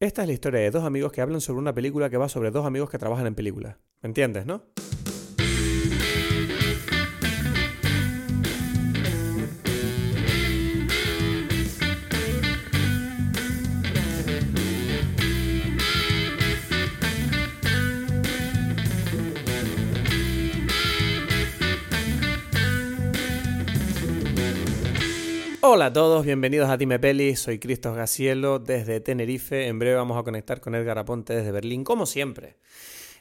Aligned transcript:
Esta 0.00 0.22
es 0.22 0.28
la 0.28 0.34
historia 0.34 0.60
de 0.60 0.70
dos 0.70 0.84
amigos 0.84 1.10
que 1.10 1.20
hablan 1.20 1.40
sobre 1.40 1.58
una 1.58 1.74
película 1.74 2.08
que 2.08 2.16
va 2.16 2.28
sobre 2.28 2.52
dos 2.52 2.64
amigos 2.64 2.88
que 2.88 2.98
trabajan 2.98 3.26
en 3.26 3.34
películas. 3.34 3.78
¿Me 4.00 4.06
entiendes, 4.06 4.46
no? 4.46 4.62
Hola 25.70 25.86
a 25.86 25.92
todos, 25.92 26.24
bienvenidos 26.24 26.70
a 26.70 26.78
Dime 26.78 26.98
Peli, 26.98 27.36
soy 27.36 27.58
Cristos 27.58 27.94
Gacielo 27.94 28.58
desde 28.58 29.00
Tenerife, 29.00 29.66
en 29.66 29.78
breve 29.78 29.96
vamos 29.96 30.16
a 30.16 30.22
conectar 30.22 30.62
con 30.62 30.74
Edgar 30.74 30.96
Aponte 30.96 31.34
desde 31.34 31.52
Berlín, 31.52 31.84
como 31.84 32.06
siempre. 32.06 32.56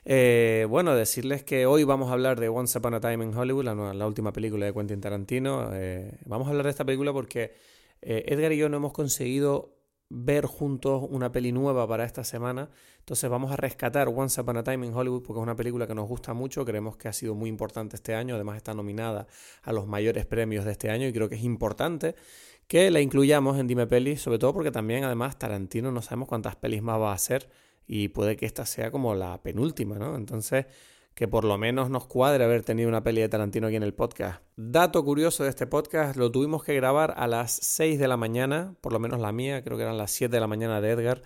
Eh, 0.06 0.66
bueno, 0.70 0.96
decirles 0.96 1.44
que 1.44 1.66
hoy 1.66 1.84
vamos 1.84 2.10
a 2.10 2.14
hablar 2.14 2.40
de 2.40 2.48
Once 2.48 2.78
Upon 2.78 2.94
a 2.94 3.02
Time 3.02 3.26
in 3.26 3.36
Hollywood, 3.36 3.66
la, 3.66 4.08
última 4.08 4.32
película 4.32 4.66
de 4.66 4.74
Quentin 4.74 5.02
Tarantino. 5.02 5.72
Eh, 5.74 6.14
vamos 6.24 6.48
a 6.48 6.52
hablar 6.52 6.64
de 6.68 6.70
esta 6.70 6.86
película 6.86 7.12
porque 7.12 7.54
eh, 8.02 8.24
Edgar 8.28 8.54
y 8.54 8.58
yo 8.58 8.70
no 8.70 8.78
hemos 8.78 8.94
conseguido 8.94 9.77
ver 10.10 10.46
juntos 10.46 11.04
una 11.10 11.32
peli 11.32 11.52
nueva 11.52 11.88
para 11.88 12.06
esta 12.06 12.24
semana. 12.24 12.70
Entonces 13.00 13.30
vamos 13.30 13.52
a 13.52 13.58
rescatar 13.58 14.08
Once 14.08 14.40
Upon 14.40 14.58
a 14.58 14.64
Time 14.64 14.86
in 14.86 14.94
Hollywood 14.94 15.24
porque 15.24 15.40
es 15.40 15.44
una 15.44 15.56
película 15.56 15.88
que 15.88 15.96
nos 15.96 16.08
gusta 16.08 16.34
mucho, 16.34 16.64
creemos 16.66 16.98
que 16.98 17.08
ha 17.08 17.14
sido 17.14 17.36
muy 17.36 17.50
importante 17.50 17.96
este 17.96 18.16
año, 18.16 18.36
además 18.36 18.58
está 18.58 18.74
nominada 18.74 19.28
a 19.64 19.74
los 19.74 19.88
mayores 19.88 20.26
premios 20.26 20.66
de 20.66 20.72
este 20.72 20.90
año 20.90 21.08
y 21.08 21.14
creo 21.14 21.30
que 21.30 21.36
es 21.36 21.44
importante 21.44 22.16
que 22.68 22.92
la 22.92 23.00
incluyamos 23.00 23.58
en 23.60 23.68
Dime 23.68 23.88
Peli, 23.88 24.18
sobre 24.18 24.40
todo 24.40 24.54
porque 24.54 24.72
también 24.72 25.04
además 25.04 25.40
Tarantino 25.40 25.92
no 25.92 26.02
sabemos 26.02 26.28
cuántas 26.28 26.56
pelis 26.56 26.82
más 26.82 27.00
va 27.00 27.12
a 27.12 27.16
hacer 27.16 27.50
y 27.88 28.10
puede 28.10 28.36
que 28.36 28.46
esta 28.46 28.66
sea 28.66 28.92
como 28.92 29.16
la 29.16 29.42
penúltima, 29.42 29.98
¿no? 29.98 30.16
Entonces 30.16 30.66
que 31.18 31.28
por 31.28 31.46
lo 31.46 31.58
menos 31.58 31.90
nos 31.90 32.06
cuadre 32.06 32.44
haber 32.44 32.62
tenido 32.62 32.88
una 32.88 33.02
peli 33.02 33.22
de 33.22 33.28
Tarantino 33.28 33.66
aquí 33.66 33.76
en 33.76 33.82
el 33.82 33.96
podcast. 33.96 34.44
Dato 34.56 35.04
curioso 35.04 35.44
de 35.44 35.50
este 35.50 35.66
podcast, 35.66 36.16
lo 36.16 36.32
tuvimos 36.32 36.64
que 36.64 36.76
grabar 36.76 37.16
a 37.18 37.26
las 37.26 37.54
6 37.54 37.98
de 37.98 38.08
la 38.08 38.18
mañana, 38.18 38.76
por 38.82 38.94
lo 38.94 39.00
menos 39.00 39.20
la 39.20 39.32
mía, 39.32 39.64
creo 39.64 39.78
que 39.78 39.84
eran 39.84 39.98
las 39.98 40.12
7 40.12 40.32
de 40.32 40.40
la 40.40 40.46
mañana 40.46 40.80
de 40.80 40.92
Edgar, 40.92 41.24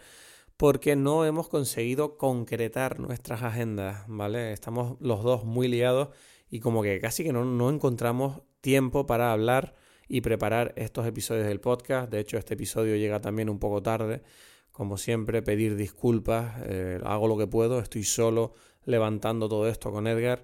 porque 0.56 0.96
no 0.96 1.26
hemos 1.26 1.50
conseguido 1.50 2.18
concretar 2.18 3.02
nuestras 3.02 3.44
agendas, 3.44 4.06
¿vale? 4.08 4.54
Estamos 4.54 4.96
los 5.02 5.24
dos 5.24 5.44
muy 5.44 5.68
liados 5.68 6.08
y 6.50 6.62
como 6.62 6.84
que 6.84 7.02
casi 7.02 7.26
que 7.26 7.34
no, 7.34 7.44
no 7.44 7.70
encontramos 7.70 8.44
tiempo 8.62 9.06
para 9.06 9.34
hablar 9.34 9.76
y 10.08 10.22
preparar 10.22 10.74
estos 10.78 11.06
episodios 11.06 11.48
del 11.48 11.60
podcast. 11.60 12.10
De 12.10 12.22
hecho, 12.22 12.38
este 12.38 12.54
episodio 12.54 12.96
llega 12.96 13.20
también 13.20 13.50
un 13.50 13.60
poco 13.60 13.84
tarde. 13.84 14.22
Como 14.72 14.98
siempre, 14.98 15.42
pedir 15.42 15.76
disculpas, 15.76 16.62
eh, 16.64 17.02
hago 17.04 17.28
lo 17.28 17.38
que 17.38 17.46
puedo, 17.46 17.80
estoy 17.80 18.06
solo 18.06 18.54
levantando 18.86 19.48
todo 19.50 19.68
esto 19.68 19.92
con 19.92 20.08
Edgar 20.08 20.44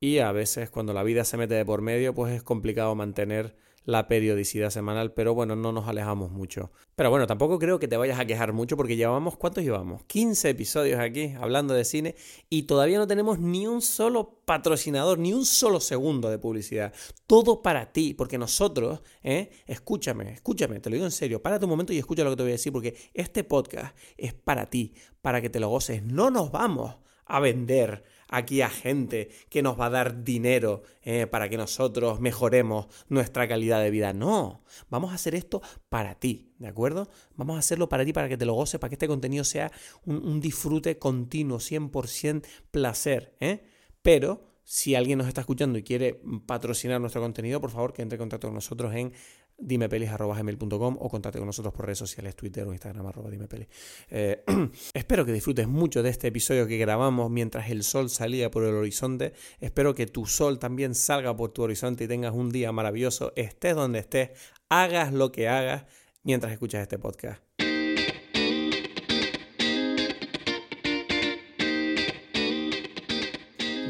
y 0.00 0.18
a 0.18 0.32
veces 0.32 0.70
cuando 0.70 0.92
la 0.92 1.02
vida 1.02 1.24
se 1.24 1.36
mete 1.36 1.54
de 1.54 1.64
por 1.64 1.82
medio 1.82 2.14
pues 2.14 2.32
es 2.32 2.42
complicado 2.42 2.94
mantener 2.94 3.56
la 3.88 4.06
periodicidad 4.06 4.68
semanal, 4.68 5.14
pero 5.14 5.32
bueno, 5.32 5.56
no 5.56 5.72
nos 5.72 5.88
alejamos 5.88 6.30
mucho. 6.30 6.70
Pero 6.94 7.08
bueno, 7.08 7.26
tampoco 7.26 7.58
creo 7.58 7.78
que 7.78 7.88
te 7.88 7.96
vayas 7.96 8.20
a 8.20 8.26
quejar 8.26 8.52
mucho 8.52 8.76
porque 8.76 8.96
llevamos, 8.96 9.38
¿cuántos 9.38 9.64
llevamos? 9.64 10.04
15 10.04 10.50
episodios 10.50 11.00
aquí 11.00 11.32
hablando 11.40 11.72
de 11.72 11.86
cine 11.86 12.14
y 12.50 12.64
todavía 12.64 12.98
no 12.98 13.06
tenemos 13.06 13.38
ni 13.38 13.66
un 13.66 13.80
solo 13.80 14.42
patrocinador, 14.44 15.18
ni 15.18 15.32
un 15.32 15.46
solo 15.46 15.80
segundo 15.80 16.28
de 16.28 16.38
publicidad. 16.38 16.92
Todo 17.26 17.62
para 17.62 17.90
ti, 17.90 18.12
porque 18.12 18.36
nosotros, 18.36 19.00
¿eh? 19.22 19.48
escúchame, 19.66 20.34
escúchame, 20.34 20.80
te 20.80 20.90
lo 20.90 20.94
digo 20.94 21.06
en 21.06 21.10
serio, 21.10 21.40
párate 21.40 21.64
un 21.64 21.70
momento 21.70 21.94
y 21.94 21.98
escucha 21.98 22.24
lo 22.24 22.30
que 22.30 22.36
te 22.36 22.42
voy 22.42 22.52
a 22.52 22.56
decir 22.56 22.74
porque 22.74 22.94
este 23.14 23.42
podcast 23.42 23.96
es 24.18 24.34
para 24.34 24.68
ti, 24.68 24.92
para 25.22 25.40
que 25.40 25.48
te 25.48 25.60
lo 25.60 25.70
goces. 25.70 26.02
No 26.02 26.30
nos 26.30 26.52
vamos 26.52 26.96
a 27.28 27.40
vender 27.40 28.04
aquí 28.28 28.60
a 28.60 28.68
gente 28.68 29.30
que 29.48 29.62
nos 29.62 29.78
va 29.78 29.86
a 29.86 29.90
dar 29.90 30.22
dinero 30.22 30.82
eh, 31.02 31.26
para 31.26 31.48
que 31.48 31.56
nosotros 31.56 32.20
mejoremos 32.20 32.86
nuestra 33.08 33.48
calidad 33.48 33.82
de 33.82 33.90
vida. 33.90 34.12
No, 34.12 34.62
vamos 34.90 35.12
a 35.12 35.14
hacer 35.14 35.34
esto 35.34 35.62
para 35.88 36.14
ti, 36.14 36.52
¿de 36.58 36.68
acuerdo? 36.68 37.08
Vamos 37.36 37.56
a 37.56 37.60
hacerlo 37.60 37.88
para 37.88 38.04
ti, 38.04 38.12
para 38.12 38.28
que 38.28 38.36
te 38.36 38.46
lo 38.46 38.54
goces, 38.54 38.78
para 38.78 38.90
que 38.90 38.94
este 38.96 39.08
contenido 39.08 39.44
sea 39.44 39.72
un, 40.04 40.40
disfrute 40.40 40.98
continuo, 40.98 41.58
100% 41.58 42.44
placer. 42.70 43.34
¿eh? 43.40 43.64
Pero 44.02 44.48
si 44.64 44.94
alguien 44.94 45.18
nos 45.18 45.28
está 45.28 45.40
escuchando 45.40 45.78
y 45.78 45.82
quiere 45.82 46.20
patrocinar 46.46 47.00
nuestro 47.00 47.22
contenido, 47.22 47.60
por 47.60 47.70
favor 47.70 47.92
que 47.92 48.02
entre 48.02 48.16
en 48.16 48.20
contacto 48.20 48.48
con 48.48 48.54
nosotros 48.54 48.94
en 48.94 49.12
dimepelis.gmail.com 49.58 50.96
o 51.00 51.08
contacte 51.08 51.38
con 51.38 51.46
nosotros 51.46 51.74
por 51.74 51.86
redes 51.86 51.98
sociales, 51.98 52.36
Twitter 52.36 52.66
o 52.66 52.72
Instagram 52.72 53.06
arroba 53.06 53.30
dimepelis. 53.30 53.68
Eh, 54.10 54.44
espero 54.94 55.24
que 55.24 55.32
disfrutes 55.32 55.68
mucho 55.68 56.02
de 56.02 56.10
este 56.10 56.28
episodio 56.28 56.66
que 56.66 56.78
grabamos 56.78 57.30
mientras 57.30 57.70
el 57.70 57.82
sol 57.82 58.10
salía 58.10 58.50
por 58.50 58.64
el 58.64 58.74
horizonte. 58.74 59.32
Espero 59.60 59.94
que 59.94 60.06
tu 60.06 60.26
sol 60.26 60.58
también 60.58 60.94
salga 60.94 61.36
por 61.36 61.52
tu 61.52 61.62
horizonte 61.62 62.04
y 62.04 62.08
tengas 62.08 62.34
un 62.34 62.50
día 62.50 62.72
maravilloso, 62.72 63.32
estés 63.36 63.74
donde 63.74 63.98
estés, 64.00 64.30
hagas 64.68 65.12
lo 65.12 65.32
que 65.32 65.48
hagas 65.48 65.86
mientras 66.22 66.52
escuchas 66.52 66.82
este 66.82 66.98
podcast. 66.98 67.47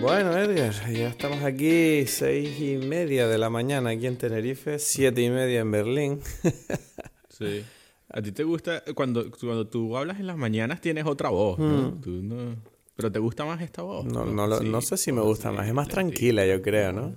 Bueno, 0.00 0.36
Edgar, 0.38 0.72
ya 0.92 1.09
estamos 1.09 1.42
aquí, 1.42 2.06
seis 2.06 2.60
y 2.60 2.76
media 2.76 3.26
de 3.26 3.36
la 3.36 3.50
mañana 3.50 3.91
aquí 3.91 4.06
en 4.06 4.16
Tenerife, 4.16 4.78
siete 4.78 5.22
y 5.22 5.31
media 5.31 5.60
en 5.60 5.70
Berlín. 5.72 6.20
sí. 7.28 7.64
¿A 8.09 8.22
ti 8.22 8.31
te 8.31 8.44
gusta, 8.44 8.84
cuando, 8.94 9.28
cuando 9.31 9.66
tú 9.66 9.97
hablas 9.97 10.20
en 10.20 10.28
las 10.28 10.36
mañanas 10.36 10.81
tienes 10.81 11.04
otra 11.04 11.31
voz, 11.31 11.59
¿no? 11.59 11.98
Mm. 12.04 12.56
Pero 12.94 13.10
¿te 13.10 13.19
gusta 13.19 13.44
más 13.44 13.60
esta 13.60 13.82
voz? 13.82 14.04
No, 14.04 14.25
no, 14.25 14.47
no 14.47 14.81
sé 14.81 14.97
si 14.97 15.10
me 15.10 15.20
gusta 15.20 15.50
más, 15.50 15.66
es 15.66 15.75
más 15.75 15.88
tranquila 15.88 16.47
yo 16.47 16.62
creo, 16.62 16.92
¿no? 16.92 17.15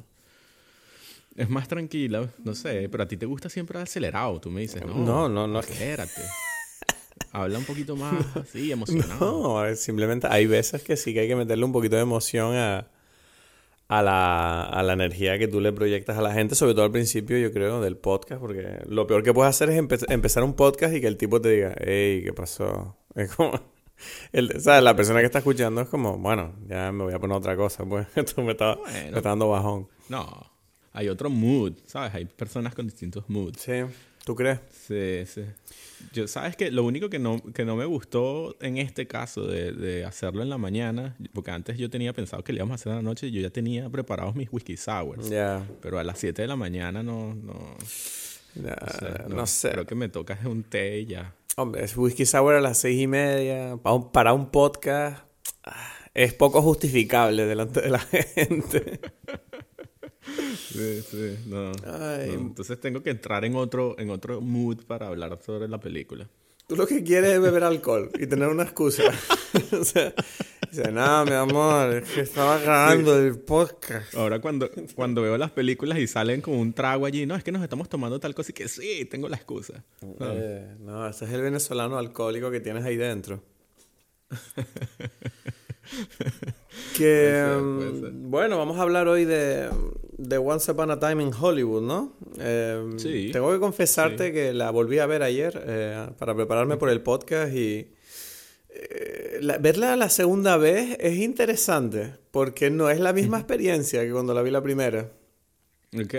Es 1.36 1.50
más 1.50 1.68
tranquila, 1.68 2.30
no 2.44 2.56
sé, 2.56 2.90
pero 2.90 3.04
a 3.04 3.08
ti 3.08 3.16
te 3.16 3.28
gusta 3.28 3.48
siempre 3.48 3.80
acelerado, 3.80 4.42
tú 4.42 4.50
me 4.50 4.62
dices, 4.62 4.84
¿no? 4.84 4.96
No, 4.96 5.30
no, 5.30 5.48
no. 5.48 5.60
Acelérate. 5.60 6.22
Habla 7.32 7.60
un 7.60 7.66
poquito 7.66 7.96
más 7.96 8.14
así, 8.36 8.72
emocionado. 8.72 9.64
No, 9.66 9.76
simplemente 9.76 10.28
hay 10.30 10.46
veces 10.46 10.84
que 10.84 10.98
sí 10.98 11.14
que 11.14 11.22
hay 11.22 11.28
que 11.28 11.36
meterle 11.36 11.66
un 11.66 11.72
poquito 11.72 11.96
de 11.96 12.02
emoción 12.02 12.56
a, 12.56 12.88
a, 13.88 14.02
la, 14.02 14.64
a 14.64 14.84
la 14.84 14.94
energía 14.94 15.38
que 15.38 15.48
tú 15.48 15.60
le 15.60 15.74
proyectas 15.74 16.18
a 16.18 16.22
la 16.22 16.34
gente, 16.34 16.56
sobre 16.56 16.74
todo 16.74 16.86
al 16.86 16.92
principio, 16.92 17.38
yo 17.38 17.52
creo, 17.52 17.82
del 17.82 17.98
podcast, 17.98 18.40
porque 18.40 18.80
lo 18.88 19.06
peor 19.08 19.24
que 19.24 19.34
puedes 19.34 19.50
hacer 19.50 19.70
es 19.70 20.06
empezar 20.10 20.44
un 20.44 20.54
podcast 20.54 20.94
y 20.96 21.02
que 21.02 21.08
el 21.08 21.18
tipo 21.18 21.42
te 21.42 21.50
diga, 21.50 21.76
hey, 21.80 22.22
¿qué 22.24 22.34
pasó? 22.34 22.98
Es 23.16 23.36
como... 23.36 23.60
El, 24.32 24.60
¿sabes? 24.60 24.82
La 24.84 24.96
persona 24.96 25.20
que 25.20 25.28
está 25.28 25.40
escuchando 25.40 25.82
es 25.82 25.88
como, 25.88 26.18
bueno, 26.18 26.56
ya 26.68 26.92
me 26.92 27.04
voy 27.04 27.14
a 27.14 27.20
poner 27.20 27.38
otra 27.38 27.56
cosa, 27.56 27.86
pues 27.86 28.08
esto 28.16 28.42
me 28.42 28.54
está, 28.54 28.78
me 28.86 29.10
está 29.10 29.30
dando 29.30 29.50
bajón. 29.50 29.88
No, 30.10 30.52
hay 30.94 31.10
otro 31.10 31.30
mood, 31.30 31.74
¿sabes? 31.86 32.14
Hay 32.16 32.26
personas 32.26 32.74
con 32.74 32.88
distintos 32.88 33.30
moods. 33.30 33.62
Sí. 33.62 33.84
¿Tú 34.24 34.36
crees? 34.36 34.60
Sí, 34.70 35.24
sí. 35.26 35.42
Yo, 36.14 36.28
¿sabes 36.28 36.56
que 36.56 36.72
Lo 36.72 36.84
único 36.84 37.10
que 37.10 37.20
no, 37.20 37.42
que 37.54 37.66
no 37.66 37.76
me 37.76 37.86
gustó 37.86 38.56
en 38.62 38.78
este 38.78 39.08
caso 39.08 39.46
de, 39.48 39.72
de, 39.72 40.06
hacerlo 40.06 40.42
en 40.42 40.50
la 40.50 40.58
mañana, 40.58 41.16
porque 41.34 41.52
antes 41.52 41.78
yo 41.78 41.90
tenía 41.90 42.14
pensado 42.14 42.44
que 42.44 42.54
le 42.54 42.58
íbamos 42.58 42.74
a 42.74 42.76
hacer 42.76 42.92
en 42.92 42.98
la 42.98 43.02
noche 43.02 43.28
y 43.28 43.32
yo 43.32 43.42
ya 43.42 43.50
tenía 43.50 43.90
preparados 43.90 44.36
mis 44.36 44.52
whisky 44.52 44.78
sours. 44.78 45.30
Ya. 45.30 45.68
Pero 45.82 46.00
a 46.00 46.04
las 46.04 46.20
7 46.20 46.42
de 46.42 46.48
la 46.48 46.56
mañana 46.56 47.04
no... 47.04 47.34
no, 47.34 47.78
no, 49.30 49.48
sé, 49.48 49.72
Creo 49.72 49.86
que 49.86 49.96
me 49.96 50.10
toca 50.10 50.38
un 50.46 50.64
té 50.64 51.00
y 51.00 51.06
ya. 51.06 51.34
Hombre, 51.58 51.84
es 51.84 51.98
whisky 51.98 52.26
sour 52.26 52.56
a 52.56 52.62
las 52.62 52.78
seis 52.78 53.00
y 53.02 53.08
media. 53.08 53.78
Para 53.78 53.96
un, 53.96 54.12
para 54.12 54.34
un 54.34 54.52
podcast 54.52 55.24
ah, 55.64 55.94
es 56.14 56.34
poco 56.34 56.62
justificable 56.62 57.46
delante 57.46 57.82
de 57.82 57.90
la 57.90 58.00
gente. 58.36 59.00
Sí, 60.24 61.02
sí, 61.02 61.38
no, 61.48 61.72
Entonces 62.22 62.80
tengo 62.80 63.02
que 63.02 63.10
entrar 63.10 63.44
en 63.44 63.56
otro, 63.56 63.98
en 63.98 64.10
otro 64.10 64.40
mood 64.42 64.84
para 64.86 65.08
hablar 65.08 65.40
sobre 65.44 65.68
la 65.68 65.80
película. 65.80 66.28
Tú 66.68 66.76
lo 66.78 66.88
que 66.88 67.04
quieres 67.04 67.32
es 67.32 67.42
beber 67.42 67.64
alcohol 67.64 68.10
y 68.18 68.28
tener 68.28 68.48
una 68.48 68.64
excusa. 68.64 69.04
o 69.74 69.84
sea, 69.84 70.14
dice, 70.70 70.92
no, 70.92 71.26
mi 71.26 71.34
amor, 71.34 71.96
es 71.96 72.10
que 72.10 72.22
estaba 72.22 72.60
grabando 72.60 73.20
el 73.20 73.40
podcast. 73.40 74.16
Ahora 74.16 74.40
cuando, 74.40 74.70
cuando 74.96 75.22
veo 75.22 75.38
las 75.38 75.52
películas 75.52 76.00
y 76.00 76.08
salen 76.08 76.40
con 76.40 76.54
un 76.54 76.72
trago 76.72 77.06
allí, 77.06 77.26
no, 77.26 77.36
es 77.36 77.44
que 77.44 77.52
nos 77.52 77.62
estamos 77.62 77.90
tomando 77.90 78.20
tal 78.20 78.34
cosa 78.34 78.52
y 78.52 78.54
que 78.54 78.70
sí, 78.70 79.06
tengo 79.06 79.28
la 79.28 79.36
excusa. 79.36 79.84
No, 80.02 80.16
eh, 80.32 80.76
no 80.80 81.08
ese 81.08 81.26
es 81.26 81.32
el 81.32 81.42
venezolano 81.42 81.98
alcohólico 81.98 82.50
que 82.52 82.62
tienes 82.62 82.86
ahí 82.86 82.96
dentro. 82.96 83.44
que, 86.98 87.44
mm, 87.60 88.30
bueno, 88.30 88.58
vamos 88.58 88.78
a 88.78 88.84
hablar 88.84 89.08
hoy 89.08 89.26
de, 89.26 89.70
de 90.18 90.38
Once 90.38 90.72
Upon 90.72 90.92
a 90.92 91.00
Time 91.00 91.24
in 91.24 91.32
Hollywood, 91.38 91.82
¿no? 91.82 92.14
Em, 92.40 92.98
sí. 93.00 93.30
Tengo 93.32 93.52
que 93.52 93.60
confesarte 93.60 94.32
que 94.32 94.54
la 94.54 94.72
volví 94.72 95.00
a 95.00 95.06
ver 95.06 95.24
ayer 95.24 95.62
eh, 95.66 96.08
para 96.18 96.36
prepararme 96.36 96.78
por 96.78 96.90
el 96.90 97.02
podcast 97.02 97.54
y 97.54 97.92
eh, 98.70 99.40
verla 99.60 99.96
la 99.96 100.10
segunda 100.10 100.58
vez 100.58 100.98
es 101.00 101.18
interesante 101.18 102.14
porque 102.32 102.70
no 102.70 102.90
es 102.90 103.00
la 103.00 103.14
misma 103.14 103.38
experiencia 103.38 104.04
que 104.04 104.12
cuando 104.12 104.34
la 104.34 104.42
vi 104.42 104.52
la 104.52 104.62
primera. 104.62 105.12
Ok. 105.94 106.16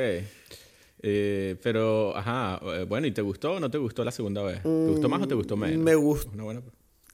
Eh, 1.05 1.57
pero, 1.63 2.17
ajá, 2.17 2.61
bueno, 2.87 3.07
¿y 3.07 3.13
te 3.13 3.23
gustó 3.23 3.55
o 3.55 3.61
no 3.61 3.71
te 3.71 3.79
gustó 3.79 4.05
la 4.05 4.13
segunda 4.13 4.43
vez? 4.43 4.63
¿Te 4.63 4.69
gustó 4.69 5.09
más 5.09 5.23
o 5.23 5.29
te 5.29 5.35
gustó 5.35 5.57
menos? 5.57 5.79
Me 5.79 5.95
gustó. 5.95 6.31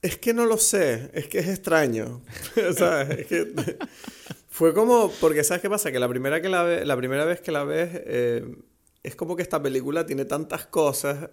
Es 0.01 0.17
que 0.17 0.33
no 0.33 0.45
lo 0.45 0.57
sé, 0.57 1.11
es 1.13 1.27
que 1.27 1.39
es 1.39 1.47
extraño. 1.47 2.21
¿Sabes? 2.77 3.19
Es 3.19 3.27
que 3.27 3.53
fue 4.49 4.73
como, 4.73 5.11
porque 5.19 5.43
¿sabes 5.43 5.61
qué 5.61 5.69
pasa? 5.69 5.91
Que 5.91 5.99
la 5.99 6.07
primera, 6.07 6.41
que 6.41 6.49
la, 6.49 6.63
ve, 6.63 6.85
la 6.85 6.95
primera 6.95 7.25
vez 7.25 7.41
que 7.41 7.51
la 7.51 7.63
ves, 7.63 7.89
eh, 7.93 8.55
es 9.03 9.15
como 9.15 9.35
que 9.35 9.41
esta 9.41 9.61
película 9.61 10.05
tiene 10.05 10.25
tantas 10.25 10.65
cosas 10.65 11.29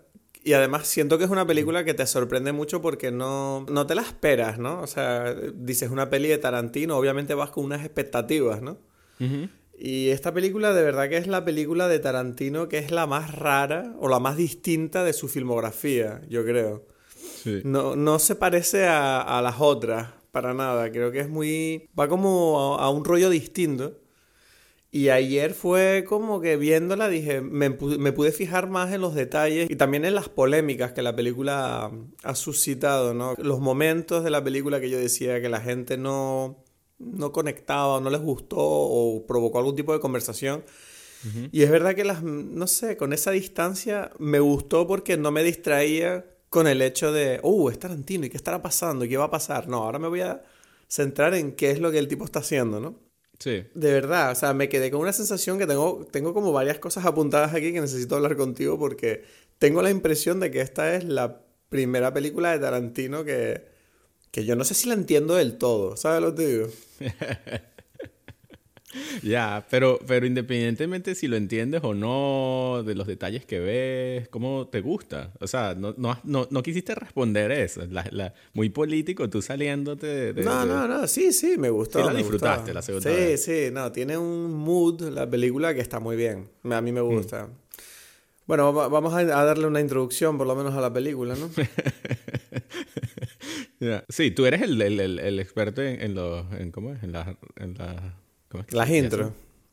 y 0.47 0.53
además 0.53 0.87
siento 0.87 1.19
que 1.19 1.25
es 1.25 1.31
una 1.31 1.45
película 1.45 1.85
que 1.85 1.93
te 1.93 2.07
sorprende 2.07 2.53
mucho 2.53 2.81
porque 2.81 3.11
no, 3.11 3.67
no 3.69 3.85
te 3.87 3.97
la 3.97 4.03
esperas, 4.03 4.61
¿no? 4.61 4.81
O 4.81 4.87
sea, 4.87 5.35
dices 5.35 5.91
una 5.91 6.09
peli 6.09 6.29
de 6.29 6.39
Tarantino, 6.39 6.97
obviamente 6.97 7.35
vas 7.35 7.51
con 7.51 7.65
unas 7.65 7.85
expectativas, 7.85 8.63
¿no? 8.63 8.79
Y 9.77 10.11
esta 10.11 10.33
película 10.33 10.73
de 10.73 10.83
verdad 10.83 11.09
que 11.09 11.17
es 11.17 11.27
la 11.27 11.45
película 11.45 11.89
de 11.89 11.99
Tarantino 11.99 12.69
que 12.69 12.79
es 12.79 12.93
la 12.93 13.09
más 13.09 13.35
rara 13.35 13.95
o 13.99 14.09
la 14.09 14.21
más 14.21 14.37
distinta 14.37 15.03
de 15.03 15.15
su 15.15 15.27
filmografía, 15.27 16.23
yo 16.29 16.45
creo. 16.45 16.87
No, 17.65 17.97
no 17.97 18.19
se 18.19 18.37
parece 18.37 18.87
a, 18.87 19.21
a, 19.21 19.43
las 19.43 19.57
otras 19.61 20.09
para 20.33 20.55
nada. 20.55 20.91
Creo 20.91 21.13
que 21.13 21.21
es 21.21 21.29
muy... 21.29 21.89
va 21.99 22.09
como 22.09 22.77
a, 22.77 22.85
a 22.85 22.91
un 22.91 23.05
rollo 23.05 23.31
distinto. 23.31 23.99
Y 24.91 25.11
ayer 25.11 25.53
fue 25.53 26.05
como 26.09 26.41
que 26.41 26.57
viéndola 26.57 27.09
dije, 27.09 27.43
me, 27.43 27.69
me, 27.69 28.13
pude 28.13 28.33
fijar 28.33 28.71
más 28.71 28.95
en 28.95 29.03
los 29.03 29.15
detalles 29.15 29.69
y 29.69 29.77
también 29.77 30.07
en 30.07 30.15
las 30.15 30.31
polémicas 30.31 30.93
que 30.93 31.03
la 31.03 31.15
película 31.15 31.91
ha 32.23 32.35
suscitado, 32.35 33.13
¿no? 33.13 33.35
Los 33.37 33.61
momentos 33.61 34.25
de 34.25 34.31
la 34.31 34.43
película 34.43 34.81
que 34.81 34.89
yo 34.89 34.99
decía 34.99 35.41
que 35.43 35.51
la 35.51 35.61
gente 35.61 35.99
no, 35.99 36.65
no 36.99 37.33
conectaba 37.33 37.97
o 37.97 38.01
no 38.01 38.09
les 38.09 38.23
gustó 38.23 38.57
o 38.59 39.27
provocó 39.27 39.59
algún 39.59 39.77
tipo 39.77 39.93
de 39.93 40.01
conversación. 40.01 40.65
Y 41.51 41.63
es 41.63 41.71
verdad 41.71 41.97
que 41.97 42.05
las, 42.05 42.23
no 42.23 42.69
sé, 42.69 42.97
con 42.97 43.13
esa 43.13 43.33
distancia 43.33 44.13
me 44.19 44.39
gustó 44.39 44.87
porque 44.87 45.17
no 45.17 45.33
me 45.33 45.43
distraía 45.43 46.25
con 46.57 46.67
el 46.67 46.81
hecho 46.81 47.13
de, 47.13 47.39
uh, 47.43 47.69
es 47.69 47.79
Tarantino 47.79 48.25
y 48.25 48.31
qué 48.31 48.39
estará 48.39 48.63
pasando 48.63 49.05
y 49.05 49.11
qué 49.11 49.19
va 49.19 49.25
a 49.25 49.31
pasar. 49.31 49.69
No, 49.69 49.85
ahora 49.85 49.99
me 49.99 50.09
voy 50.09 50.23
a 50.23 50.43
centrar 50.89 51.35
en 51.35 51.53
qué 51.53 51.71
es 51.71 51.81
lo 51.81 51.93
que 51.93 51.99
el 51.99 52.09
tipo 52.09 52.25
está 52.25 52.39
haciendo, 52.39 52.81
¿no? 52.81 52.99
Sí. 53.39 53.65
De 53.75 53.93
verdad, 53.93 54.33
o 54.33 54.35
sea, 54.35 54.55
me 54.55 54.71
quedé 54.71 54.91
con 54.91 55.03
una 55.03 55.13
sensación 55.13 55.59
que 55.59 55.67
tengo, 55.67 56.07
tengo 56.11 56.33
como 56.33 56.53
varias 56.53 56.79
cosas 56.79 57.05
apuntadas 57.05 57.53
aquí 57.53 57.75
que 57.75 57.83
necesito 57.83 58.17
hablar 58.17 58.39
contigo 58.39 58.79
porque 58.79 59.23
tengo 59.59 59.83
la 59.83 59.91
impresión 59.91 60.41
de 60.41 60.51
que 60.51 60.63
esta 60.63 60.95
es 60.95 61.05
la 61.05 61.43
primera 61.69 62.15
película 62.15 62.53
de 62.53 62.59
Tarantino 62.59 63.23
que, 63.23 63.67
que 64.31 64.47
yo 64.47 64.57
no 64.57 64.65
sé 64.65 64.73
si 64.73 64.89
la 64.89 64.95
entiendo 64.95 65.35
del 65.35 65.59
todo, 65.59 65.99
¿sabes 65.99 66.23
lo 66.23 66.35
que 66.35 66.47
digo? 66.47 66.69
ya, 69.23 69.67
pero, 69.71 69.99
pero 70.07 70.27
independientemente 70.27 71.15
si 71.15 71.29
lo 71.29 71.37
entiendes 71.37 71.83
o 71.85 71.95
no, 71.95 72.83
de 72.85 72.95
los 72.95 73.07
detalles 73.07 73.45
que 73.45 73.59
ves, 73.59 74.29
¿cómo 74.29 74.69
te 74.69 74.81
gusta? 74.81 75.33
O 75.41 75.47
sea, 75.47 75.75
no, 75.75 75.95
no, 75.97 76.19
no, 76.51 76.63
quisiste 76.63 76.95
responder 76.95 77.51
eso. 77.53 77.83
La, 77.87 78.35
muy 78.53 78.71
político, 78.71 79.29
tú 79.29 79.43
saliéndote 79.43 80.33
de... 80.33 80.43
no, 80.43 80.65
no, 80.67 80.89
no, 80.89 81.07
sí, 81.07 81.33
sí, 81.33 81.57
me 81.59 81.71
gustó. 81.71 82.01
Sí, 82.01 82.07
la 82.07 82.15
disfrutaste 82.15 82.75
la 82.75 82.83
segunda 82.83 83.11
sí, 83.11 83.17
vez. 83.17 83.45
Sí, 83.45 83.67
sí, 83.67 83.71
no, 83.73 83.93
tiene 83.93 84.17
un 84.19 84.53
mood 84.53 85.03
la 85.03 85.29
película 85.29 85.75
que 85.75 85.81
está 85.81 86.01
muy 86.01 86.17
bien. 86.17 86.49
A 86.65 86.81
mí 86.81 86.93
me 86.93 87.03
mm. 87.03 87.07
gusta. 87.07 87.49
Bueno, 88.47 88.73
vamos 88.73 89.13
a 89.13 89.25
darle 89.25 89.67
una 89.67 89.81
introducción 89.81 90.39
por 90.39 90.47
lo 90.47 90.55
menos 90.55 90.75
a 90.75 90.81
la 90.81 90.93
película, 90.93 91.35
¿no? 91.35 91.51
Sí, 94.09 94.31
tú 94.31 94.47
eres 94.47 94.63
el, 94.63 94.81
el, 94.81 95.19
el, 95.19 95.39
experto 95.39 95.83
en, 95.83 96.01
en 96.01 96.15
los... 96.15 96.51
En, 96.55 96.73
¿Cómo 96.73 96.95
es? 96.95 97.03
En 97.03 97.13
la... 97.13 97.37
En 97.57 97.75
la 97.75 97.95
¿cómo 97.95 98.09
es 98.09 98.26
las. 98.57 98.69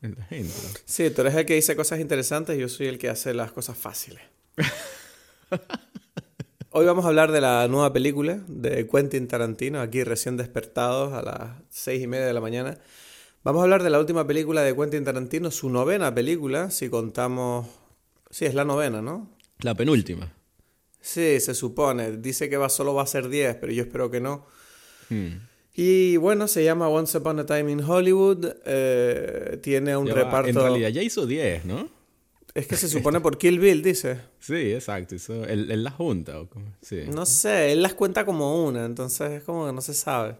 En 0.02 0.16
las 0.18 0.32
intro. 0.32 0.80
Sí, 0.84 1.10
tú 1.10 1.22
eres 1.22 1.34
el 1.34 1.46
que 1.46 1.54
dice 1.54 1.76
cosas 1.76 2.00
interesantes 2.00 2.56
y 2.56 2.60
yo 2.60 2.68
soy 2.68 2.88
el 2.88 2.98
que 2.98 3.08
hace 3.08 3.34
las 3.34 3.52
cosas 3.52 3.76
fáciles. 3.76 4.22
Hoy 6.70 6.86
vamos 6.86 7.04
a 7.04 7.08
hablar 7.08 7.32
de 7.32 7.40
la 7.40 7.68
nueva 7.68 7.92
película 7.92 8.40
de 8.48 8.88
Quentin 8.88 9.28
Tarantino, 9.28 9.80
aquí 9.80 10.02
recién 10.02 10.36
despertados 10.36 11.12
a 11.12 11.22
las 11.22 11.62
seis 11.70 12.02
y 12.02 12.06
media 12.06 12.26
de 12.26 12.32
la 12.32 12.40
mañana. 12.40 12.78
Vamos 13.44 13.60
a 13.60 13.64
hablar 13.64 13.82
de 13.82 13.90
la 13.90 14.00
última 14.00 14.26
película 14.26 14.62
de 14.62 14.74
Quentin 14.74 15.04
Tarantino, 15.04 15.50
su 15.50 15.70
novena 15.70 16.14
película, 16.14 16.70
si 16.70 16.88
contamos... 16.88 17.68
Sí, 18.28 18.44
es 18.44 18.54
la 18.54 18.64
novena, 18.64 19.00
¿no? 19.00 19.30
La 19.60 19.74
penúltima. 19.74 20.32
Sí, 21.00 21.38
se 21.38 21.54
supone. 21.54 22.16
Dice 22.16 22.50
que 22.50 22.56
va, 22.56 22.68
solo 22.68 22.94
va 22.94 23.04
a 23.04 23.06
ser 23.06 23.28
10, 23.28 23.56
pero 23.56 23.72
yo 23.72 23.82
espero 23.82 24.10
que 24.10 24.20
no. 24.20 24.46
Hmm. 25.10 25.36
Y 25.76 26.16
bueno, 26.18 26.46
se 26.46 26.62
llama 26.62 26.88
Once 26.88 27.18
Upon 27.18 27.40
a 27.40 27.46
Time 27.46 27.72
in 27.72 27.80
Hollywood. 27.82 28.46
Eh, 28.64 29.58
tiene 29.60 29.96
un 29.96 30.06
reparto. 30.06 30.48
En 30.48 30.54
realidad 30.54 30.88
ya 30.90 31.02
hizo 31.02 31.26
10, 31.26 31.64
¿no? 31.64 31.88
Es 32.54 32.68
que 32.68 32.76
se 32.76 32.88
supone 32.88 33.20
por 33.20 33.36
Kill 33.36 33.58
Bill, 33.58 33.82
dice. 33.82 34.20
Sí, 34.38 34.72
exacto. 34.72 35.16
Eso, 35.16 35.44
él, 35.44 35.82
la 35.82 35.90
junta. 35.90 36.40
¿o 36.40 36.48
Sí. 36.80 37.00
No 37.12 37.26
sé, 37.26 37.72
él 37.72 37.82
las 37.82 37.94
cuenta 37.94 38.24
como 38.24 38.64
una, 38.64 38.84
entonces 38.84 39.32
es 39.32 39.42
como 39.42 39.66
que 39.66 39.72
no 39.72 39.80
se 39.80 39.94
sabe. 39.94 40.36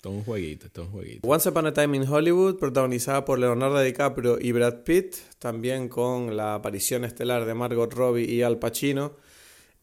Todo 0.00 0.14
un 0.14 0.24
jueguito, 0.24 0.70
todo 0.70 0.86
un 0.86 0.92
jueguito. 0.92 1.28
Once 1.28 1.46
Upon 1.46 1.66
a 1.66 1.74
Time 1.74 1.98
in 1.98 2.08
Hollywood, 2.08 2.58
protagonizada 2.58 3.26
por 3.26 3.38
Leonardo 3.38 3.78
DiCaprio 3.82 4.38
y 4.40 4.52
Brad 4.52 4.76
Pitt, 4.82 5.16
también 5.38 5.90
con 5.90 6.38
la 6.38 6.54
aparición 6.54 7.04
estelar 7.04 7.44
de 7.44 7.52
Margot 7.52 7.92
Robbie 7.92 8.24
y 8.24 8.40
Al 8.40 8.58
Pacino. 8.58 9.12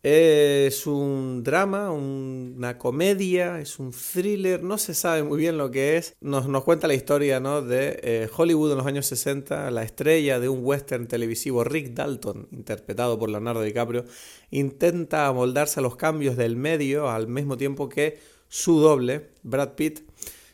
Es 0.09 0.87
un 0.87 1.43
drama, 1.43 1.91
una 1.91 2.77
comedia, 2.77 3.59
es 3.59 3.77
un 3.77 3.91
thriller, 3.91 4.63
no 4.63 4.77
se 4.77 4.93
sabe 4.93 5.21
muy 5.21 5.37
bien 5.37 5.57
lo 5.57 5.69
que 5.69 5.97
es. 5.97 6.15
Nos, 6.21 6.47
nos 6.47 6.63
cuenta 6.63 6.87
la 6.87 6.93
historia 6.93 7.41
¿no? 7.41 7.61
de 7.61 7.99
eh, 8.01 8.29
Hollywood 8.33 8.71
en 8.71 8.77
los 8.77 8.87
años 8.87 9.05
60, 9.07 9.69
la 9.69 9.83
estrella 9.83 10.39
de 10.39 10.47
un 10.47 10.63
western 10.63 11.09
televisivo, 11.09 11.65
Rick 11.65 11.89
Dalton, 11.89 12.47
interpretado 12.51 13.19
por 13.19 13.29
Leonardo 13.29 13.61
DiCaprio, 13.61 14.05
intenta 14.49 15.27
amoldarse 15.27 15.81
a 15.81 15.83
los 15.83 15.97
cambios 15.97 16.37
del 16.37 16.55
medio 16.55 17.09
al 17.09 17.27
mismo 17.27 17.57
tiempo 17.57 17.89
que 17.89 18.17
su 18.47 18.79
doble, 18.79 19.31
Brad 19.43 19.73
Pitt. 19.73 20.09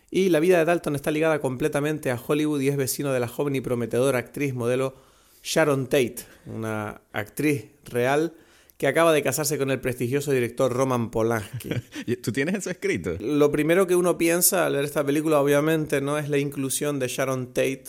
Y 0.09 0.29
la 0.29 0.39
vida 0.39 0.57
de 0.57 0.65
Dalton 0.65 0.95
está 0.95 1.11
ligada 1.11 1.39
completamente 1.39 2.09
a 2.09 2.19
Hollywood 2.19 2.61
y 2.61 2.69
es 2.69 2.75
vecino 2.75 3.13
de 3.13 3.19
la 3.19 3.27
joven 3.27 3.55
y 3.55 3.61
prometedora 3.61 4.17
actriz 4.17 4.55
modelo 4.55 4.95
Sharon 5.43 5.85
Tate, 5.85 6.25
una 6.47 7.01
actriz 7.11 7.67
real 7.85 8.33
que 8.83 8.89
acaba 8.89 9.13
de 9.13 9.23
casarse 9.23 9.57
con 9.57 9.71
el 9.71 9.79
prestigioso 9.79 10.33
director 10.33 10.69
Roman 10.69 11.09
Polanski. 11.09 11.69
¿Tú 12.21 12.33
tienes 12.33 12.55
eso 12.55 12.69
escrito? 12.69 13.15
Lo 13.21 13.49
primero 13.49 13.87
que 13.87 13.95
uno 13.95 14.17
piensa 14.17 14.65
al 14.65 14.73
ver 14.73 14.83
esta 14.83 15.05
película, 15.05 15.39
obviamente, 15.39 16.01
no 16.01 16.17
es 16.17 16.27
la 16.27 16.37
inclusión 16.37 16.99
de 16.99 17.07
Sharon 17.07 17.53
Tate, 17.53 17.85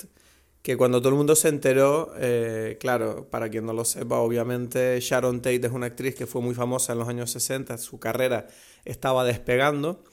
que 0.62 0.76
cuando 0.76 1.00
todo 1.00 1.08
el 1.08 1.16
mundo 1.16 1.34
se 1.34 1.48
enteró, 1.48 2.12
eh, 2.16 2.76
claro, 2.78 3.26
para 3.28 3.48
quien 3.48 3.66
no 3.66 3.72
lo 3.72 3.84
sepa, 3.84 4.20
obviamente 4.20 5.00
Sharon 5.00 5.42
Tate 5.42 5.66
es 5.66 5.72
una 5.72 5.86
actriz 5.86 6.14
que 6.14 6.28
fue 6.28 6.40
muy 6.40 6.54
famosa 6.54 6.92
en 6.92 7.00
los 7.00 7.08
años 7.08 7.28
60, 7.32 7.76
su 7.78 7.98
carrera 7.98 8.46
estaba 8.84 9.24
despegando 9.24 10.04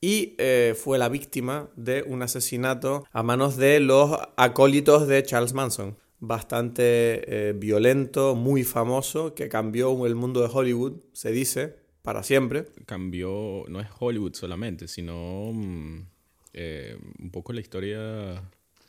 y 0.00 0.34
eh, 0.38 0.74
fue 0.76 0.98
la 0.98 1.08
víctima 1.08 1.68
de 1.76 2.02
un 2.02 2.22
asesinato 2.22 3.04
a 3.12 3.22
manos 3.22 3.56
de 3.56 3.78
los 3.78 4.18
acólitos 4.36 5.06
de 5.06 5.22
Charles 5.22 5.52
Manson 5.52 5.96
bastante 6.26 7.48
eh, 7.48 7.52
violento, 7.52 8.34
muy 8.34 8.64
famoso, 8.64 9.34
que 9.34 9.48
cambió 9.48 10.06
el 10.06 10.14
mundo 10.14 10.40
de 10.40 10.48
Hollywood, 10.52 11.00
se 11.12 11.30
dice, 11.30 11.76
para 12.02 12.22
siempre. 12.22 12.66
Cambió, 12.86 13.64
no 13.68 13.80
es 13.80 13.88
Hollywood 13.98 14.34
solamente, 14.34 14.88
sino 14.88 15.52
mm, 15.52 16.06
eh, 16.54 16.98
un 17.20 17.30
poco 17.30 17.52
la 17.52 17.60
historia... 17.60 18.42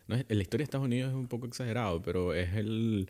No 0.08 0.16
es, 0.16 0.26
la 0.30 0.42
historia 0.42 0.64
de 0.64 0.66
Estados 0.66 0.86
Unidos 0.86 1.10
es 1.10 1.16
un 1.16 1.28
poco 1.28 1.48
exagerado, 1.48 2.02
pero 2.02 2.34
es 2.34 2.56
el, 2.56 3.10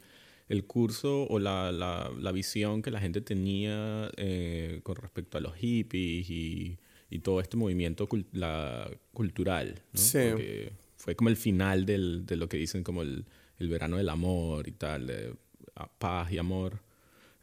el 0.50 0.66
curso 0.66 1.28
o 1.28 1.38
la, 1.38 1.72
la, 1.72 2.12
la, 2.20 2.32
visión 2.32 2.82
que 2.82 2.90
la 2.90 3.00
gente 3.00 3.22
tenía 3.22 4.10
eh, 4.18 4.80
con 4.82 4.96
respecto 4.96 5.38
a 5.38 5.42
los 5.42 5.56
hippies 5.56 6.28
y, 6.30 6.80
y 7.12 7.20
todo 7.20 7.40
este 7.40 7.56
movimiento 7.56 8.10
la, 8.32 8.90
cultural. 9.14 9.76
Sí. 9.94 10.20
fue 10.96 11.16
como 11.16 11.30
el 11.30 11.38
final 11.38 11.86
del, 11.86 12.26
de 12.26 12.36
lo 12.36 12.50
que 12.50 12.58
dicen 12.58 12.84
como 12.84 13.04
el, 13.04 13.26
el 13.60 13.70
verano 13.70 13.98
del 13.98 14.10
amor 14.10 14.68
y 14.68 14.72
tal, 14.72 15.38
paz 15.98 16.32
y 16.32 16.38
amor. 16.38 16.80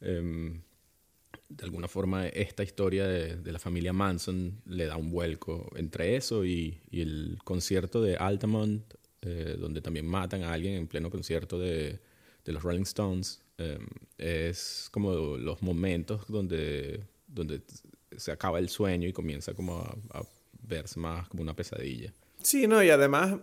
Em, 0.01 0.61
de 1.49 1.65
alguna 1.65 1.89
forma 1.89 2.27
esta 2.29 2.63
historia 2.63 3.07
de, 3.07 3.53
la 3.53 3.59
familia 3.59 3.93
Manson 3.93 4.61
le 4.67 4.87
da 4.87 4.97
un 4.97 5.11
vuelco 5.11 5.71
entre 5.77 6.17
eso 6.17 6.45
y, 6.45 6.81
el 6.91 7.39
concierto 7.45 8.03
de 8.03 8.17
Altamont, 8.17 8.83
eh, 9.23 9.57
donde 9.59 9.81
también 9.81 10.07
matan 10.07 10.43
a 10.43 10.53
alguien 10.53 10.75
en 10.75 10.87
pleno 10.87 11.11
concierto 11.11 11.59
de, 11.59 12.01
los 12.45 12.63
Rolling 12.63 12.83
Stones. 12.83 13.43
Em, 13.57 13.87
es 14.19 14.89
como 14.91 15.37
los 15.37 15.63
momentos 15.63 16.27
donde, 16.29 17.05
donde 17.27 17.63
se 18.17 18.33
acaba 18.33 18.59
el 18.59 18.69
sueño 18.69 19.09
y 19.09 19.13
comienza 19.13 19.55
como 19.55 19.79
a, 19.79 19.97
a 20.19 20.23
verse 20.63 20.99
más 20.99 21.29
como 21.29 21.43
una 21.43 21.55
pesadilla. 21.55 22.13
Sí, 22.43 22.67
no, 22.67 22.83
y 22.83 22.91
además 22.91 23.39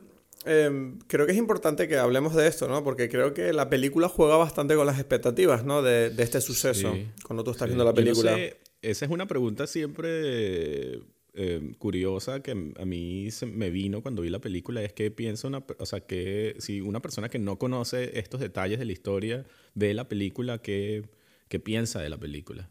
Em, 0.46 0.98
creo 1.08 1.26
que 1.26 1.34
es 1.34 1.38
importante 1.38 1.88
que 1.88 1.98
hablemos 1.98 2.36
de 2.36 2.48
esto, 2.48 2.68
¿no? 2.68 2.84
Porque 2.84 3.10
creo 3.10 3.34
que 3.34 3.54
la 3.54 3.70
película 3.70 4.08
juega 4.08 4.38
bastante 4.38 4.76
con 4.76 4.86
las 4.86 4.98
expectativas, 4.98 5.64
¿no? 5.66 5.82
De, 5.82 6.10
de 6.10 6.24
este 6.24 6.42
suceso, 6.42 6.96
cuando 7.26 7.44
tú 7.44 7.52
estás 7.52 7.68
viendo 7.68 7.84
la 7.84 7.94
película. 7.94 8.38
esa 8.82 9.06
es 9.06 9.12
una 9.12 9.28
pregunta 9.28 9.68
siempre 9.68 11.00
em, 11.34 11.74
curiosa 11.76 12.42
que 12.42 12.52
a 12.52 12.86
mí 12.86 13.30
se 13.32 13.46
me 13.46 13.70
vino 13.70 14.02
cuando 14.02 14.24
vi 14.24 14.30
la 14.30 14.40
película, 14.40 14.82
es 14.82 14.94
que 14.94 15.12
pienso, 15.12 15.48
una, 15.48 15.64
o 15.78 15.86
sea, 15.86 16.02
que 16.02 16.56
si 16.60 16.82
una 16.82 17.02
persona 17.02 17.30
que 17.30 17.40
no 17.40 17.58
conoce 17.60 18.18
estos 18.18 18.40
detalles 18.40 18.80
de 18.80 18.86
la 18.86 18.92
historia 18.92 19.46
ve 19.76 19.94
la 19.94 20.08
película, 20.08 20.58
¿qué, 20.60 21.04
qué 21.50 21.60
piensa 21.60 22.02
de 22.02 22.10
la 22.10 22.18
película? 22.18 22.70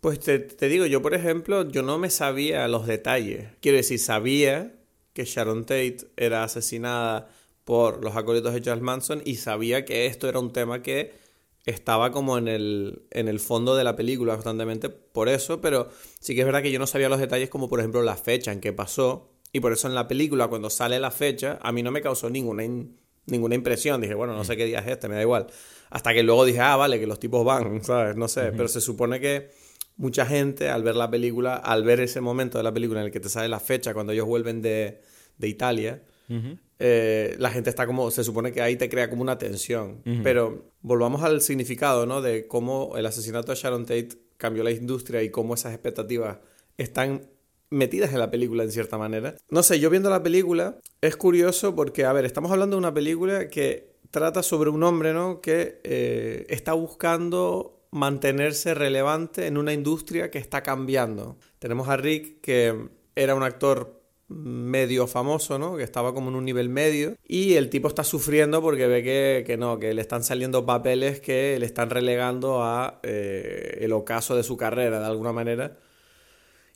Pues 0.00 0.20
te, 0.20 0.40
te 0.40 0.68
digo, 0.68 0.84
yo 0.84 1.00
por 1.00 1.14
ejemplo, 1.14 1.68
yo 1.70 1.82
no 1.82 1.98
me 1.98 2.10
sabía 2.10 2.68
los 2.68 2.86
detalles. 2.86 3.46
Quiero 3.60 3.78
decir, 3.78 3.98
sabía 3.98 4.74
que 5.14 5.24
Sharon 5.24 5.62
Tate 5.62 5.98
era 6.16 6.44
asesinada 6.44 7.30
por 7.64 8.04
los 8.04 8.14
acólitos 8.14 8.52
de 8.52 8.60
Charles 8.60 8.82
Manson 8.82 9.22
y 9.24 9.36
sabía 9.36 9.84
que 9.84 10.06
esto 10.06 10.28
era 10.28 10.38
un 10.38 10.52
tema 10.52 10.82
que 10.82 11.14
estaba 11.64 12.10
como 12.10 12.36
en 12.36 12.48
el, 12.48 13.06
en 13.10 13.28
el 13.28 13.40
fondo 13.40 13.74
de 13.74 13.84
la 13.84 13.96
película 13.96 14.34
constantemente 14.34 14.90
por 14.90 15.30
eso, 15.30 15.60
pero 15.62 15.88
sí 16.20 16.34
que 16.34 16.40
es 16.40 16.46
verdad 16.46 16.62
que 16.62 16.70
yo 16.70 16.78
no 16.78 16.86
sabía 16.86 17.08
los 17.08 17.20
detalles 17.20 17.48
como 17.48 17.68
por 17.68 17.80
ejemplo 17.80 18.02
la 18.02 18.16
fecha 18.16 18.52
en 18.52 18.60
que 18.60 18.72
pasó. 18.72 19.30
Y 19.52 19.60
por 19.60 19.72
eso 19.72 19.86
en 19.86 19.94
la 19.94 20.08
película 20.08 20.48
cuando 20.48 20.68
sale 20.68 20.98
la 20.98 21.12
fecha 21.12 21.58
a 21.62 21.72
mí 21.72 21.82
no 21.82 21.92
me 21.92 22.02
causó 22.02 22.28
ninguna, 22.28 22.64
ninguna 23.26 23.54
impresión, 23.54 24.00
dije 24.00 24.14
bueno, 24.14 24.34
no 24.34 24.44
sé 24.44 24.56
qué 24.56 24.66
día 24.66 24.80
es 24.80 24.88
este, 24.88 25.08
me 25.08 25.14
da 25.14 25.22
igual, 25.22 25.46
hasta 25.90 26.12
que 26.12 26.24
luego 26.24 26.44
dije, 26.44 26.58
ah, 26.60 26.74
vale, 26.74 26.98
que 26.98 27.06
los 27.06 27.20
tipos 27.20 27.44
van, 27.44 27.82
¿sabes? 27.84 28.16
No 28.16 28.26
sé, 28.26 28.50
pero 28.52 28.66
se 28.66 28.80
supone 28.80 29.20
que 29.20 29.50
mucha 29.96 30.26
gente 30.26 30.68
al 30.70 30.82
ver 30.82 30.96
la 30.96 31.10
película, 31.10 31.56
al 31.56 31.84
ver 31.84 32.00
ese 32.00 32.20
momento 32.20 32.58
de 32.58 32.64
la 32.64 32.72
película 32.72 33.00
en 33.00 33.06
el 33.06 33.12
que 33.12 33.20
te 33.20 33.28
sale 33.28 33.48
la 33.48 33.60
fecha 33.60 33.94
cuando 33.94 34.12
ellos 34.12 34.26
vuelven 34.26 34.62
de, 34.62 35.00
de 35.38 35.48
Italia, 35.48 36.02
eh, 36.78 37.36
la 37.38 37.50
gente 37.50 37.70
está 37.70 37.86
como, 37.86 38.10
se 38.10 38.24
supone 38.24 38.52
que 38.52 38.60
ahí 38.60 38.76
te 38.76 38.88
crea 38.88 39.08
como 39.08 39.22
una 39.22 39.38
tensión. 39.38 40.02
Pero 40.22 40.72
volvamos 40.82 41.22
al 41.22 41.40
significado, 41.40 42.06
¿no? 42.06 42.22
De 42.22 42.46
cómo 42.46 42.94
el 42.96 43.06
asesinato 43.06 43.52
de 43.52 43.58
Sharon 43.58 43.86
Tate 43.86 44.08
cambió 44.36 44.64
la 44.64 44.70
industria 44.70 45.22
y 45.22 45.30
cómo 45.30 45.54
esas 45.54 45.72
expectativas 45.72 46.38
están 46.76 47.28
metidas 47.70 48.12
en 48.12 48.18
la 48.18 48.30
película 48.30 48.62
en 48.64 48.70
cierta 48.70 48.98
manera. 48.98 49.36
No 49.48 49.62
sé, 49.62 49.80
yo 49.80 49.90
viendo 49.90 50.10
la 50.10 50.22
película 50.22 50.78
es 51.00 51.16
curioso 51.16 51.74
porque, 51.74 52.04
a 52.04 52.12
ver, 52.12 52.24
estamos 52.24 52.50
hablando 52.50 52.76
de 52.76 52.78
una 52.78 52.94
película 52.94 53.48
que 53.48 53.94
trata 54.10 54.42
sobre 54.42 54.70
un 54.70 54.82
hombre, 54.82 55.12
¿no? 55.12 55.40
Que 55.40 55.80
eh, 55.82 56.46
está 56.48 56.72
buscando 56.72 57.73
mantenerse 57.94 58.74
relevante 58.74 59.46
en 59.46 59.56
una 59.56 59.72
industria 59.72 60.28
que 60.28 60.38
está 60.38 60.64
cambiando. 60.64 61.38
Tenemos 61.60 61.88
a 61.88 61.96
Rick, 61.96 62.40
que 62.40 62.88
era 63.14 63.36
un 63.36 63.44
actor 63.44 64.02
medio 64.26 65.06
famoso, 65.06 65.60
¿no? 65.60 65.76
Que 65.76 65.84
estaba 65.84 66.12
como 66.12 66.28
en 66.30 66.34
un 66.34 66.44
nivel 66.44 66.68
medio. 66.68 67.14
Y 67.24 67.54
el 67.54 67.70
tipo 67.70 67.86
está 67.86 68.02
sufriendo 68.02 68.60
porque 68.60 68.88
ve 68.88 69.44
que, 69.46 69.56
no, 69.56 69.78
que 69.78 69.94
le 69.94 70.02
están 70.02 70.24
saliendo 70.24 70.66
papeles 70.66 71.20
que 71.20 71.56
le 71.60 71.66
están 71.66 71.88
relegando 71.88 72.64
a 72.64 72.98
eh, 73.04 73.78
el 73.82 73.92
ocaso 73.92 74.34
de 74.34 74.42
su 74.42 74.56
carrera, 74.56 74.98
de 74.98 75.06
alguna 75.06 75.32
manera. 75.32 75.78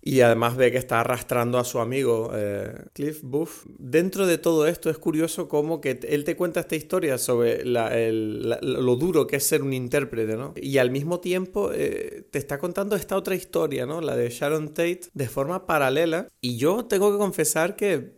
Y 0.08 0.22
además 0.22 0.56
ve 0.56 0.72
que 0.72 0.78
está 0.78 1.00
arrastrando 1.00 1.58
a 1.58 1.64
su 1.64 1.80
amigo 1.80 2.30
eh, 2.32 2.72
Cliff 2.94 3.20
Buff. 3.22 3.66
Dentro 3.76 4.26
de 4.26 4.38
todo 4.38 4.66
esto 4.66 4.88
es 4.88 4.96
curioso 4.96 5.50
cómo 5.50 5.82
que 5.82 6.00
él 6.08 6.24
te 6.24 6.34
cuenta 6.34 6.60
esta 6.60 6.76
historia 6.76 7.18
sobre 7.18 7.62
lo 7.66 8.96
duro 8.96 9.26
que 9.26 9.36
es 9.36 9.44
ser 9.44 9.62
un 9.62 9.74
intérprete, 9.74 10.38
¿no? 10.38 10.54
Y 10.56 10.78
al 10.78 10.90
mismo 10.90 11.20
tiempo 11.20 11.72
eh, 11.74 12.26
te 12.30 12.38
está 12.38 12.58
contando 12.58 12.96
esta 12.96 13.18
otra 13.18 13.34
historia, 13.34 13.84
¿no? 13.84 14.00
La 14.00 14.16
de 14.16 14.30
Sharon 14.30 14.68
Tate 14.68 15.10
de 15.12 15.28
forma 15.28 15.66
paralela. 15.66 16.26
Y 16.40 16.56
yo 16.56 16.86
tengo 16.86 17.12
que 17.12 17.18
confesar 17.18 17.76
que, 17.76 18.14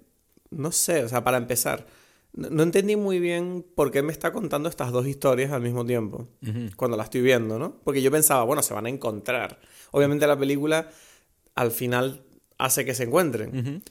no 0.51 0.71
sé, 0.71 1.03
o 1.03 1.09
sea, 1.09 1.25
para 1.25 1.39
empezar, 1.39 1.89
no, 2.35 2.63
entendí 2.63 2.95
muy 2.95 3.19
bien 3.19 3.67
por 3.75 3.91
qué 3.91 4.03
me 4.03 4.13
está 4.13 4.33
contando 4.33 4.69
estas 4.69 4.93
dos 4.93 5.09
historias 5.09 5.51
al 5.51 5.63
mismo 5.63 5.85
tiempo, 5.85 6.29
cuando 6.77 6.97
la 6.97 7.03
estoy 7.03 7.23
viendo, 7.23 7.59
¿no? 7.59 7.81
Porque 7.83 8.01
yo 8.01 8.13
pensaba, 8.13 8.45
bueno, 8.45 8.63
se 8.63 8.75
van 8.75 8.87
a 8.87 8.91
encontrar. 8.91 9.59
Obviamente 9.91 10.25
la 10.29 10.39
película 10.39 10.89
al 11.61 11.71
final 11.71 12.23
hace 12.57 12.87
que 12.87 12.95
se 12.95 13.05
encuentren. 13.05 13.83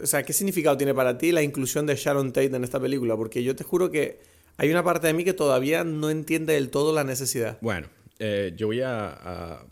O 0.00 0.06
sea, 0.06 0.22
¿qué 0.22 0.32
significado 0.32 0.78
tiene 0.78 0.94
para 0.94 1.18
ti 1.18 1.30
la 1.30 1.42
inclusión 1.42 1.84
de 1.84 1.94
Sharon 1.94 2.32
Tate 2.32 2.56
en 2.56 2.64
esta 2.64 2.80
película? 2.80 3.16
Porque 3.16 3.42
yo 3.42 3.54
te 3.54 3.64
juro 3.64 3.90
que 3.90 4.20
hay 4.56 4.70
una 4.70 4.82
parte 4.82 5.08
de 5.08 5.12
mí 5.12 5.22
que 5.22 5.34
todavía 5.34 5.84
no 5.84 6.08
entiende 6.08 6.54
del 6.54 6.70
todo 6.70 6.94
la 6.94 7.04
necesidad. 7.04 7.58
Bueno, 7.60 7.88
eh, 8.18 8.54
yo 8.56 8.68
voy 8.68 8.80
a, 8.80 9.66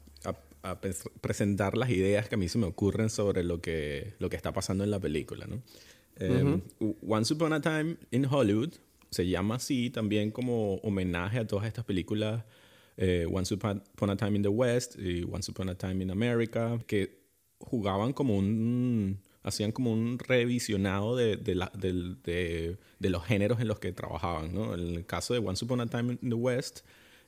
presentar 1.22 1.78
las 1.78 1.88
ideas 1.88 2.28
que 2.28 2.34
a 2.34 2.38
mí 2.38 2.46
se 2.50 2.58
me 2.58 2.66
ocurren 2.66 3.08
sobre 3.08 3.42
lo 3.42 3.62
que, 3.62 4.12
lo 4.18 4.28
que 4.28 4.36
está 4.36 4.52
pasando 4.52 4.84
en 4.84 4.90
la 4.90 5.00
película, 5.00 5.46
¿no? 5.46 5.62
Em, 6.16 6.60
Once 7.08 7.32
Upon 7.32 7.54
a 7.54 7.62
Time 7.62 7.96
in 8.10 8.26
Hollywood 8.26 8.74
se 9.10 9.26
llama 9.26 9.54
así 9.54 9.88
también 9.88 10.30
como 10.30 10.74
homenaje 10.82 11.38
a 11.38 11.46
todas 11.46 11.66
estas 11.66 11.86
películas 11.86 12.44
eh, 12.98 13.26
Once 13.32 13.54
Upon 13.54 14.10
a 14.10 14.16
Time 14.16 14.36
in 14.36 14.42
the 14.42 14.48
West 14.48 14.96
y 14.98 15.24
Once 15.24 15.50
Upon 15.50 15.70
a 15.70 15.74
Time 15.74 16.04
in 16.04 16.10
America, 16.10 16.78
que 16.86 17.19
jugaban 17.60 18.12
como 18.12 18.36
un 18.36 19.20
hacían 19.42 19.72
como 19.72 19.92
un 19.92 20.18
revisionado 20.18 21.16
de, 21.16 21.36
de, 21.36 21.54
la, 21.54 21.72
de, 21.74 22.76
de, 22.98 23.10
los 23.10 23.24
géneros 23.24 23.60
en 23.60 23.68
los 23.68 23.78
que 23.78 23.92
trabajaban. 23.92 24.54
¿no? 24.54 24.74
En 24.74 24.80
el 24.80 25.06
caso 25.06 25.34
de 25.34 25.40
Once 25.40 25.64
Upon 25.64 25.80
a 25.80 25.86
Time 25.86 26.18
in 26.20 26.30
the 26.30 26.34
West, 26.34 26.80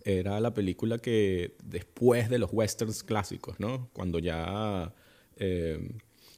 era 0.04 0.40
la 0.40 0.52
película 0.52 0.98
que 0.98 1.56
después 1.64 2.28
de 2.28 2.38
los 2.38 2.50
westerns 2.52 3.02
clásicos, 3.02 3.58
¿no? 3.60 3.88
cuando 3.92 4.18
ya... 4.18 4.94
Eh, 5.36 5.90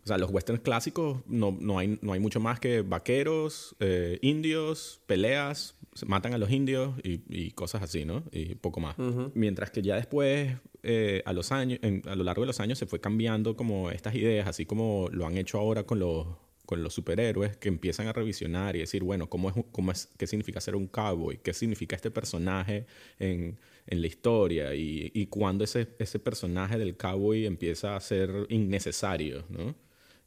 o 0.04 0.06
sea, 0.06 0.18
los 0.18 0.30
westerns 0.30 0.60
clásicos 0.60 1.22
no, 1.26 1.56
no, 1.58 1.78
hay, 1.78 1.98
no 2.02 2.12
hay 2.12 2.20
mucho 2.20 2.38
más 2.38 2.60
que 2.60 2.82
vaqueros, 2.82 3.74
eh, 3.80 4.18
indios, 4.20 5.00
peleas, 5.06 5.73
matan 6.06 6.34
a 6.34 6.38
los 6.38 6.50
indios 6.50 6.94
y, 7.02 7.50
cosas 7.52 7.82
así, 7.82 8.04
¿no? 8.04 8.24
Y 8.32 8.54
poco 8.56 8.80
más. 8.80 8.96
Mientras 9.34 9.70
que 9.70 9.82
ya 9.82 9.96
después, 9.96 10.56
eh, 10.82 11.22
a 11.24 11.32
los 11.32 11.52
años, 11.52 11.78
a 12.06 12.14
lo 12.14 12.24
largo 12.24 12.42
de 12.42 12.48
los 12.48 12.60
años 12.60 12.78
se 12.78 12.86
fue 12.86 13.00
cambiando 13.00 13.56
como 13.56 13.90
estas 13.90 14.14
ideas, 14.14 14.48
así 14.48 14.66
como 14.66 15.08
lo 15.12 15.26
han 15.26 15.36
hecho 15.36 15.58
ahora 15.58 15.84
con 15.84 15.98
los, 15.98 16.26
con 16.66 16.82
los 16.82 16.94
superhéroes, 16.94 17.56
que 17.56 17.68
empiezan 17.68 18.08
a 18.08 18.12
revisionar 18.12 18.76
y 18.76 18.80
decir, 18.80 19.02
bueno, 19.02 19.28
¿cómo 19.28 19.50
es, 19.50 19.56
cómo 19.70 19.92
es, 19.92 20.08
¿qué 20.18 20.26
significa 20.26 20.60
ser 20.60 20.76
un 20.76 20.88
cowboy? 20.88 21.38
¿Qué 21.38 21.52
significa 21.52 21.94
este 21.94 22.10
personaje 22.10 22.86
en, 23.18 23.58
en 23.86 24.00
la 24.00 24.06
historia? 24.06 24.74
Y, 24.74 25.10
y 25.14 25.26
cuándo 25.26 25.64
ese, 25.64 25.88
ese 25.98 26.18
personaje 26.18 26.78
del 26.78 26.96
cowboy 26.96 27.46
empieza 27.46 27.96
a 27.96 28.00
ser 28.00 28.46
innecesario, 28.48 29.44
¿no? 29.48 29.74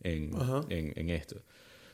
En, 0.04 0.32
en, 0.70 0.94
en 0.96 1.10
esto. 1.10 1.42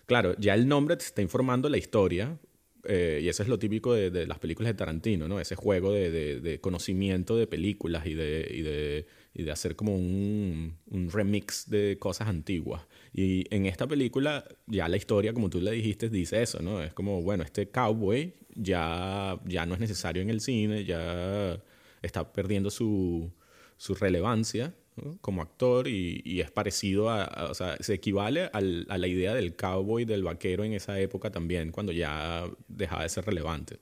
Claro, 0.05 0.35
ya 0.37 0.53
el 0.53 0.67
nombre 0.67 0.97
te 0.97 1.05
está 1.05 1.21
informando 1.21 1.69
la 1.69 1.77
historia, 1.77 2.37
eh, 2.85 3.21
y 3.23 3.29
eso 3.29 3.43
es 3.43 3.49
lo 3.49 3.57
típico 3.57 3.93
de, 3.93 4.27
las 4.27 4.39
películas 4.39 4.71
de 4.71 4.77
Tarantino, 4.77 5.27
¿no? 5.27 5.39
Ese 5.39 5.55
juego 5.55 5.91
de, 5.91 6.59
conocimiento 6.61 7.37
de 7.37 7.47
películas 7.47 8.05
y 8.05 8.13
de, 8.13 9.05
hacer 9.51 9.75
como 9.75 9.95
un, 9.95 10.77
remix 11.11 11.69
de 11.69 11.97
cosas 11.99 12.27
antiguas. 12.27 12.85
Y 13.13 13.45
en 13.55 13.65
esta 13.65 13.87
película, 13.87 14.45
ya 14.67 14.87
la 14.87 14.97
historia, 14.97 15.33
como 15.33 15.49
tú 15.49 15.61
le 15.61 15.71
dijiste, 15.71 16.09
dice 16.09 16.41
eso, 16.41 16.61
¿no? 16.61 16.81
Es 16.83 16.93
como, 16.93 17.21
bueno, 17.21 17.43
este 17.43 17.69
cowboy 17.69 18.33
ya, 18.55 19.39
ya 19.45 19.65
no 19.65 19.75
es 19.75 19.79
necesario 19.79 20.21
en 20.21 20.29
el 20.29 20.41
cine, 20.41 20.83
ya 20.85 21.61
está 22.01 22.33
perdiendo 22.33 22.69
su, 22.69 23.31
su 23.77 23.95
relevancia 23.95 24.73
como 25.21 25.41
actor 25.41 25.87
y, 25.87 26.41
es 26.41 26.51
parecido 26.51 27.09
a, 27.09 27.47
o 27.49 27.53
sea, 27.53 27.77
se 27.79 27.93
equivale 27.93 28.49
a 28.53 28.61
la 28.61 29.07
idea 29.07 29.33
del 29.33 29.55
cowboy, 29.55 30.05
del 30.05 30.23
vaquero 30.23 30.63
en 30.63 30.73
esa 30.73 30.99
época 30.99 31.31
también, 31.31 31.71
cuando 31.71 31.91
ya 31.91 32.45
dejaba 32.67 33.03
de 33.03 33.09
ser 33.09 33.25
relevante. 33.25 33.79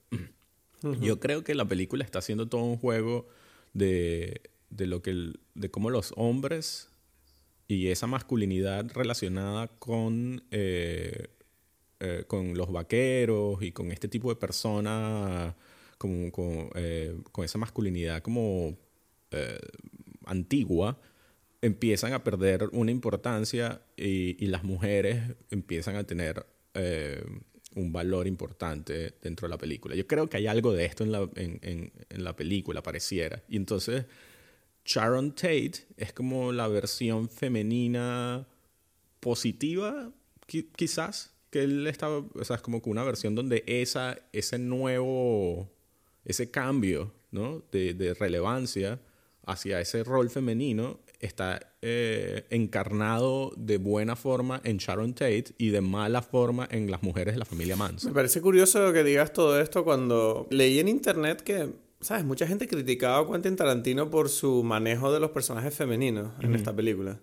Yo 1.00 1.20
creo 1.20 1.44
que 1.44 1.54
la 1.54 1.66
película 1.66 2.04
está 2.04 2.20
haciendo 2.20 2.48
todo 2.48 2.64
un 2.64 2.78
juego 2.78 3.28
de, 3.74 4.42
de 4.70 4.88
lo 4.88 5.02
que 5.02 5.34
de 5.54 5.70
cómo 5.70 5.90
los 5.90 6.14
hombres 6.16 6.90
y 7.68 7.88
esa 7.88 8.08
masculinidad 8.08 8.92
relacionada 8.94 9.68
con, 9.68 10.44
eh, 10.52 11.28
eh, 12.00 12.24
con 12.28 12.56
los 12.56 12.72
vaqueros 12.72 13.62
y 13.62 13.72
con 13.72 13.92
este 13.92 14.08
tipo 14.08 14.30
de 14.30 14.36
personas, 14.36 15.56
con, 15.98 16.32
con, 16.32 16.70
eh, 16.76 17.16
con 17.32 17.46
esa 17.46 17.58
masculinidad 17.58 18.22
como 18.22 18.78
antigua 20.26 21.00
empiezan 21.62 22.14
a 22.14 22.24
perder 22.24 22.70
una 22.72 22.92
importancia 22.92 23.82
y, 23.96 24.46
las 24.48 24.64
mujeres 24.64 25.36
empiezan 25.52 25.96
a 25.96 26.04
tener 26.04 26.46
eh, 26.74 27.24
un 27.76 27.94
valor 27.94 28.28
importante 28.28 29.16
dentro 29.22 29.48
de 29.48 29.52
la 29.52 29.58
película. 29.58 29.96
Yo 29.96 30.08
creo 30.08 30.28
que 30.28 30.38
hay 30.38 30.48
algo 30.48 30.74
de 30.74 30.86
esto 30.86 31.04
en 31.04 31.12
la, 31.12 31.30
en, 31.36 31.92
la 32.10 32.36
película, 32.36 32.82
pareciera. 32.82 33.44
Y 33.48 33.58
entonces 33.58 34.06
Sharon 34.84 35.36
Tate 35.36 35.86
es 35.98 36.12
como 36.14 36.52
la 36.52 36.68
versión 36.68 37.30
femenina 37.30 38.48
positiva, 39.20 40.12
quizás, 40.76 41.34
que 41.52 41.64
él 41.64 41.86
estaba, 41.86 42.26
o 42.34 42.44
sea, 42.44 42.56
es 42.56 42.62
como 42.62 42.82
una 42.86 43.04
versión 43.04 43.36
donde 43.36 43.64
esa, 43.68 44.18
ese 44.34 44.58
nuevo, 44.58 45.72
ese 46.26 46.50
cambio, 46.50 47.14
¿no? 47.30 47.64
De 47.72 48.16
relevancia 48.20 49.00
hacia 49.46 49.80
ese 49.80 50.04
rol 50.04 50.30
femenino 50.30 51.00
está 51.22 51.60
eh, 51.82 52.46
encarnado 52.50 53.54
de 53.56 53.78
buena 53.78 54.16
forma 54.16 54.60
en 54.64 54.78
Sharon 54.78 55.14
Tate 55.14 55.46
y 55.58 55.70
de 55.70 55.82
mala 55.82 56.22
forma 56.22 56.68
en 56.72 56.90
las 56.90 57.04
mujeres 57.04 57.36
de 57.36 57.40
la 57.40 57.46
familia 57.46 57.76
Manson. 57.76 58.12
Me 58.12 58.16
parece 58.16 58.42
curioso 58.42 58.92
que 58.92 59.04
digas 59.04 59.32
todo 59.32 59.60
esto 59.60 59.84
cuando 59.84 60.48
leí 60.50 60.80
en 60.80 60.88
internet 60.88 61.42
que, 61.42 61.70
¿sabes? 62.00 62.26
Mucha 62.26 62.48
gente 62.48 62.68
criticaba 62.68 63.20
a 63.20 63.32
Quentin 63.32 63.56
Tarantino 63.56 64.10
por 64.10 64.30
su 64.30 64.64
manejo 64.64 65.14
de 65.14 65.20
los 65.20 65.32
personajes 65.32 65.76
femeninos 65.76 66.32
en 66.42 66.56
esta 66.56 66.76
película. 66.76 67.20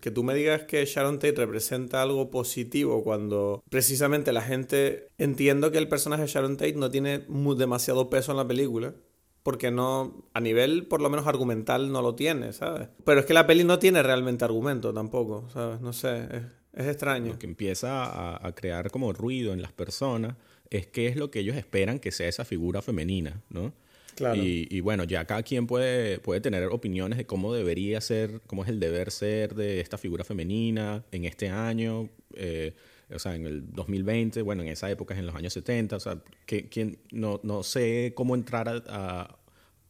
Que 0.00 0.10
tú 0.10 0.22
me 0.22 0.34
digas 0.34 0.62
que 0.62 0.84
Sharon 0.84 1.18
Tate 1.18 1.34
representa 1.34 2.02
algo 2.02 2.30
positivo 2.30 3.02
cuando 3.02 3.62
precisamente 3.70 4.32
la 4.32 4.42
gente 4.42 5.08
entiendo 5.18 5.70
que 5.72 5.78
el 5.78 5.88
personaje 5.88 6.22
de 6.22 6.28
Sharon 6.28 6.56
Tate 6.56 6.74
no 6.74 6.90
tiene 6.90 7.24
demasiado 7.56 8.08
peso 8.08 8.32
en 8.32 8.38
la 8.38 8.46
película 8.46 8.94
porque 9.42 9.70
no, 9.70 10.24
a 10.34 10.40
nivel 10.40 10.86
por 10.86 11.00
lo 11.00 11.10
menos 11.10 11.26
argumental 11.26 11.90
no 11.90 12.02
lo 12.02 12.14
tiene, 12.14 12.52
¿sabes? 12.52 12.88
Pero 13.04 13.20
es 13.20 13.26
que 13.26 13.34
la 13.34 13.46
peli 13.46 13.64
no 13.64 13.78
tiene 13.78 14.02
realmente 14.02 14.44
argumento 14.44 14.92
tampoco, 14.92 15.48
¿sabes? 15.50 15.80
No 15.80 15.92
sé, 15.92 16.28
es, 16.72 16.86
extraño. 16.86 17.32
Lo 17.32 17.38
que 17.38 17.46
empieza 17.46 18.04
a, 18.04 18.46
a, 18.46 18.54
crear 18.54 18.90
como 18.90 19.12
ruido 19.12 19.52
en 19.52 19.62
las 19.62 19.72
personas 19.72 20.36
es 20.70 20.86
qué 20.86 21.06
es 21.08 21.16
lo 21.16 21.30
que 21.30 21.40
ellos 21.40 21.56
esperan 21.56 21.98
que 21.98 22.12
sea 22.12 22.28
esa 22.28 22.44
figura 22.44 22.82
femenina, 22.82 23.42
¿no? 23.50 23.72
Claro. 24.14 24.36
Y, 24.36 24.68
y, 24.70 24.80
bueno, 24.80 25.04
ya 25.04 25.24
cada 25.24 25.42
quien 25.42 25.66
puede, 25.66 26.18
puede 26.18 26.40
tener 26.40 26.64
opiniones 26.64 27.18
de 27.18 27.26
cómo 27.26 27.54
debería 27.54 28.00
ser, 28.00 28.40
cómo 28.46 28.62
es 28.62 28.68
el 28.68 28.78
deber 28.78 29.10
ser 29.10 29.54
de 29.54 29.80
esta 29.80 29.96
figura 29.96 30.22
femenina 30.22 31.02
en 31.12 31.24
este 31.24 31.48
año. 31.48 32.10
Eh, 32.34 32.74
o 33.14 33.18
sea, 33.18 33.34
en 33.34 33.46
el 33.46 33.72
2020, 33.72 34.42
bueno, 34.42 34.62
en 34.62 34.68
esa 34.68 34.90
época, 34.90 35.16
en 35.16 35.26
los 35.26 35.34
años 35.34 35.52
70, 35.52 35.96
o 35.96 36.00
sea, 36.00 36.22
que, 36.46 36.98
no, 37.10 37.40
no, 37.42 37.62
sé 37.62 38.12
cómo 38.14 38.34
entrar 38.34 38.68
a, 38.68 39.38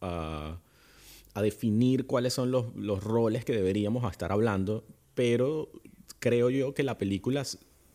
a, 0.00 0.60
a, 1.34 1.42
definir 1.42 2.06
cuáles 2.06 2.34
son 2.34 2.50
los, 2.50 2.74
los, 2.76 3.02
roles 3.02 3.44
que 3.44 3.52
deberíamos 3.52 4.10
estar 4.10 4.32
hablando, 4.32 4.84
pero 5.14 5.70
creo 6.18 6.50
yo 6.50 6.74
que 6.74 6.82
la 6.82 6.98
película, 6.98 7.44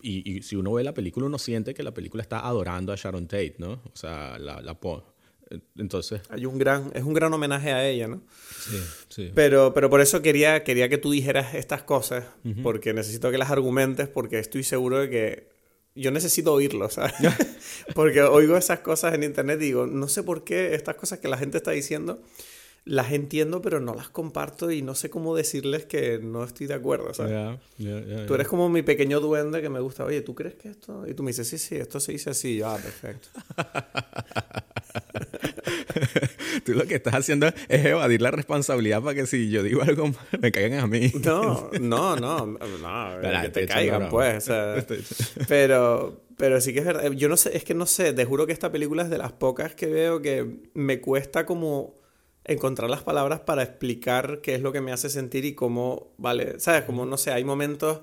y, 0.02 0.30
y, 0.30 0.42
si 0.42 0.56
uno 0.56 0.72
ve 0.72 0.84
la 0.84 0.94
película, 0.94 1.26
uno 1.26 1.38
siente 1.38 1.74
que 1.74 1.82
la 1.82 1.94
película 1.94 2.22
está 2.22 2.46
adorando 2.46 2.92
a 2.92 2.96
Sharon 2.96 3.26
Tate, 3.26 3.56
¿no? 3.58 3.72
O 3.72 3.96
sea, 3.96 4.38
la, 4.38 4.60
la 4.60 4.74
entonces. 5.76 6.20
Hay 6.28 6.46
un 6.46 6.58
gran, 6.58 6.90
es 6.94 7.02
un 7.02 7.14
gran 7.14 7.32
homenaje 7.32 7.72
a 7.72 7.86
ella, 7.86 8.08
¿no? 8.08 8.22
Sí, 8.58 8.78
sí. 9.08 9.32
Pero, 9.34 9.72
pero 9.74 9.90
por 9.90 10.00
eso 10.00 10.22
quería, 10.22 10.64
quería 10.64 10.88
que 10.88 10.98
tú 10.98 11.10
dijeras 11.10 11.54
estas 11.54 11.82
cosas, 11.82 12.24
porque 12.62 12.92
necesito 12.92 13.30
que 13.30 13.38
las 13.38 13.50
argumentes, 13.50 14.08
porque 14.08 14.38
estoy 14.38 14.62
seguro 14.62 14.98
de 14.98 15.10
que 15.10 15.48
yo 15.94 16.10
necesito 16.10 16.52
oírlo, 16.52 16.90
¿sabes? 16.90 17.14
porque 17.94 18.22
oigo 18.22 18.56
esas 18.56 18.80
cosas 18.80 19.14
en 19.14 19.22
internet 19.22 19.58
y 19.60 19.66
digo, 19.66 19.86
no 19.86 20.08
sé 20.08 20.22
por 20.22 20.44
qué 20.44 20.74
estas 20.74 20.96
cosas 20.96 21.18
que 21.18 21.28
la 21.28 21.38
gente 21.38 21.58
está 21.58 21.72
diciendo 21.72 22.20
las 22.88 23.12
entiendo, 23.12 23.60
pero 23.60 23.80
no 23.80 23.94
las 23.94 24.08
comparto 24.08 24.70
y 24.70 24.80
no 24.80 24.94
sé 24.94 25.10
cómo 25.10 25.36
decirles 25.36 25.84
que 25.84 26.18
no 26.18 26.42
estoy 26.42 26.66
de 26.66 26.74
acuerdo, 26.74 27.12
¿sabes? 27.12 27.58
tú 28.26 28.34
eres 28.34 28.48
como 28.48 28.70
mi 28.70 28.82
pequeño 28.82 29.20
duende 29.20 29.60
que 29.60 29.68
me 29.68 29.80
gusta, 29.80 30.04
oye, 30.04 30.22
¿tú 30.22 30.34
crees 30.34 30.54
que 30.54 30.70
esto? 30.70 31.06
Y 31.06 31.12
tú 31.12 31.22
me 31.22 31.30
dices, 31.30 31.46
sí, 31.48 31.58
sí, 31.58 31.76
esto 31.76 32.00
se 32.00 32.12
dice 32.12 32.30
así. 32.30 32.62
ah, 32.62 32.78
perfecto. 32.82 33.28
Tú 36.64 36.74
lo 36.74 36.86
que 36.86 36.96
estás 36.96 37.14
haciendo 37.14 37.46
es 37.46 37.84
evadir 37.84 38.22
la 38.22 38.30
responsabilidad 38.30 39.02
para 39.02 39.14
que 39.14 39.26
si 39.26 39.50
yo 39.50 39.62
digo 39.62 39.82
algo 39.82 40.10
me 40.40 40.52
caigan 40.52 40.80
a 40.80 40.86
mí. 40.86 41.12
No, 41.24 41.70
no, 41.80 42.16
no, 42.16 42.46
no, 42.46 43.20
que 43.42 43.48
te 43.50 43.66
caigan, 43.66 44.08
pues. 44.08 44.50
pero, 45.48 46.22
pero 46.36 46.60
sí 46.60 46.72
que 46.72 46.80
es 46.80 46.84
verdad. 46.84 47.10
Yo 47.12 47.28
no 47.28 47.36
sé, 47.36 47.56
es 47.56 47.64
que 47.64 47.74
no 47.74 47.86
sé, 47.86 48.12
te 48.12 48.24
juro 48.24 48.46
que 48.46 48.52
esta 48.52 48.72
película 48.72 49.02
es 49.02 49.10
de 49.10 49.18
las 49.18 49.32
pocas 49.32 49.74
que 49.74 49.86
veo 49.86 50.22
que 50.22 50.46
me 50.74 51.00
cuesta 51.00 51.46
como 51.46 51.98
encontrar 52.44 52.88
las 52.88 53.02
palabras 53.02 53.40
para 53.40 53.62
explicar 53.62 54.40
qué 54.40 54.54
es 54.54 54.62
lo 54.62 54.72
que 54.72 54.80
me 54.80 54.92
hace 54.92 55.10
sentir 55.10 55.44
y 55.44 55.54
cómo, 55.54 56.14
vale, 56.16 56.58
¿sabes? 56.58 56.82
Como, 56.84 57.04
no 57.04 57.18
sé, 57.18 57.30
hay 57.30 57.44
momentos 57.44 58.00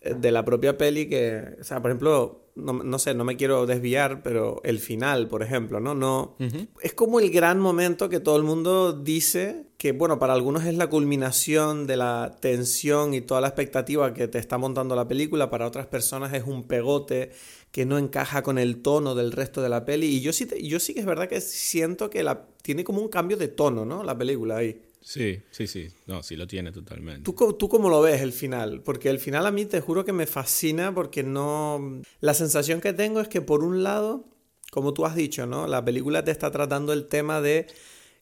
eh, 0.00 0.14
de 0.14 0.32
la 0.32 0.44
propia 0.44 0.76
peli 0.76 1.08
que, 1.08 1.56
o 1.60 1.64
sea, 1.64 1.80
por 1.80 1.92
ejemplo, 1.92 2.41
no, 2.54 2.98
sé, 2.98 3.14
no 3.14 3.24
me 3.24 3.36
quiero 3.36 3.64
desviar, 3.66 4.22
pero 4.22 4.60
el 4.64 4.78
final, 4.78 5.28
por 5.28 5.42
ejemplo, 5.42 5.80
¿no? 5.80 5.94
no 5.94 6.36
Es 6.82 6.92
como 6.92 7.18
el 7.18 7.30
gran 7.30 7.58
momento 7.58 8.08
que 8.08 8.20
todo 8.20 8.36
el 8.36 8.42
mundo 8.42 8.92
dice 8.92 9.66
que, 9.78 9.92
bueno, 9.92 10.18
para 10.18 10.34
algunos 10.34 10.64
es 10.64 10.76
la 10.76 10.88
culminación 10.88 11.86
de 11.86 11.96
la 11.96 12.36
tensión 12.40 13.14
y 13.14 13.22
toda 13.22 13.40
la 13.40 13.48
expectativa 13.48 14.12
que 14.12 14.28
te 14.28 14.38
está 14.38 14.58
montando 14.58 14.94
la 14.94 15.08
película, 15.08 15.50
para 15.50 15.66
otras 15.66 15.86
personas 15.86 16.32
es 16.34 16.44
un 16.44 16.64
pegote 16.64 17.32
que 17.70 17.86
no 17.86 17.96
encaja 17.96 18.42
con 18.42 18.58
el 18.58 18.82
tono 18.82 19.14
del 19.14 19.32
resto 19.32 19.62
de 19.62 19.70
la 19.70 19.84
peli. 19.84 20.06
Y 20.06 20.20
yo 20.20 20.32
sí, 20.32 20.46
yo 20.62 20.78
sí 20.78 20.92
que 20.92 21.00
es 21.00 21.06
verdad 21.06 21.28
que 21.28 21.40
siento 21.40 22.10
que 22.10 22.22
la, 22.22 22.46
tiene 22.60 22.84
como 22.84 23.00
un 23.00 23.08
cambio 23.08 23.36
de 23.38 23.48
tono, 23.48 23.86
¿no? 23.86 24.04
La 24.04 24.16
película 24.16 24.58
ahí. 24.58 24.80
Sí, 25.02 25.42
sí, 25.50 25.66
sí. 25.66 25.88
No, 26.06 26.22
sí 26.22 26.36
lo 26.36 26.46
tiene 26.46 26.72
totalmente. 26.72 27.22
¿Tú, 27.22 27.52
¿Tú 27.54 27.68
cómo 27.68 27.88
lo 27.88 28.00
ves 28.00 28.20
el 28.22 28.32
final? 28.32 28.82
Porque 28.82 29.10
el 29.10 29.18
final 29.18 29.46
a 29.46 29.50
mí 29.50 29.66
te 29.66 29.80
juro 29.80 30.04
que 30.04 30.12
me 30.12 30.26
fascina 30.26 30.94
porque 30.94 31.22
no... 31.22 32.00
La 32.20 32.34
sensación 32.34 32.80
que 32.80 32.92
tengo 32.92 33.20
es 33.20 33.28
que 33.28 33.40
por 33.40 33.64
un 33.64 33.82
lado, 33.82 34.24
como 34.70 34.94
tú 34.94 35.04
has 35.04 35.16
dicho, 35.16 35.46
¿no? 35.46 35.66
La 35.66 35.84
película 35.84 36.24
te 36.24 36.30
está 36.30 36.50
tratando 36.50 36.92
el 36.92 37.08
tema 37.08 37.40
de 37.40 37.66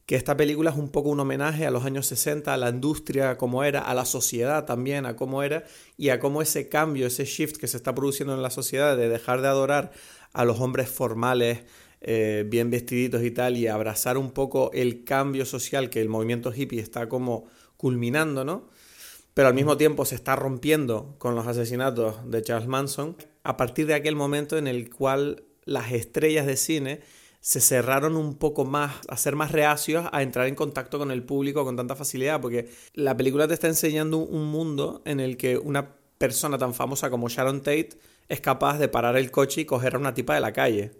que 0.06 0.16
esta 0.16 0.36
película 0.36 0.70
es 0.70 0.76
un 0.76 0.88
poco 0.88 1.10
un 1.10 1.20
homenaje 1.20 1.66
a 1.66 1.70
los 1.70 1.84
años 1.84 2.06
60, 2.06 2.52
a 2.52 2.56
la 2.56 2.70
industria 2.70 3.36
como 3.36 3.62
era, 3.62 3.80
a 3.80 3.94
la 3.94 4.04
sociedad 4.04 4.64
también, 4.64 5.06
a 5.06 5.14
cómo 5.14 5.44
era 5.44 5.62
y 5.96 6.08
a 6.08 6.18
cómo 6.18 6.42
ese 6.42 6.68
cambio, 6.68 7.06
ese 7.06 7.26
shift 7.26 7.58
que 7.58 7.68
se 7.68 7.76
está 7.76 7.94
produciendo 7.94 8.34
en 8.34 8.42
la 8.42 8.50
sociedad 8.50 8.96
de 8.96 9.08
dejar 9.08 9.40
de 9.40 9.46
adorar 9.46 9.92
a 10.32 10.44
los 10.44 10.58
hombres 10.58 10.88
formales, 10.88 11.60
eh, 12.00 12.44
bien 12.46 12.70
vestiditos 12.70 13.22
y 13.22 13.30
tal, 13.30 13.56
y 13.56 13.66
abrazar 13.66 14.16
un 14.16 14.30
poco 14.30 14.70
el 14.72 15.04
cambio 15.04 15.44
social 15.44 15.90
que 15.90 16.00
el 16.00 16.08
movimiento 16.08 16.52
hippie 16.54 16.80
está 16.80 17.08
como 17.08 17.44
culminando, 17.76 18.44
¿no? 18.44 18.68
Pero 19.34 19.48
al 19.48 19.54
mismo 19.54 19.76
tiempo 19.76 20.04
se 20.04 20.14
está 20.14 20.36
rompiendo 20.36 21.14
con 21.18 21.34
los 21.34 21.46
asesinatos 21.46 22.30
de 22.30 22.42
Charles 22.42 22.68
Manson, 22.68 23.16
a 23.42 23.56
partir 23.56 23.86
de 23.86 23.94
aquel 23.94 24.16
momento 24.16 24.58
en 24.58 24.66
el 24.66 24.90
cual 24.90 25.44
las 25.64 25.92
estrellas 25.92 26.46
de 26.46 26.56
cine 26.56 27.00
se 27.40 27.60
cerraron 27.60 28.16
un 28.16 28.34
poco 28.34 28.64
más, 28.64 28.96
a 29.08 29.16
ser 29.16 29.34
más 29.34 29.50
reacios 29.50 30.06
a 30.12 30.22
entrar 30.22 30.46
en 30.46 30.54
contacto 30.54 30.98
con 30.98 31.10
el 31.10 31.22
público 31.22 31.64
con 31.64 31.76
tanta 31.76 31.96
facilidad, 31.96 32.40
porque 32.40 32.70
la 32.94 33.16
película 33.16 33.48
te 33.48 33.54
está 33.54 33.66
enseñando 33.66 34.18
un 34.18 34.46
mundo 34.46 35.00
en 35.06 35.20
el 35.20 35.36
que 35.36 35.56
una 35.56 35.94
persona 36.18 36.58
tan 36.58 36.74
famosa 36.74 37.08
como 37.08 37.28
Sharon 37.28 37.60
Tate 37.60 37.90
es 38.28 38.40
capaz 38.40 38.78
de 38.78 38.88
parar 38.88 39.16
el 39.16 39.30
coche 39.30 39.62
y 39.62 39.64
coger 39.64 39.94
a 39.94 39.98
una 39.98 40.12
tipa 40.12 40.34
de 40.34 40.40
la 40.40 40.52
calle. 40.52 40.92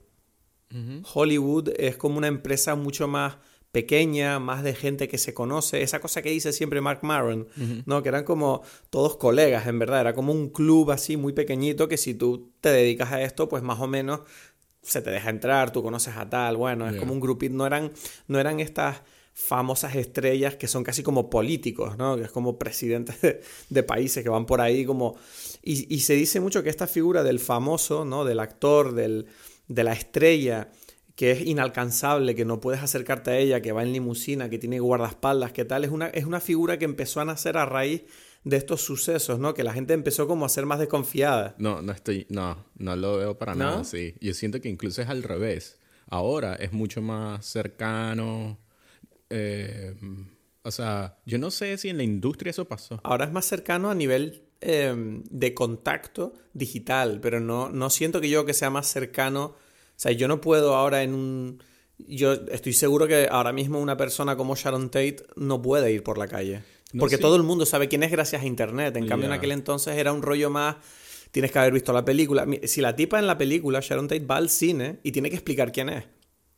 Hollywood 1.12 1.70
es 1.76 1.96
como 1.96 2.18
una 2.18 2.28
empresa 2.28 2.74
mucho 2.74 3.08
más 3.08 3.36
pequeña, 3.72 4.40
más 4.40 4.64
de 4.64 4.74
gente 4.74 5.06
que 5.06 5.18
se 5.18 5.32
conoce, 5.32 5.82
esa 5.82 6.00
cosa 6.00 6.22
que 6.22 6.30
dice 6.30 6.52
siempre 6.52 6.80
Mark 6.80 7.00
Maron, 7.02 7.46
¿no? 7.86 8.02
Que 8.02 8.08
eran 8.08 8.24
como 8.24 8.62
todos 8.90 9.16
colegas, 9.16 9.66
en 9.66 9.78
verdad, 9.78 10.00
era 10.00 10.14
como 10.14 10.32
un 10.32 10.48
club 10.48 10.90
así 10.90 11.16
muy 11.16 11.32
pequeñito 11.32 11.88
que 11.88 11.96
si 11.96 12.14
tú 12.14 12.52
te 12.60 12.70
dedicas 12.70 13.12
a 13.12 13.22
esto, 13.22 13.48
pues 13.48 13.62
más 13.62 13.78
o 13.80 13.86
menos 13.86 14.20
se 14.82 15.02
te 15.02 15.10
deja 15.10 15.30
entrar, 15.30 15.72
tú 15.72 15.82
conoces 15.82 16.16
a 16.16 16.28
tal, 16.28 16.56
bueno, 16.56 16.88
es 16.88 16.96
como 16.96 17.12
un 17.12 17.20
grupito, 17.20 17.54
no 17.54 17.66
eran, 17.66 17.92
no 18.26 18.40
eran 18.40 18.58
estas 18.60 19.02
famosas 19.32 19.94
estrellas 19.94 20.56
que 20.56 20.66
son 20.66 20.82
casi 20.82 21.02
como 21.02 21.30
políticos, 21.30 21.96
¿no? 21.96 22.16
Que 22.16 22.24
es 22.24 22.30
como 22.30 22.58
presidentes 22.58 23.16
de, 23.68 23.82
países 23.82 24.22
que 24.22 24.28
van 24.28 24.46
por 24.46 24.60
ahí 24.60 24.84
como... 24.84 25.16
Y, 25.62 25.94
y, 25.94 26.00
se 26.00 26.14
dice 26.14 26.40
mucho 26.40 26.62
que 26.62 26.70
esta 26.70 26.86
figura 26.86 27.22
del 27.22 27.38
famoso, 27.38 28.04
¿no? 28.04 28.24
Del 28.24 28.40
actor, 28.40 28.94
del, 28.94 29.26
de 29.70 29.84
la 29.84 29.92
estrella 29.92 30.68
que 31.14 31.30
es 31.30 31.42
inalcanzable, 31.46 32.34
que 32.34 32.44
no 32.44 32.60
puedes 32.60 32.82
acercarte 32.82 33.30
a 33.30 33.38
ella, 33.38 33.60
que 33.60 33.72
va 33.72 33.82
en 33.82 33.92
limusina, 33.92 34.48
que 34.48 34.58
tiene 34.58 34.80
guardaespaldas, 34.80 35.52
que 35.52 35.64
tal, 35.64 35.84
es 35.84 35.90
una, 35.90 36.08
es 36.08 36.24
una 36.24 36.40
figura 36.40 36.78
que 36.78 36.86
empezó 36.86 37.20
a 37.20 37.24
nacer 37.24 37.56
a 37.56 37.66
raíz 37.66 38.04
de 38.42 38.56
estos 38.56 38.80
sucesos, 38.80 39.38
¿no? 39.38 39.52
Que 39.54 39.62
la 39.62 39.72
gente 39.72 39.92
empezó 39.92 40.26
como 40.26 40.46
a 40.46 40.48
ser 40.48 40.66
más 40.66 40.78
desconfiada. 40.78 41.54
No, 41.58 41.82
no 41.82 41.92
estoy, 41.92 42.26
no, 42.30 42.64
no 42.76 42.96
lo 42.96 43.18
veo 43.18 43.38
para 43.38 43.54
nada 43.54 43.84
sí. 43.84 44.14
Yo 44.20 44.32
siento 44.34 44.60
que 44.60 44.68
incluso 44.68 45.02
es 45.02 45.08
al 45.08 45.22
revés. 45.22 45.78
Ahora 46.06 46.54
es 46.54 46.72
mucho 46.72 47.02
más 47.02 47.44
cercano. 47.44 48.58
Eh, 49.28 49.94
o 50.62 50.70
sea, 50.70 51.18
yo 51.26 51.38
no 51.38 51.50
sé 51.50 51.76
si 51.76 51.90
en 51.90 51.98
la 51.98 52.02
industria 52.02 52.50
eso 52.50 52.64
pasó. 52.64 52.98
Ahora 53.04 53.26
es 53.26 53.32
más 53.32 53.44
cercano 53.44 53.90
a 53.90 53.94
nivel 53.94 54.49
Em, 54.62 55.22
de 55.30 55.54
contacto 55.54 56.34
digital, 56.52 57.20
pero 57.22 57.40
no, 57.40 57.70
no 57.70 57.88
siento 57.88 58.20
que 58.20 58.28
yo 58.28 58.44
que 58.44 58.52
sea 58.52 58.68
más 58.68 58.88
cercano. 58.88 59.44
O 59.44 59.56
sea, 59.96 60.12
yo 60.12 60.28
no 60.28 60.42
puedo 60.42 60.74
ahora 60.74 61.02
en 61.02 61.14
un. 61.14 61.62
Yo 61.96 62.34
estoy 62.34 62.74
seguro 62.74 63.08
que 63.08 63.26
ahora 63.30 63.54
mismo 63.54 63.80
una 63.80 63.96
persona 63.96 64.36
como 64.36 64.56
Sharon 64.56 64.90
Tate 64.90 65.16
no 65.36 65.62
puede 65.62 65.90
ir 65.92 66.02
por 66.02 66.18
la 66.18 66.28
calle. 66.28 66.62
porque 66.98 67.16
todo 67.16 67.36
el 67.36 67.42
mundo 67.42 67.64
sabe 67.64 67.88
quién 67.88 68.02
es 68.02 68.10
gracias 68.10 68.42
a 68.42 68.46
Internet. 68.46 68.94
En 68.96 69.06
cambio, 69.06 69.28
en 69.28 69.32
aquel 69.32 69.52
entonces 69.52 69.96
era 69.96 70.12
un 70.12 70.20
rollo 70.20 70.50
más. 70.50 70.76
Tienes 71.30 71.52
que 71.52 71.58
haber 71.58 71.72
visto 71.72 71.94
la 71.94 72.04
película. 72.04 72.46
Si 72.64 72.82
la 72.82 72.94
tipa 72.94 73.18
en 73.18 73.26
la 73.26 73.38
película, 73.38 73.80
Sharon 73.80 74.08
Tate, 74.08 74.26
va 74.26 74.36
al 74.36 74.50
cine 74.50 75.00
y 75.02 75.12
tiene 75.12 75.30
que 75.30 75.36
explicar 75.36 75.72
quién 75.72 75.88
es. 75.88 76.04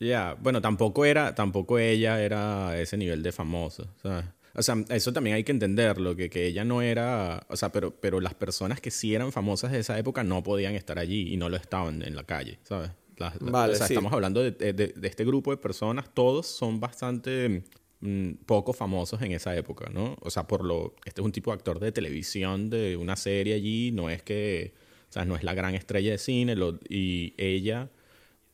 Ya, 0.01 0.35
bueno, 0.41 0.59
tampoco 0.59 1.05
era, 1.05 1.35
tampoco 1.35 1.79
ella 1.79 2.21
era 2.21 2.77
ese 2.77 2.97
nivel 2.97 3.23
de 3.23 3.31
famoso, 3.31 3.87
¿sabes? 4.01 4.25
O 4.55 4.61
sea, 4.61 4.75
eso 4.89 5.11
también 5.13 5.35
hay 5.35 5.43
que 5.43 5.51
entenderlo, 5.51 6.15
que, 6.15 6.29
que 6.29 6.45
ella 6.45 6.63
no 6.63 6.81
era, 6.81 7.45
o 7.49 7.55
sea, 7.55 7.71
pero, 7.71 7.95
pero 7.99 8.19
las 8.19 8.35
personas 8.35 8.79
que 8.79 8.91
sí 8.91 9.15
eran 9.15 9.31
famosas 9.31 9.71
de 9.71 9.79
esa 9.79 9.97
época 9.97 10.23
no 10.23 10.43
podían 10.43 10.75
estar 10.75 10.99
allí 10.99 11.33
y 11.33 11.37
no 11.37 11.49
lo 11.49 11.57
estaban 11.57 12.03
en 12.03 12.15
la 12.15 12.23
calle, 12.23 12.59
¿sabes? 12.63 12.91
vale, 13.39 13.73
o 13.73 13.75
sea, 13.75 13.87
estamos 13.87 14.11
hablando 14.11 14.41
de, 14.43 14.51
de, 14.51 14.93
este 15.03 15.25
grupo 15.25 15.51
de 15.51 15.57
personas, 15.57 16.13
todos 16.13 16.47
son 16.47 16.79
bastante 16.79 17.63
mm, 18.01 18.33
poco 18.45 18.73
famosos 18.73 19.21
en 19.21 19.31
esa 19.31 19.55
época, 19.55 19.89
¿no? 19.91 20.17
O 20.21 20.29
sea, 20.29 20.45
por 20.45 20.63
lo, 20.63 20.95
este 21.05 21.21
es 21.21 21.25
un 21.25 21.31
tipo 21.31 21.51
de 21.51 21.55
actor 21.55 21.79
de 21.79 21.91
televisión 21.91 22.69
de 22.69 22.97
una 22.97 23.15
serie 23.15 23.55
allí, 23.55 23.91
no 23.91 24.09
es 24.09 24.21
que, 24.21 24.73
o 25.09 25.13
sea, 25.13 25.25
no 25.25 25.35
es 25.35 25.43
la 25.43 25.53
gran 25.53 25.73
estrella 25.73 26.11
de 26.11 26.17
cine, 26.17 26.55
lo, 26.55 26.79
y 26.89 27.33
ella 27.37 27.89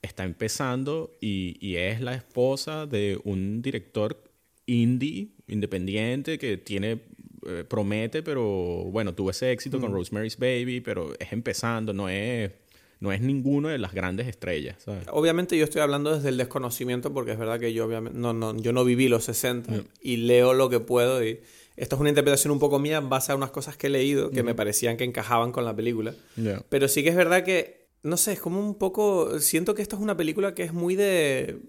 está 0.02 0.24
empezando 0.24 1.12
y, 1.20 1.58
y 1.60 1.76
es 1.76 2.00
la 2.00 2.14
esposa 2.14 2.86
de 2.86 3.20
un 3.24 3.62
director 3.62 4.24
indie, 4.66 5.30
independiente, 5.50 6.38
que 6.38 6.58
tiene, 6.58 7.00
eh, 7.46 7.64
promete, 7.68 8.24
pero 8.24 8.44
bueno, 8.86 9.14
tuvo 9.14 9.32
ese 9.32 9.52
éxito 9.52 9.80
con 9.80 9.92
mm. 9.92 9.96
Rosemary's 9.96 10.38
Baby, 10.38 10.82
pero 10.82 11.14
es 11.20 11.32
empezando, 11.34 11.94
no 11.94 12.10
es, 12.10 12.52
no 13.00 13.12
es 13.12 13.22
ninguno 13.22 13.70
de 13.70 13.78
las 13.78 13.94
grandes 13.94 14.28
estrellas. 14.28 14.78
¿sabes? 14.80 15.06
Obviamente 15.12 15.58
yo 15.58 15.64
estoy 15.64 15.82
hablando 15.82 16.16
desde 16.16 16.30
el 16.30 16.38
desconocimiento 16.38 17.14
porque 17.14 17.32
es 17.32 17.40
verdad 17.40 17.60
que 17.60 17.74
yo 17.74 17.86
obviamente 17.86 18.18
no, 18.18 18.34
no, 18.34 18.56
yo 18.58 18.74
no 18.74 18.84
viví 18.84 19.08
los 19.08 19.24
60 19.26 19.84
y 20.02 20.18
leo 20.18 20.54
lo 20.54 20.70
que 20.70 20.80
puedo 20.80 21.24
y 21.24 21.40
esto 21.80 21.96
es 21.96 22.02
una 22.02 22.10
interpretación 22.10 22.52
un 22.52 22.60
poco 22.60 22.78
mía 22.78 22.98
en 22.98 23.08
base 23.08 23.32
a 23.32 23.36
unas 23.36 23.52
cosas 23.52 23.78
que 23.78 23.88
he 23.88 23.90
leído 23.90 24.32
que 24.32 24.44
me 24.44 24.54
parecían 24.54 24.98
que 24.98 25.06
encajaban 25.06 25.54
con 25.54 25.64
la 25.64 25.74
película. 25.74 26.14
Yeah. 26.36 26.62
Pero 26.68 26.90
sí 26.90 27.04
que 27.04 27.10
es 27.10 27.16
verdad 27.16 27.46
que, 27.46 27.88
no 28.04 28.18
sé, 28.18 28.34
es 28.34 28.42
como 28.42 28.60
un 28.60 28.76
poco, 28.76 29.40
siento 29.40 29.76
que 29.76 29.82
esto 29.82 29.96
es 29.96 30.02
una 30.02 30.18
película 30.18 30.54
que 30.54 30.64
es 30.64 30.74
muy 30.74 30.98
de, 30.98 31.62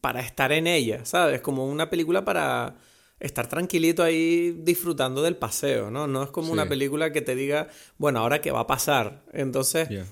para 0.00 0.20
estar 0.20 0.52
en 0.52 0.66
ella, 0.66 1.04
¿sabes? 1.04 1.42
Como 1.42 1.66
una 1.66 1.90
película 1.90 2.24
para 2.24 2.76
estar 3.20 3.48
tranquilito 3.48 4.02
ahí 4.02 4.52
disfrutando 4.62 5.22
del 5.22 5.36
paseo, 5.36 5.90
¿no? 5.90 6.06
No 6.06 6.22
es 6.22 6.30
como 6.30 6.48
Sí. 6.48 6.52
una 6.52 6.68
película 6.68 7.12
que 7.12 7.20
te 7.22 7.34
diga, 7.34 7.68
bueno, 7.96 8.20
ahora 8.20 8.40
qué 8.40 8.50
va 8.50 8.60
a 8.60 8.66
pasar. 8.66 9.24
Entonces, 9.32 9.88
Yeah. 9.88 10.06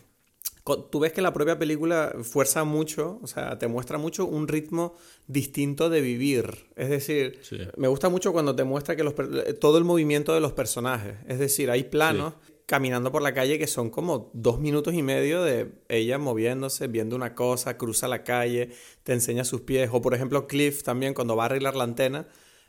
tú 0.90 0.98
ves 0.98 1.12
que 1.12 1.22
la 1.22 1.32
propia 1.32 1.58
película 1.58 2.12
fuerza 2.24 2.64
mucho, 2.64 3.20
o 3.22 3.26
sea, 3.28 3.58
te 3.58 3.68
muestra 3.68 3.98
mucho 3.98 4.26
un 4.26 4.48
ritmo 4.48 4.96
distinto 5.28 5.88
de 5.88 6.00
vivir. 6.00 6.66
Es 6.74 6.88
decir, 6.88 7.38
Sí. 7.42 7.58
me 7.76 7.86
gusta 7.88 8.08
mucho 8.08 8.32
cuando 8.32 8.56
te 8.56 8.64
muestra 8.64 8.96
que 8.96 9.04
los 9.04 9.14
per- 9.14 9.54
todo 9.54 9.78
el 9.78 9.84
movimiento 9.84 10.34
de 10.34 10.40
los 10.40 10.52
personajes. 10.52 11.14
Es 11.28 11.38
decir, 11.38 11.70
hay 11.70 11.84
planos 11.84 12.34
caminando 12.66 13.12
por 13.12 13.22
la 13.22 13.32
calle 13.32 13.60
que 13.60 13.68
son 13.68 13.90
como 13.90 14.32
dos 14.34 14.58
minutos 14.58 14.92
y 14.94 15.02
medio 15.04 15.44
de 15.44 15.70
ella 15.88 16.18
moviéndose, 16.18 16.88
viendo 16.88 17.14
una 17.14 17.36
cosa, 17.36 17.76
cruza 17.78 18.08
la 18.08 18.24
calle, 18.24 18.70
te 19.04 19.12
enseña 19.12 19.44
sus 19.44 19.60
pies. 19.60 19.88
O 19.92 20.02
por 20.02 20.14
ejemplo, 20.14 20.48
Cliff 20.48 20.82
también 20.82 21.14
cuando 21.14 21.36
va 21.36 21.44
a 21.44 21.46
arreglar 21.46 21.76
la 21.76 21.84
antena. 21.84 22.26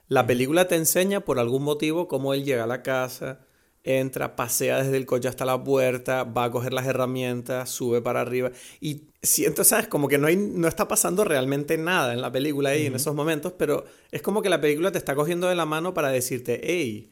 La 0.07 0.25
película 0.25 0.67
te 0.67 0.75
enseña 0.75 1.21
por 1.21 1.39
algún 1.39 1.63
motivo 1.63 2.07
cómo 2.07 2.33
él 2.33 2.45
llega 2.45 2.63
a 2.63 2.67
la 2.67 2.81
casa, 2.81 3.39
entra, 3.83 4.35
pasea 4.35 4.83
desde 4.83 4.97
el 4.97 5.05
coche 5.05 5.27
hasta 5.27 5.45
la 5.45 5.63
puerta, 5.63 6.23
va 6.23 6.45
a 6.45 6.51
coger 6.51 6.73
las 6.73 6.85
herramientas, 6.85 7.69
sube 7.69 8.01
para 8.01 8.21
arriba. 8.21 8.51
Y 8.79 9.03
siento, 9.21 9.63
¿sabes? 9.63 9.87
Como 9.87 10.07
que 10.07 10.17
no, 10.17 10.27
hay, 10.27 10.37
no 10.37 10.67
está 10.67 10.87
pasando 10.87 11.23
realmente 11.23 11.77
nada 11.77 12.13
en 12.13 12.21
la 12.21 12.31
película 12.31 12.69
ahí 12.71 12.85
en 12.85 12.95
esos 12.95 13.15
momentos, 13.15 13.53
pero 13.57 13.85
es 14.11 14.21
como 14.21 14.41
que 14.41 14.49
la 14.49 14.61
película 14.61 14.91
te 14.91 14.97
está 14.97 15.15
cogiendo 15.15 15.47
de 15.47 15.55
la 15.55 15.65
mano 15.65 15.93
para 15.93 16.09
decirte, 16.09 16.61
hey, 16.63 17.11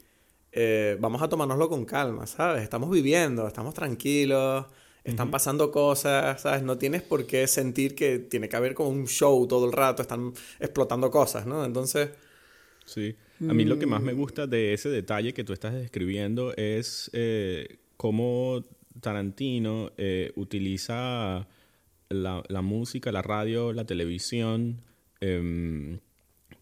eh, 0.52 0.98
vamos 1.02 1.22
a 1.22 1.28
tomárnoslo 1.28 1.68
con 1.70 1.84
calma, 1.86 2.28
¿sabes? 2.28 2.64
Estamos 2.64 2.90
viviendo, 2.90 3.48
estamos 3.48 3.74
tranquilos. 3.74 4.66
Están 5.04 5.30
pasando 5.30 5.70
cosas, 5.70 6.42
¿sabes? 6.42 6.64
No 6.64 6.80
tienes 6.80 7.04
por 7.04 7.28
qué 7.28 7.46
sentir 7.46 7.94
que 7.94 8.18
tiene 8.18 8.50
que 8.50 8.56
haber 8.56 8.74
como 8.74 8.90
un 8.90 9.06
show 9.08 9.48
todo 9.48 9.68
el 9.68 9.72
rato, 9.72 10.02
están 10.02 10.34
explotando 10.60 11.12
cosas, 11.12 11.46
¿no? 11.46 11.64
Entonces, 11.64 12.10
Sí. 12.86 13.16
A 13.50 13.54
mí 13.54 13.66
lo 13.66 13.78
que 13.80 13.86
más 13.86 14.02
me 14.02 14.14
Mm. 14.14 14.18
gusta 14.18 14.48
de 14.48 14.74
ese 14.74 14.90
detalle 14.90 15.34
que 15.34 15.44
tú 15.44 15.52
estás 15.54 15.74
describiendo 15.74 16.54
es 16.56 17.10
eh, 17.14 17.80
cómo 17.98 18.64
Tarantino 19.02 19.92
eh, 19.98 20.32
utiliza 20.36 21.48
la, 22.10 22.44
la 22.48 22.62
música, 22.62 23.12
la 23.12 23.22
radio, 23.22 23.74
la 23.74 23.86
televisión 23.86 24.82
em, 25.20 26.00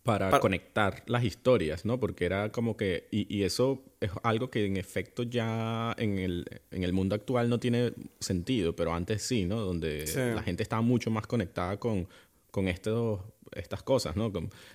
para 0.04 0.30
Pa- 0.32 0.40
conectar 0.40 1.04
las 1.08 1.24
historias, 1.24 1.86
¿no? 1.86 2.00
Porque 2.00 2.26
era 2.26 2.52
como 2.52 2.76
que... 2.76 3.08
Y, 3.12 3.34
y 3.34 3.44
eso 3.44 3.84
es 4.02 4.10
algo 4.24 4.50
que 4.50 4.66
en 4.66 4.78
efecto 4.78 5.24
ya 5.24 5.94
en 5.98 6.18
el, 6.18 6.46
en 6.72 6.84
el 6.84 6.92
mundo 6.94 7.16
actual 7.16 7.50
no 7.50 7.60
tiene 7.60 7.94
sentido, 8.20 8.76
pero 8.76 8.94
antes 8.94 9.22
sí, 9.22 9.46
¿no? 9.46 9.60
Donde 9.62 10.08
Sí. 10.08 10.20
la 10.20 10.42
gente 10.44 10.64
estaba 10.64 10.82
mucho 10.82 11.12
más 11.12 11.28
conectada 11.28 11.78
con, 11.78 12.08
con 12.52 12.68
estos, 12.68 13.22
estas 13.56 13.84
cosas, 13.84 14.16
¿no? 14.16 14.32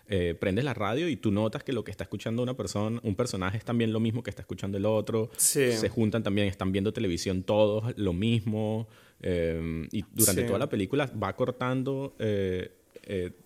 Eh, 0.09 0.35
prendes 0.39 0.65
la 0.65 0.75
radio 0.75 1.09
y 1.09 1.17
tú 1.17 1.31
notas 1.31 1.63
que 1.65 1.73
lo 1.73 1.85
que 1.85 1.91
está 1.91 2.05
escuchando 2.05 2.43
una 2.43 2.55
persona, 2.57 3.01
un 3.03 3.15
personaje 3.15 3.59
es 3.59 3.65
también 3.65 3.93
lo 3.93 4.01
mismo 4.01 4.23
que 4.23 4.31
está 4.31 4.43
escuchando 4.43 4.79
el 4.79 4.87
otro. 4.87 5.31
Sí. 5.37 5.73
Se 5.73 5.89
juntan 5.89 6.23
también, 6.23 6.49
están 6.49 6.73
viendo 6.73 6.93
televisión 6.93 7.43
todos, 7.43 7.93
lo 7.97 8.13
mismo. 8.13 8.89
eh, 9.21 9.89
y 9.91 10.05
durante 10.13 10.43
Sí. 10.43 10.47
toda 10.47 10.61
la 10.61 10.69
película 10.69 11.11
va 11.21 11.35
cortando 11.35 12.15
eh, 12.21 12.71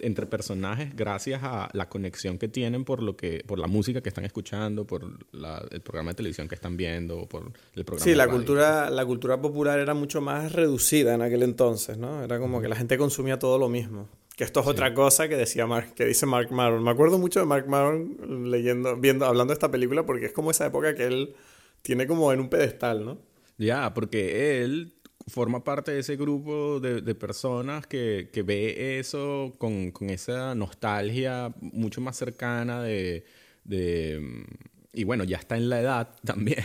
entre 0.00 0.26
personajes 0.26 0.94
gracias 0.96 1.40
a 1.44 1.68
la 1.72 1.88
conexión 1.88 2.36
que 2.36 2.48
tienen 2.48 2.84
por 2.84 3.00
lo 3.02 3.16
que 3.16 3.44
por 3.46 3.58
la 3.60 3.68
música 3.68 4.00
que 4.02 4.08
están 4.08 4.24
escuchando, 4.24 4.84
por 4.86 5.04
la- 5.32 5.64
el 5.70 5.80
programa 5.80 6.10
de 6.10 6.16
televisión 6.16 6.48
que 6.48 6.56
están 6.56 6.76
viendo, 6.76 7.26
por 7.26 7.52
el 7.74 7.84
programa 7.84 8.04
Sí, 8.04 8.10
de 8.10 8.16
la 8.16 8.24
radio. 8.26 8.36
cultura, 8.38 8.90
la 8.90 9.06
cultura 9.06 9.40
popular 9.40 9.78
era 9.78 9.94
mucho 9.94 10.20
más 10.20 10.52
reducida 10.52 11.14
en 11.14 11.22
aquel 11.22 11.42
entonces, 11.44 11.96
¿no? 11.96 12.24
Era 12.24 12.38
como 12.40 12.60
que 12.60 12.68
la 12.68 12.74
gente 12.76 12.98
consumía 12.98 13.38
todo 13.38 13.56
lo 13.58 13.68
mismo. 13.68 14.08
Que 14.42 14.46
esto 14.46 14.58
es 14.58 14.66
otra 14.66 14.92
cosa 14.92 15.28
que 15.28 15.36
decía 15.36 15.68
Mark, 15.68 15.94
que 15.94 16.04
dice 16.04 16.26
Mark 16.26 16.50
Maron. 16.50 16.82
Me 16.82 16.90
acuerdo 16.90 17.16
mucho 17.16 17.38
de 17.38 17.46
Mark 17.46 17.68
Maron 17.68 18.50
leyendo, 18.50 18.96
viendo, 18.96 19.24
hablando 19.24 19.52
de 19.52 19.54
esta 19.54 19.70
película 19.70 20.04
porque 20.04 20.26
es 20.26 20.32
como 20.32 20.50
esa 20.50 20.66
época 20.66 20.96
que 20.96 21.04
él 21.04 21.36
tiene 21.80 22.08
como 22.08 22.32
en 22.32 22.40
un 22.40 22.48
pedestal, 22.48 23.04
¿no? 23.04 23.20
Ya, 23.56 23.94
porque 23.94 24.60
él 24.64 24.94
forma 25.28 25.62
parte 25.62 25.92
de 25.92 26.00
ese 26.00 26.16
grupo 26.16 26.80
de, 26.80 27.02
de 27.02 27.14
personas 27.14 27.86
que, 27.86 28.30
que 28.32 28.42
ve 28.42 28.98
eso 28.98 29.54
con, 29.58 29.92
con 29.92 30.10
esa 30.10 30.56
nostalgia 30.56 31.54
mucho 31.60 32.00
más 32.00 32.16
cercana 32.16 32.82
de, 32.82 33.24
de, 33.62 34.18
mm, 34.20 34.71
Y 34.94 35.04
bueno, 35.04 35.24
ya 35.24 35.38
está 35.38 35.56
en 35.56 35.68
la 35.70 35.80
edad 35.80 36.08
también 36.24 36.62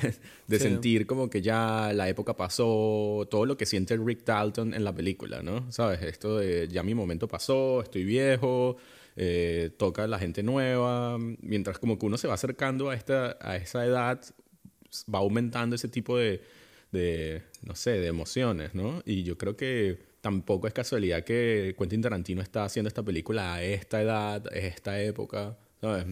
de 0.48 0.58
Sí. 0.58 0.64
sentir 0.64 1.08
como 1.08 1.30
que 1.30 1.42
ya 1.42 1.92
la 1.94 2.10
época 2.10 2.36
pasó, 2.36 3.26
todo 3.32 3.46
lo 3.46 3.56
que 3.58 3.66
siente 3.66 3.96
Rick 3.98 4.26
Dalton 4.26 4.74
en 4.74 4.84
la 4.84 4.94
película, 4.94 5.42
¿no? 5.42 5.72
¿Sabes? 5.72 6.02
Esto 6.02 6.38
de 6.38 6.68
ya 6.68 6.84
mi 6.84 6.94
momento 6.94 7.28
pasó, 7.28 7.82
estoy 7.82 8.04
viejo, 8.04 8.76
eh, 9.16 9.72
toca 9.78 10.04
a 10.04 10.08
la 10.08 10.20
gente 10.20 10.44
nueva, 10.44 11.18
mientras 11.42 11.80
como 11.80 11.98
que 11.98 12.06
uno 12.06 12.18
se 12.18 12.28
va 12.28 12.34
acercando 12.34 12.90
a, 12.90 12.96
esta, 12.96 13.38
a 13.42 13.56
esa 13.56 13.86
edad, 13.86 14.22
va 15.14 15.20
aumentando 15.20 15.76
ese 15.76 15.88
tipo 15.88 16.18
de, 16.18 16.42
de, 16.92 17.44
no 17.64 17.76
sé, 17.76 17.92
de 17.92 18.08
emociones, 18.08 18.76
¿no? 18.76 19.02
Y 19.06 19.24
yo 19.24 19.38
creo 19.38 19.56
que 19.56 19.98
tampoco 20.22 20.68
es 20.68 20.74
casualidad 20.74 21.24
que 21.24 21.76
Quentin 21.78 22.02
Tarantino 22.02 22.42
está 22.42 22.66
haciendo 22.66 22.90
esta 22.90 23.04
película 23.04 23.54
a 23.56 23.64
esta 23.64 24.02
edad, 24.02 24.46
a 24.52 24.56
esta 24.58 25.02
época, 25.02 25.58
¿sabes? 25.80 26.06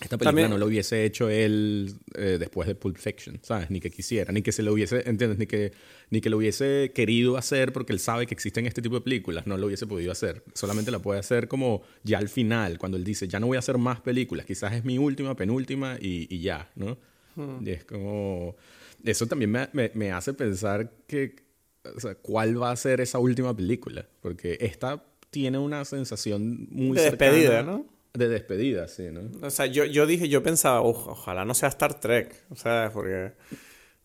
Esta 0.00 0.16
película 0.16 0.30
También- 0.30 0.50
no 0.50 0.58
lo 0.58 0.66
hubiese 0.66 1.04
hecho 1.04 1.28
él 1.28 1.94
eh, 2.14 2.36
después 2.40 2.66
de 2.66 2.74
Pulp 2.74 2.96
Fiction, 2.96 3.38
¿sabes? 3.42 3.70
Ni 3.70 3.80
que 3.80 3.90
quisiera, 3.90 4.32
ni 4.32 4.40
que 4.42 4.50
se 4.52 4.62
lo 4.62 4.72
hubiese, 4.72 5.08
¿entiendes? 5.08 5.38
Ni 5.38 5.46
que, 5.46 5.72
ni 6.10 6.20
que 6.22 6.30
lo 6.30 6.38
hubiese 6.38 6.90
querido 6.94 7.36
hacer 7.36 7.72
porque 7.72 7.92
él 7.92 7.98
sabe 8.00 8.26
que 8.26 8.32
existen 8.34 8.66
este 8.66 8.80
tipo 8.82 8.94
de 8.94 9.02
películas, 9.02 9.46
no 9.46 9.56
lo 9.58 9.66
hubiese 9.66 9.86
podido 9.86 10.10
hacer. 10.10 10.42
Solamente 10.54 10.90
la 10.90 11.00
puede 11.00 11.20
hacer 11.20 11.48
como 11.48 11.82
ya 12.02 12.18
al 12.18 12.28
final, 12.30 12.78
cuando 12.78 12.96
él 12.96 13.04
dice, 13.04 13.28
ya 13.28 13.38
no 13.40 13.46
voy 13.46 13.56
a 13.56 13.60
hacer 13.60 13.76
más 13.78 14.00
películas, 14.00 14.46
quizás 14.46 14.72
es 14.72 14.84
mi 14.84 14.96
última, 14.98 15.36
penúltima 15.36 15.98
y, 16.00 16.26
y 16.34 16.40
ya, 16.40 16.70
¿no? 16.76 16.96
Y 17.64 17.70
es 17.70 17.84
como... 17.84 18.56
Eso 19.04 19.26
también 19.26 19.50
me, 19.50 19.68
me- 19.72 19.90
me 19.94 20.12
hace 20.12 20.34
pensar 20.34 20.92
que, 21.06 21.36
o 21.96 22.00
sea, 22.00 22.14
¿cuál 22.14 22.60
va 22.60 22.70
a 22.70 22.76
ser 22.76 23.00
esa 23.00 23.18
última 23.18 23.56
película? 23.56 24.06
Porque 24.20 24.58
esta 24.60 25.04
tiene 25.30 25.56
una 25.58 25.84
sensación 25.84 26.68
muy 26.70 26.96
De 26.98 27.04
despedida, 27.04 27.62
¿no? 27.62 27.86
De 28.14 28.28
despedida, 28.28 28.88
sí, 28.88 29.08
¿no? 29.10 29.30
O 29.46 29.50
sea, 29.50 29.66
yo, 29.66 29.84
yo 29.84 30.06
dije, 30.06 30.28
yo 30.28 30.42
pensaba, 30.42 30.80
"Uf, 30.82 31.06
ojalá 31.06 31.44
no 31.44 31.54
sea 31.54 31.68
Star 31.68 32.00
Trek. 32.00 32.34
O 32.50 32.56
sea, 32.56 32.90
porque. 32.92 33.32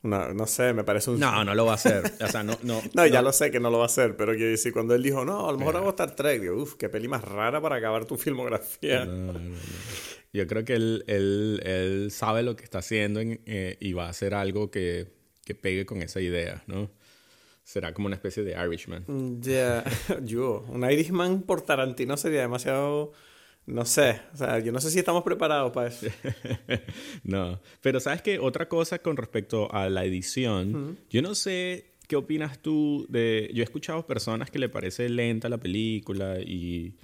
No, 0.04 0.32
no 0.36 0.46
sé, 0.46 0.74
me 0.74 0.84
parece 0.84 1.10
un. 1.10 1.20
No, 1.20 1.44
no 1.44 1.56
lo 1.56 1.66
va 1.66 1.72
a 1.72 1.76
hacer. 1.76 2.04
O 2.22 2.28
sea, 2.28 2.44
no, 2.44 2.56
no. 2.62 2.80
No, 2.94 3.08
ya 3.08 3.24
lo 3.24 3.32
sé 3.34 3.50
que 3.50 3.60
no 3.60 3.72
lo 3.72 3.78
va 3.80 3.86
a 3.86 3.88
hacer, 3.88 4.16
pero 4.16 4.34
quiero 4.34 4.52
decir, 4.52 4.72
cuando 4.72 4.94
él 4.94 5.02
dijo, 5.02 5.26
no, 5.26 5.50
a 5.50 5.52
lo 5.52 5.58
mejor 5.58 5.78
hago 5.78 5.90
Star 5.90 6.16
Trek, 6.16 6.42
digo, 6.42 6.62
uff, 6.62 6.76
qué 6.76 6.90
peli 6.90 7.08
más 7.08 7.24
rara 7.24 7.60
para 7.60 7.78
acabar 7.78 8.06
tu 8.06 8.16
filmografía. 8.16 9.06
No, 9.06 9.34
no, 9.34 9.40
no. 9.40 9.56
Yo 10.32 10.46
creo 10.48 10.64
que 10.66 10.74
él, 10.76 11.04
él, 11.08 11.62
él 11.64 12.12
sabe 12.12 12.44
lo 12.44 12.56
que 12.56 12.64
está 12.66 12.80
haciendo 12.80 13.22
en- 13.22 13.42
eh, 13.48 13.78
y 13.80 13.94
va 13.94 14.06
a 14.06 14.10
hacer 14.10 14.36
algo 14.36 14.70
que, 14.70 15.08
que 15.44 15.56
pegue 15.56 15.86
con 15.88 16.02
esa 16.04 16.22
idea, 16.22 16.62
¿no? 16.68 16.92
Será 17.64 17.94
como 17.96 18.06
una 18.06 18.16
especie 18.18 18.44
de 18.44 18.52
Irishman. 18.64 19.06
Mm, 19.08 19.40
Ya, 19.42 19.84
yo, 20.24 20.64
un 20.70 20.84
Irishman 20.92 21.42
por 21.42 21.62
Tarantino 21.62 22.16
sería 22.18 22.42
demasiado, 22.42 23.14
no 23.66 23.86
sé, 23.86 24.22
o 24.34 24.38
sea, 24.38 24.60
yo 24.60 24.72
no 24.72 24.80
sé 24.80 24.92
si 24.92 25.00
estamos 25.00 25.24
preparados 25.24 25.72
para 25.72 25.88
eso. 25.88 26.08
no, 27.24 27.60
pero 27.82 28.00
sabes 28.00 28.22
que 28.22 28.40
otra 28.40 28.70
cosa 28.70 29.00
con 29.00 29.18
respecto 29.18 29.74
a 29.74 29.90
la 29.90 30.06
edición, 30.06 30.98
yo 31.10 31.22
no 31.22 31.34
sé 31.34 31.96
qué 32.08 32.16
opinas 32.16 32.60
tú 32.60 33.06
de... 33.10 33.50
Yo 33.54 33.62
he 33.62 33.64
escuchado 33.64 34.06
personas 34.06 34.52
que 34.52 34.60
le 34.60 34.70
parece 34.70 35.10
lenta 35.10 35.50
la 35.50 35.58
película 35.58 36.40
y, 36.40 36.96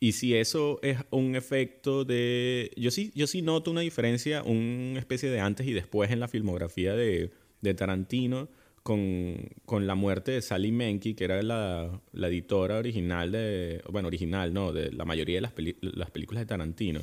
y 0.00 0.12
si 0.12 0.34
eso 0.34 0.80
es 0.82 0.98
un 1.10 1.36
efecto 1.36 2.04
de... 2.04 2.72
Yo 2.76 2.90
sí, 2.90 3.12
yo 3.14 3.26
sí 3.28 3.42
noto 3.42 3.70
una 3.70 3.82
diferencia, 3.82 4.42
una 4.42 4.98
especie 4.98 5.30
de 5.30 5.40
antes 5.40 5.66
y 5.66 5.72
después 5.72 6.10
en 6.10 6.18
la 6.18 6.26
filmografía 6.26 6.94
de, 6.94 7.30
de 7.60 7.74
Tarantino 7.74 8.48
con, 8.82 9.36
con 9.66 9.86
la 9.86 9.94
muerte 9.94 10.32
de 10.32 10.42
Sally 10.42 10.72
Menke, 10.72 11.14
que 11.14 11.24
era 11.24 11.42
la, 11.42 12.00
la 12.12 12.28
editora 12.28 12.78
original 12.78 13.30
de... 13.32 13.82
Bueno, 13.90 14.08
original, 14.08 14.52
¿no? 14.54 14.72
De 14.72 14.90
la 14.92 15.04
mayoría 15.04 15.36
de 15.36 15.40
las, 15.42 15.52
peli- 15.52 15.76
las 15.80 16.10
películas 16.10 16.42
de 16.42 16.46
Tarantino. 16.46 17.00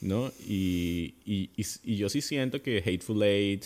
¿no? 0.00 0.32
Y, 0.48 1.14
y, 1.26 1.50
y, 1.56 1.64
y 1.84 1.96
yo 1.96 2.08
sí 2.08 2.22
siento 2.22 2.62
que 2.62 2.78
Hateful 2.78 3.22
Eight, 3.22 3.64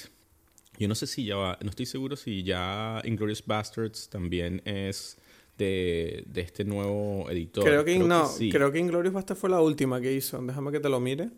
yo 0.78 0.88
no 0.88 0.96
sé 0.96 1.06
si 1.06 1.24
ya, 1.24 1.36
va- 1.36 1.58
no 1.62 1.70
estoy 1.70 1.86
seguro 1.86 2.16
si 2.16 2.42
ya 2.42 3.00
Inglourious 3.04 3.44
Bastards 3.46 4.08
también 4.08 4.60
es 4.64 5.16
de, 5.56 6.24
de 6.26 6.40
este 6.40 6.64
nuevo 6.64 7.30
editor. 7.30 7.62
Creo 7.64 7.84
que, 7.84 8.00
no, 8.00 8.26
sí. 8.26 8.50
creo 8.50 8.72
que 8.72 8.80
Inglorious 8.80 9.14
Bastards 9.14 9.40
fue 9.40 9.48
la 9.50 9.60
última 9.60 10.00
que 10.00 10.12
hizo, 10.12 10.42
déjame 10.42 10.72
que 10.72 10.80
te 10.80 10.88
lo 10.88 10.98
mire. 10.98 11.30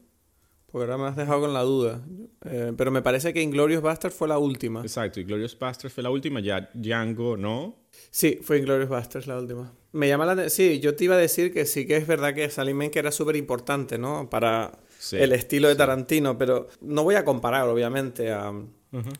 Porque 0.71 0.85
ahora 0.85 0.99
me 0.99 1.09
has 1.09 1.17
dejado 1.17 1.41
con 1.43 1.55
la 1.55 1.63
duda. 1.63 2.03
Eh, 2.45 2.73
pero 2.77 2.91
me 2.91 3.01
parece 3.03 3.33
que 3.33 3.41
Inglorious 3.41 3.83
Bastard 3.83 4.13
fue 4.13 4.29
la 4.29 4.39
última. 4.39 4.83
Exacto, 4.83 5.21
Inglorious 5.21 5.59
Basterds 5.59 5.95
fue 5.95 6.03
la 6.03 6.11
última, 6.11 6.41
ya 6.41 6.69
Django 6.75 7.37
no. 7.37 7.77
Sí, 8.11 8.39
fue 8.43 8.59
Inglorious 8.59 8.89
Basterds 8.91 9.27
la 9.27 9.39
última. 9.39 9.73
Me 9.93 10.09
llama 10.09 10.27
la 10.27 10.33
atención. 10.33 10.51
Sí, 10.73 10.81
yo 10.81 10.95
te 10.97 11.05
iba 11.05 11.15
a 11.15 11.19
decir 11.19 11.53
que 11.53 11.65
sí 11.67 11.87
que 11.87 11.97
es 11.97 12.07
verdad 12.07 12.35
que 12.35 12.51
Salim 12.51 12.91
que 12.91 12.99
era 12.99 13.11
súper 13.13 13.37
importante, 13.37 13.97
¿no? 13.97 14.29
Para 14.29 14.79
Sí, 14.99 15.17
el 15.17 15.33
estilo 15.33 15.69
de 15.69 15.75
sí. 15.75 15.79
Tarantino, 15.79 16.37
pero 16.37 16.69
no 16.81 17.05
voy 17.05 17.15
a 17.15 17.25
comparar, 17.25 17.69
obviamente, 17.69 18.33
a, 18.33 18.53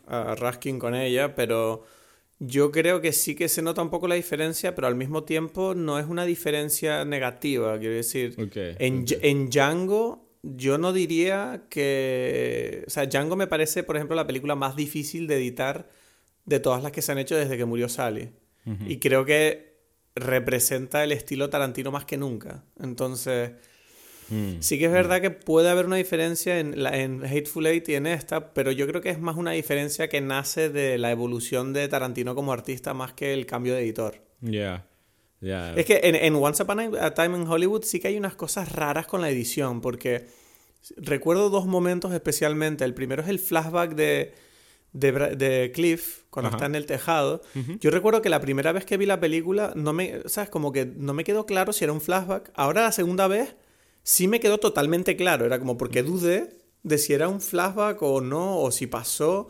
a 0.07 0.35
Raskin 0.35 0.79
con 0.79 0.95
ella, 0.95 1.33
pero 1.33 1.83
yo 2.39 2.71
creo 2.71 2.99
que 3.01 3.13
sí 3.13 3.35
que 3.35 3.47
se 3.47 3.61
nota 3.61 3.81
un 3.81 3.89
poco 3.89 4.07
la 4.07 4.15
diferencia, 4.15 4.75
pero 4.75 4.87
al 4.87 4.95
mismo 4.95 5.23
tiempo 5.23 5.73
no 5.75 5.97
es 5.97 6.05
una 6.07 6.25
diferencia 6.25 7.05
negativa, 7.05 7.79
quiero 7.79 7.95
decir. 7.95 8.35
En, 8.79 9.05
en 9.21 9.49
Django, 9.49 10.26
yo 10.55 10.77
no 10.77 10.93
diría 10.93 11.63
que. 11.69 12.83
O 12.87 12.89
sea, 12.89 13.05
Django 13.05 13.35
me 13.35 13.47
parece, 13.47 13.83
por 13.83 13.95
ejemplo, 13.95 14.15
la 14.15 14.27
película 14.27 14.55
más 14.55 14.75
difícil 14.75 15.27
de 15.27 15.35
editar 15.35 15.89
de 16.45 16.59
todas 16.59 16.81
las 16.81 16.91
que 16.91 17.01
se 17.01 17.11
han 17.11 17.17
hecho 17.17 17.35
desde 17.35 17.57
que 17.57 17.65
murió 17.65 17.89
Sally. 17.89 18.31
Y 18.85 18.97
creo 18.97 19.23
que 19.23 19.77
representa 20.13 21.01
el 21.01 21.13
estilo 21.13 21.49
Tarantino 21.49 21.91
más 21.91 22.05
que 22.05 22.17
nunca. 22.17 22.63
Entonces. 22.79 23.51
Mm. 24.29 24.57
Sí 24.59 24.77
que 24.77 24.85
es 24.85 24.91
verdad 24.91 25.21
que 25.21 25.31
puede 25.31 25.69
haber 25.69 25.85
una 25.85 25.95
diferencia 25.95 26.59
en, 26.59 26.83
la, 26.83 26.97
en 26.97 27.23
Hateful 27.23 27.65
Eight 27.65 27.87
y 27.87 27.95
en 27.95 28.05
esta, 28.07 28.53
pero 28.53 28.71
yo 28.71 28.85
creo 28.85 29.01
que 29.01 29.09
es 29.09 29.21
más 29.21 29.37
una 29.37 29.51
diferencia 29.51 30.09
que 30.09 30.19
nace 30.19 30.69
de 30.69 30.97
la 30.97 31.11
evolución 31.11 31.71
de 31.71 31.87
Tarantino 31.87 32.35
como 32.35 32.51
artista 32.51 32.93
más 32.93 33.13
que 33.13 33.33
el 33.33 33.45
cambio 33.45 33.73
de 33.73 33.83
editor. 33.83 34.21
Ya, 34.41 34.85
ya. 35.41 35.73
Es 35.75 35.85
que 35.85 36.01
en, 36.03 36.15
en 36.15 36.35
Once 36.35 36.61
Upon 36.63 36.95
a 36.95 37.13
Time 37.13 37.37
in 37.37 37.47
Hollywood 37.47 37.83
sí 37.83 37.99
que 37.99 38.07
hay 38.07 38.17
unas 38.17 38.35
cosas 38.35 38.71
raras 38.71 39.07
con 39.07 39.21
la 39.21 39.29
edición, 39.29 39.81
porque 39.81 40.27
recuerdo 40.97 41.49
dos 41.49 41.65
momentos 41.65 42.13
especialmente. 42.13 42.85
El 42.85 42.93
primero 42.93 43.21
es 43.21 43.29
el 43.29 43.39
flashback 43.39 43.95
de, 43.95 44.33
de, 44.93 45.71
Cliff 45.73 46.23
cuando 46.29 46.47
Ajá. 46.49 46.57
está 46.57 46.65
en 46.67 46.75
el 46.75 46.85
tejado. 46.85 47.41
Yo 47.79 47.91
recuerdo 47.91 48.21
que 48.21 48.29
la 48.29 48.41
primera 48.41 48.71
vez 48.71 48.85
que 48.85 48.97
vi 48.97 49.05
la 49.05 49.19
película, 49.19 49.73
no 49.75 49.93
me, 49.93 50.21
¿sabes? 50.25 50.49
Como 50.49 50.71
que 50.71 50.85
no 50.85 51.13
me 51.13 51.23
quedó 51.23 51.45
claro 51.45 51.73
si 51.73 51.83
era 51.83 51.93
un 51.93 52.01
flashback. 52.01 52.51
Ahora 52.55 52.83
la 52.83 52.91
segunda 52.91 53.27
vez 53.27 53.55
sí 54.03 54.27
me 54.27 54.39
quedó 54.39 54.57
totalmente 54.57 55.15
claro. 55.15 55.45
Era 55.45 55.59
como 55.59 55.77
porque 55.77 56.03
dudé 56.03 56.57
de 56.83 56.97
si 56.97 57.13
era 57.13 57.27
un 57.27 57.41
flashback 57.41 58.01
o 58.01 58.21
no, 58.21 58.59
o 58.59 58.71
si 58.71 58.87
pasó. 58.87 59.49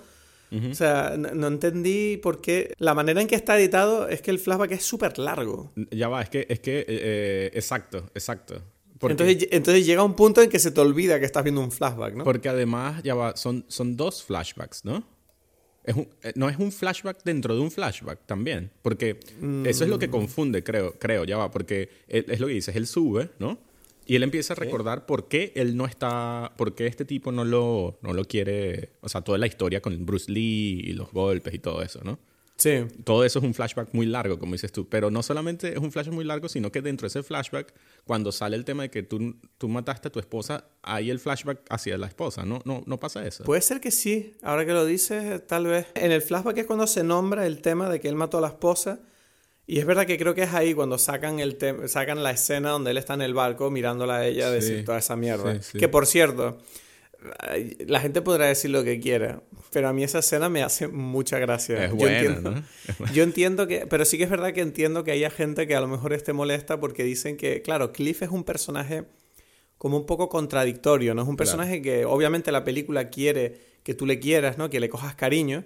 O 0.51 0.73
sea, 0.75 1.15
no, 1.17 1.29
no 1.35 1.47
entendí 1.47 2.17
por 2.17 2.39
qué. 2.41 2.73
La 2.77 2.93
manera 2.93 3.21
en 3.21 3.27
que 3.27 3.35
está 3.35 3.57
editado 3.59 4.07
es 4.07 4.21
que 4.21 4.31
el 4.31 4.39
flashback 4.39 4.71
es 4.71 4.83
súper 4.85 5.17
largo. 5.19 5.71
Ya 5.91 6.07
va, 6.07 6.21
es 6.21 6.29
que, 6.29 6.45
es 6.49 6.59
que, 6.59 6.79
eh, 6.79 6.85
eh, 6.87 7.51
exacto, 7.53 8.09
exacto. 8.15 8.61
Porque, 8.99 9.11
Entonces, 9.11 9.47
entonces 9.51 9.85
llega 9.85 10.03
un 10.03 10.15
punto 10.15 10.41
en 10.41 10.49
que 10.49 10.57
se 10.59 10.71
te 10.71 10.81
olvida 10.81 11.19
que 11.19 11.25
estás 11.25 11.43
viendo 11.43 11.61
un 11.61 11.71
flashback, 11.71 12.15
¿no? 12.15 12.23
porque 12.23 12.49
además, 12.49 13.03
ya 13.03 13.13
va, 13.13 13.35
son, 13.35 13.63
son 13.67 13.95
dos 13.97 14.23
flashbacks, 14.23 14.85
¿no? 14.85 15.03
Es 15.83 15.95
un- 15.95 16.09
eh, 16.23 16.33
no 16.35 16.49
es 16.49 16.57
un 16.57 16.71
flashback 16.71 17.23
dentro 17.23 17.53
de 17.55 17.61
un 17.61 17.69
flashback 17.71 18.25
también. 18.25 18.71
Porque 18.81 19.19
eso 19.65 19.83
es 19.83 19.89
lo 19.89 19.97
Mm. 19.97 19.99
que 19.99 20.09
confunde, 20.09 20.63
creo, 20.63 20.93
creo, 20.97 21.23
ya 21.25 21.37
va. 21.37 21.51
Porque 21.51 21.89
es 22.07 22.39
lo 22.39 22.47
que 22.47 22.53
dices, 22.53 22.75
él 22.75 22.87
sube, 22.87 23.29
¿no? 23.39 23.57
Y 24.07 24.15
él 24.15 24.23
empieza 24.23 24.53
a 24.53 24.55
recordar 24.55 25.05
por 25.05 25.27
qué 25.27 25.51
él 25.55 25.75
no 25.75 25.85
está, 25.85 26.53
por 26.57 26.75
qué 26.75 26.87
este 26.87 27.05
tipo 27.05 27.31
no 27.31 27.43
lo, 27.43 27.99
no 28.01 28.13
lo 28.13 28.25
quiere, 28.25 28.93
o 29.01 29.09
sea, 29.09 29.21
toda 29.21 29.37
la 29.37 29.47
historia 29.47 29.81
con 29.81 30.05
Bruce 30.05 30.31
Lee 30.31 30.81
y 30.85 30.93
los 30.93 31.11
golpes 31.11 31.53
y 31.53 31.59
todo 31.59 31.81
eso, 31.81 31.99
¿no? 32.03 32.17
Sí. 32.57 32.85
todo 33.03 33.23
eso 33.23 33.37
es 33.37 33.45
un 33.45 33.53
flashback 33.53 33.93
muy 33.93 34.07
largo, 34.07 34.39
como 34.39 34.53
dices 34.53 34.71
tú. 34.71 34.89
Pero 34.89 35.11
no 35.11 35.21
solamente 35.21 35.73
es 35.73 35.77
un 35.77 35.91
flashback 35.91 36.15
muy 36.15 36.25
largo, 36.25 36.49
sino 36.49 36.71
que 36.71 36.81
dentro 36.81 37.05
de 37.05 37.09
ese 37.09 37.21
flashback, 37.21 37.73
cuando 38.03 38.31
sale 38.31 38.57
el 38.57 38.65
tema 38.65 38.83
de 38.83 38.89
que 38.89 39.03
tú, 39.03 39.35
tú 39.57 39.69
mataste 39.69 40.07
a 40.07 40.11
tu 40.11 40.19
esposa, 40.19 40.65
hay 40.81 41.11
el 41.11 41.19
flashback 41.19 41.61
hacia 41.69 41.97
la 41.97 42.07
esposa. 42.07 42.45
No, 42.45 42.61
no, 42.65 42.83
no 42.85 42.99
pasa 42.99 43.25
eso. 43.25 43.43
Puede 43.43 43.61
ser 43.61 43.79
que 43.79 43.91
sí, 43.91 44.33
ahora 44.41 44.65
que 44.65 44.73
lo 44.73 44.85
dices, 44.85 45.45
tal 45.45 45.67
vez. 45.67 45.85
En 45.93 46.11
el 46.11 46.21
flashback 46.21 46.57
es 46.57 46.65
cuando 46.65 46.87
se 46.87 47.03
nombra 47.03 47.45
el 47.45 47.61
tema 47.61 47.89
de 47.89 47.99
que 47.99 48.07
él 48.07 48.15
mató 48.15 48.39
a 48.39 48.41
la 48.41 48.47
esposa. 48.47 48.99
Y 49.69 49.79
es 49.79 49.85
verdad 49.85 50.05
que 50.07 50.17
creo 50.17 50.33
que 50.33 50.43
es 50.43 50.53
ahí 50.53 50.73
cuando 50.73 50.97
sacan, 50.97 51.39
el 51.41 51.57
sacan 51.87 52.23
la 52.23 52.31
escena 52.31 52.69
donde 52.69 52.91
él 52.91 52.97
está 52.97 53.13
en 53.15 53.21
el 53.21 53.33
barco 53.33 53.69
mirándola 53.69 54.17
a 54.19 54.25
ella 54.25 54.47
Sí. 54.47 54.53
decir 54.55 54.85
toda 54.85 54.97
esa 54.99 55.15
mierda. 55.17 55.55
Sí, 55.61 55.71
sí. 55.73 55.77
Que 55.77 55.89
por 55.89 56.05
cierto, 56.07 56.57
la 57.85 57.99
gente 57.99 58.21
podrá 58.21 58.45
decir 58.45 58.69
lo 58.71 58.83
que 58.83 58.99
quiera, 58.99 59.41
pero 59.71 59.89
a 59.89 59.93
mí 59.93 60.03
esa 60.03 60.19
escena 60.19 60.49
me 60.49 60.63
hace 60.63 60.87
mucha 60.87 61.39
gracia. 61.39 61.83
Es 61.85 61.89
Yo 61.91 61.97
buena, 61.97 62.19
entiendo- 62.19 62.51
¿no? 62.51 62.63
Yo 63.13 63.23
entiendo 63.23 63.67
que, 63.67 63.85
pero 63.87 64.05
sí 64.05 64.17
que 64.17 64.23
es 64.23 64.29
verdad 64.29 64.53
que 64.53 64.61
entiendo 64.61 65.03
que 65.03 65.11
haya 65.11 65.29
gente 65.29 65.67
que 65.67 65.75
a 65.75 65.81
lo 65.81 65.87
mejor 65.87 66.13
esté 66.13 66.31
molesta 66.33 66.79
porque 66.79 67.03
dicen 67.03 67.35
que, 67.37 67.61
claro, 67.61 67.91
Cliff 67.91 68.21
es 68.21 68.29
un 68.29 68.43
personaje 68.43 69.03
como 69.77 69.97
un 69.97 70.05
poco 70.05 70.29
contradictorio, 70.29 71.13
¿no? 71.13 71.21
Es 71.23 71.27
un 71.27 71.37
personaje 71.37 71.81
que 71.81 72.05
obviamente 72.05 72.51
la 72.51 72.63
película 72.63 73.09
quiere 73.09 73.77
que 73.83 73.93
tú 73.93 74.05
le 74.05 74.19
quieras, 74.19 74.57
¿no? 74.57 74.69
Que 74.69 74.79
le 74.81 74.89
cojas 74.89 75.15
cariño, 75.15 75.63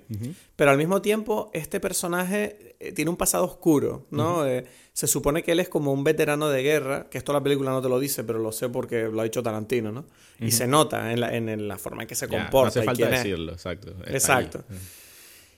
pero 0.55 0.69
al 0.71 0.77
mismo 0.77 1.01
tiempo 1.01 1.49
este 1.53 1.79
personaje 1.79 2.75
eh, 2.79 2.91
tiene 2.91 3.09
un 3.09 3.17
pasado 3.17 3.45
oscuro, 3.45 4.05
¿no? 4.11 4.45
Eh, 4.45 4.65
se 4.93 5.07
supone 5.07 5.41
que 5.41 5.53
él 5.53 5.59
es 5.59 5.69
como 5.69 5.91
un 5.91 6.03
veterano 6.03 6.49
de 6.49 6.61
guerra, 6.61 7.07
que 7.09 7.17
esto 7.17 7.33
la 7.33 7.41
película 7.41 7.71
no 7.71 7.81
te 7.81 7.89
lo 7.89 7.99
dice, 7.99 8.23
pero 8.23 8.37
lo 8.37 8.51
sé 8.51 8.69
porque 8.69 9.03
lo 9.03 9.21
ha 9.21 9.23
dicho 9.23 9.41
Tarantino, 9.41 9.91
¿no? 9.91 10.05
Y 10.39 10.51
se 10.51 10.67
nota 10.67 11.11
en 11.13 11.19
la, 11.19 11.35
en, 11.35 11.49
en 11.49 11.67
la 11.67 11.77
forma 11.79 12.03
en 12.03 12.07
que 12.07 12.13
se 12.15 12.27
Ya, 12.27 12.37
comporta. 12.43 12.65
no 12.65 12.67
hace 12.67 12.79
y 12.81 12.85
falta 12.85 12.97
quién 13.03 13.13
es. 13.13 13.23
decirlo, 13.23 13.51
exacto. 13.53 13.95
Exacto. 14.05 14.63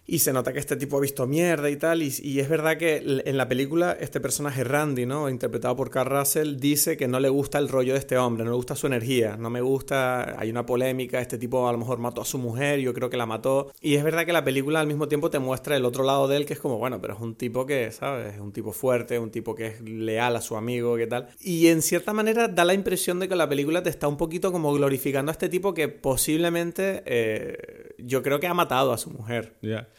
Y 0.05 0.19
se 0.19 0.33
nota 0.33 0.51
que 0.51 0.59
este 0.59 0.75
tipo 0.75 0.97
ha 0.97 1.01
visto 1.01 1.25
mierda 1.27 1.69
y 1.69 1.77
tal. 1.77 2.03
Y, 2.03 2.39
es 2.39 2.49
verdad 2.49 2.77
que 2.77 3.21
en 3.25 3.37
la 3.37 3.47
película 3.47 3.95
este 3.99 4.19
personaje 4.19 4.63
Randy, 4.63 5.05
¿no? 5.05 5.29
Interpretado 5.29 5.75
por 5.75 5.89
Carl 5.89 6.09
Russell, 6.09 6.57
dice 6.57 6.97
que 6.97 7.07
no 7.07 7.19
le 7.19 7.29
gusta 7.29 7.57
el 7.57 7.69
rollo 7.69 7.93
de 7.93 7.99
este 7.99 8.17
hombre, 8.17 8.43
no 8.43 8.51
le 8.51 8.57
gusta 8.57 8.75
su 8.75 8.87
energía, 8.87 9.37
no 9.37 9.49
me 9.49 9.61
gusta, 9.61 10.39
hay 10.39 10.49
una 10.49 10.65
polémica, 10.65 11.21
este 11.21 11.37
tipo 11.37 11.67
a 11.69 11.71
lo 11.71 11.77
mejor 11.77 11.99
mató 11.99 12.21
a 12.21 12.25
su 12.25 12.37
mujer, 12.37 12.79
yo 12.79 12.93
creo 12.93 13.09
que 13.09 13.15
la 13.15 13.25
mató. 13.25 13.71
Y 13.79 13.95
es 13.95 14.03
verdad 14.03 14.25
que 14.25 14.33
la 14.33 14.43
película 14.43 14.81
al 14.81 14.87
mismo 14.87 15.07
tiempo 15.07 15.29
te 15.29 15.39
muestra 15.39 15.77
el 15.77 15.85
otro 15.85 16.03
lado 16.03 16.27
de 16.27 16.37
él, 16.37 16.45
que 16.45 16.53
es 16.53 16.59
como, 16.59 16.77
bueno, 16.77 16.99
pero 16.99 17.13
es 17.13 17.21
un 17.21 17.35
tipo 17.35 17.65
que, 17.65 17.91
¿sabes? 17.91 18.33
Es 18.35 18.41
un 18.41 18.51
tipo 18.51 18.73
fuerte, 18.73 19.19
un 19.19 19.31
tipo 19.31 19.55
que 19.55 19.67
es 19.67 19.81
leal 19.81 20.35
a 20.35 20.41
su 20.41 20.57
amigo, 20.57 20.97
¿qué 20.97 21.07
tal? 21.07 21.29
Y 21.39 21.67
en 21.67 21.81
cierta 21.81 22.11
manera 22.11 22.49
da 22.49 22.65
la 22.65 22.73
impresión 22.73 23.19
de 23.19 23.29
que 23.29 23.35
la 23.35 23.47
película 23.47 23.83
te 23.83 23.89
está 23.89 24.09
un 24.09 24.17
poquito 24.17 24.51
como 24.51 24.73
glorificando 24.73 25.31
a 25.31 25.33
este 25.33 25.47
tipo 25.47 25.73
que 25.73 25.87
posiblemente 25.87 27.03
eh, 27.05 27.93
yo 27.97 28.21
creo 28.21 28.39
que 28.39 28.47
ha 28.47 28.53
matado 28.53 28.91
a 28.91 28.97
su 28.97 29.09
mujer. 29.09 29.55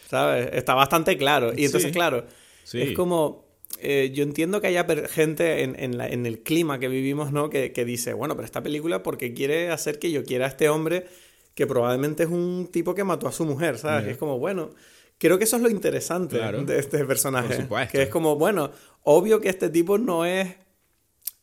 ¿Sabes? 0.09 0.51
Está 0.53 0.75
bastante 0.75 1.17
claro. 1.17 1.53
Y 1.57 1.65
entonces, 1.65 1.89
Sí. 1.91 1.93
claro, 1.93 2.25
Sí. 2.65 2.81
es 2.83 2.93
como. 2.93 3.45
eh, 3.81 4.13
yo 4.15 4.23
entiendo 4.23 4.61
que 4.61 4.69
haya 4.69 4.87
gente 5.09 5.63
en, 5.65 5.75
en 5.79 5.99
la- 5.99 6.07
en 6.09 6.27
el 6.27 6.43
clima 6.43 6.79
que 6.79 6.87
vivimos, 6.89 7.33
¿no? 7.33 7.51
Que, 7.51 7.73
que 7.73 7.85
dice, 7.85 8.13
bueno, 8.13 8.35
pero 8.37 8.47
esta 8.47 8.63
película 8.63 9.03
porque 9.03 9.35
quiere 9.35 9.71
hacer 9.71 9.99
que 9.99 10.13
yo 10.13 10.23
quiera 10.25 10.45
a 10.47 10.49
este 10.49 10.69
hombre 10.69 11.07
que 11.55 11.67
probablemente 11.67 12.23
es 12.23 12.29
un 12.29 12.69
tipo 12.71 12.95
que 12.95 13.03
mató 13.05 13.27
a 13.27 13.33
su 13.33 13.45
mujer, 13.45 13.77
¿sabes? 13.79 14.05
Ya. 14.05 14.09
Y 14.11 14.13
es 14.13 14.17
como, 14.19 14.39
bueno, 14.39 14.71
creo 15.19 15.39
que 15.39 15.45
eso 15.45 15.57
es 15.57 15.63
lo 15.63 15.71
interesante 15.71 16.37
Claro. 16.37 16.63
de 16.63 16.79
este 16.79 17.05
personaje. 17.05 17.65
Por. 17.65 17.89
Que 17.89 18.03
es 18.03 18.09
como, 18.11 18.37
bueno, 18.37 18.71
obvio 19.03 19.41
que 19.41 19.49
este 19.49 19.69
tipo 19.71 19.99
no 19.99 20.25
es... 20.25 20.55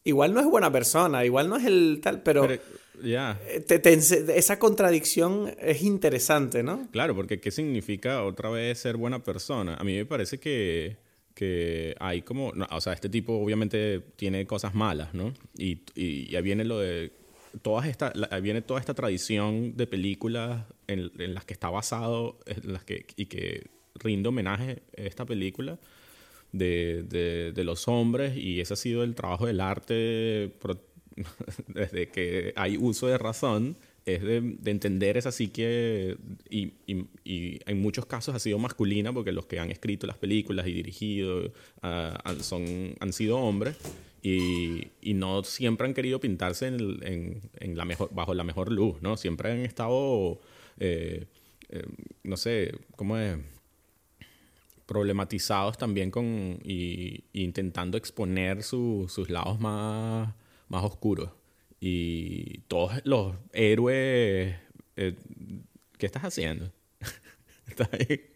Igual 0.04 0.34
no 0.34 0.39
es 0.39 0.45
buena 0.47 0.71
persona, 0.71 1.24
igual 1.26 1.47
no 1.50 1.58
es 1.58 1.65
el 1.65 2.00
tal, 2.02 2.24
pero... 2.24 2.47
Pero, 2.47 2.62
ya. 3.03 3.39
eh, 3.47 3.59
te- 3.61 3.79
te 3.79 3.93
esa 4.37 4.59
contradicción 4.59 5.53
es 5.59 5.81
interesante, 5.83 6.63
¿no? 6.63 6.87
Claro, 6.91 7.15
porque 7.15 7.39
¿qué 7.39 7.51
significa 7.51 8.23
otra 8.23 8.49
vez 8.49 8.79
ser 8.79 8.97
buena 8.97 9.23
persona? 9.23 9.75
A 9.75 9.83
mí 9.83 9.95
me 9.95 10.05
parece 10.05 10.39
que, 10.39 10.97
que 11.33 11.95
hay 11.99 12.21
como, 12.21 12.51
no, 12.53 12.67
o 12.71 12.81
sea, 12.81 12.93
este 12.93 13.09
tipo 13.09 13.33
obviamente 13.33 14.01
tiene 14.15 14.45
cosas 14.45 14.73
malas, 14.75 15.13
¿no? 15.13 15.33
Y, 15.57 15.81
y, 15.95 16.29
y 16.31 16.35
ahí 16.35 16.41
viene 16.41 16.63
lo 16.63 16.79
de, 16.79 17.11
todas 17.61 17.85
esta, 17.87 18.11
la- 18.15 18.29
ahí 18.31 18.41
viene 18.41 18.61
toda 18.61 18.79
esta 18.79 18.93
tradición 18.93 19.75
de 19.75 19.87
películas 19.87 20.65
en, 20.87 21.11
en 21.19 21.33
las 21.33 21.45
que 21.45 21.53
está 21.53 21.69
basado, 21.69 22.39
en 22.45 22.73
las 22.73 22.83
que, 22.83 23.05
y 23.15 23.25
que 23.25 23.67
rinde 23.95 24.29
homenaje 24.29 24.83
a 24.97 25.01
esta 25.01 25.25
película. 25.25 25.77
De, 26.53 27.03
de, 27.07 27.53
de 27.53 27.63
los 27.63 27.87
hombres 27.87 28.35
y 28.35 28.59
ese 28.59 28.73
ha 28.73 28.75
sido 28.75 29.03
el 29.05 29.15
trabajo 29.15 29.45
del 29.47 29.61
arte 29.61 30.51
pro- 30.59 30.83
desde 31.67 32.08
que 32.10 32.54
hay 32.56 32.78
uso 32.78 33.08
de 33.08 33.17
razón, 33.17 33.76
es 34.06 34.21
de, 34.24 34.41
de 34.41 34.71
entender 34.71 35.17
esa 35.17 35.32
psique 35.32 36.17
y, 36.50 36.74
y- 36.88 37.06
y 37.24 37.60
en 37.67 37.82
muchos 37.82 38.06
casos 38.08 38.34
ha 38.34 38.39
sido 38.39 38.58
masculina 38.58 39.13
porque 39.13 39.32
los 39.32 39.45
que 39.45 39.60
han 39.60 39.69
escrito 39.71 40.08
las 40.08 40.17
películas 40.17 40.65
y 40.67 40.74
dirigido 40.74 41.52
ah, 41.84 42.19
han- 42.24 42.43
son, 42.43 42.95
han 43.00 43.13
sido 43.13 43.38
hombres 43.38 43.78
y, 44.24 44.88
y 45.02 45.13
no 45.13 45.43
siempre 45.43 45.86
han 45.88 45.93
querido 45.93 46.19
pintarse 46.19 46.67
en 46.67 46.74
el- 46.76 47.04
en- 47.04 47.41
en 47.60 47.78
la 47.78 47.86
mejor, 47.86 48.10
bajo 48.13 48.34
la 48.34 48.43
mejor 48.43 48.71
luz, 48.71 49.02
¿no? 49.02 49.17
Siempre 49.17 49.52
han 49.52 49.60
estado, 49.60 50.39
eh, 50.80 51.26
eh, 51.69 51.84
no 52.24 52.38
sé, 52.38 52.74
¿cómo 52.95 53.17
es? 53.17 53.38
problematizados 54.86 55.78
también 55.78 56.12
con 56.12 56.60
y 56.63 57.24
intentando 57.34 57.97
exponer 57.97 58.63
su- 58.63 59.06
sus 59.10 59.30
lados 59.30 59.60
más, 59.60 60.34
más 60.71 60.84
oscuros. 60.86 61.29
Y 61.79 62.60
todos 62.67 62.93
los 63.03 63.36
héroes... 63.51 64.55
eh, 64.95 65.15
¿Qué 65.97 66.05
estás 66.05 66.23
haciendo? 66.23 66.71
¿Estás 67.67 67.89
ahí? 67.93 68.21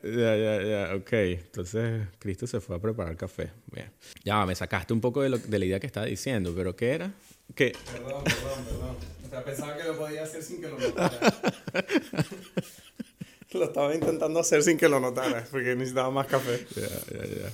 Ya, 0.00 0.36
ya, 0.36 0.62
ya, 0.62 0.94
ok. 0.94 1.12
Entonces, 1.12 2.06
Cristo 2.18 2.46
se 2.46 2.60
fue 2.60 2.76
a 2.76 2.78
preparar 2.78 3.16
café. 3.16 3.50
Bien. 3.66 3.90
Ya, 4.24 4.46
me 4.46 4.54
sacaste 4.54 4.92
un 4.94 5.00
poco 5.00 5.22
de, 5.22 5.28
lo, 5.28 5.38
de 5.38 5.58
la 5.58 5.64
idea 5.66 5.80
que 5.80 5.88
estaba 5.88 6.06
diciendo, 6.06 6.54
pero 6.56 6.74
¿qué 6.76 6.92
era? 6.92 7.12
¿Qué? 7.54 7.72
Perdón, 7.92 8.22
perdón, 8.24 8.64
perdón. 8.64 8.96
O 9.26 9.28
sea, 9.28 9.44
pensaba 9.44 9.76
que 9.76 9.84
lo 9.84 9.98
podía 9.98 10.22
hacer 10.22 10.42
sin 10.42 10.60
que 10.62 10.68
lo 10.68 10.78
notara. 10.78 11.20
lo 13.52 13.64
estaba 13.64 13.94
intentando 13.94 14.40
hacer 14.40 14.62
sin 14.62 14.76
que 14.76 14.88
lo 14.88 15.00
notara, 15.00 15.46
porque 15.50 15.74
necesitaba 15.74 16.10
más 16.10 16.26
café. 16.26 16.66
Ya, 16.76 17.18
ya, 17.18 17.26
ya. 17.26 17.52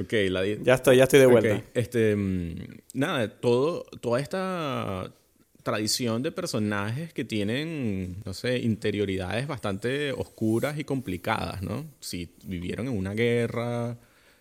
Ok, 0.00 0.12
la 0.30 0.44
Ya 0.44 0.74
estoy, 0.74 0.98
ya 0.98 1.04
estoy 1.04 1.20
de 1.20 1.26
vuelta. 1.26 1.62
Este, 1.72 2.14
mm, 2.14 2.54
nada, 2.94 3.28
todo, 3.28 3.84
toda 4.00 4.20
esta 4.20 5.10
tradición 5.62 6.22
de 6.22 6.30
personajes 6.30 7.12
que 7.12 7.24
tienen, 7.24 8.22
no 8.24 8.34
sé, 8.34 8.58
interioridades 8.58 9.48
bastante 9.48 10.12
oscuras 10.12 10.78
y 10.78 10.84
complicadas, 10.84 11.62
¿no? 11.62 11.86
Si 11.98 12.30
vivieron 12.44 12.86
en 12.86 12.96
una 12.96 13.14
guerra, 13.14 13.98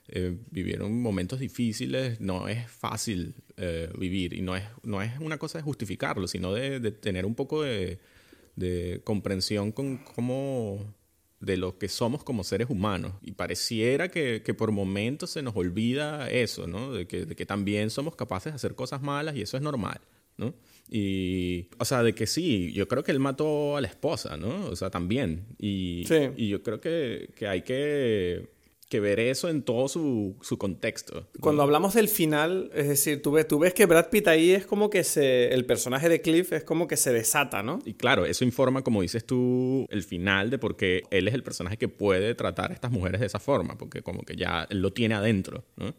eh, 0.10 0.38
vivieron 0.52 1.02
momentos 1.02 1.39
difíciles, 1.39 2.19
no 2.21 2.48
es 2.48 2.69
fácil 2.69 3.34
eh, 3.58 3.89
vivir 3.98 4.34
y 4.34 4.41
no 4.41 4.56
es, 4.56 4.65
no 4.84 5.02
es 5.02 5.17
una 5.19 5.39
cosa 5.39 5.58
de 5.58 5.63
justificarlo, 5.63 6.28
sino 6.28 6.54
de, 6.54 6.80
de 6.80 6.91
tener 6.91 7.26
un 7.26 7.34
poco 7.34 7.63
de, 7.63 7.98
de 8.56 9.02
comprensión 9.04 9.72
con 9.72 9.98
cómo 9.98 10.94
de 11.39 11.58
lo 11.58 11.78
que 11.78 11.89
somos 11.89 12.24
como 12.24 12.44
seres 12.44 12.70
humanos. 12.70 13.13
Y 13.22 13.34
pareciera 13.34 14.10
que, 14.10 14.41
que 14.44 14.54
por 14.54 14.72
momentos 14.72 15.30
se 15.32 15.41
nos 15.44 15.56
olvida 15.56 16.30
eso, 16.30 16.65
¿no? 16.65 16.91
De 16.94 17.06
que, 17.08 17.26
de 17.26 17.36
que 17.36 17.46
también 17.46 17.89
somos 17.89 18.15
capaces 18.15 18.52
de 18.54 18.56
hacer 18.56 18.74
cosas 18.76 19.02
malas 19.02 19.36
y 19.36 19.41
eso 19.41 19.58
es 19.58 19.62
normal, 19.63 20.00
¿no? 20.38 20.56
Y, 20.89 21.70
o 21.78 21.86
sea, 21.86 22.02
de 22.04 22.15
que 22.15 22.26
sí, 22.26 22.72
yo 22.74 22.88
creo 22.88 23.04
que 23.04 23.12
él 23.12 23.20
mató 23.20 23.76
a 23.78 23.82
la 23.82 23.88
esposa, 23.88 24.38
¿no? 24.38 24.68
O 24.68 24.76
sea, 24.76 24.89
también. 24.89 25.46
Y, 25.60 26.04
Sí. 26.08 26.30
y 26.38 26.48
yo 26.50 26.63
creo 26.63 26.80
que, 26.80 27.32
que 27.36 27.48
hay 27.48 27.62
que, 27.62 28.50
que 28.88 29.00
ver 29.00 29.19
eso 29.19 29.50
en 29.50 29.63
todo 29.63 29.88
su, 29.88 30.36
su 30.41 30.58
contexto. 30.60 31.21
¿no? 31.34 31.41
Cuando 31.41 31.63
hablamos 31.63 31.95
del 31.95 32.08
final, 32.08 32.69
es 32.76 32.88
decir, 32.88 33.21
tú 33.21 33.32
ves, 33.32 33.48
tú 33.48 33.58
ves 33.58 33.74
que 33.74 33.86
Brad 33.88 34.10
Pitt 34.10 34.28
ahí 34.28 34.52
es 34.52 34.65
como 34.67 34.89
que 34.91 35.04
se. 35.04 35.54
El 35.54 35.65
personaje 35.65 36.08
de 36.08 36.21
Cliff 36.21 36.54
es 36.54 36.63
como 36.63 36.88
que 36.88 36.95
se 36.95 37.12
desata, 37.12 37.63
¿no? 37.63 37.80
Y 37.86 37.95
claro, 37.95 38.26
eso 38.26 38.43
informa, 38.45 38.84
como 38.84 39.02
dices 39.02 39.26
tú, 39.26 39.88
el 39.89 40.04
final 40.04 40.50
de 40.52 40.60
por 40.60 40.76
qué 40.78 41.02
él 41.10 41.28
es 41.28 41.34
el 41.34 41.41
personaje 41.43 41.78
que 41.78 41.88
puede 41.88 42.36
tratar 42.36 42.71
a 42.71 42.74
estas 42.76 42.91
mujeres 42.91 43.21
de 43.21 43.28
esa 43.28 43.39
forma, 43.39 43.76
porque 43.78 44.04
como 44.04 44.21
que 44.21 44.36
ya 44.36 44.67
él 44.69 44.82
lo 44.82 44.93
tiene 44.93 45.15
adentro, 45.15 45.63
¿no? 45.78 45.93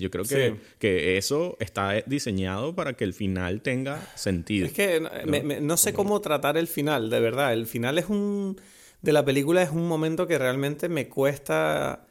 Yo 0.00 0.10
creo 0.10 0.24
que, 0.24 0.50
Sí. 0.50 0.56
que 0.80 1.16
eso 1.18 1.56
está 1.60 1.92
diseñado 2.04 2.74
para 2.74 2.94
que 2.94 3.04
el 3.04 3.14
final 3.14 3.62
tenga 3.62 4.04
sentido. 4.16 4.66
Es 4.66 4.72
que 4.72 5.00
no, 5.00 5.08
me- 5.24 5.42
me- 5.44 5.60
no 5.60 5.76
sé 5.76 5.92
cómo 5.92 6.20
tratar 6.20 6.56
el 6.58 6.66
final, 6.66 7.10
de 7.10 7.20
verdad. 7.20 7.52
El 7.52 7.66
final 7.66 7.96
es 7.96 8.06
un. 8.08 8.60
de 9.02 9.12
la 9.12 9.24
película 9.24 9.62
es 9.62 9.70
un 9.70 9.86
momento 9.86 10.26
que 10.26 10.36
realmente 10.36 10.88
me 10.88 11.08
cuesta 11.08 12.04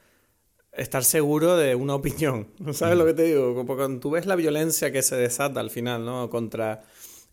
estar 0.78 1.04
seguro 1.04 1.58
de 1.58 1.76
una 1.76 1.96
opinión. 1.96 2.48
¿Sabes 2.74 2.98
lo 2.98 3.06
que 3.06 3.14
te 3.14 3.24
digo? 3.24 3.54
Como 3.56 3.76
cuando 3.76 4.00
tú 4.00 4.12
ves 4.12 4.26
la 4.26 4.36
violencia 4.36 4.92
que 4.92 5.02
se 5.02 5.16
desata 5.16 5.60
al 5.60 5.70
final, 5.70 6.06
¿no? 6.06 6.30
Contra 6.30 6.84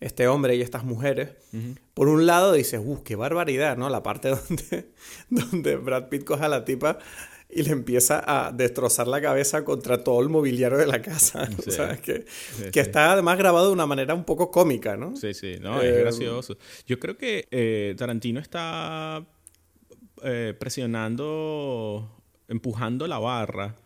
este 0.01 0.27
hombre 0.29 0.57
y 0.57 0.61
estas 0.61 0.85
mujeres. 0.85 1.31
Por 1.95 2.09
un 2.09 2.27
lado 2.27 2.53
dices, 2.53 2.81
¡uh, 2.85 3.03
qué 3.05 3.17
barbaridad! 3.17 3.77
¿no? 3.77 3.89
La 3.89 4.03
parte 4.03 4.29
donde, 4.49 4.91
donde 5.31 5.77
Brad 5.77 6.09
Pitt 6.09 6.25
coge 6.25 6.45
a 6.45 6.49
la 6.49 6.65
tipa 6.65 6.99
y 7.49 7.63
le 7.63 7.71
empieza 7.71 8.23
a 8.27 8.51
destrozar 8.51 9.07
la 9.07 9.21
cabeza 9.23 9.65
contra 9.65 10.03
todo 10.03 10.21
el 10.21 10.29
mobiliario 10.29 10.77
de 10.77 10.87
la 10.89 11.01
casa. 11.01 11.49
Sí. 11.65 11.71
¿Sabes? 11.71 12.01
Que, 12.01 12.25
Sí, 12.57 12.65
que 12.65 12.73
sí. 12.73 12.81
está 12.81 13.13
además 13.13 13.39
grabado 13.39 13.69
de 13.69 13.73
una 13.73 13.87
manera 13.87 14.15
un 14.15 14.25
poco 14.25 14.51
cómica, 14.51 14.97
¿no? 14.97 15.17
Sí, 15.17 15.33
sí, 15.33 15.57
no, 15.61 15.81
Eh, 15.81 15.91
es 15.91 15.99
gracioso. 16.01 16.59
Yo 16.87 16.99
creo 16.99 17.17
que 17.17 17.47
eh, 17.51 17.95
Tarantino 17.97 18.41
está 18.41 19.25
eh, 20.23 20.55
presionando, 20.59 22.11
empujando 22.49 23.07
la 23.07 23.19
barra. 23.19 23.77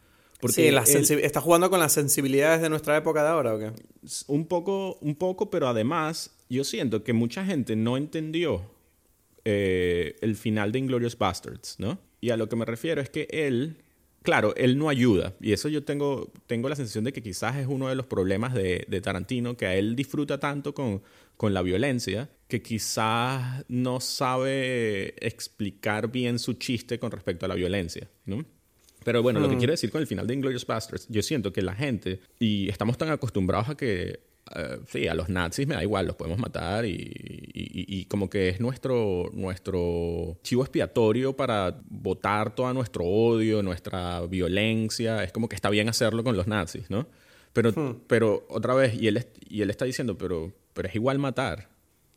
Porque 0.41 0.55
sí, 0.55 0.71
la 0.71 0.83
él- 0.83 0.87
sensi- 0.87 1.21
¿está 1.23 1.41
jugando 1.41 1.69
con 1.71 1.81
las 1.81 1.93
sensibilidades 1.93 2.61
de 2.63 2.69
nuestra 2.71 2.97
época 2.97 3.23
de 3.23 3.29
ahora 3.29 3.55
o 3.55 3.59
qué? 3.59 3.73
un 4.29 4.47
poco, 4.47 4.97
un 5.01 5.17
poco, 5.17 5.51
pero 5.51 5.67
además 5.69 6.31
yo 6.49 6.63
siento 6.65 7.03
que 7.03 7.13
mucha 7.13 7.45
gente 7.45 7.75
no 7.77 7.97
entendió 7.97 8.63
eh, 9.45 10.17
el 10.21 10.37
final 10.37 10.73
de 10.73 10.79
Inglorious 10.79 11.17
Bastards, 11.19 11.77
¿no? 11.79 11.99
Y 12.21 12.31
a 12.31 12.37
lo 12.37 12.49
que 12.49 12.57
me 12.57 12.65
refiero 12.65 13.01
es 13.01 13.11
que 13.11 13.27
él, 13.31 13.77
claro, 14.23 14.55
él 14.57 14.77
no 14.79 14.89
ayuda. 14.89 15.35
Y 15.41 15.53
eso 15.53 15.69
yo 15.69 15.85
tengo, 15.85 16.31
tengo 16.47 16.69
la 16.69 16.77
sensación 16.77 17.05
de 17.05 17.13
que 17.13 17.23
quizás 17.23 17.57
es 17.57 17.67
uno 17.67 17.89
de 17.89 17.95
los 17.95 18.07
problemas 18.07 18.55
de, 18.55 18.85
de 18.89 19.01
Tarantino, 19.01 19.57
que 19.57 19.67
a 19.67 19.75
él 19.77 19.95
disfruta 19.97 20.39
tanto 20.39 20.75
con, 20.75 21.03
con 21.39 21.55
la 21.55 21.63
violencia, 21.63 22.29
que 22.49 22.61
quizás 22.61 23.65
no 23.69 24.01
sabe 24.01 25.15
explicar 25.27 26.11
bien 26.13 26.39
su 26.39 26.55
chiste 26.55 26.99
con 26.99 27.11
respecto 27.11 27.47
a 27.47 27.49
la 27.49 27.55
violencia, 27.55 28.09
¿no? 28.27 28.45
Pero 29.05 29.23
bueno, 29.23 29.41
lo 29.41 29.49
que 29.49 29.57
quiero 29.57 29.73
decir 29.73 29.91
con 29.91 30.01
el 30.03 30.07
final 30.07 30.27
de 30.27 30.35
Inglourious 30.35 30.67
Basterds, 30.67 31.07
yo 31.09 31.23
siento 31.23 31.53
que 31.53 31.63
la 31.63 31.75
gente, 31.75 32.21
y 32.39 32.69
estamos 32.69 32.99
tan 32.99 33.11
acostumbrados 33.11 33.69
a 33.69 33.77
que, 33.77 34.21
eh, 34.57 34.79
sí, 34.89 35.07
a 35.07 35.15
los 35.15 35.29
nazis 35.29 35.67
me 35.67 35.75
da 35.77 35.83
igual, 35.83 36.07
los 36.07 36.17
podemos 36.17 36.39
matar, 36.39 36.85
y, 36.85 36.93
y- 37.55 38.05
como 38.07 38.29
que 38.29 38.49
es 38.49 38.61
nuestro, 38.61 39.31
nuestro 39.33 40.39
chivo 40.43 40.63
expiatorio 40.63 41.37
para 41.37 41.81
botar 41.89 42.55
todo 42.55 42.73
nuestro 42.75 43.05
odio, 43.05 43.63
nuestra 43.63 44.23
violencia, 44.27 45.23
es 45.23 45.33
como 45.33 45.49
que 45.49 45.55
está 45.57 45.71
bien 45.71 45.89
hacerlo 45.89 46.25
con 46.25 46.37
los 46.37 46.47
nazis, 46.47 46.91
¿no? 46.91 47.07
Pero, 47.53 48.03
pero 48.07 48.47
otra 48.51 48.75
vez, 48.75 48.95
y 49.01 49.07
él, 49.09 49.25
y 49.49 49.63
él 49.63 49.71
está 49.71 49.85
diciendo, 49.85 50.19
pero, 50.19 50.53
pero 50.79 50.89
es 50.89 50.95
igual 50.95 51.19
matar, 51.19 51.69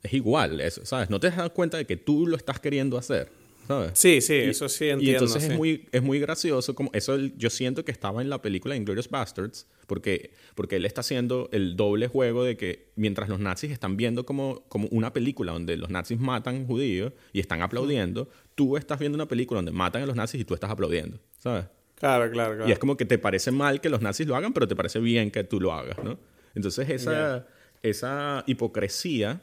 es 0.04 0.14
igual 0.14 0.62
eso, 0.62 0.86
¿sabes? 0.86 1.10
No 1.10 1.20
te 1.20 1.32
das 1.32 1.50
cuenta 1.50 1.78
de 1.78 1.86
que 1.86 1.98
tú 1.98 2.28
lo 2.28 2.38
estás 2.38 2.60
queriendo 2.60 2.96
hacer, 2.96 3.32
¿sabes? 3.68 3.90
Sí, 3.96 4.22
sí, 4.22 4.36
eso 4.36 4.70
sí 4.70 4.90
entiendo. 4.90 5.04
Y 5.04 5.14
entonces 5.16 5.42
sí. 5.42 5.50
es, 5.52 5.58
muy, 5.58 5.88
es 5.92 6.04
muy 6.04 6.20
gracioso. 6.20 6.76
Como 6.76 6.92
eso 6.94 7.16
el- 7.16 7.36
yo 7.40 7.50
siento 7.50 7.84
que 7.84 7.92
estaba 7.92 8.22
en 8.22 8.30
la 8.30 8.40
película 8.40 8.76
Inglourious 8.76 9.10
Bastards, 9.10 9.66
porque, 9.88 10.30
porque 10.54 10.76
él 10.76 10.86
está 10.86 11.02
haciendo 11.02 11.50
el 11.52 11.76
doble 11.76 12.08
juego 12.08 12.44
de 12.44 12.56
que 12.56 12.92
mientras 12.96 13.30
los 13.30 13.40
nazis 13.40 13.72
están 13.72 13.98
viendo 13.98 14.28
como, 14.28 14.62
como 14.70 14.88
una 14.92 15.12
película 15.12 15.54
donde 15.54 15.76
los 15.76 15.90
nazis 15.90 16.20
matan 16.20 16.68
judíos 16.68 17.14
y 17.34 17.40
están 17.40 17.64
aplaudiendo, 17.64 18.30
tú 18.54 18.78
estás 18.78 19.00
viendo 19.00 19.16
una 19.16 19.28
película 19.28 19.58
donde 19.58 19.72
matan 19.72 20.04
a 20.04 20.06
los 20.06 20.16
nazis 20.16 20.40
y 20.40 20.46
tú 20.46 20.54
estás 20.54 20.70
aplaudiendo, 20.70 21.18
¿sabes? 21.40 21.66
Claro, 21.96 22.30
claro, 22.32 22.56
claro. 22.58 22.70
Y 22.70 22.72
es 22.72 22.78
como 22.78 22.96
que 22.96 23.06
te 23.06 23.18
parece 23.18 23.50
mal 23.50 23.82
que 23.82 23.90
los 23.90 24.02
nazis 24.02 24.28
lo 24.28 24.36
hagan, 24.36 24.54
pero 24.54 24.68
te 24.68 24.76
parece 24.76 25.00
bien 25.00 25.32
que 25.32 25.44
tú 25.44 25.60
lo 25.60 25.74
hagas, 25.74 25.98
¿no? 26.04 26.20
Entonces 26.54 26.90
esa, 26.90 27.48
esa 27.84 28.44
hipocresía, 28.48 29.42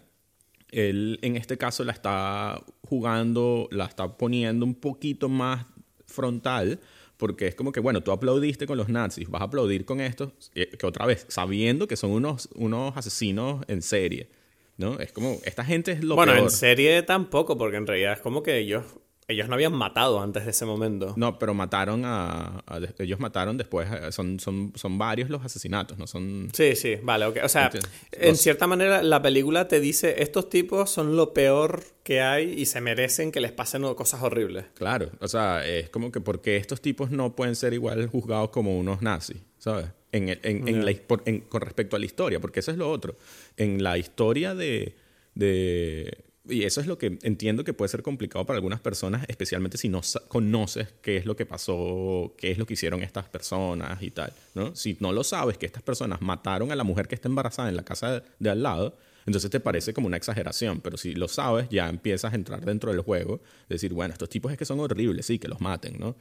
él 0.70 1.18
en 1.22 1.36
este 1.36 1.56
caso 1.56 1.84
la 1.84 1.92
está 1.92 2.62
jugando, 2.88 3.68
la 3.70 3.86
está 3.86 4.16
poniendo 4.16 4.64
un 4.64 4.74
poquito 4.74 5.28
más 5.28 5.66
frontal, 6.06 6.80
porque 7.16 7.48
es 7.48 7.54
como 7.54 7.72
que, 7.72 7.80
bueno, 7.80 8.02
tú 8.02 8.12
aplaudiste 8.12 8.66
con 8.66 8.78
los 8.78 8.88
nazis, 8.88 9.28
vas 9.28 9.42
a 9.42 9.46
aplaudir 9.46 9.84
con 9.84 10.00
estos, 10.00 10.30
eh, 10.54 10.68
que 10.78 10.86
otra 10.86 11.04
vez, 11.04 11.26
sabiendo 11.28 11.88
que 11.88 11.96
son 11.96 12.12
unos, 12.12 12.48
unos 12.54 12.96
asesinos 12.96 13.64
en 13.68 13.82
serie, 13.82 14.30
¿no? 14.76 14.98
Es 15.00 15.12
como, 15.12 15.38
esta 15.44 15.64
gente 15.64 15.92
es 15.92 16.04
lo 16.04 16.14
bueno, 16.14 16.32
peor. 16.32 16.44
en 16.44 16.50
serie 16.50 17.02
tampoco, 17.02 17.58
porque 17.58 17.76
en 17.76 17.86
realidad 17.86 18.14
es 18.14 18.20
como 18.20 18.42
que 18.42 18.58
ellos, 18.58 18.84
ellos 19.28 19.46
no 19.48 19.54
habían 19.54 19.74
matado 19.74 20.20
antes 20.22 20.44
de 20.46 20.50
ese 20.52 20.64
momento. 20.64 21.12
No, 21.16 21.38
pero 21.38 21.52
mataron 21.52 22.02
a, 22.06 22.64
a- 22.66 22.80
ellos 22.98 23.20
mataron 23.20 23.58
después, 23.58 23.86
eh, 23.92 24.10
son, 24.10 24.40
son, 24.40 24.72
son 24.74 24.96
varios 24.96 25.28
los 25.28 25.44
asesinatos, 25.44 25.98
no 25.98 26.06
son... 26.06 26.48
Sí, 26.54 26.74
sí, 26.74 26.96
vale, 27.02 27.26
ok. 27.26 27.36
O 27.44 27.48
sea, 27.48 27.70
en 28.12 28.28
Los- 28.30 28.40
cierta 28.40 28.66
manera 28.66 29.02
la 29.02 29.20
película 29.20 29.68
te 29.68 29.80
dice, 29.80 30.22
estos 30.22 30.48
tipos 30.48 30.90
son 30.90 31.14
lo 31.14 31.34
peor 31.34 31.84
que 32.02 32.22
hay 32.22 32.52
y 32.58 32.64
se 32.64 32.80
merecen 32.80 33.30
que 33.30 33.40
les 33.40 33.52
pasen 33.52 33.82
cosas 33.94 34.22
horribles. 34.22 34.64
Claro, 34.74 35.10
o 35.20 35.28
sea, 35.28 35.66
es 35.66 35.90
como 35.90 36.10
que 36.10 36.20
porque 36.22 36.56
estos 36.56 36.80
tipos 36.80 37.10
no 37.10 37.36
pueden 37.36 37.54
ser 37.54 37.74
igual 37.74 38.06
juzgados 38.06 38.48
como 38.48 38.78
unos 38.78 39.02
nazis, 39.02 39.42
¿sabes? 39.58 39.86
En, 40.10 40.30
el- 40.30 40.40
en- 40.42 40.66
en 40.68 40.84
la 40.86 40.90
his- 40.90 41.00
por- 41.00 41.22
en- 41.26 41.40
con 41.42 41.60
respecto 41.60 41.96
a 41.96 41.98
la 41.98 42.06
historia, 42.06 42.40
porque 42.40 42.60
eso 42.60 42.70
es 42.70 42.78
lo 42.78 42.90
otro. 42.90 43.16
En 43.58 43.82
la 43.82 43.98
historia 43.98 44.54
de, 44.54 44.96
de... 45.34 46.24
Y 46.48 46.64
eso 46.64 46.80
es 46.80 46.86
lo 46.86 46.96
que 46.96 47.18
entiendo 47.22 47.62
que 47.62 47.74
puede 47.74 47.90
ser 47.90 48.02
complicado 48.02 48.46
para 48.46 48.56
algunas 48.56 48.80
personas, 48.80 49.24
especialmente 49.28 49.76
si 49.76 49.88
no 49.88 50.00
conoces 50.28 50.88
qué 51.02 51.18
es 51.18 51.26
lo 51.26 51.36
que 51.36 51.44
pasó, 51.44 52.34
qué 52.38 52.50
es 52.50 52.58
lo 52.58 52.64
que 52.64 52.74
hicieron 52.74 53.02
estas 53.02 53.28
personas 53.28 54.02
y 54.02 54.10
tal, 54.10 54.32
¿no? 54.54 54.74
Si 54.74 54.96
no 55.00 55.12
lo 55.12 55.24
sabes, 55.24 55.58
que 55.58 55.66
estas 55.66 55.82
personas 55.82 56.22
mataron 56.22 56.72
a 56.72 56.76
la 56.76 56.84
mujer 56.84 57.06
que 57.06 57.14
está 57.14 57.28
embarazada 57.28 57.68
en 57.68 57.76
la 57.76 57.84
casa 57.84 58.22
de, 58.38 58.50
al 58.50 58.62
lado, 58.62 58.96
entonces 59.26 59.50
te 59.50 59.60
parece 59.60 59.92
como 59.92 60.06
una 60.06 60.16
exageración, 60.16 60.80
pero 60.80 60.96
si 60.96 61.14
lo 61.14 61.28
sabes, 61.28 61.68
ya 61.68 61.88
empiezas 61.88 62.32
a 62.32 62.36
entrar 62.36 62.64
dentro 62.64 62.92
del 62.92 63.02
juego, 63.02 63.42
decir, 63.68 63.92
bueno, 63.92 64.14
estos 64.14 64.30
tipos 64.30 64.50
es 64.50 64.56
que 64.56 64.64
son 64.64 64.80
horribles, 64.80 65.26
sí, 65.26 65.38
que 65.38 65.48
los 65.48 65.60
maten, 65.60 65.98
¿no? 65.98 66.16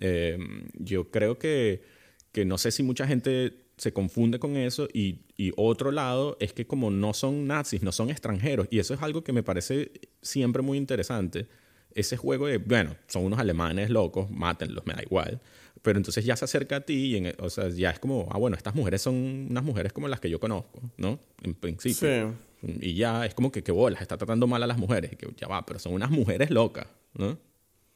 Eh, 0.00 0.38
yo 0.74 1.10
creo 1.10 1.38
que, 1.38 1.82
que 2.32 2.46
no 2.46 2.56
sé 2.56 2.70
si 2.70 2.82
mucha 2.82 3.06
gente 3.06 3.65
se 3.76 3.92
confunde 3.92 4.38
con 4.38 4.56
eso 4.56 4.88
y, 4.92 5.20
y 5.36 5.52
otro 5.56 5.90
lado 5.92 6.36
es 6.40 6.52
que 6.52 6.66
como 6.66 6.90
no 6.90 7.12
son 7.12 7.46
nazis, 7.46 7.82
no 7.82 7.92
son 7.92 8.10
extranjeros, 8.10 8.68
y 8.70 8.78
eso 8.78 8.94
es 8.94 9.02
algo 9.02 9.22
que 9.22 9.32
me 9.32 9.42
parece 9.42 9.92
siempre 10.22 10.62
muy 10.62 10.78
interesante, 10.78 11.46
ese 11.94 12.16
juego 12.16 12.46
de, 12.46 12.58
bueno, 12.58 12.94
son 13.06 13.24
unos 13.24 13.38
alemanes 13.38 13.90
locos, 13.90 14.30
mátenlos, 14.30 14.84
me 14.86 14.92
da 14.94 15.02
igual. 15.02 15.40
Pero 15.82 15.98
entonces 15.98 16.24
ya 16.24 16.36
se 16.36 16.44
acerca 16.44 16.76
a 16.76 16.80
ti 16.80 16.94
y, 16.94 17.16
en- 17.16 17.34
o 17.38 17.48
sea, 17.48 17.68
ya 17.68 17.90
es 17.90 17.98
como, 17.98 18.28
ah, 18.32 18.38
bueno, 18.38 18.56
estas 18.56 18.74
mujeres 18.74 19.00
son 19.02 19.14
unas 19.50 19.62
mujeres 19.62 19.92
como 19.92 20.08
las 20.08 20.20
que 20.20 20.28
yo 20.28 20.40
conozco, 20.40 20.80
¿no? 20.96 21.18
En 21.42 21.54
principio. 21.54 22.34
Sí. 22.62 22.76
Y 22.80 22.94
ya 22.94 23.24
es 23.24 23.34
como 23.34 23.52
que, 23.52 23.62
qué 23.62 23.72
bolas, 23.72 24.02
está 24.02 24.16
tratando 24.18 24.46
mal 24.46 24.62
a 24.62 24.66
las 24.66 24.78
mujeres. 24.78 25.12
Que 25.16 25.28
ya 25.36 25.46
va, 25.46 25.64
pero 25.64 25.78
son 25.78 25.92
unas 25.94 26.10
mujeres 26.10 26.50
locas, 26.50 26.86
¿no? 27.14 27.38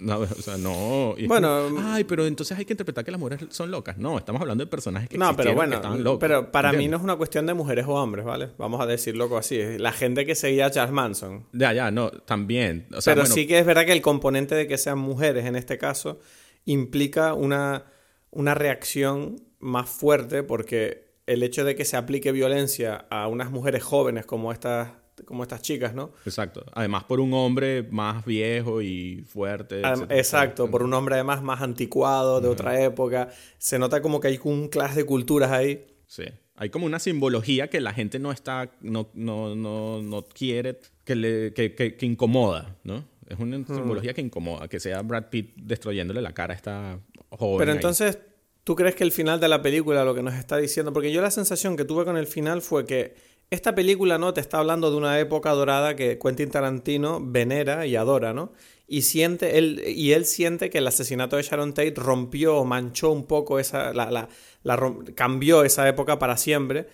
No, 0.01 0.19
o 0.21 0.27
sea, 0.27 0.57
no. 0.57 1.15
Y 1.17 1.27
Bueno, 1.27 1.69
como, 1.69 1.81
Ay, 1.93 2.05
pero 2.05 2.27
entonces 2.27 2.59
hay 2.59 2.65
que 2.65 2.73
interpretar 2.73 3.05
que 3.05 3.11
las 3.11 3.21
mujeres 3.21 3.47
son 3.51 3.71
locas. 3.71 3.99
No, 3.99 4.19
estamos 4.19 4.41
hablando 4.41 4.65
de 4.65 4.71
personajes 4.71 5.09
que 5.09 5.19
No, 5.19 5.37
pero 5.37 5.51
que 5.51 5.57
bueno, 5.57 5.77
estaban 5.77 6.03
pero 6.19 6.51
para 6.51 6.73
mí 6.73 6.89
no 6.89 6.97
es 6.97 7.03
una 7.03 7.17
cuestión 7.17 7.47
de 7.47 7.55
mujeres 7.55 7.87
o 7.87 7.93
hombres, 7.93 8.25
¿vale? 8.25 8.51
Vamos 8.59 8.81
a 8.81 8.87
decirlo 8.87 9.37
así. 9.37 9.79
La 9.79 9.93
gente 9.93 10.27
que 10.27 10.35
seguía 10.35 10.67
a 10.67 10.71
Charles 10.71 10.93
Manson. 10.93 11.47
Ya, 11.53 11.73
ya, 11.73 11.91
no, 11.91 12.11
también. 12.11 12.87
O 12.95 13.01
sea, 13.01 13.15
pero 13.15 13.23
bueno, 13.23 13.35
sí 13.35 13.47
que 13.47 13.59
es 13.59 13.67
verdad 13.67 13.87
que 13.87 13.93
el 13.93 14.03
componente 14.03 14.55
de 14.55 14.67
que 14.67 14.79
sean 14.79 14.99
mujeres 14.99 15.47
en 15.47 15.57
este 15.57 15.79
caso 15.79 16.19
implica 16.65 17.35
una, 17.35 17.85
una 18.31 18.55
reacción 18.55 19.43
más 19.59 19.89
fuerte 19.89 20.43
porque 20.43 21.11
el 21.27 21.43
hecho 21.43 21.65
de 21.65 21.77
que 21.77 21.85
se 21.85 21.97
aplique 21.97 22.33
violencia 22.33 23.07
a 23.11 23.29
unas 23.29 23.51
mujeres 23.51 23.83
jóvenes 23.83 24.27
como 24.27 24.53
estas, 24.53 24.91
como 25.25 25.43
estas 25.43 25.63
chicas, 25.63 25.95
¿no? 25.95 26.13
Exacto. 26.25 26.65
Además, 26.73 27.05
por 27.05 27.21
un 27.21 27.33
hombre 27.35 27.83
más 27.91 28.25
viejo 28.25 28.83
y 28.83 29.23
fuerte. 29.27 29.83
Adem- 29.83 29.93
etcétera, 29.95 30.19
Exacto, 30.19 30.63
etcétera. 30.65 30.71
por 30.71 30.83
un 30.83 30.95
hombre 30.95 31.15
además 31.17 31.43
más 31.43 31.61
anticuado, 31.63 32.41
de 32.41 32.49
otra 32.49 32.81
época. 32.83 33.29
Se 33.59 33.79
nota 33.79 34.03
como 34.03 34.21
que 34.21 34.29
hay 34.29 34.41
un 34.45 34.69
clash 34.69 34.95
de 34.95 35.05
culturas 35.05 35.51
ahí. 35.51 35.87
Sí. 36.07 36.25
Hay 36.57 36.69
como 36.71 36.85
una 36.87 36.99
simbología 36.99 37.69
que 37.71 37.81
la 37.81 37.93
gente 37.95 38.19
no 38.19 38.33
está, 38.33 38.71
no, 38.81 39.09
no, 39.15 39.55
no, 39.57 40.03
no 40.03 40.23
quiere, 40.25 40.79
que, 41.05 41.15
le, 41.15 41.53
que, 41.55 41.75
que, 41.75 41.97
que 41.97 42.05
incomoda, 42.07 42.77
¿no? 42.85 43.05
Es 43.29 43.39
una 43.39 43.57
Hmm. 43.59 43.67
simbología 43.67 44.13
que 44.13 44.21
incomoda, 44.21 44.69
que 44.69 44.81
sea 44.81 45.01
Brad 45.03 45.27
Pitt 45.31 45.55
destruyéndole 45.57 46.21
la 46.21 46.33
cara 46.35 46.53
a 46.53 46.57
esta 46.57 46.99
joven. 47.31 47.59
Pero 47.61 47.71
ahí. 47.71 47.77
entonces, 47.77 48.19
¿tú 48.65 48.75
crees 48.75 48.95
que 48.97 49.05
el 49.05 49.13
final 49.13 49.39
de 49.41 49.49
la 49.49 49.63
película 49.63 50.05
lo 50.05 50.15
que 50.15 50.23
nos 50.23 50.35
está 50.35 50.57
diciendo? 50.59 50.93
Porque 50.93 51.13
yo 51.13 51.23
la 51.23 51.31
sensación 51.31 51.77
que 51.77 51.85
tuve 51.85 52.05
con 52.05 52.17
el 52.17 52.27
final 52.27 52.61
fue 52.61 52.85
que 52.85 53.15
esta 53.51 53.75
película 53.75 54.19
no 54.19 54.33
te 54.33 54.41
está 54.41 54.59
hablando 54.59 54.91
de 54.91 54.97
una 54.97 55.19
época 55.19 55.51
dorada 55.51 55.97
que 55.97 56.19
Quentin 56.19 56.51
Tarantino 56.51 57.21
venera 57.23 57.87
y 57.87 57.97
adora, 57.97 58.33
¿no? 58.33 58.53
Y 58.87 59.03
siente 59.03 59.59
él 59.59 59.83
y 59.87 60.13
él 60.13 60.25
siente 60.25 60.69
que 60.71 60.79
el 60.79 60.87
asesinato 60.87 61.37
de 61.37 61.43
Sharon 61.43 61.75
Tate 61.75 61.95
rompió 61.97 62.57
o 62.57 62.65
manchó 62.65 63.11
un 63.11 63.25
poco 63.27 63.59
esa 63.59 63.93
la, 63.93 64.11
la- 64.11 64.29
la 64.63 64.79
cambió 65.15 65.65
esa 65.65 65.89
época 65.89 66.19
para 66.19 66.37
siempre. 66.37 66.87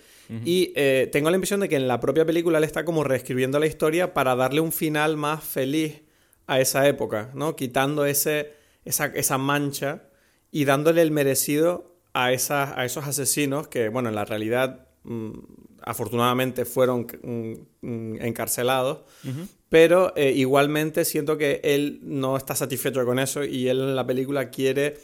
Y 0.45 0.73
eh, 0.75 1.07
tengo 1.11 1.29
la 1.29 1.37
impresión 1.37 1.61
de 1.61 1.69
que 1.69 1.77
en 1.77 1.87
la 1.87 1.99
propia 2.01 2.25
película 2.25 2.57
él 2.57 2.65
está 2.65 2.83
como 2.83 3.03
reescribiendo 3.05 3.59
la 3.59 3.65
historia 3.65 4.13
para 4.13 4.35
darle 4.35 4.59
un 4.59 4.71
final 4.73 5.15
más 5.15 5.41
feliz 5.43 6.01
a 6.47 6.59
esa 6.59 6.85
época, 6.87 7.31
¿no? 7.33 7.55
Quitando 7.55 8.05
ese, 8.05 8.51
esa, 8.83 9.05
esa 9.07 9.37
mancha 9.37 10.03
y 10.51 10.65
dándole 10.65 11.01
el 11.01 11.11
merecido 11.11 11.95
a, 12.13 12.31
esas, 12.33 12.77
a 12.77 12.83
esos 12.83 13.05
asesinos 13.07 13.67
que, 13.69 13.87
bueno, 13.89 14.09
en 14.09 14.15
la 14.15 14.25
realidad 14.25 14.87
mm, 15.03 15.31
afortunadamente 15.87 16.65
fueron 16.65 17.07
mm, 17.23 17.53
mm, 17.81 18.21
encarcelados, 18.21 18.99
pero 19.69 20.13
eh, 20.15 20.31
igualmente 20.35 21.05
siento 21.05 21.37
que 21.37 21.61
él 21.63 21.99
no 22.03 22.37
está 22.37 22.55
satisfecho 22.55 23.05
con 23.05 23.19
eso 23.19 23.43
y 23.43 23.67
él 23.69 23.79
en 23.79 23.95
la 23.95 24.05
película 24.05 24.49
quiere 24.49 24.97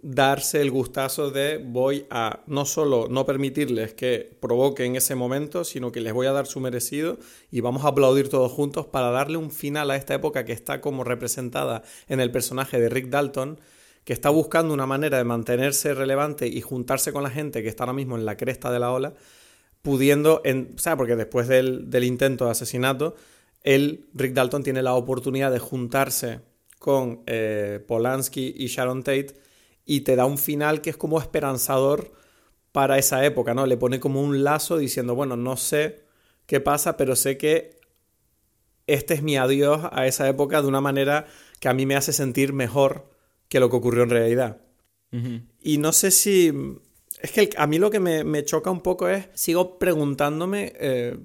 darse 0.00 0.60
el 0.60 0.70
gustazo 0.70 1.32
de 1.32 1.58
voy 1.58 2.06
a 2.08 2.40
no 2.46 2.64
solo 2.64 3.08
no 3.10 3.26
permitirles 3.26 3.94
que 3.94 4.36
provoquen 4.40 4.94
ese 4.94 5.16
momento, 5.16 5.64
sino 5.64 5.90
que 5.90 6.00
les 6.00 6.12
voy 6.12 6.28
a 6.28 6.32
dar 6.32 6.46
su 6.46 6.60
merecido 6.60 7.18
y 7.50 7.60
vamos 7.60 7.84
a 7.84 7.88
aplaudir 7.88 8.28
todos 8.28 8.52
juntos 8.52 8.86
para 8.86 9.10
darle 9.10 9.38
un 9.38 9.50
final 9.50 9.90
a 9.90 9.96
esta 9.96 10.14
época 10.14 10.44
que 10.44 10.52
está 10.52 10.80
como 10.80 11.02
representada 11.02 11.82
en 12.06 12.20
el 12.20 12.30
personaje 12.30 12.80
de 12.80 12.88
Rick 12.88 13.08
Dalton, 13.08 13.58
que 14.04 14.12
está 14.12 14.30
buscando 14.30 14.72
una 14.72 14.86
manera 14.86 15.18
de 15.18 15.24
mantenerse 15.24 15.94
relevante 15.94 16.46
y 16.46 16.60
juntarse 16.60 17.12
con 17.12 17.24
la 17.24 17.30
gente 17.30 17.62
que 17.62 17.68
está 17.68 17.82
ahora 17.82 17.92
mismo 17.92 18.16
en 18.16 18.24
la 18.24 18.36
cresta 18.36 18.70
de 18.70 18.78
la 18.78 18.92
ola, 18.92 19.14
pudiendo, 19.82 20.40
en, 20.44 20.74
o 20.76 20.78
sea, 20.78 20.96
porque 20.96 21.16
después 21.16 21.48
del, 21.48 21.90
del 21.90 22.04
intento 22.04 22.46
de 22.46 22.50
asesinato, 22.52 23.16
él, 23.62 24.08
Rick 24.14 24.34
Dalton, 24.34 24.62
tiene 24.62 24.82
la 24.82 24.94
oportunidad 24.94 25.50
de 25.50 25.58
juntarse 25.58 26.40
con 26.78 27.22
eh, 27.26 27.84
Polanski 27.86 28.54
y 28.56 28.66
Sharon 28.66 29.02
Tate 29.02 29.34
y 29.84 30.02
te 30.02 30.16
da 30.16 30.26
un 30.26 30.38
final 30.38 30.80
que 30.80 30.90
es 30.90 30.96
como 30.96 31.20
esperanzador 31.20 32.12
para 32.72 32.98
esa 32.98 33.24
época, 33.24 33.54
¿no? 33.54 33.66
Le 33.66 33.76
pone 33.76 34.00
como 34.00 34.22
un 34.22 34.44
lazo 34.44 34.78
diciendo, 34.78 35.14
bueno, 35.14 35.36
no 35.36 35.56
sé 35.56 36.04
qué 36.46 36.60
pasa, 36.60 36.96
pero 36.96 37.16
sé 37.16 37.36
que 37.38 37.78
este 38.86 39.14
es 39.14 39.22
mi 39.22 39.36
adiós 39.36 39.80
a 39.92 40.06
esa 40.06 40.28
época 40.28 40.62
de 40.62 40.68
una 40.68 40.80
manera 40.80 41.26
que 41.60 41.68
a 41.68 41.74
mí 41.74 41.86
me 41.86 41.96
hace 41.96 42.12
sentir 42.12 42.52
mejor 42.52 43.10
que 43.48 43.60
lo 43.60 43.70
que 43.70 43.76
ocurrió 43.76 44.02
en 44.02 44.10
realidad. 44.10 44.60
Y 45.60 45.78
no 45.78 45.92
sé 45.92 46.10
si... 46.10 46.52
Es 47.20 47.32
que 47.32 47.50
a 47.56 47.66
mí 47.66 47.78
lo 47.78 47.90
que 47.90 48.00
me, 48.00 48.24
me 48.24 48.44
choca 48.44 48.70
un 48.70 48.80
poco 48.80 49.08
es, 49.08 49.28
sigo 49.34 49.78
preguntándome, 49.78 50.72
eh, 50.76 51.18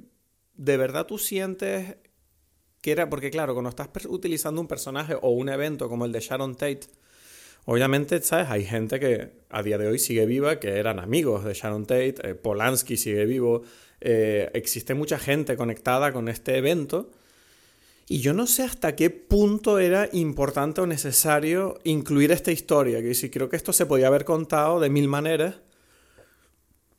¿de 0.56 0.78
verdad 0.78 1.06
tú 1.06 1.18
sientes 1.18 1.98
que 2.82 2.92
era? 2.92 3.10
Porque 3.10 3.30
claro, 3.30 3.54
cuando 3.54 3.70
estás 3.70 3.90
utilizando 4.08 4.60
un 4.60 4.68
personaje 4.68 5.16
o 5.22 5.30
un 5.30 5.50
evento 5.50 5.90
como 5.90 6.06
el 6.06 6.12
de 6.12 6.20
Sharon 6.20 6.56
Tate, 6.56 6.82
obviamente, 7.66 8.22
¿sabes? 8.22 8.50
Hay 8.50 8.66
gente 8.66 9.00
que 9.00 9.32
a 9.50 9.62
día 9.62 9.78
de 9.78 9.88
hoy 9.88 10.00
sigue 10.00 10.26
viva, 10.26 10.60
que 10.60 10.78
eran 10.80 11.00
amigos 11.00 11.44
de 11.46 11.54
Sharon 11.54 11.86
Tate, 11.86 12.16
eh, 12.24 12.36
Polanski 12.36 12.98
sigue 12.98 13.26
vivo, 13.26 13.62
eh, 14.02 14.50
existe 14.54 14.96
mucha 14.96 15.20
gente 15.20 15.56
conectada 15.56 16.12
con 16.12 16.28
este 16.28 16.58
evento. 16.58 17.12
Y 18.08 18.20
yo 18.20 18.34
no 18.34 18.48
sé 18.48 18.64
hasta 18.64 18.96
qué 18.96 19.10
punto 19.10 19.80
era 19.80 20.10
importante 20.12 20.82
o 20.82 20.88
necesario 20.88 21.80
incluir 21.84 22.32
esta 22.32 22.52
historia. 22.52 23.02
Que 23.02 23.14
sí, 23.16 23.30
creo 23.30 23.48
que 23.48 23.56
esto 23.56 23.72
se 23.72 23.86
podía 23.86 24.08
haber 24.08 24.26
contado 24.26 24.80
de 24.80 24.90
mil 24.90 25.08
maneras. 25.08 25.56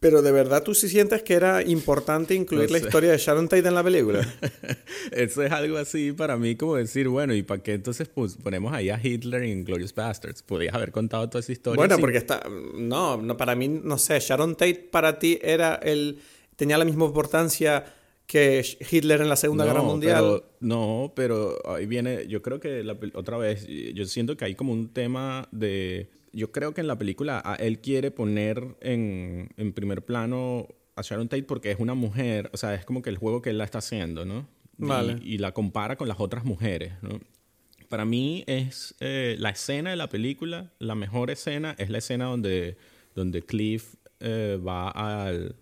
Pero 0.05 0.20
de 0.20 0.32
verdad 0.32 0.62
tú 0.62 0.74
sí 0.74 0.86
sientes 0.90 1.22
que 1.22 1.32
era 1.32 1.62
importante 1.62 2.34
incluir 2.34 2.66
No 2.68 2.74
la 2.74 2.78
sé. 2.80 2.84
historia 2.84 3.11
de 3.12 3.16
Sharon 3.16 3.48
Tate 3.48 3.66
en 3.66 3.74
la 3.74 3.82
película. 3.82 4.20
Eso 5.12 5.42
es 5.42 5.50
algo 5.50 5.78
así 5.78 6.12
para 6.12 6.36
mí 6.36 6.57
como 6.57 6.76
decir, 6.76 7.09
bueno, 7.09 7.32
¿y 7.34 7.42
para 7.42 7.62
qué 7.62 7.72
entonces 7.72 8.09
pues, 8.09 8.36
ponemos 8.36 8.74
ahí 8.74 8.90
a 8.90 9.00
Hitler 9.02 9.44
en 9.44 9.64
Glorious 9.64 9.94
Bastards? 9.94 10.42
Podrías 10.42 10.74
haber 10.74 10.92
contado 10.92 11.26
toda 11.30 11.40
esa 11.40 11.52
historia. 11.52 11.78
bueno, 11.78 11.94
sin- 11.94 12.02
porque 12.02 12.18
está. 12.18 12.42
No, 12.74 13.16
no, 13.16 13.36
para 13.38 13.55
mí, 13.55 13.66
no 13.68 13.96
sé, 13.96 14.20
Sharon 14.20 14.57
Tate 14.57 14.88
para 14.90 15.18
ti 15.18 15.38
era 15.40 15.76
el. 15.76 16.18
tenía 16.57 16.76
la 16.76 16.84
misma 16.84 17.07
importancia 17.07 17.86
que 18.26 18.62
Hitler 18.90 19.22
en 19.22 19.30
la 19.30 19.36
Segunda 19.36 19.64
No, 19.64 19.70
Guerra 19.70 19.82
Mundial. 19.84 20.16
pero- 20.22 20.44
no, 20.61 21.12
pero 21.16 21.59
ahí 21.66 21.86
viene, 21.86 22.26
yo 22.28 22.42
creo 22.42 22.61
que 22.61 22.84
la 22.84 22.94
otra 23.14 23.38
vez, 23.38 23.66
yo 23.94 24.05
siento 24.05 24.36
que 24.36 24.44
hay 24.44 24.55
como 24.55 24.74
un 24.74 24.88
tema 24.92 25.48
de, 25.50 26.11
yo 26.35 26.53
creo 26.53 26.74
que 26.74 26.80
en 26.80 26.87
la 26.87 26.99
película 26.99 27.41
a- 27.45 27.55
él 27.57 27.80
quiere 27.80 28.11
poner 28.11 28.76
en, 28.80 29.49
en 29.57 29.72
primer 29.72 30.05
plano 30.05 30.68
a 30.97 31.03
Sharon 31.03 31.28
Tate 31.28 31.43
porque 31.45 31.70
es 31.70 31.78
una 31.80 31.95
mujer, 31.95 32.51
o 32.53 32.57
sea, 32.57 32.74
es 32.74 32.85
como 32.85 33.03
que 33.03 33.11
el 33.11 33.16
juego 33.18 33.43
que 33.43 33.51
él 33.51 33.59
la 33.59 33.64
está 33.64 33.78
haciendo, 33.78 34.24
¿no? 34.24 34.47
Y- 34.78 34.85
Vale. 34.87 35.16
Y, 35.22 35.39
la 35.39 35.53
compara 35.53 35.97
con 35.97 36.09
las 36.09 36.20
otras 36.20 36.45
mujeres, 36.45 36.93
¿no? 37.03 37.20
Para 37.89 38.05
mí 38.05 38.45
es 38.47 38.95
eh, 39.01 39.37
la 39.39 39.51
escena 39.51 39.91
de 39.91 39.97
la 39.97 40.09
película, 40.09 40.72
la 40.78 40.95
mejor 40.95 41.30
escena 41.30 41.74
es 41.78 41.91
la 41.91 41.99
escena 41.99 42.24
donde, 42.26 42.76
donde 43.14 43.43
Cliff 43.43 43.95
eh, 44.20 44.59
va 44.66 44.89
al... 44.91 45.57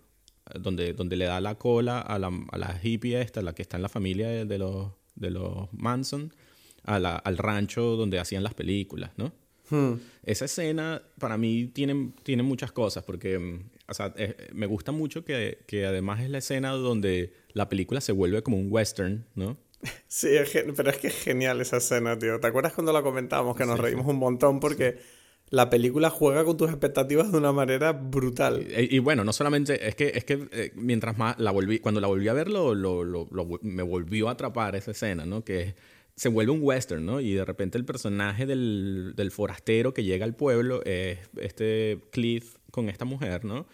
Donde, 0.59 0.93
donde 0.93 1.15
le 1.15 1.23
da 1.25 1.39
la 1.39 1.55
cola 1.55 1.99
a 2.01 2.19
la, 2.19 2.29
a 2.51 2.57
la 2.57 2.77
hippie 2.83 3.19
esta, 3.21 3.41
la 3.41 3.53
que 3.55 3.61
está 3.61 3.77
en 3.77 3.81
la 3.83 3.87
familia 3.89 4.27
de, 4.27 4.43
de 4.45 4.57
los, 4.57 4.91
de 5.15 5.31
los 5.31 5.71
Manson, 5.71 6.33
a 6.83 6.99
la- 6.99 7.15
al 7.15 7.37
rancho 7.37 7.95
donde 7.95 8.19
hacían 8.19 8.43
las 8.43 8.53
películas, 8.53 9.11
¿no? 9.15 9.31
Hmm. 9.69 9.93
Esa 10.23 10.45
escena 10.45 11.01
para 11.19 11.37
mí 11.37 11.67
tiene, 11.67 12.11
tiene 12.23 12.43
muchas 12.43 12.71
cosas, 12.71 13.03
porque 13.03 13.39
mm, 13.39 13.69
o 13.87 13.93
sea, 13.93 14.13
eh, 14.17 14.35
me 14.53 14.65
gusta 14.65 14.91
mucho 14.91 15.23
que, 15.25 15.59
que 15.67 15.85
además 15.85 16.21
es 16.21 16.29
la 16.29 16.37
escena 16.39 16.71
donde 16.71 17.33
la 17.53 17.69
película 17.69 18.01
se 18.01 18.11
vuelve 18.11 18.43
como 18.43 18.57
un 18.57 18.67
western, 18.71 19.25
¿no? 19.35 19.57
Sí, 20.07 20.29
es 20.29 20.51
pero 20.75 20.89
es 20.89 20.97
que 20.97 21.07
es 21.07 21.15
genial 21.23 21.59
esa 21.61 21.77
escena, 21.77 22.17
tío. 22.17 22.39
¿Te 22.39 22.47
acuerdas 22.47 22.73
cuando 22.73 22.93
la 22.93 23.01
comentábamos 23.01 23.55
que 23.57 23.65
nos 23.65 23.79
reímos 23.79 24.05
un 24.07 24.17
montón 24.17 24.59
porque 24.59 24.97
la 25.49 25.69
película 25.69 26.09
juega 26.09 26.45
con 26.45 26.55
tus 26.57 26.69
expectativas 26.69 27.31
de 27.31 27.37
una 27.37 27.51
manera 27.51 27.91
brutal? 27.91 28.65
Y, 28.69 28.95
y 28.95 28.99
bueno, 28.99 29.23
no 29.23 29.33
solamente, 29.33 29.87
es 29.87 29.95
que, 29.95 30.11
es 30.15 30.23
que 30.23 30.47
eh, 30.51 30.71
mientras 30.75 31.17
más 31.17 31.37
la 31.39 31.51
volví, 31.51 31.79
cuando 31.79 31.99
la 31.99 32.07
volví 32.07 32.27
a 32.27 32.33
ver, 32.33 32.47
lo- 32.47 32.73
lo- 32.75 33.03
lo- 33.03 33.59
me 33.61 33.83
volvió 33.83 34.29
a 34.29 34.33
atrapar 34.33 34.75
esa 34.75 34.91
escena, 34.91 35.25
¿no? 35.25 35.43
Que 35.43 35.75
se 36.15 36.29
vuelve 36.29 36.51
un 36.51 36.59
western, 36.61 37.05
¿no? 37.05 37.19
Y 37.19 37.33
de 37.33 37.43
repente 37.45 37.77
el 37.77 37.85
personaje 37.85 38.45
del, 38.45 39.13
del 39.15 39.31
forastero 39.31 39.93
que 39.93 40.03
llega 40.03 40.25
al 40.25 40.35
pueblo 40.35 40.83
es 40.85 41.19
este 41.37 41.99
Cliff 42.11 42.57
con 42.71 42.89
esta 42.89 43.05
mujer, 43.05 43.45
¿no? 43.45 43.65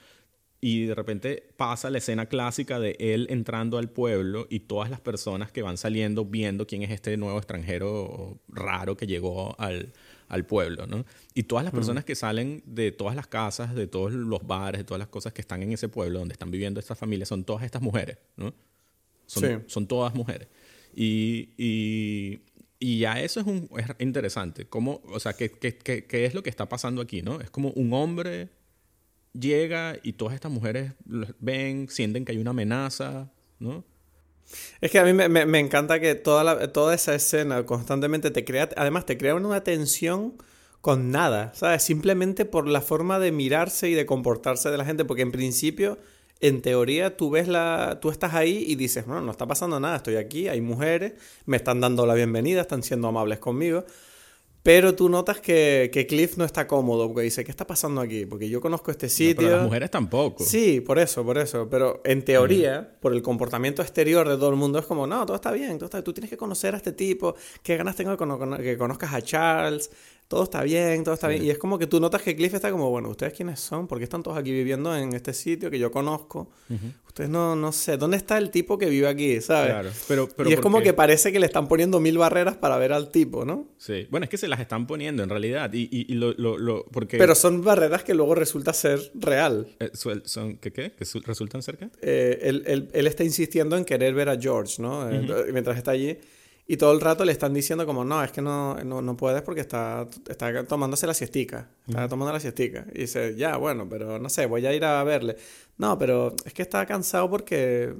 Y 0.61 0.85
de 0.85 0.95
repente 0.95 1.53
pasa 1.55 1.89
la 1.89 1.99
escena 1.99 2.25
clásica 2.25 2.79
de 2.81 2.97
él 2.99 3.27
entrando 3.29 3.77
al 3.77 3.89
pueblo 3.89 4.45
y 4.49 4.61
todas 4.61 4.89
las 4.89 4.99
personas 4.99 5.53
que 5.53 5.61
van 5.61 5.77
saliendo 5.77 6.25
viendo 6.25 6.67
quién 6.67 6.83
es 6.83 6.91
este 6.91 7.15
nuevo 7.15 7.37
extranjero 7.37 8.39
raro 8.49 8.97
que 8.97 9.07
llegó 9.07 9.55
al, 9.57 9.93
al 10.27 10.45
pueblo, 10.45 10.85
¿no? 10.85 11.05
Y 11.33 11.43
todas 11.43 11.63
las 11.63 11.73
personas 11.73 12.03
que 12.03 12.13
salen 12.13 12.61
de 12.65 12.91
todas 12.91 13.15
las 13.15 13.27
casas, 13.27 13.73
de 13.73 13.87
todos 13.87 14.11
los 14.11 14.45
bares, 14.45 14.79
de 14.79 14.83
todas 14.83 14.99
las 14.99 15.07
cosas 15.07 15.31
que 15.31 15.39
están 15.39 15.63
en 15.63 15.71
ese 15.71 15.87
pueblo 15.87 16.19
donde 16.19 16.33
están 16.33 16.51
viviendo 16.51 16.79
estas 16.81 16.97
familias, 16.97 17.29
son 17.29 17.45
todas 17.45 17.63
estas 17.63 17.81
mujeres, 17.81 18.17
¿no? 18.35 18.53
Son, 19.27 19.43
Sí. 19.43 19.49
son 19.67 19.87
todas 19.87 20.13
mujeres. 20.13 20.49
Y, 20.95 21.49
y, 22.79 22.99
ya 22.99 23.19
eso 23.21 23.39
es, 23.41 23.47
un, 23.47 23.69
es 23.77 23.85
interesante. 23.99 24.65
¿Cómo, 24.67 25.01
o 25.05 25.19
sea, 25.19 25.33
¿qué, 25.33 25.51
qué, 25.51 25.77
qué, 26.05 26.25
es 26.25 26.33
lo 26.33 26.43
que 26.43 26.49
está 26.49 26.67
pasando 26.69 27.01
aquí, 27.01 27.21
no? 27.21 27.39
Es 27.41 27.49
como 27.49 27.69
un 27.71 27.93
hombre 27.93 28.49
llega 29.33 29.97
y 30.03 30.13
todas 30.13 30.33
estas 30.35 30.51
mujeres 30.51 30.93
ven, 31.39 31.87
sienten 31.89 32.25
que 32.25 32.31
hay 32.33 32.37
una 32.39 32.51
amenaza, 32.51 33.31
¿no? 33.59 33.85
Es 34.81 34.91
que 34.91 34.99
a 34.99 35.03
mí 35.05 35.13
me, 35.13 35.29
me- 35.29 35.45
me 35.45 35.59
encanta 35.59 35.99
que 35.99 36.15
toda, 36.15 36.43
la- 36.43 36.71
toda 36.73 36.95
esa 36.95 37.13
escena 37.15 37.65
constantemente 37.65 38.31
te 38.31 38.45
crea, 38.45 38.69
además 38.77 39.05
te 39.05 39.17
crea 39.17 39.35
una 39.35 39.63
tensión 39.63 40.35
con 40.81 41.11
nada, 41.11 41.53
¿sabes? 41.55 41.83
Simplemente 41.83 42.45
por 42.45 42.67
la 42.67 42.81
forma 42.81 43.19
de 43.19 43.31
mirarse 43.31 43.89
y 43.89 43.93
de 43.93 44.05
comportarse 44.05 44.69
de 44.71 44.77
la 44.77 44.85
gente, 44.85 45.05
porque 45.05 45.21
en 45.23 45.31
principio, 45.31 45.99
en 46.41 46.61
teoría, 46.61 47.17
tú 47.17 47.29
ves 47.29 47.47
la, 47.47 47.99
tú 48.01 48.09
estás 48.09 48.33
ahí 48.33 48.63
y 48.67 48.75
dices, 48.75 49.05
bueno, 49.05 49.21
no 49.21 49.31
está 49.31 49.45
pasando 49.47 49.79
nada, 49.79 49.97
estoy 49.97 50.15
aquí, 50.15 50.47
hay 50.47 50.61
mujeres, 50.61 51.13
me 51.45 51.57
están 51.57 51.81
dando 51.81 52.05
la 52.05 52.13
bienvenida, 52.13 52.61
están 52.61 52.81
siendo 52.83 53.07
amables 53.09 53.39
conmigo. 53.39 53.83
Pero 54.61 54.93
tú 54.93 55.07
notas 55.07 55.39
que, 55.39 55.89
que 55.91 56.05
Cliff 56.05 56.35
no 56.35 56.43
está 56.43 56.67
cómodo, 56.67 57.07
porque 57.07 57.21
dice, 57.23 57.45
¿qué 57.45 57.49
está 57.51 57.65
pasando 57.65 58.01
aquí? 58.01 58.25
Porque 58.25 58.49
yo 58.49 58.59
conozco 58.59 58.91
este 58.91 59.05
No, 59.05 59.09
sitio. 59.09 59.35
pero 59.37 59.55
las 59.55 59.63
mujeres 59.65 59.89
tampoco. 59.89 60.43
Sí, 60.43 60.81
por 60.81 60.99
eso, 60.99 61.23
por 61.23 61.37
eso. 61.37 61.69
Pero 61.69 62.01
en 62.03 62.23
teoría, 62.25 62.97
por 62.99 63.13
el 63.13 63.21
comportamiento 63.21 63.81
exterior 63.81 64.27
de 64.27 64.35
todo 64.35 64.49
el 64.49 64.57
mundo, 64.57 64.77
es 64.77 64.85
como, 64.85 65.07
no, 65.07 65.25
todo 65.25 65.35
está 65.35 65.51
bien, 65.53 65.77
todo 65.77 65.85
está 65.85 66.03
Tú 66.03 66.11
tienes 66.11 66.29
que 66.29 66.35
conocer 66.37 66.73
a 66.73 66.77
este 66.77 66.91
tipo, 66.91 67.35
qué 67.63 67.77
ganas 67.77 67.95
tengo 67.95 68.11
de 68.11 68.17
cono- 68.17 68.57
que 68.57 68.77
conozcas 68.77 69.13
a 69.13 69.21
Charles, 69.21 69.91
todo 70.29 70.43
está 70.43 70.61
bien, 70.61 71.03
todo 71.03 71.15
está 71.15 71.27
bien. 71.27 71.43
Y 71.43 71.49
es 71.49 71.57
como 71.57 71.79
que 71.79 71.87
tú 71.87 71.99
notas 71.99 72.21
que 72.21 72.35
Cliff 72.35 72.53
está 72.53 72.69
como, 72.69 72.91
bueno, 72.91 73.09
¿ustedes 73.09 73.33
quiénes 73.33 73.59
son? 73.59 73.87
¿Por 73.87 73.97
qué 73.97 74.03
están 74.03 74.21
todos 74.21 74.37
aquí 74.37 74.51
viviendo 74.51 74.95
en 74.95 75.13
este 75.13 75.33
sitio 75.33 75.71
que 75.71 75.79
yo 75.79 75.89
conozco? 75.91 76.51
Ustedes 77.07 77.31
no, 77.31 77.55
no 77.55 77.71
sé, 77.71 77.97
¿dónde 77.97 78.15
está 78.15 78.37
el 78.37 78.51
tipo 78.51 78.77
que 78.77 78.85
vive 78.85 79.07
aquí, 79.07 79.41
sabes? 79.41 79.71
Claro, 79.71 79.89
pero, 80.07 80.29
pero 80.29 80.47
y 80.47 80.53
es 80.53 80.59
como 80.59 80.77
porque- 80.77 80.89
que 80.89 80.93
parece 80.93 81.31
que 81.31 81.39
le 81.39 81.47
están 81.47 81.67
poniendo 81.67 81.99
mil 81.99 82.15
barreras 82.19 82.55
para 82.57 82.77
ver 82.77 82.93
al 82.93 83.09
tipo, 83.11 83.43
¿no? 83.43 83.69
Sí. 83.79 84.05
Bueno, 84.11 84.25
es 84.25 84.29
que 84.29 84.37
se 84.37 84.47
las 84.47 84.59
están 84.59 84.85
poniendo 84.85 85.23
en 85.23 85.29
realidad. 85.29 85.73
Y, 85.73 85.89
y, 85.91 86.05
y 86.13 86.13
lo, 86.15 86.33
lo, 86.33 86.59
lo- 86.59 86.85
porque... 86.85 87.17
Pero 87.17 87.33
son 87.33 87.63
barreras 87.63 88.03
que 88.03 88.13
luego 88.13 88.35
resulta 88.35 88.71
ser 88.71 88.99
real. 89.15 89.67
eh, 89.79 89.89
son, 90.25 90.57
¿qué 90.57 90.71
qué? 90.71 90.91
¿Que 90.91 91.05
su- 91.05 91.21
resultan 91.21 91.63
cerca? 91.63 91.89
eh, 92.03 92.37
él, 92.43 92.63
él- 92.67 92.89
él 92.93 93.07
está 93.07 93.23
insistiendo 93.23 93.75
en 93.77 93.83
querer 93.83 94.13
ver 94.13 94.29
a 94.29 94.39
George, 94.39 94.79
¿no? 94.79 95.09
Eh, 95.09 95.49
Mientras 95.51 95.75
está 95.75 95.89
allí. 95.89 96.19
Y 96.71 96.77
todo 96.77 96.91
el 96.93 97.01
rato 97.01 97.25
le 97.25 97.31
están 97.31 97.51
diciendo 97.51 97.83
como, 97.87 98.05
no, 98.05 98.23
es 98.23 98.31
que 98.31 98.43
no, 98.43 98.75
no, 98.83 99.01
no 99.01 99.17
puedes 99.17 99.41
porque 99.41 99.61
está, 99.61 100.07
está 100.29 100.63
tomándose 100.65 101.07
la 101.07 101.15
siestica. 101.15 101.67
Está 101.87 102.07
tomando 102.07 102.31
la 102.31 102.39
siestica. 102.39 102.85
Y 102.93 102.99
dice, 102.99 103.35
ya, 103.35 103.57
bueno, 103.57 103.87
pero 103.89 104.19
no 104.19 104.29
sé, 104.29 104.45
voy 104.45 104.63
a 104.67 104.71
ir 104.71 104.85
a 104.85 105.03
verle. 105.03 105.35
No, 105.77 105.97
pero 105.97 106.35
es 106.45 106.53
que 106.53 106.61
está 106.61 106.85
cansado 106.85 107.27
porque 107.27 107.91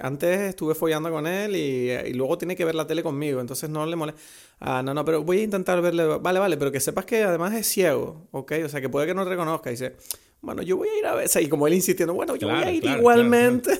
antes 0.00 0.40
estuve 0.40 0.74
follando 0.74 1.10
con 1.10 1.26
él 1.26 1.54
y, 1.54 1.90
y 1.90 2.14
luego 2.14 2.38
tiene 2.38 2.56
que 2.56 2.64
ver 2.64 2.74
la 2.74 2.86
tele 2.86 3.02
conmigo. 3.02 3.42
Entonces 3.42 3.68
no 3.68 3.84
le 3.84 3.94
molesta. 3.94 4.18
Ah, 4.58 4.82
no, 4.82 4.94
no, 4.94 5.04
pero 5.04 5.22
voy 5.22 5.40
a 5.40 5.42
intentar 5.42 5.82
verle. 5.82 6.06
Vale, 6.06 6.38
vale, 6.38 6.56
pero 6.56 6.72
que 6.72 6.80
sepas 6.80 7.04
que 7.04 7.24
además 7.24 7.52
es 7.52 7.66
ciego, 7.66 8.26
¿ok? 8.30 8.52
O 8.64 8.68
sea, 8.70 8.80
que 8.80 8.88
puede 8.88 9.06
que 9.06 9.12
no 9.12 9.26
reconozca. 9.26 9.68
Y 9.68 9.74
dice, 9.74 9.96
bueno, 10.40 10.62
yo 10.62 10.78
voy 10.78 10.88
a 10.88 10.98
ir 10.98 11.04
a 11.04 11.14
ver. 11.14 11.26
O 11.26 11.28
sea, 11.28 11.42
y 11.42 11.48
como 11.50 11.66
él 11.66 11.74
insistiendo, 11.74 12.14
bueno, 12.14 12.36
yo 12.36 12.48
voy 12.48 12.56
Claro, 12.56 12.70
a 12.70 12.72
ir 12.72 12.80
claro, 12.80 12.98
igualmente. 13.00 13.78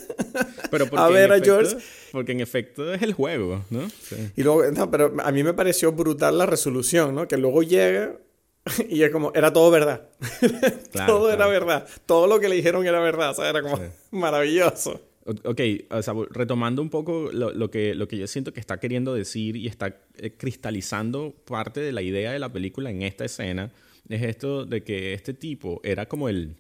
Pero 0.70 0.86
porque 0.90 1.02
a 1.02 1.08
ver 1.08 1.32
a 1.32 1.40
George. 1.40 1.78
Porque 2.14 2.30
en 2.30 2.40
efecto 2.40 2.94
es 2.94 3.02
el 3.02 3.12
juego, 3.12 3.64
¿no? 3.70 3.90
Sí. 3.90 4.30
Y 4.36 4.44
luego, 4.44 4.62
no, 4.70 4.88
pero 4.88 5.12
a 5.20 5.32
mí 5.32 5.42
me 5.42 5.52
pareció 5.52 5.90
brutal 5.90 6.38
la 6.38 6.46
resolución, 6.46 7.12
¿no? 7.12 7.26
Que 7.26 7.36
luego 7.36 7.64
llega 7.64 8.16
y 8.88 9.02
es 9.02 9.10
como, 9.10 9.32
era 9.34 9.52
todo 9.52 9.68
verdad. 9.72 10.08
Claro, 10.92 11.12
todo 11.12 11.32
era 11.32 11.48
verdad. 11.48 11.88
Todo 12.06 12.28
lo 12.28 12.38
que 12.38 12.48
le 12.48 12.54
dijeron 12.54 12.86
era 12.86 13.00
verdad. 13.00 13.32
O 13.32 13.34
sea, 13.34 13.50
era 13.50 13.62
como 13.62 13.78
Sí. 13.78 13.82
maravilloso. 14.12 15.00
Ok, 15.42 15.60
o 15.90 16.02
sea, 16.02 16.14
retomando 16.30 16.82
un 16.82 16.90
poco 16.90 17.30
lo, 17.32 17.50
lo 17.50 17.68
que, 17.68 17.96
lo 17.96 18.06
que 18.06 18.16
yo 18.16 18.28
siento 18.28 18.52
que 18.52 18.60
está 18.60 18.78
queriendo 18.78 19.12
decir 19.12 19.56
y 19.56 19.66
está 19.66 19.96
eh, 20.18 20.36
cristalizando 20.36 21.34
parte 21.46 21.80
de 21.80 21.90
la 21.90 22.02
idea 22.02 22.30
de 22.30 22.38
la 22.38 22.52
película 22.52 22.90
en 22.90 23.02
esta 23.02 23.24
escena, 23.24 23.72
es 24.08 24.22
esto 24.22 24.66
de 24.66 24.84
que 24.84 25.14
este 25.14 25.34
tipo 25.34 25.80
era 25.82 26.06
como 26.06 26.28
el, 26.28 26.54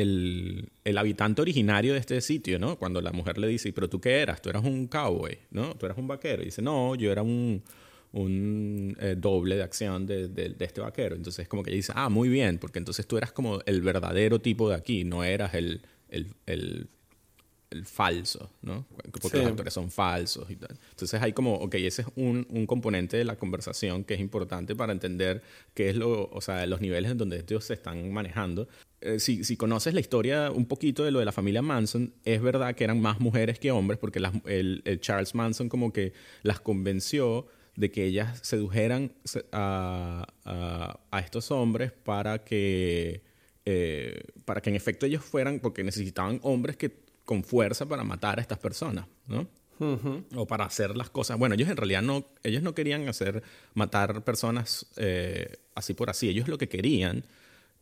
el, 0.00 0.68
el 0.84 0.98
habitante 0.98 1.42
originario 1.42 1.92
de 1.94 1.98
este 1.98 2.20
sitio, 2.20 2.58
¿no? 2.58 2.76
Cuando 2.78 3.00
la 3.00 3.12
mujer 3.12 3.38
le 3.38 3.48
dice, 3.48 3.72
pero 3.72 3.88
tú 3.88 4.00
qué 4.00 4.20
eras, 4.20 4.40
tú 4.42 4.48
eras 4.50 4.64
un 4.64 4.86
cowboy, 4.86 5.38
¿no? 5.50 5.74
Tú 5.74 5.86
eras 5.86 5.98
un 5.98 6.06
vaquero. 6.06 6.42
Y 6.42 6.46
dice, 6.46 6.62
no, 6.62 6.94
yo 6.94 7.10
era 7.12 7.22
un, 7.22 7.62
un 8.12 8.96
eh, 9.00 9.14
doble 9.18 9.56
de 9.56 9.62
acción 9.62 10.06
de, 10.06 10.28
de- 10.28 10.50
de 10.50 10.64
este 10.64 10.80
vaquero. 10.80 11.16
Entonces 11.16 11.48
como 11.48 11.62
que 11.62 11.70
ella 11.70 11.76
dice, 11.76 11.92
ah, 11.94 12.08
muy 12.08 12.28
bien, 12.28 12.58
porque 12.58 12.78
entonces 12.78 13.06
tú 13.06 13.16
eras 13.16 13.32
como 13.32 13.60
el 13.66 13.80
verdadero 13.82 14.40
tipo 14.40 14.68
de 14.68 14.76
aquí, 14.76 15.04
no 15.04 15.24
eras 15.24 15.54
el, 15.54 15.80
el, 16.08 16.28
el, 16.46 16.88
el 17.70 17.84
falso, 17.84 18.50
¿no? 18.62 18.86
Porque 19.10 19.28
Sí. 19.28 19.36
los 19.38 19.46
actores 19.48 19.74
son 19.74 19.90
falsos 19.90 20.48
y 20.50 20.56
tal. 20.56 20.76
Entonces 20.90 21.20
hay 21.20 21.32
como, 21.32 21.54
ok, 21.54 21.74
ese 21.76 22.02
es 22.02 22.08
un, 22.16 22.46
un 22.50 22.66
componente 22.66 23.16
de 23.16 23.24
la 23.24 23.36
conversación 23.36 24.04
que 24.04 24.14
es 24.14 24.20
importante 24.20 24.74
para 24.76 24.92
entender 24.92 25.42
qué 25.74 25.90
es 25.90 25.96
lo, 25.96 26.28
o 26.30 26.40
sea, 26.40 26.64
los 26.66 26.80
niveles 26.80 27.10
en 27.10 27.18
donde 27.18 27.38
estos 27.38 27.64
se 27.64 27.74
están 27.74 28.12
manejando. 28.12 28.68
Eh, 29.02 29.18
si, 29.20 29.44
si 29.44 29.56
conoces 29.56 29.92
la 29.94 30.00
historia 30.00 30.50
un 30.50 30.66
poquito 30.66 31.04
de 31.04 31.10
lo 31.10 31.18
de 31.18 31.24
la 31.26 31.32
familia 31.32 31.60
Manson, 31.62 32.14
es 32.24 32.40
verdad 32.40 32.74
que 32.74 32.84
eran 32.84 33.00
más 33.00 33.20
mujeres 33.20 33.58
que 33.58 33.70
hombres 33.70 33.98
porque 33.98 34.20
las- 34.20 34.32
el, 34.46 34.82
el 34.86 35.00
Charles 35.00 35.34
Manson 35.34 35.68
como 35.68 35.92
que 35.92 36.12
las 36.42 36.60
convenció 36.60 37.46
de 37.76 37.90
que 37.90 38.04
ellas 38.06 38.38
sedujeran 38.42 39.12
se- 39.24 39.44
a, 39.52 40.26
a- 40.44 41.00
a 41.10 41.20
estos 41.20 41.50
hombres 41.50 41.92
para 41.92 42.42
que, 42.42 43.22
eh, 43.66 44.22
para 44.46 44.62
que 44.62 44.70
en 44.70 44.76
efecto 44.76 45.04
ellos 45.06 45.22
fueran, 45.22 45.60
porque 45.60 45.84
necesitaban 45.84 46.40
hombres 46.42 46.76
que 46.76 46.90
con 47.26 47.44
fuerza 47.44 47.86
para 47.86 48.02
matar 48.04 48.38
a 48.38 48.42
estas 48.42 48.58
personas, 48.58 49.06
¿no? 49.26 49.46
O 50.34 50.46
para 50.46 50.64
hacer 50.64 50.96
las 50.96 51.10
cosas. 51.10 51.38
Bueno, 51.38 51.54
ellos 51.54 51.68
en 51.68 51.76
realidad 51.76 52.00
no, 52.00 52.26
ellos 52.42 52.62
no 52.62 52.74
querían 52.74 53.06
hacer, 53.10 53.42
matar 53.74 54.24
personas 54.24 54.86
eh, 54.96 55.58
así 55.74 55.92
por 55.92 56.08
así. 56.08 56.30
Ellos 56.30 56.48
lo 56.48 56.56
que 56.56 56.68
querían, 56.70 57.24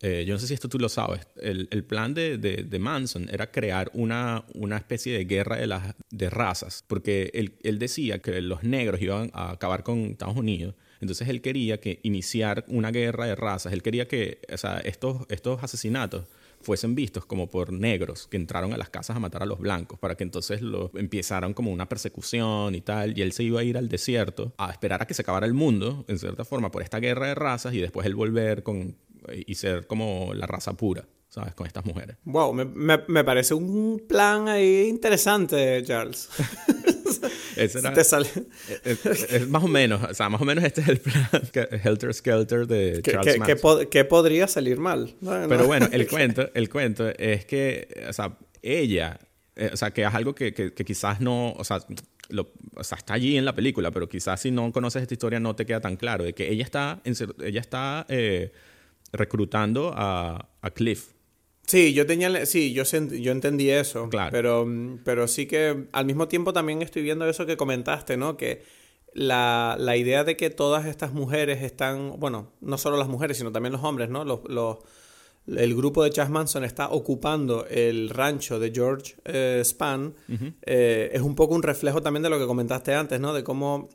eh, 0.00 0.24
yo 0.26 0.34
no 0.34 0.38
sé 0.38 0.46
si 0.46 0.54
esto 0.54 0.68
tú 0.68 0.78
lo 0.78 0.88
sabes, 0.88 1.26
el, 1.40 1.66
plan 1.84 2.14
de, 2.14 2.36
de- 2.38 2.64
de 2.64 2.78
Manson 2.78 3.28
era 3.30 3.50
crear 3.50 3.90
una, 3.94 4.44
una 4.54 4.76
especie 4.76 5.16
de 5.16 5.24
guerra 5.24 5.56
de, 5.56 5.66
las, 5.66 5.94
de 6.10 6.30
razas, 6.30 6.84
porque 6.86 7.30
él, 7.62 7.78
decía 7.78 8.18
que 8.18 8.40
los 8.40 8.62
negros 8.64 9.00
iban 9.00 9.30
a 9.32 9.52
acabar 9.52 9.82
con 9.82 10.00
Estados 10.00 10.36
Unidos. 10.36 10.74
Entonces 11.00 11.28
él 11.28 11.42
quería 11.42 11.80
que 11.80 12.00
iniciar 12.02 12.64
una 12.68 12.90
guerra 12.90 13.26
de 13.26 13.34
razas. 13.34 13.72
Él 13.72 13.82
quería 13.82 14.08
que 14.08 14.40
o 14.52 14.56
sea, 14.56 14.78
estos, 14.78 15.26
estos 15.28 15.62
asesinatos 15.62 16.24
fuesen 16.62 16.94
vistos 16.94 17.26
como 17.26 17.50
por 17.50 17.72
negros 17.72 18.26
que 18.26 18.38
entraron 18.38 18.72
a 18.72 18.78
las 18.78 18.88
casas 18.88 19.16
a 19.16 19.20
matar 19.20 19.42
a 19.42 19.46
los 19.46 19.58
blancos, 19.58 19.98
para 19.98 20.16
que 20.16 20.24
entonces 20.24 20.62
lo 20.62 20.90
empezaran 20.94 21.52
como 21.52 21.70
una 21.70 21.88
persecución 21.88 22.74
y 22.74 22.80
tal, 22.80 23.16
y 23.18 23.22
él 23.22 23.32
se 23.32 23.42
iba 23.44 23.60
a 23.60 23.64
ir 23.64 23.76
al 23.76 23.88
desierto 23.88 24.54
a 24.56 24.70
esperar 24.70 25.02
a 25.02 25.06
que 25.06 25.14
se 25.14 25.22
acabara 25.22 25.46
el 25.46 25.52
mundo, 25.54 26.04
en 26.08 26.18
cierta 26.18 26.44
forma, 26.44 26.70
por 26.70 26.82
esta 26.82 27.00
guerra 27.00 27.26
de 27.26 27.34
razas, 27.34 27.74
y 27.74 27.80
después 27.80 28.06
él 28.06 28.14
volver 28.14 28.62
con, 28.62 28.96
y 29.46 29.54
ser 29.54 29.86
como 29.86 30.32
la 30.34 30.46
raza 30.46 30.74
pura, 30.74 31.06
¿sabes? 31.28 31.54
Con 31.54 31.66
estas 31.66 31.84
mujeres. 31.84 32.16
Wow, 32.24 32.52
me, 32.54 32.64
me- 32.64 33.04
me 33.08 33.24
parece 33.24 33.54
un 33.54 34.02
plan 34.08 34.48
ahí 34.48 34.86
interesante, 34.88 35.82
Charles. 35.84 36.28
Ese 37.56 37.78
era- 37.78 37.92
Te 37.94 38.04
sale- 38.04 38.28
es, 38.84 39.06
es- 39.06 39.32
es 39.32 39.48
más 39.48 39.62
o 39.64 39.68
menos, 39.68 40.02
o 40.02 40.14
sea, 40.14 40.28
más 40.28 40.40
o 40.40 40.44
menos 40.44 40.64
este 40.64 40.80
es 40.80 40.88
el 40.88 40.98
plan 41.00 41.28
Helter 41.84 42.12
Skelter 42.14 42.66
de 42.66 43.00
¿Qué, 43.02 43.12
Charles 43.12 43.34
qué- 43.36 43.40
qué 43.42 43.56
pod- 43.60 43.88
qué 43.88 44.04
podría 44.04 44.46
salir 44.48 44.78
mal? 44.78 45.14
No, 45.20 45.30
Pero 45.48 45.62
no. 45.62 45.66
bueno, 45.66 45.88
el 45.92 46.06
cuento, 46.08 46.50
el 46.54 46.68
cuento 46.68 47.08
es 47.10 47.44
que, 47.46 48.04
o 48.08 48.12
sea, 48.12 48.36
ella, 48.62 49.18
eh, 49.56 49.70
o 49.72 49.76
sea, 49.76 49.92
que 49.92 50.02
es 50.02 50.14
algo 50.14 50.34
que, 50.34 50.52
que- 50.54 50.72
que 50.72 50.84
quizás 50.84 51.20
no, 51.20 51.52
o 51.52 51.64
sea, 51.64 51.78
lo- 52.30 52.52
o 52.74 52.82
sea, 52.84 52.98
está 52.98 53.14
allí 53.14 53.36
en 53.36 53.44
la 53.44 53.54
película, 53.54 53.90
pero 53.90 54.08
quizás 54.08 54.40
si 54.40 54.50
no 54.50 54.72
conoces 54.72 55.02
esta 55.02 55.14
historia 55.14 55.38
no 55.40 55.54
te 55.54 55.66
queda 55.66 55.80
tan 55.80 55.96
claro, 55.96 56.24
de 56.24 56.34
que 56.34 56.50
ella 56.50 56.64
está, 56.64 57.00
en 57.04 57.14
ella 57.44 57.60
está 57.60 58.06
eh, 58.08 58.50
reclutando 59.14 59.92
a, 59.96 60.48
a 60.60 60.70
Cliff. 60.70 61.12
Sí, 61.66 61.94
yo 61.94 62.04
tenía, 62.04 62.44
sí, 62.44 62.74
yo, 62.74 62.82
yo 62.84 63.32
entendí 63.32 63.70
eso. 63.70 64.10
Claro. 64.10 64.30
Pero, 64.30 64.66
pero 65.02 65.26
sí 65.28 65.46
que 65.46 65.86
al 65.92 66.04
mismo 66.04 66.28
tiempo 66.28 66.52
también 66.52 66.82
estoy 66.82 67.02
viendo 67.02 67.26
eso 67.26 67.46
que 67.46 67.56
comentaste, 67.56 68.18
¿no? 68.18 68.36
Que 68.36 68.62
la, 69.14 69.76
la 69.78 69.96
idea 69.96 70.24
de 70.24 70.36
que 70.36 70.50
todas 70.50 70.84
estas 70.84 71.14
mujeres 71.14 71.62
están, 71.62 72.18
bueno, 72.20 72.52
no 72.60 72.76
solo 72.76 72.98
las 72.98 73.08
mujeres, 73.08 73.38
sino 73.38 73.50
también 73.50 73.72
los 73.72 73.82
hombres, 73.82 74.10
¿no? 74.10 74.24
Los, 74.24 74.40
los- 74.48 74.78
el 75.46 75.74
grupo 75.74 76.02
de 76.02 76.08
Charles 76.10 76.32
Manson 76.32 76.64
está 76.64 76.88
ocupando 76.88 77.66
el 77.68 78.08
rancho 78.08 78.58
de 78.58 78.72
George 78.74 79.14
eh, 79.26 79.60
Span. 79.62 80.14
Eh, 80.62 81.10
es 81.12 81.20
un 81.20 81.34
poco 81.34 81.54
un 81.54 81.62
reflejo 81.62 82.00
también 82.00 82.22
de 82.22 82.30
lo 82.30 82.38
que 82.38 82.46
comentaste 82.46 82.94
antes, 82.94 83.20
¿no? 83.20 83.34
De 83.34 83.44
cómo 83.44 83.90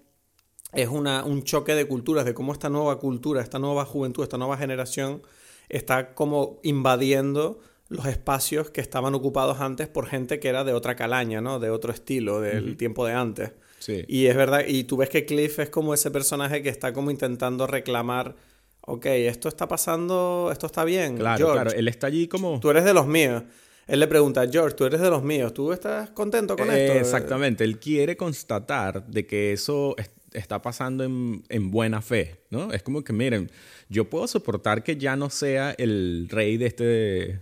es 0.73 0.87
una, 0.89 1.23
un 1.23 1.43
choque 1.43 1.73
de 1.75 1.85
culturas, 1.85 2.25
de 2.25 2.33
cómo 2.33 2.53
esta 2.53 2.69
nueva 2.69 2.99
cultura, 2.99 3.41
esta 3.41 3.59
nueva 3.59 3.85
juventud, 3.85 4.23
esta 4.23 4.37
nueva 4.37 4.57
generación 4.57 5.21
está 5.69 6.13
como 6.13 6.59
invadiendo 6.63 7.59
los 7.89 8.05
espacios 8.05 8.69
que 8.69 8.81
estaban 8.81 9.15
ocupados 9.15 9.59
antes 9.61 9.87
por 9.87 10.05
gente 10.07 10.39
que 10.39 10.47
era 10.47 10.63
de 10.63 10.73
otra 10.73 10.95
calaña, 10.95 11.41
¿no? 11.41 11.59
De 11.59 11.71
otro 11.71 11.91
estilo, 11.91 12.39
del 12.39 12.77
tiempo 12.77 13.05
de 13.05 13.13
antes. 13.13 13.51
Sí. 13.79 14.03
Y 14.07 14.27
es 14.27 14.35
verdad, 14.35 14.61
y 14.67 14.83
tú 14.83 14.97
ves 14.97 15.09
que 15.09 15.25
Cliff 15.25 15.57
es 15.59 15.69
como 15.69 15.93
ese 15.93 16.11
personaje 16.11 16.61
que 16.61 16.69
está 16.69 16.93
como 16.93 17.09
intentando 17.09 17.65
reclamar, 17.65 18.35
ok, 18.81 19.05
esto 19.07 19.47
está 19.47 19.67
pasando, 19.67 20.49
esto 20.51 20.65
está 20.67 20.83
bien, 20.83 21.17
Claro, 21.17 21.37
George, 21.37 21.61
claro, 21.63 21.71
él 21.79 21.87
está 21.87 22.07
allí 22.07 22.27
como... 22.27 22.59
tú 22.59 22.69
eres 22.69 22.83
de 22.83 22.93
los 22.93 23.07
míos. 23.07 23.43
Él 23.87 23.99
le 24.01 24.07
pregunta, 24.07 24.45
George, 24.51 24.75
tú 24.75 24.85
eres 24.85 25.01
de 25.01 25.09
los 25.09 25.23
míos, 25.23 25.51
¿tú 25.53 25.71
estás 25.73 26.11
contento 26.11 26.55
con 26.55 26.69
Eh, 26.69 26.85
esto? 26.85 26.99
Exactamente, 26.99 27.63
él 27.63 27.79
quiere 27.79 28.15
constatar 28.17 29.07
de 29.07 29.25
que 29.25 29.51
eso 29.53 29.95
es- 29.97 30.11
está 30.33 30.61
pasando 30.61 31.03
en, 31.03 31.43
en 31.49 31.71
buena 31.71 32.01
fe, 32.01 32.41
¿no? 32.49 32.71
Es 32.71 32.83
como 32.83 33.03
que, 33.03 33.13
miren, 33.13 33.51
yo 33.89 34.09
puedo 34.09 34.27
soportar 34.27 34.83
que 34.83 34.97
ya 34.97 35.15
no 35.15 35.29
sea 35.29 35.71
el 35.77 36.27
rey 36.29 36.57
de 36.57 36.65
este, 36.67 36.83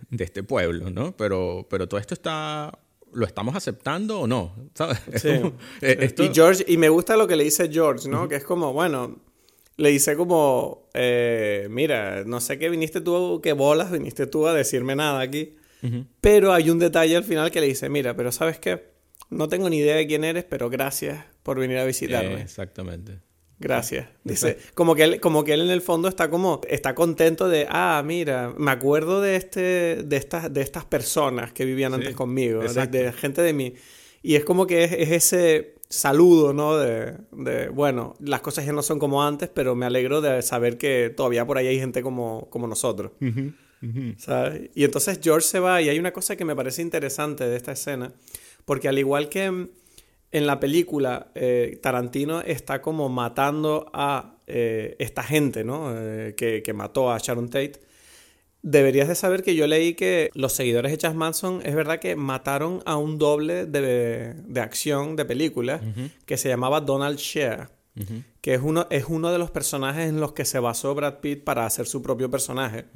de 0.10 0.24
este 0.24 0.44
pueblo, 0.44 0.90
¿no? 0.90 1.16
Pero, 1.18 1.68
pero 1.70 1.88
todo 1.88 2.00
esto 2.00 2.14
está 2.14 2.72
¿lo 3.14 3.26
estamos 3.26 3.56
aceptando 3.56 4.22
o 4.22 4.28
no? 4.28 4.56
¿Sabes? 4.74 5.00
Eh, 5.82 6.14
y 6.18 6.30
George, 6.34 6.66
y 6.68 6.78
me 6.78 6.90
gusta 6.90 7.16
lo 7.18 7.28
que 7.28 7.36
le 7.36 7.44
dice 7.44 7.70
George, 7.72 8.10
¿no? 8.10 8.28
Que 8.28 8.36
es 8.36 8.44
como, 8.44 8.74
bueno, 8.74 9.18
le 9.78 9.90
dice 9.90 10.16
como, 10.16 10.88
eh, 10.94 11.68
mira, 11.70 12.24
no 12.26 12.42
sé 12.42 12.58
qué 12.58 12.70
viniste 12.70 13.02
tú, 13.02 13.40
qué 13.42 13.54
bolas 13.54 13.92
viniste 13.92 14.28
tú 14.28 14.48
a 14.48 14.54
decirme 14.54 14.96
nada 14.96 15.22
aquí. 15.22 15.56
Pero 16.20 16.54
hay 16.54 16.70
un 16.70 16.80
detalle 16.80 17.16
al 17.16 17.24
final 17.24 17.50
que 17.50 17.62
le 17.62 17.68
dice, 17.68 17.88
mira, 17.88 18.16
pero 18.16 18.32
¿sabes 18.32 18.60
qué? 18.60 18.97
No 19.30 19.48
tengo 19.48 19.70
ni 19.70 19.78
idea 19.78 19.96
de 19.96 20.08
quién 20.08 20.24
eres, 20.24 20.44
pero 20.44 20.70
gracias 20.70 21.26
por 21.44 21.60
venir 21.60 21.78
a 21.78 21.86
visitarme. 21.86 22.42
exactamente. 22.42 23.20
Gracias. 23.60 24.08
Dice, 24.24 24.58
como 24.76 24.94
que 24.94 25.04
él, 25.04 25.20
como 25.20 25.44
que 25.44 25.54
él 25.54 25.62
en 25.62 25.72
el 25.72 25.82
fondo 25.82 26.08
está 26.08 26.30
como, 26.30 26.62
está 26.70 26.94
contento 26.94 27.50
de, 27.50 27.66
ah, 27.70 28.04
mira, 28.06 28.54
me 28.56 28.70
acuerdo 28.72 29.20
de 29.20 29.36
este, 29.36 30.04
de 30.04 30.18
estas, 30.18 30.54
de 30.54 30.62
estas 30.62 30.86
personas 30.86 31.54
que 31.54 31.66
vivían 31.66 31.94
antes 31.94 32.16
conmigo, 32.16 32.62
de, 32.62 33.14
gente 33.14 33.42
de 33.42 33.54
mí. 33.54 33.74
Y 34.22 34.36
es 34.36 34.46
como 34.46 34.68
que 34.68 34.84
es, 34.84 34.92
ese 34.92 35.76
saludo, 35.90 36.54
¿no? 36.54 36.78
De, 36.78 37.18
de, 37.32 37.70
bueno, 37.70 38.16
las 38.20 38.42
cosas 38.42 38.66
ya 38.66 38.74
no 38.74 38.84
son 38.84 39.00
como 39.00 39.24
antes, 39.24 39.50
pero 39.50 39.76
me 39.76 39.88
alegro 39.88 40.22
de 40.22 40.42
saber 40.44 40.78
que 40.78 41.12
todavía 41.16 41.46
por 41.46 41.58
ahí 41.58 41.68
hay 41.68 41.80
gente 41.80 42.04
como, 42.04 42.48
como 42.52 42.68
nosotros. 42.68 43.14
Y 43.20 44.84
entonces 44.84 45.20
George 45.22 45.48
se 45.48 45.60
va 45.60 45.82
y 45.82 45.90
hay 45.90 45.98
una 45.98 46.12
cosa 46.12 46.36
que 46.36 46.46
me 46.46 46.56
parece 46.56 46.82
interesante 46.82 47.48
de 47.48 47.56
esta 47.56 47.72
escena, 47.72 48.14
porque 48.68 48.90
al 48.90 49.00
igual 49.00 49.30
que 49.30 49.46
en 49.46 50.46
la 50.46 50.60
película 50.60 51.32
eh, 51.36 51.80
Tarantino 51.82 52.42
está 52.42 52.82
como 52.82 53.08
matando 53.08 53.90
a 53.94 54.42
eh, 54.46 54.98
esta 55.00 55.24
gente, 55.24 55.64
¿no? 55.64 55.94
Eh, 55.96 56.36
que, 56.36 56.74
mató 56.74 57.10
a 57.10 57.18
Sharon 57.18 57.48
Tate. 57.48 57.80
Deberías 58.62 59.08
de 59.08 59.16
saber 59.16 59.42
que 59.42 59.56
yo 59.56 59.68
leí 59.68 59.94
que 59.94 60.32
los 60.34 60.52
seguidores 60.52 60.92
de 60.92 60.98
Charles 60.98 61.18
Manson 61.18 61.62
es 61.64 61.76
verdad 61.76 62.00
que 62.00 62.18
mataron 62.18 62.84
a 62.86 62.98
un 62.98 63.18
doble 63.18 63.66
de, 63.66 64.36
acción 64.58 65.16
de 65.16 65.24
película 65.24 65.80
que 66.26 66.36
se 66.36 66.50
llamaba 66.50 66.82
Donald 66.82 67.20
Shea, 67.20 67.72
que 68.42 68.54
es 68.54 68.62
uno, 68.62 68.86
es 68.90 69.06
uno 69.08 69.32
de 69.32 69.38
los 69.38 69.50
personajes 69.50 70.10
en 70.10 70.20
los 70.20 70.34
que 70.34 70.44
se 70.44 70.60
basó 70.60 70.94
Brad 70.94 71.22
Pitt 71.22 71.46
para 71.46 71.66
hacer 71.66 71.86
su 71.86 72.02
propio 72.02 72.30
personaje. 72.30 72.88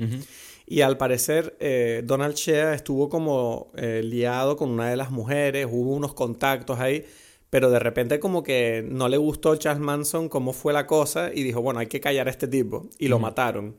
Y 0.66 0.82
al 0.82 0.98
parecer 0.98 1.58
Donald 2.06 2.36
Shea 2.36 2.74
estuvo 2.74 3.10
como 3.10 3.72
liado 3.76 4.56
con 4.56 4.70
una 4.70 4.90
de 4.90 4.96
las 4.96 5.12
mujeres, 5.12 5.68
hubo 5.70 5.94
unos 5.94 6.14
contactos 6.14 6.80
ahí 6.80 7.06
pero 7.52 7.70
de 7.70 7.80
repente 7.80 8.20
como 8.20 8.44
que 8.44 8.84
no 8.88 9.10
le 9.10 9.18
gustó 9.18 9.58
Charles 9.58 9.84
Manson 9.84 10.30
cómo 10.30 10.54
fue 10.54 10.72
la 10.72 10.88
cosa 10.88 11.32
y 11.34 11.44
dijo, 11.44 11.62
bueno, 11.62 11.82
hay 11.82 11.88
que 11.88 12.00
callar 12.00 12.28
a 12.28 12.32
este 12.32 12.48
tipo. 12.48 12.90
Y 12.98 13.10
lo 13.10 13.20
mataron. 13.20 13.76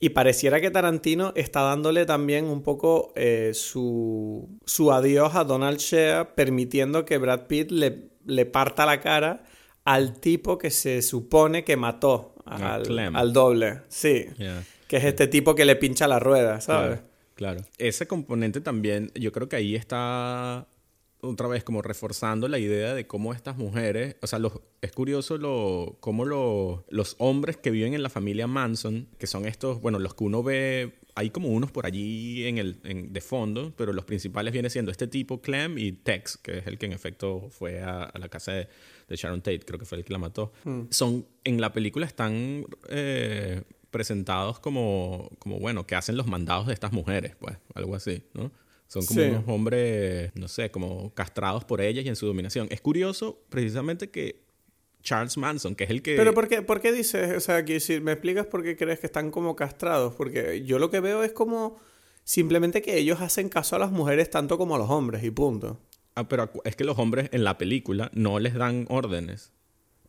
Y 0.00 0.10
pareciera 0.10 0.62
que 0.62 0.70
Tarantino 0.70 1.32
está 1.36 1.60
dándole 1.60 2.06
también 2.06 2.46
un 2.46 2.62
poco 2.62 3.12
eh, 3.14 3.52
su, 3.52 4.48
su 4.64 4.92
adiós 4.92 5.34
a 5.34 5.44
Donald 5.44 5.78
Shea, 5.78 6.34
permitiendo 6.34 7.04
que 7.04 7.18
Brad 7.18 7.46
Pitt 7.46 7.70
le, 7.70 8.08
le 8.24 8.46
parta 8.46 8.86
la 8.86 9.00
cara 9.02 9.44
al 9.84 10.18
tipo 10.18 10.56
que 10.56 10.70
se 10.70 11.02
supone 11.02 11.64
que 11.64 11.76
mató 11.76 12.34
al, 12.46 13.32
doble. 13.34 13.82
Sí. 13.88 14.24
Que 14.88 14.98
es 14.98 15.04
este 15.04 15.26
tipo 15.26 15.54
que 15.54 15.64
le 15.64 15.76
pincha 15.76 16.06
la 16.08 16.18
rueda, 16.18 16.60
¿sabes? 16.60 17.00
claro. 17.34 17.62
Ese 17.78 18.06
componente 18.06 18.60
también, 18.60 19.10
yo 19.14 19.32
creo 19.32 19.48
que 19.48 19.56
ahí 19.56 19.74
está 19.74 20.66
otra 21.20 21.48
vez 21.48 21.64
como 21.64 21.82
reforzando 21.82 22.48
la 22.48 22.58
idea 22.58 22.94
de 22.94 23.06
cómo 23.06 23.32
estas 23.32 23.56
mujeres, 23.56 24.16
o 24.22 24.26
sea, 24.26 24.38
los, 24.38 24.52
es 24.80 24.92
curioso 24.92 25.38
lo, 25.38 25.96
cómo 26.00 26.24
los 26.24 27.16
hombres 27.18 27.56
que 27.56 27.70
viven 27.70 27.94
en 27.94 28.02
la 28.02 28.10
familia 28.10 28.46
Manson, 28.46 29.08
que 29.18 29.26
son 29.26 29.46
estos, 29.46 29.80
bueno, 29.80 29.98
los 29.98 30.14
que 30.14 30.24
uno 30.24 30.42
ve, 30.42 30.98
hay 31.14 31.30
como 31.30 31.48
unos 31.48 31.70
por 31.70 31.86
allí 31.86 32.46
en 32.46 32.58
el, 32.58 32.78
de 33.12 33.20
fondo, 33.20 33.72
pero 33.76 33.92
los 33.92 34.04
principales 34.04 34.52
vienen 34.52 34.70
siendo 34.70 34.90
este 34.90 35.06
tipo, 35.06 35.40
Clem 35.40 35.78
y 35.78 35.92
Tex, 35.92 36.36
que 36.36 36.58
es 36.58 36.66
el 36.66 36.78
que 36.78 36.86
en 36.86 36.92
efecto 36.92 37.48
fue 37.50 37.80
a, 37.82 38.12
la 38.18 38.28
casa 38.28 38.52
de, 38.52 38.68
Sharon 39.08 39.40
Tate, 39.40 39.60
creo 39.60 39.78
que 39.78 39.86
fue 39.86 39.98
el 39.98 40.04
que 40.04 40.12
la 40.12 40.18
mató. 40.18 40.52
Hmm. 40.64 40.82
Son, 40.90 41.26
en 41.44 41.60
la 41.60 41.72
película 41.72 42.06
están... 42.06 42.66
Eh, 42.88 43.62
presentados 43.90 44.58
como, 44.58 45.30
como, 45.38 45.58
bueno, 45.58 45.86
que 45.86 45.94
hacen 45.94 46.16
los 46.16 46.26
mandados 46.26 46.66
de 46.66 46.74
estas 46.74 46.92
mujeres, 46.92 47.36
pues, 47.38 47.56
algo 47.74 47.94
así, 47.94 48.24
¿no? 48.34 48.50
Son 48.88 49.04
como 49.04 49.22
unos 49.22 49.44
hombres, 49.48 50.30
no 50.36 50.46
sé, 50.46 50.70
como 50.70 51.12
castrados 51.14 51.64
por 51.64 51.80
ellas 51.80 52.04
y 52.04 52.08
en 52.08 52.16
su 52.16 52.26
dominación. 52.26 52.68
Es 52.70 52.80
curioso 52.80 53.40
precisamente 53.48 54.10
que 54.10 54.44
Charles 55.02 55.36
Manson, 55.36 55.74
que 55.74 55.84
es 55.84 55.90
el 55.90 56.02
que... 56.02 56.16
Pero 56.16 56.34
¿por 56.34 56.48
qué, 56.48 56.62
por 56.62 56.80
qué 56.80 56.92
dices, 56.92 57.36
o 57.36 57.40
sea, 57.40 57.64
que 57.64 57.80
si 57.80 58.00
me 58.00 58.12
explicas 58.12 58.46
por 58.46 58.62
qué 58.62 58.76
crees 58.76 59.00
que 59.00 59.06
están 59.06 59.30
como 59.30 59.56
castrados? 59.56 60.14
Porque 60.14 60.64
yo 60.64 60.78
lo 60.78 60.90
que 60.90 61.00
veo 61.00 61.24
es 61.24 61.32
como 61.32 61.78
simplemente 62.22 62.82
que 62.82 62.96
ellos 62.98 63.20
hacen 63.20 63.48
caso 63.48 63.76
a 63.76 63.78
las 63.78 63.90
mujeres 63.90 64.30
tanto 64.30 64.58
como 64.58 64.76
a 64.76 64.78
los 64.78 64.90
hombres 64.90 65.24
y 65.24 65.30
punto. 65.30 65.80
Ah, 66.14 66.28
pero 66.28 66.50
es 66.64 66.76
que 66.76 66.84
los 66.84 66.98
hombres 66.98 67.28
en 67.32 67.44
la 67.44 67.58
película 67.58 68.10
no 68.14 68.38
les 68.38 68.54
dan 68.54 68.86
órdenes. 68.88 69.52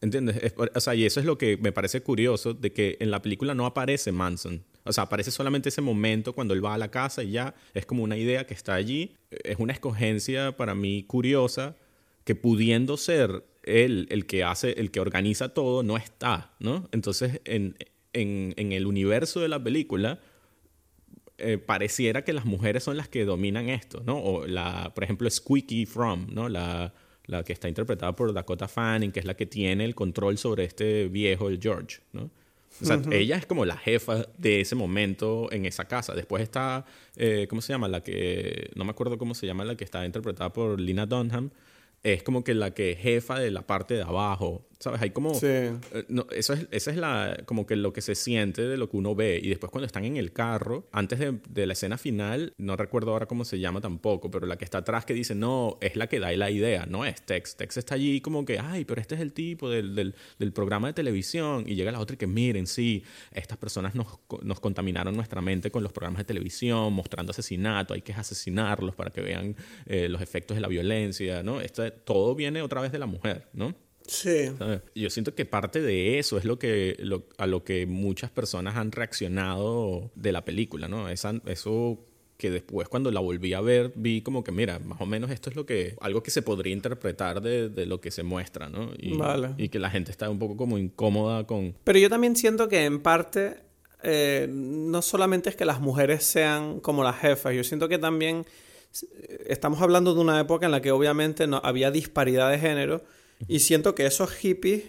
¿Entiendes? 0.02 0.54
o 0.56 0.80
sea, 0.80 0.96
y 0.96 1.06
eso 1.06 1.20
es 1.20 1.26
lo 1.26 1.38
que 1.38 1.58
me 1.58 1.72
parece 1.72 2.02
curioso, 2.02 2.54
de 2.54 2.72
que 2.72 2.98
en 3.00 3.10
la 3.12 3.22
película 3.22 3.56
no 3.56 3.66
aparece 3.66 4.12
Manson. 4.12 4.64
O 4.84 4.94
sea, 4.94 5.06
aparece 5.06 5.32
solamente 5.32 5.70
ese 5.70 5.82
momento 5.82 6.34
cuando 6.34 6.54
él 6.54 6.64
va 6.64 6.76
a 6.76 6.78
la 6.78 6.92
casa 6.92 7.24
y 7.24 7.32
ya 7.32 7.56
es 7.74 7.86
como 7.86 8.04
una 8.04 8.18
idea 8.18 8.46
que 8.46 8.54
está 8.54 8.76
allí. 8.76 9.16
Es 9.30 9.58
una 9.60 9.74
escogencia 9.74 10.56
para 10.56 10.76
mí 10.76 11.04
curiosa 11.04 11.76
que 12.24 12.36
pudiendo 12.36 12.98
ser 12.98 13.44
él 13.64 14.08
el 14.10 14.26
que 14.26 14.44
hace, 14.44 14.80
el 14.80 14.92
que 14.92 15.00
organiza 15.00 15.50
todo, 15.50 15.84
no 15.84 15.98
está, 15.98 16.54
¿no? 16.60 16.88
Entonces, 16.92 17.42
en, 17.46 17.76
el 18.14 18.88
universo 18.88 19.42
de 19.42 19.48
la 19.48 19.62
película, 19.64 20.20
eh, 21.38 21.58
pareciera 21.58 22.24
que 22.24 22.34
las 22.34 22.46
mujeres 22.46 22.84
son 22.84 22.98
las 22.98 23.08
que 23.08 23.26
dominan 23.26 23.70
esto, 23.70 24.02
¿no? 24.06 24.18
O 24.18 24.48
la, 24.48 24.94
por 24.96 25.04
ejemplo, 25.04 25.30
Squeaky 25.30 25.86
From, 25.86 26.28
¿no? 26.34 26.50
La, 26.50 26.94
la 27.28 27.44
que 27.44 27.54
está 27.54 27.70
interpretada 27.70 28.16
por 28.16 28.34
Dakota 28.34 28.68
Fanning, 28.68 29.12
que 29.12 29.20
es 29.20 29.26
la 29.26 29.36
que 29.36 29.46
tiene 29.46 29.86
el 29.86 29.94
control 29.94 30.38
sobre 30.38 30.64
este 30.64 31.08
viejo, 31.08 31.50
el 31.50 31.60
George, 31.62 32.00
¿no? 32.14 32.30
O 32.82 32.86
sea, 32.86 33.02
ella 33.12 33.38
es 33.38 33.46
como 33.46 33.66
la 33.66 33.78
jefa 33.78 34.28
de 34.38 34.62
ese 34.62 34.76
momento 34.76 35.52
en 35.52 35.66
esa 35.66 35.86
casa. 35.86 36.14
Después 36.14 36.44
está, 36.44 36.86
eh, 37.16 37.48
¿cómo 37.50 37.62
se 37.62 37.74
llama? 37.74 37.88
La 37.88 38.02
que, 38.02 38.70
no 38.76 38.86
me 38.86 38.92
acuerdo 38.92 39.18
cómo 39.18 39.34
se 39.34 39.48
llama, 39.48 39.66
la 39.66 39.76
que 39.76 39.84
está 39.84 40.06
interpretada 40.06 40.54
por 40.54 40.80
Lina 40.80 41.06
Dunham. 41.06 41.50
Es 42.04 42.22
como 42.22 42.44
que 42.44 42.54
la 42.54 42.76
que 42.76 42.96
jefa 42.96 43.40
de 43.40 43.50
la 43.50 43.66
parte 43.66 43.96
de 43.96 44.04
abajo. 44.04 44.68
¿Sabes? 44.80 45.02
Hay 45.02 45.10
como... 45.10 45.34
Eh, 45.42 45.76
eso 46.32 46.54
es, 46.54 46.68
esa 46.72 46.92
es 46.92 46.98
la, 46.98 47.44
como 47.46 47.66
que 47.66 47.76
lo 47.76 47.94
que 47.94 48.02
se 48.02 48.14
siente 48.16 48.62
de 48.62 48.78
lo 48.78 48.90
que 48.90 48.98
uno 48.98 49.16
ve. 49.16 49.40
Y 49.42 49.50
después 49.50 49.72
cuando 49.72 49.88
están 49.88 50.06
en 50.06 50.18
el 50.18 50.34
carro, 50.34 50.88
antes 50.92 51.20
de, 51.20 51.66
la 51.66 51.74
escena 51.74 51.98
final, 51.98 52.54
no 52.58 52.76
recuerdo 52.76 53.12
ahora 53.12 53.26
cómo 53.26 53.44
se 53.44 53.60
llama 53.60 53.82
tampoco, 53.82 54.30
pero 54.30 54.46
la 54.46 54.58
que 54.58 54.66
está 54.66 54.80
atrás 54.80 55.06
que 55.06 55.14
dice, 55.14 55.34
no, 55.34 55.78
es 55.82 55.96
la 55.96 56.08
que 56.08 56.20
da 56.20 56.32
la 56.34 56.52
idea, 56.52 56.86
no 56.86 57.06
es 57.06 57.22
Tex. 57.24 57.56
Tex 57.56 57.78
está 57.78 57.96
allí 57.96 58.22
como 58.22 58.46
que, 58.46 58.60
ay, 58.60 58.86
pero 58.86 59.02
este 59.02 59.16
es 59.16 59.22
el 59.22 59.34
tipo 59.34 59.70
del, 59.70 59.96
del, 59.96 60.16
del 60.38 60.54
programa 60.54 60.88
de 60.88 60.94
televisión. 60.94 61.64
Y 61.68 61.76
llega 61.76 61.92
la 61.92 62.00
otra 62.00 62.14
y 62.14 62.18
que, 62.18 62.28
miren, 62.28 62.68
sí, 62.68 63.04
estas 63.32 63.58
personas 63.58 63.96
nos, 63.96 64.20
nos 64.44 64.60
contaminaron 64.60 65.16
nuestra 65.16 65.42
mente 65.42 65.72
con 65.72 65.82
los 65.82 65.92
programas 65.92 66.20
de 66.20 66.26
televisión, 66.26 66.94
mostrando 66.94 67.32
asesinato, 67.32 67.94
hay 67.94 68.02
que 68.02 68.14
asesinarlos 68.14 68.96
para 68.96 69.10
que 69.10 69.22
vean 69.22 69.56
eh, 69.88 70.08
los 70.08 70.22
efectos 70.22 70.56
de 70.56 70.62
la 70.62 70.68
violencia, 70.68 71.42
¿no? 71.42 71.62
Esto, 71.62 71.92
todo 71.92 72.36
viene 72.36 72.62
otra 72.62 72.82
vez 72.82 72.92
de 72.92 73.00
la 73.00 73.08
mujer, 73.08 73.48
¿no? 73.54 73.74
Sí. 74.08 74.50
Yo 74.96 75.10
siento 75.10 75.36
que 75.36 75.46
parte 75.46 75.82
de 75.82 76.18
eso 76.18 76.38
es 76.38 76.46
lo 76.46 76.58
que, 76.58 76.98
a 77.38 77.46
lo 77.46 77.64
que 77.64 77.86
muchas 77.86 78.32
personas 78.32 78.76
han 78.78 78.92
reaccionado 78.92 80.12
de 80.16 80.32
la 80.32 80.46
película, 80.46 80.88
¿no? 80.88 81.10
eso 81.10 82.00
que 82.38 82.52
después 82.52 82.88
cuando 82.88 83.12
la 83.12 83.20
volví 83.20 83.54
a 83.54 83.62
ver 83.62 83.92
vi 83.96 84.22
como 84.22 84.44
que 84.44 84.52
mira, 84.52 84.80
más 84.80 85.02
o 85.02 85.06
menos 85.08 85.32
esto 85.32 85.50
es 85.50 85.56
lo 85.56 85.66
que 85.66 85.96
algo 86.02 86.22
que 86.22 86.30
se 86.30 86.44
podría 86.44 86.72
interpretar 86.72 87.42
de, 87.42 87.86
lo 87.86 88.00
que 88.00 88.12
se 88.12 88.24
muestra, 88.24 88.70
¿no? 88.70 88.92
Y, 88.98 89.20
y, 89.58 89.70
que 89.70 89.80
la 89.80 89.90
gente 89.90 90.12
está 90.12 90.30
un 90.30 90.38
poco 90.38 90.56
como 90.56 90.78
incómoda 90.78 91.46
con... 91.46 91.76
Pero 91.84 92.00
yo 92.00 92.10
también 92.10 92.36
siento 92.36 92.68
que 92.68 92.86
en 92.86 93.02
parte 93.02 93.56
eh, 94.04 94.48
no 94.50 95.02
solamente 95.02 95.50
es 95.50 95.56
que 95.56 95.66
las 95.66 95.82
mujeres 95.82 96.24
sean 96.24 96.80
como 96.80 97.04
las 97.04 97.18
jefas, 97.20 97.56
yo 97.56 97.64
siento 97.64 97.90
que 97.90 97.98
también 97.98 98.46
estamos 99.48 99.82
hablando 99.82 100.14
de 100.14 100.22
una 100.22 100.40
época 100.40 100.66
en 100.66 100.72
la 100.72 100.82
que 100.82 100.92
obviamente 100.92 101.48
no 101.48 101.60
había 101.64 101.92
disparidad 101.92 102.52
de 102.52 102.60
género 102.60 103.04
y 103.48 103.60
siento 103.60 103.96
que 103.96 104.06
esos 104.06 104.32
hippies 104.32 104.84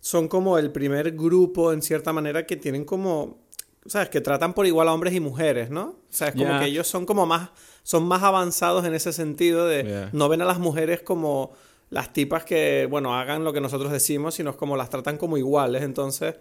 son 0.00 0.28
como 0.28 0.58
el 0.58 0.70
primer 0.72 1.12
grupo, 1.12 1.72
en 1.72 1.82
cierta 1.82 2.12
manera, 2.12 2.46
que 2.46 2.56
tienen 2.56 2.84
como, 2.84 3.38
¿sabes? 3.86 4.08
Que 4.08 4.20
tratan 4.20 4.54
por 4.54 4.66
igual 4.66 4.88
a 4.88 4.94
hombres 4.94 5.14
y 5.14 5.20
mujeres, 5.20 5.70
¿no? 5.70 5.82
O 5.82 5.96
sea, 6.08 6.28
es 6.28 6.34
como 6.34 6.58
que 6.58 6.66
ellos 6.66 6.86
son 6.86 7.06
como 7.06 7.26
más, 7.26 7.50
son 7.82 8.04
más 8.04 8.22
avanzados 8.22 8.84
en 8.84 8.94
ese 8.94 9.12
sentido 9.12 9.66
de 9.66 10.08
no 10.12 10.28
ven 10.28 10.42
a 10.42 10.44
las 10.44 10.58
mujeres 10.58 11.02
como 11.02 11.52
las 11.90 12.12
tipas 12.12 12.44
que, 12.44 12.86
bueno, 12.88 13.16
hagan 13.18 13.44
lo 13.44 13.52
que 13.52 13.60
nosotros 13.60 13.90
decimos, 13.90 14.34
sino 14.36 14.56
como 14.56 14.76
las 14.76 14.90
tratan 14.90 15.18
como 15.18 15.36
iguales. 15.36 15.82
Entonces, 15.82 16.36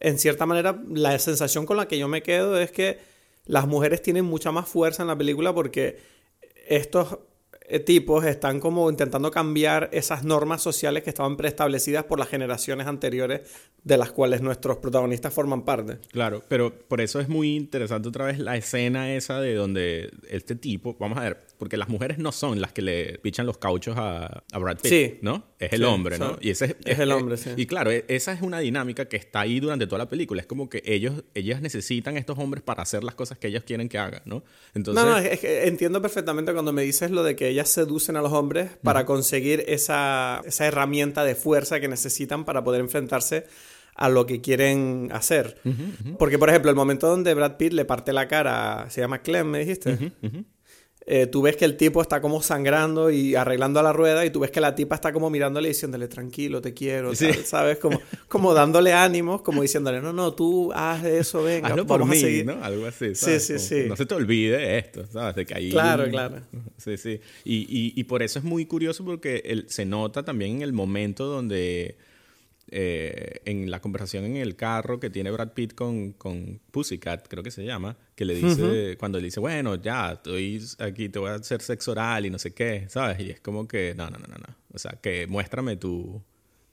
en 0.00 0.18
cierta 0.18 0.46
manera, 0.46 0.82
la 0.90 1.18
sensación 1.18 1.66
con 1.66 1.76
la 1.76 1.86
que 1.86 1.98
yo 1.98 2.08
me 2.08 2.22
quedo 2.22 2.58
es 2.58 2.72
que 2.72 2.98
las 3.44 3.66
mujeres 3.66 4.02
tienen 4.02 4.24
mucha 4.24 4.52
más 4.52 4.68
fuerza 4.68 5.02
en 5.02 5.08
la 5.08 5.16
película 5.16 5.54
porque 5.54 6.00
estos 6.66 7.18
tipos 7.84 8.24
están 8.24 8.60
como 8.60 8.90
intentando 8.90 9.30
cambiar 9.30 9.88
esas 9.92 10.24
normas 10.24 10.62
sociales 10.62 11.02
que 11.02 11.10
estaban 11.10 11.36
preestablecidas 11.36 12.04
por 12.04 12.18
las 12.18 12.28
generaciones 12.28 12.86
anteriores 12.86 13.42
de 13.86 13.96
las 13.96 14.10
cuales 14.10 14.42
nuestros 14.42 14.78
protagonistas 14.78 15.32
forman 15.32 15.64
parte. 15.64 15.98
Claro, 16.10 16.42
pero 16.48 16.76
por 16.76 17.00
eso 17.00 17.20
es 17.20 17.28
muy 17.28 17.54
interesante 17.54 18.08
otra 18.08 18.24
vez 18.24 18.38
la 18.40 18.56
escena 18.56 19.14
esa 19.14 19.40
de 19.40 19.54
donde 19.54 20.10
este 20.28 20.56
tipo, 20.56 20.96
vamos 20.98 21.18
a 21.18 21.22
ver, 21.22 21.46
porque 21.56 21.76
las 21.76 21.88
mujeres 21.88 22.18
no 22.18 22.32
son 22.32 22.60
las 22.60 22.72
que 22.72 22.82
le 22.82 23.18
pichan 23.18 23.46
los 23.46 23.58
cauchos 23.58 23.94
a, 23.96 24.42
Brad 24.58 24.78
Pitt, 24.78 24.90
sí. 24.90 25.18
¿no? 25.22 25.44
Es 25.58 25.72
el 25.72 25.84
hombre, 25.84 26.18
¿no? 26.18 26.36
y 26.40 26.50
ese 26.50 26.76
es, 26.84 26.98
el 26.98 27.12
hombre, 27.12 27.36
sí. 27.36 27.50
Y 27.56 27.66
claro, 27.66 27.92
e, 27.92 28.04
esa 28.08 28.32
es 28.32 28.42
una 28.42 28.58
dinámica 28.58 29.06
que 29.06 29.16
está 29.16 29.40
ahí 29.40 29.60
durante 29.60 29.86
toda 29.86 29.98
la 29.98 30.08
película. 30.08 30.40
Es 30.40 30.46
como 30.46 30.68
que 30.68 30.82
ellos, 30.84 31.24
ellas 31.34 31.62
necesitan 31.62 32.16
estos 32.16 32.38
hombres 32.38 32.64
para 32.64 32.82
hacer 32.82 33.04
las 33.04 33.14
cosas 33.14 33.38
que 33.38 33.46
ellos 33.46 33.62
quieren 33.64 33.88
que 33.88 33.98
hagan, 33.98 34.22
¿no? 34.24 34.42
Entonces... 34.74 35.04
No, 35.04 35.10
no, 35.10 35.18
es 35.18 35.38
que 35.38 35.66
entiendo 35.66 36.02
perfectamente 36.02 36.52
cuando 36.52 36.72
me 36.72 36.82
dices 36.82 37.10
lo 37.10 37.22
de 37.22 37.36
que 37.36 37.48
ellas 37.56 37.68
seducen 37.68 38.16
a 38.16 38.22
los 38.22 38.32
hombres 38.32 38.70
para 38.82 39.04
conseguir 39.06 39.64
esa, 39.66 40.42
esa 40.44 40.66
herramienta 40.66 41.24
de 41.24 41.34
fuerza 41.34 41.80
que 41.80 41.88
necesitan 41.88 42.44
para 42.44 42.62
poder 42.62 42.80
enfrentarse 42.80 43.46
a 43.94 44.08
lo 44.08 44.26
que 44.26 44.40
quieren 44.40 45.08
hacer. 45.12 45.58
Porque, 46.18 46.38
por 46.38 46.50
ejemplo, 46.50 46.70
el 46.70 46.76
momento 46.76 47.08
donde 47.08 47.32
Brad 47.34 47.56
Pitt 47.56 47.72
le 47.72 47.84
parte 47.84 48.12
la 48.12 48.28
cara, 48.28 48.86
se 48.90 49.00
llama 49.00 49.22
Clem, 49.22 49.46
me 49.46 49.58
dijiste. 49.60 50.12
Eh, 51.08 51.28
tú 51.28 51.40
ves 51.40 51.56
que 51.56 51.64
el 51.64 51.76
tipo 51.76 52.02
está 52.02 52.20
como 52.20 52.42
sangrando 52.42 53.12
y 53.12 53.36
arreglando 53.36 53.78
a 53.78 53.82
la 53.84 53.92
rueda 53.92 54.26
y 54.26 54.30
tú 54.30 54.40
ves 54.40 54.50
que 54.50 54.60
la 54.60 54.74
tipa 54.74 54.96
está 54.96 55.12
como 55.12 55.30
mirándole 55.30 55.68
y 55.68 55.70
diciéndole 55.70 56.08
tranquilo, 56.08 56.60
te 56.60 56.74
quiero, 56.74 57.12
¿sabes? 57.44 57.78
Como, 57.78 58.00
como 58.26 58.52
dándole 58.54 58.92
ánimos, 58.92 59.42
como 59.42 59.62
diciéndole, 59.62 60.00
no, 60.00 60.12
no, 60.12 60.34
tú 60.34 60.72
haz 60.74 61.04
eso, 61.04 61.44
venga, 61.44 61.68
Hazlo 61.68 61.86
por 61.86 62.04
mí, 62.06 62.42
¿no? 62.44 62.62
Algo 62.62 62.86
así, 62.86 63.14
Sí, 63.14 63.38
sí, 63.38 63.60
sí. 63.60 63.84
No 63.86 63.94
se 63.94 64.04
te 64.04 64.16
olvide 64.16 64.78
esto, 64.78 65.06
¿sabes? 65.06 65.36
De 65.36 65.46
que 65.46 65.54
ahí... 65.54 65.70
Claro, 65.70 66.08
claro. 66.10 66.40
Sí, 66.76 66.96
sí. 66.96 67.20
Y, 67.44 67.56
y, 67.68 67.92
y 67.96 68.04
por 68.04 68.22
eso 68.22 68.38
es 68.38 68.44
muy 68.44 68.66
curioso 68.66 69.04
porque 69.04 69.42
él, 69.44 69.66
se 69.68 69.84
nota 69.84 70.24
también 70.24 70.56
en 70.56 70.62
el 70.62 70.72
momento 70.72 71.26
donde 71.26 71.96
eh, 72.68 73.40
en 73.44 73.70
la 73.70 73.80
conversación 73.80 74.24
en 74.24 74.36
el 74.36 74.56
carro 74.56 74.98
que 74.98 75.08
tiene 75.08 75.30
Brad 75.30 75.52
Pitt 75.52 75.74
con, 75.74 76.12
con 76.12 76.60
Pussycat, 76.70 77.28
creo 77.28 77.42
que 77.42 77.50
se 77.52 77.64
llama, 77.64 77.96
que 78.14 78.24
le 78.24 78.34
dice, 78.34 78.96
cuando 78.98 79.18
le 79.18 79.26
dice, 79.26 79.38
bueno, 79.38 79.76
ya, 79.76 80.12
estoy 80.12 80.64
aquí, 80.80 81.08
te 81.08 81.18
voy 81.18 81.30
a 81.30 81.34
hacer 81.34 81.62
sexo 81.62 81.92
oral 81.92 82.26
y 82.26 82.30
no 82.30 82.38
sé 82.38 82.52
qué, 82.54 82.86
¿sabes? 82.88 83.20
Y 83.20 83.30
es 83.30 83.40
como 83.40 83.68
que, 83.68 83.94
no, 83.96 84.10
no, 84.10 84.18
no, 84.18 84.26
no, 84.26 84.34
no. 84.34 84.56
O 84.72 84.78
sea, 84.78 84.98
que 85.00 85.26
muéstrame 85.26 85.76
tu, 85.76 86.22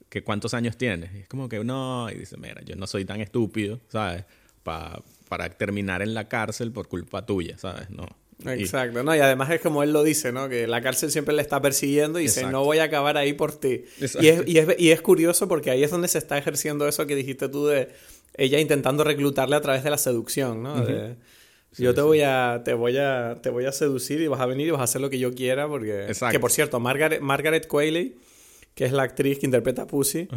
que 0.08 0.24
cuántos 0.24 0.52
años 0.52 0.76
tienes. 0.76 1.14
Y 1.14 1.18
es 1.18 1.28
como 1.28 1.48
que, 1.48 1.62
no, 1.62 2.10
y 2.10 2.14
dice, 2.14 2.36
mira, 2.36 2.60
yo 2.64 2.74
no 2.76 2.86
soy 2.86 3.04
tan 3.04 3.20
estúpido, 3.20 3.80
¿sabes? 3.88 4.24
para 4.64 5.50
terminar 5.50 6.00
en 6.00 6.14
la 6.14 6.26
cárcel 6.26 6.72
por 6.72 6.88
culpa 6.88 7.26
tuya, 7.26 7.58
¿sabes? 7.58 7.90
No. 7.90 8.08
Exacto, 8.46 9.02
¿no? 9.02 9.14
Y 9.14 9.20
además 9.20 9.50
es 9.50 9.60
como 9.60 9.82
él 9.82 9.92
lo 9.92 10.02
dice, 10.02 10.32
¿no? 10.32 10.48
Que 10.48 10.66
la 10.66 10.82
cárcel 10.82 11.10
siempre 11.10 11.34
le 11.34 11.42
está 11.42 11.60
persiguiendo 11.60 12.18
y 12.18 12.24
dice, 12.24 12.46
no 12.46 12.64
voy 12.64 12.78
a 12.78 12.84
acabar 12.84 13.16
ahí 13.16 13.32
por 13.32 13.52
ti. 13.52 13.84
Y 13.98 14.28
es, 14.28 14.42
y, 14.46 14.58
es, 14.58 14.68
y 14.78 14.90
es, 14.90 15.00
curioso 15.00 15.48
porque 15.48 15.70
ahí 15.70 15.82
es 15.82 15.90
donde 15.90 16.08
se 16.08 16.18
está 16.18 16.38
ejerciendo 16.38 16.86
eso 16.86 17.06
que 17.06 17.16
dijiste 17.16 17.48
tú 17.48 17.66
de 17.66 17.88
ella 18.36 18.58
intentando 18.60 19.04
reclutarle 19.04 19.56
a 19.56 19.60
través 19.60 19.84
de 19.84 19.90
la 19.90 19.98
seducción, 19.98 20.62
¿no? 20.62 20.84
yo 21.76 21.92
te 21.92 22.02
voy 22.02 22.20
a 22.20 22.62
te 22.64 22.72
voy 22.72 22.96
a 22.98 23.36
te 23.42 23.50
voy 23.50 23.64
a 23.64 23.72
seducir 23.72 24.20
y 24.20 24.28
vas 24.28 24.40
a 24.40 24.46
venir 24.46 24.68
y 24.68 24.70
vas 24.70 24.80
a 24.80 24.84
hacer 24.84 25.00
lo 25.00 25.10
que 25.10 25.18
yo 25.18 25.34
quiera 25.34 25.66
porque 25.66 26.06
que 26.30 26.38
por 26.38 26.52
cierto, 26.52 26.78
Margaret 26.78 27.20
Margaret 27.20 27.66
Qualley, 27.66 28.16
que 28.76 28.84
es 28.84 28.92
la 28.92 29.02
actriz 29.02 29.40
que 29.40 29.46
interpreta 29.46 29.82
a 29.82 29.86
Pussy, 29.86 30.28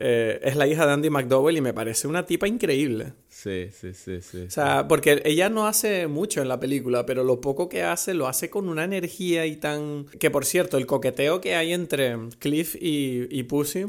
eh, 0.00 0.38
es 0.44 0.54
la 0.54 0.68
hija 0.68 0.86
de 0.86 0.92
Andy 0.92 1.10
McDowell 1.10 1.56
y 1.56 1.60
me 1.60 1.74
parece 1.74 2.06
una 2.06 2.24
tipa 2.24 2.46
increíble. 2.46 3.14
Sí, 3.28 3.68
sí, 3.72 3.92
sí, 3.94 4.22
sí. 4.22 4.42
O 4.46 4.50
sea, 4.50 4.86
porque 4.86 5.22
ella 5.24 5.48
no 5.48 5.66
hace 5.66 6.06
mucho 6.06 6.40
en 6.40 6.46
la 6.46 6.60
película, 6.60 7.04
pero 7.04 7.24
lo 7.24 7.40
poco 7.40 7.68
que 7.68 7.82
hace 7.82 8.14
lo 8.14 8.28
hace 8.28 8.48
con 8.48 8.68
una 8.68 8.84
energía 8.84 9.44
y 9.46 9.56
tan... 9.56 10.06
Que 10.20 10.30
por 10.30 10.44
cierto, 10.44 10.76
el 10.78 10.86
coqueteo 10.86 11.40
que 11.40 11.56
hay 11.56 11.72
entre 11.72 12.16
Cliff 12.38 12.76
y, 12.76 13.26
y 13.28 13.42
Pussy, 13.42 13.86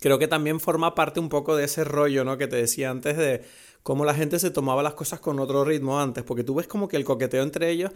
creo 0.00 0.18
que 0.18 0.26
también 0.26 0.58
forma 0.58 0.96
parte 0.96 1.20
un 1.20 1.28
poco 1.28 1.54
de 1.54 1.64
ese 1.64 1.84
rollo, 1.84 2.24
¿no? 2.24 2.36
Que 2.36 2.48
te 2.48 2.56
decía 2.56 2.90
antes 2.90 3.16
de 3.16 3.42
cómo 3.84 4.04
la 4.04 4.14
gente 4.14 4.40
se 4.40 4.50
tomaba 4.50 4.82
las 4.82 4.94
cosas 4.94 5.20
con 5.20 5.38
otro 5.38 5.64
ritmo 5.64 6.00
antes, 6.00 6.24
porque 6.24 6.42
tú 6.42 6.56
ves 6.56 6.66
como 6.66 6.88
que 6.88 6.96
el 6.96 7.04
coqueteo 7.04 7.44
entre 7.44 7.70
ellos 7.70 7.92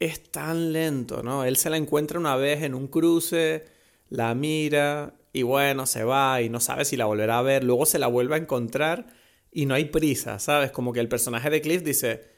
es 0.00 0.30
tan 0.30 0.72
lento, 0.72 1.22
¿no? 1.22 1.44
Él 1.44 1.56
se 1.56 1.68
la 1.70 1.76
encuentra 1.76 2.18
una 2.18 2.36
vez 2.36 2.62
en 2.62 2.74
un 2.74 2.86
cruce, 2.88 3.64
la 4.10 4.34
mira, 4.34 5.14
y 5.32 5.42
bueno, 5.42 5.86
se 5.86 6.04
va 6.04 6.40
y 6.42 6.48
no 6.48 6.60
sabe 6.60 6.84
si 6.84 6.96
la 6.96 7.04
volverá 7.04 7.38
a 7.38 7.42
ver, 7.42 7.64
luego 7.64 7.86
se 7.86 7.98
la 7.98 8.06
vuelve 8.06 8.34
a 8.34 8.38
encontrar 8.38 9.06
y 9.52 9.66
no 9.66 9.74
hay 9.74 9.86
prisa, 9.86 10.38
¿sabes? 10.38 10.70
Como 10.70 10.92
que 10.92 11.00
el 11.00 11.08
personaje 11.08 11.50
de 11.50 11.60
Cliff 11.60 11.82
dice, 11.82 12.28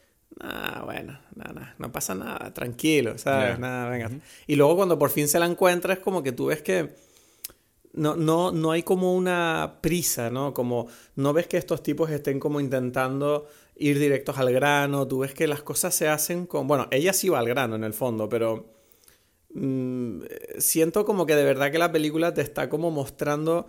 ah, 0.40 0.82
bueno, 0.84 1.18
nada, 1.34 1.74
no 1.78 1.92
pasa 1.92 2.14
nada, 2.14 2.52
tranquilo, 2.52 3.18
¿sabes? 3.18 3.58
Nada, 3.58 3.88
venga. 3.88 4.10
Y 4.46 4.56
luego 4.56 4.76
cuando 4.76 4.98
por 4.98 5.10
fin 5.10 5.28
se 5.28 5.38
la 5.38 5.46
encuentra 5.46 5.94
es 5.94 6.00
como 6.00 6.22
que 6.22 6.32
tú 6.32 6.46
ves 6.46 6.62
que 6.62 6.90
no, 7.92 8.16
no, 8.16 8.52
no 8.52 8.70
hay 8.72 8.82
como 8.82 9.14
una 9.14 9.78
prisa, 9.80 10.30
¿no? 10.30 10.54
Como 10.54 10.88
no 11.16 11.32
ves 11.32 11.46
que 11.46 11.56
estos 11.56 11.82
tipos 11.82 12.10
estén 12.10 12.38
como 12.38 12.60
intentando 12.60 13.48
ir 13.76 13.98
directos 13.98 14.38
al 14.38 14.52
grano, 14.52 15.08
tú 15.08 15.20
ves 15.20 15.34
que 15.34 15.46
las 15.46 15.62
cosas 15.62 15.94
se 15.94 16.06
hacen 16.06 16.46
con... 16.46 16.66
Bueno, 16.68 16.86
ella 16.90 17.12
sí 17.12 17.28
va 17.28 17.38
al 17.38 17.48
grano 17.48 17.76
en 17.76 17.84
el 17.84 17.94
fondo, 17.94 18.28
pero 18.28 18.79
Mm, 19.54 20.22
siento 20.58 21.04
como 21.04 21.26
que 21.26 21.34
de 21.34 21.44
verdad 21.44 21.72
que 21.72 21.78
la 21.78 21.92
película 21.92 22.32
te 22.34 22.40
está 22.42 22.68
como 22.68 22.90
mostrando 22.90 23.66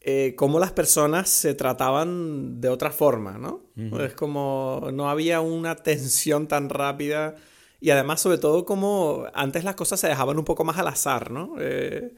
eh, 0.00 0.34
cómo 0.36 0.58
las 0.58 0.72
personas 0.72 1.28
se 1.28 1.54
trataban 1.54 2.60
de 2.60 2.68
otra 2.68 2.90
forma, 2.90 3.38
¿no? 3.38 3.62
Es 4.00 4.14
como 4.14 4.88
no 4.92 5.08
había 5.10 5.40
una 5.40 5.76
tensión 5.76 6.48
tan 6.48 6.68
rápida 6.68 7.36
y 7.80 7.90
además 7.90 8.20
sobre 8.20 8.38
todo 8.38 8.64
como 8.64 9.26
antes 9.34 9.64
las 9.64 9.74
cosas 9.74 10.00
se 10.00 10.08
dejaban 10.08 10.38
un 10.38 10.44
poco 10.44 10.64
más 10.64 10.78
al 10.78 10.88
azar, 10.88 11.30
¿no? 11.30 11.54
Eh, 11.58 12.14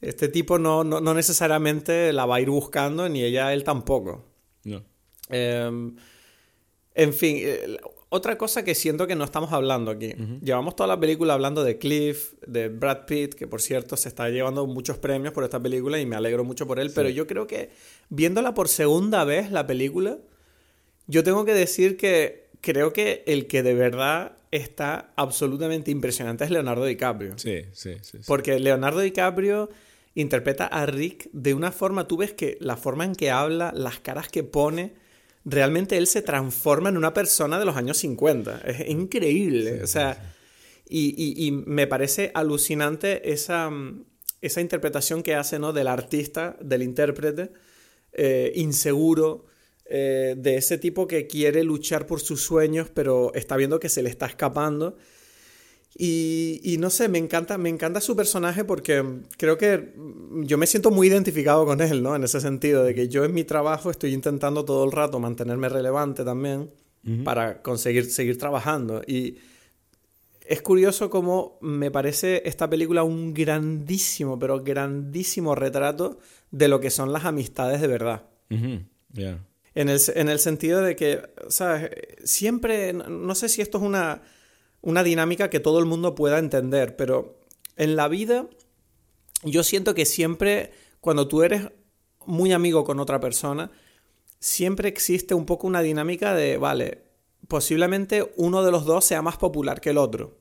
este 0.00 0.28
tipo 0.28 0.58
no, 0.58 0.84
no, 0.84 1.00
no, 1.00 1.14
necesariamente 1.14 2.12
la 2.12 2.26
va 2.26 2.36
a 2.36 2.40
ir 2.40 2.50
buscando 2.50 3.08
ni 3.08 3.22
ella 3.22 3.52
él 3.52 3.64
tampoco. 3.64 4.24
No. 4.64 4.82
Em, 5.28 5.96
en 6.94 7.12
fin, 7.12 7.36
eh, 7.40 7.78
otra 8.08 8.38
cosa 8.38 8.64
que 8.64 8.74
siento 8.74 9.06
que 9.06 9.16
no 9.16 9.24
estamos 9.24 9.52
hablando 9.52 9.90
aquí. 9.90 10.14
Llevamos 10.42 10.76
toda 10.76 10.86
la 10.86 11.00
película 11.00 11.34
hablando 11.34 11.64
de 11.64 11.78
Cliff, 11.78 12.34
de 12.46 12.68
Brad 12.68 13.06
Pitt, 13.06 13.34
que 13.34 13.46
por 13.46 13.60
cierto 13.60 13.96
se 13.96 14.08
está 14.08 14.28
llevando 14.28 14.66
muchos 14.66 14.98
premios 14.98 15.32
por 15.32 15.44
esta 15.44 15.60
película 15.60 15.98
y 15.98 16.06
me 16.06 16.16
alegro 16.16 16.44
mucho 16.44 16.66
por 16.66 16.78
él, 16.78 16.92
pero 16.94 17.08
yo 17.08 17.26
creo 17.26 17.46
que 17.46 17.70
viéndola 18.08 18.54
por 18.54 18.68
segunda 18.68 19.24
vez 19.24 19.50
la 19.50 19.66
película, 19.66 20.18
yo 21.06 21.24
tengo 21.24 21.44
que 21.44 21.54
decir 21.54 21.96
que 21.96 22.48
creo 22.60 22.92
que 22.92 23.24
el 23.26 23.46
que 23.46 23.62
de 23.62 23.74
verdad 23.74 24.36
está 24.50 25.12
absolutamente 25.16 25.90
impresionante 25.90 26.44
es 26.44 26.50
Leonardo 26.50 26.84
DiCaprio. 26.84 27.36
Sí, 27.36 27.62
sí, 27.72 27.96
sí. 28.00 28.18
Porque 28.26 28.58
Leonardo 28.60 29.00
DiCaprio 29.00 29.68
interpreta 30.14 30.66
a 30.66 30.86
Rick 30.86 31.28
de 31.32 31.54
una 31.54 31.72
forma, 31.72 32.06
tú 32.06 32.16
ves 32.16 32.32
que 32.32 32.56
la 32.60 32.76
forma 32.76 33.04
en 33.04 33.14
que 33.14 33.30
habla, 33.30 33.72
las 33.74 33.98
caras 33.98 34.28
que 34.28 34.44
pone 34.44 34.94
realmente 35.44 35.96
él 35.96 36.06
se 36.06 36.22
transforma 36.22 36.88
en 36.88 36.96
una 36.96 37.14
persona 37.14 37.58
de 37.58 37.64
los 37.64 37.76
años 37.76 37.98
50. 37.98 38.62
Es 38.64 38.88
increíble. 38.88 39.82
o 39.82 39.86
sea, 39.86 40.34
Y, 40.88 41.50
me 41.66 41.86
parece 41.86 42.30
alucinante 42.34 43.32
esa, 43.32 43.70
esa 44.40 44.60
interpretación 44.60 45.22
que 45.22 45.34
hace 45.34 45.58
¿no? 45.58 45.72
del 45.72 45.88
artista, 45.88 46.56
del 46.60 46.82
intérprete, 46.82 47.50
eh, 48.12 48.52
inseguro, 48.54 49.46
eh, 49.86 50.34
de 50.36 50.56
ese 50.56 50.78
tipo 50.78 51.06
que 51.06 51.26
quiere 51.26 51.62
luchar 51.62 52.06
por 52.06 52.20
sus 52.20 52.40
sueños, 52.42 52.88
pero 52.94 53.32
está 53.34 53.56
viendo 53.56 53.80
que 53.80 53.88
se 53.88 54.02
le 54.02 54.08
está 54.08 54.26
escapando. 54.26 54.96
Y, 55.96 56.76
no 56.80 56.90
sé, 56.90 57.08
me 57.08 57.18
encanta, 57.18 57.56
me 57.56 57.68
encanta 57.68 58.00
su 58.00 58.16
personaje 58.16 58.64
porque 58.64 59.04
creo 59.36 59.56
que 59.56 59.94
yo 60.42 60.58
me 60.58 60.66
siento 60.66 60.90
muy 60.90 61.06
identificado 61.06 61.64
con 61.64 61.80
él, 61.80 62.02
¿no? 62.02 62.16
En 62.16 62.24
ese 62.24 62.40
sentido, 62.40 62.82
de 62.82 62.94
que 62.94 63.08
yo 63.08 63.24
en 63.24 63.32
mi 63.32 63.44
trabajo 63.44 63.90
estoy 63.90 64.12
intentando 64.12 64.64
todo 64.64 64.84
el 64.84 64.92
rato 64.92 65.20
mantenerme 65.20 65.68
relevante 65.68 66.24
también 66.24 66.70
para 67.22 67.62
conseguir 67.62 68.06
seguir 68.06 68.38
trabajando. 68.38 69.02
Y 69.06 69.36
es 70.46 70.62
curioso 70.62 71.10
cómo 71.10 71.58
me 71.60 71.92
parece 71.92 72.42
esta 72.44 72.68
película 72.68 73.04
un 73.04 73.32
grandísimo, 73.32 74.38
pero 74.38 74.64
grandísimo 74.64 75.54
retrato 75.54 76.18
de 76.50 76.68
lo 76.68 76.80
que 76.80 76.90
son 76.90 77.12
las 77.12 77.24
amistades 77.24 77.80
de 77.80 77.86
verdad. 77.86 78.24
En, 79.76 79.88
el, 79.88 80.00
en 80.14 80.28
el 80.28 80.38
sentido 80.40 80.82
de 80.82 80.96
que, 80.96 81.22
¿sabes? 81.48 81.90
Siempre, 82.24 82.92
no 82.92 83.34
sé 83.36 83.48
si 83.48 83.62
esto 83.62 83.78
es 83.78 83.84
una 83.84 84.22
una 84.84 85.02
dinámica 85.02 85.48
que 85.48 85.60
todo 85.60 85.78
el 85.78 85.86
mundo 85.86 86.14
pueda 86.14 86.38
entender, 86.38 86.94
pero 86.94 87.40
en 87.76 87.96
la 87.96 88.06
vida 88.06 88.46
yo 89.42 89.64
siento 89.64 89.94
que 89.94 90.04
siempre 90.04 90.72
cuando 91.00 91.26
tú 91.26 91.42
eres 91.42 91.70
muy 92.26 92.52
amigo 92.52 92.84
con 92.84 93.00
otra 93.00 93.18
persona, 93.18 93.70
siempre 94.40 94.88
existe 94.88 95.34
un 95.34 95.46
poco 95.46 95.66
una 95.66 95.80
dinámica 95.80 96.34
de, 96.34 96.58
vale, 96.58 97.02
posiblemente 97.48 98.30
uno 98.36 98.62
de 98.62 98.70
los 98.70 98.84
dos 98.84 99.06
sea 99.06 99.22
más 99.22 99.38
popular 99.38 99.80
que 99.80 99.90
el 99.90 99.98
otro. 99.98 100.36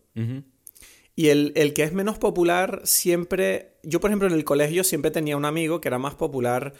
Y 1.15 1.29
el, 1.29 1.53
el, 1.55 1.73
que 1.73 1.83
es 1.83 1.93
menos 1.93 2.17
popular 2.17 2.81
siempre, 2.83 3.77
yo 3.83 3.99
por 4.01 4.09
ejemplo 4.09 4.27
en 4.27 4.33
el 4.33 4.43
colegio 4.43 4.83
siempre 4.83 5.09
tenía 5.09 5.37
un 5.37 5.45
amigo 5.45 5.79
que 5.79 5.87
era 5.87 5.99
más 5.99 6.15
popular 6.15 6.73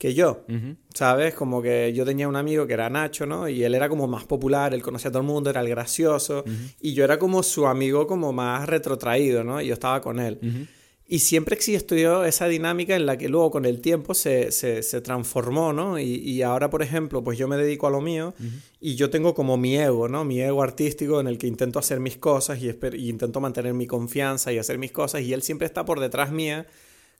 que 0.00 0.14
yo, 0.14 0.46
¿sabes? 0.94 1.34
Como 1.34 1.60
que 1.60 1.92
yo 1.92 2.06
tenía 2.06 2.26
un 2.26 2.34
amigo 2.34 2.66
que 2.66 2.72
era 2.72 2.88
Nacho, 2.88 3.26
¿no? 3.26 3.50
Y 3.50 3.64
él 3.64 3.74
era 3.74 3.90
como 3.90 4.06
más 4.06 4.24
popular, 4.24 4.72
él 4.72 4.80
conocía 4.80 5.10
a 5.10 5.12
todo 5.12 5.20
el 5.20 5.28
mundo, 5.28 5.50
era 5.50 5.60
el 5.60 5.68
gracioso, 5.68 6.42
y 6.80 6.94
yo 6.94 7.04
era 7.04 7.18
como 7.18 7.42
su 7.42 7.66
amigo 7.66 8.06
como 8.06 8.32
más 8.32 8.66
retrotraído, 8.66 9.44
¿no? 9.44 9.60
Y 9.60 9.66
yo 9.66 9.74
estaba 9.74 10.00
con 10.00 10.18
él. 10.18 10.68
Y 11.06 11.18
siempre 11.18 11.54
existió 11.54 12.24
esa 12.24 12.46
dinámica 12.48 12.96
en 12.96 13.04
la 13.04 13.18
que 13.18 13.28
luego 13.28 13.50
con 13.50 13.66
el 13.66 13.82
tiempo 13.82 14.14
se, 14.14 14.52
se, 14.52 14.82
se 14.82 15.02
transformó, 15.02 15.74
¿no? 15.74 15.98
Y, 15.98 16.14
y, 16.14 16.40
ahora, 16.40 16.70
por 16.70 16.82
ejemplo, 16.82 17.22
pues 17.22 17.36
yo 17.36 17.46
me 17.46 17.58
dedico 17.58 17.86
a 17.86 17.90
lo 17.90 18.00
mío 18.00 18.32
y 18.80 18.94
yo 18.94 19.10
tengo 19.10 19.34
como 19.34 19.58
mi 19.58 19.76
ego, 19.76 20.08
¿no? 20.08 20.24
Mi 20.24 20.40
ego 20.40 20.62
artístico 20.62 21.20
en 21.20 21.26
el 21.26 21.36
que 21.36 21.46
intento 21.46 21.78
hacer 21.78 22.00
mis 22.00 22.16
cosas 22.16 22.58
y, 22.62 22.70
y 22.70 23.10
intento 23.10 23.38
mantener 23.40 23.74
mi 23.74 23.86
confianza 23.86 24.50
y 24.50 24.56
hacer 24.56 24.78
mis 24.78 24.92
cosas 24.92 25.20
y 25.20 25.34
él 25.34 25.42
siempre 25.42 25.66
está 25.66 25.84
por 25.84 26.00
detrás 26.00 26.32
mía 26.32 26.66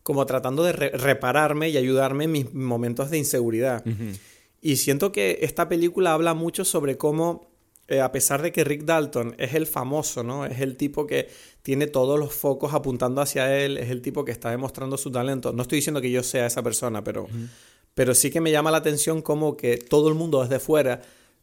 como 0.02 0.24
tratando 0.26 0.62
de 0.64 0.72
repararme 0.72 1.68
y 1.68 1.76
ayudarme 1.76 2.24
en 2.24 2.32
mis 2.32 2.54
momentos 2.54 3.10
de 3.10 3.18
inseguridad. 3.18 3.84
Y 4.60 4.76
siento 4.76 5.12
que 5.12 5.38
esta 5.42 5.68
película 5.68 6.12
habla 6.12 6.34
mucho 6.34 6.64
sobre 6.64 6.98
cómo, 6.98 7.50
eh, 7.88 8.00
a 8.00 8.12
pesar 8.12 8.42
de 8.42 8.52
que 8.52 8.64
Rick 8.64 8.84
Dalton 8.84 9.34
es 9.38 9.54
el 9.54 9.66
famoso, 9.66 10.22
¿no? 10.22 10.44
Es 10.44 10.60
el 10.60 10.76
tipo 10.76 11.06
que 11.06 11.28
tiene 11.62 11.86
todos 11.86 12.18
los 12.18 12.34
focos 12.34 12.74
apuntando 12.74 13.20
hacia 13.20 13.58
él, 13.58 13.78
es 13.78 13.90
el 13.90 14.02
tipo 14.02 14.24
que 14.24 14.32
está 14.32 14.50
demostrando 14.50 14.98
su 14.98 15.10
talento. 15.10 15.52
No 15.52 15.62
estoy 15.62 15.76
diciendo 15.76 16.00
que 16.00 16.10
yo 16.10 16.22
sea 16.22 16.46
esa 16.46 16.62
persona, 16.62 17.02
pero, 17.02 17.26
pero 17.94 18.14
sí 18.14 18.30
que 18.30 18.40
me 18.40 18.50
llama 18.50 18.70
la 18.70 18.78
atención 18.78 19.22
como 19.22 19.56
que 19.56 19.78
todo 19.78 20.08
el 20.08 20.14
mundo 20.14 20.42
desde 20.42 20.60
fuera 20.60 21.00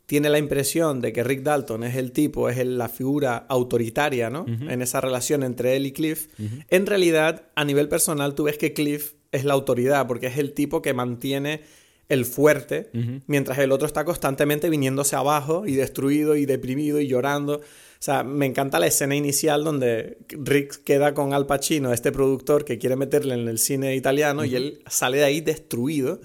tiene 0.08 0.30
la 0.30 0.40
impresión 0.40 1.02
de 1.02 1.12
que 1.12 1.24
Rick 1.24 1.44
Dalton 1.44 1.84
es 1.84 1.96
el 1.96 2.14
tipo, 2.14 2.50
es 2.50 2.66
la 2.66 2.88
figura 2.88 3.46
autoritaria, 3.50 4.30
¿no? 4.30 4.46
En 4.48 4.82
esa 4.82 5.02
relación 5.02 5.44
entre 5.44 5.76
él 5.76 5.86
y 5.86 5.92
Cliff. 5.92 6.30
En 6.70 6.86
realidad, 6.86 7.50
a 7.56 7.66
nivel 7.66 7.90
personal, 7.90 8.34
tú 8.34 8.44
ves 8.44 8.58
que 8.58 8.72
Cliff 8.74 9.14
es 9.34 9.44
la 9.44 9.54
autoridad, 9.54 10.08
porque 10.08 10.28
es 10.28 10.38
el 10.38 10.54
tipo 10.54 10.82
que 10.82 10.94
mantiene 10.94 11.62
el 12.08 12.24
fuerte, 12.24 12.90
mientras 13.28 13.58
el 13.58 13.74
otro 13.74 13.86
está 13.86 14.06
constantemente 14.06 14.70
viniéndose 14.70 15.18
abajo 15.18 15.68
y 15.68 15.76
destruido 15.76 16.38
y 16.38 16.46
deprimido 16.46 17.02
y 17.02 17.08
llorando. 17.08 17.58
O 17.58 18.00
sea, 18.00 18.24
me 18.24 18.46
encanta 18.46 18.80
la 18.80 18.88
escena 18.88 19.14
inicial 19.14 19.66
donde 19.66 20.20
Rick 20.30 20.84
queda 20.86 21.14
con 21.14 21.34
Al 21.34 21.48
Pacino, 21.48 21.92
este 21.92 22.14
productor 22.14 22.64
que 22.64 22.78
quiere 22.78 22.96
meterle 22.96 23.34
en 23.34 23.50
el 23.50 23.58
cine 23.58 23.94
italiano, 23.94 24.46
y 24.46 24.56
él 24.56 24.84
sale 24.88 25.18
de 25.18 25.24
ahí 25.26 25.42
destruido. 25.42 26.22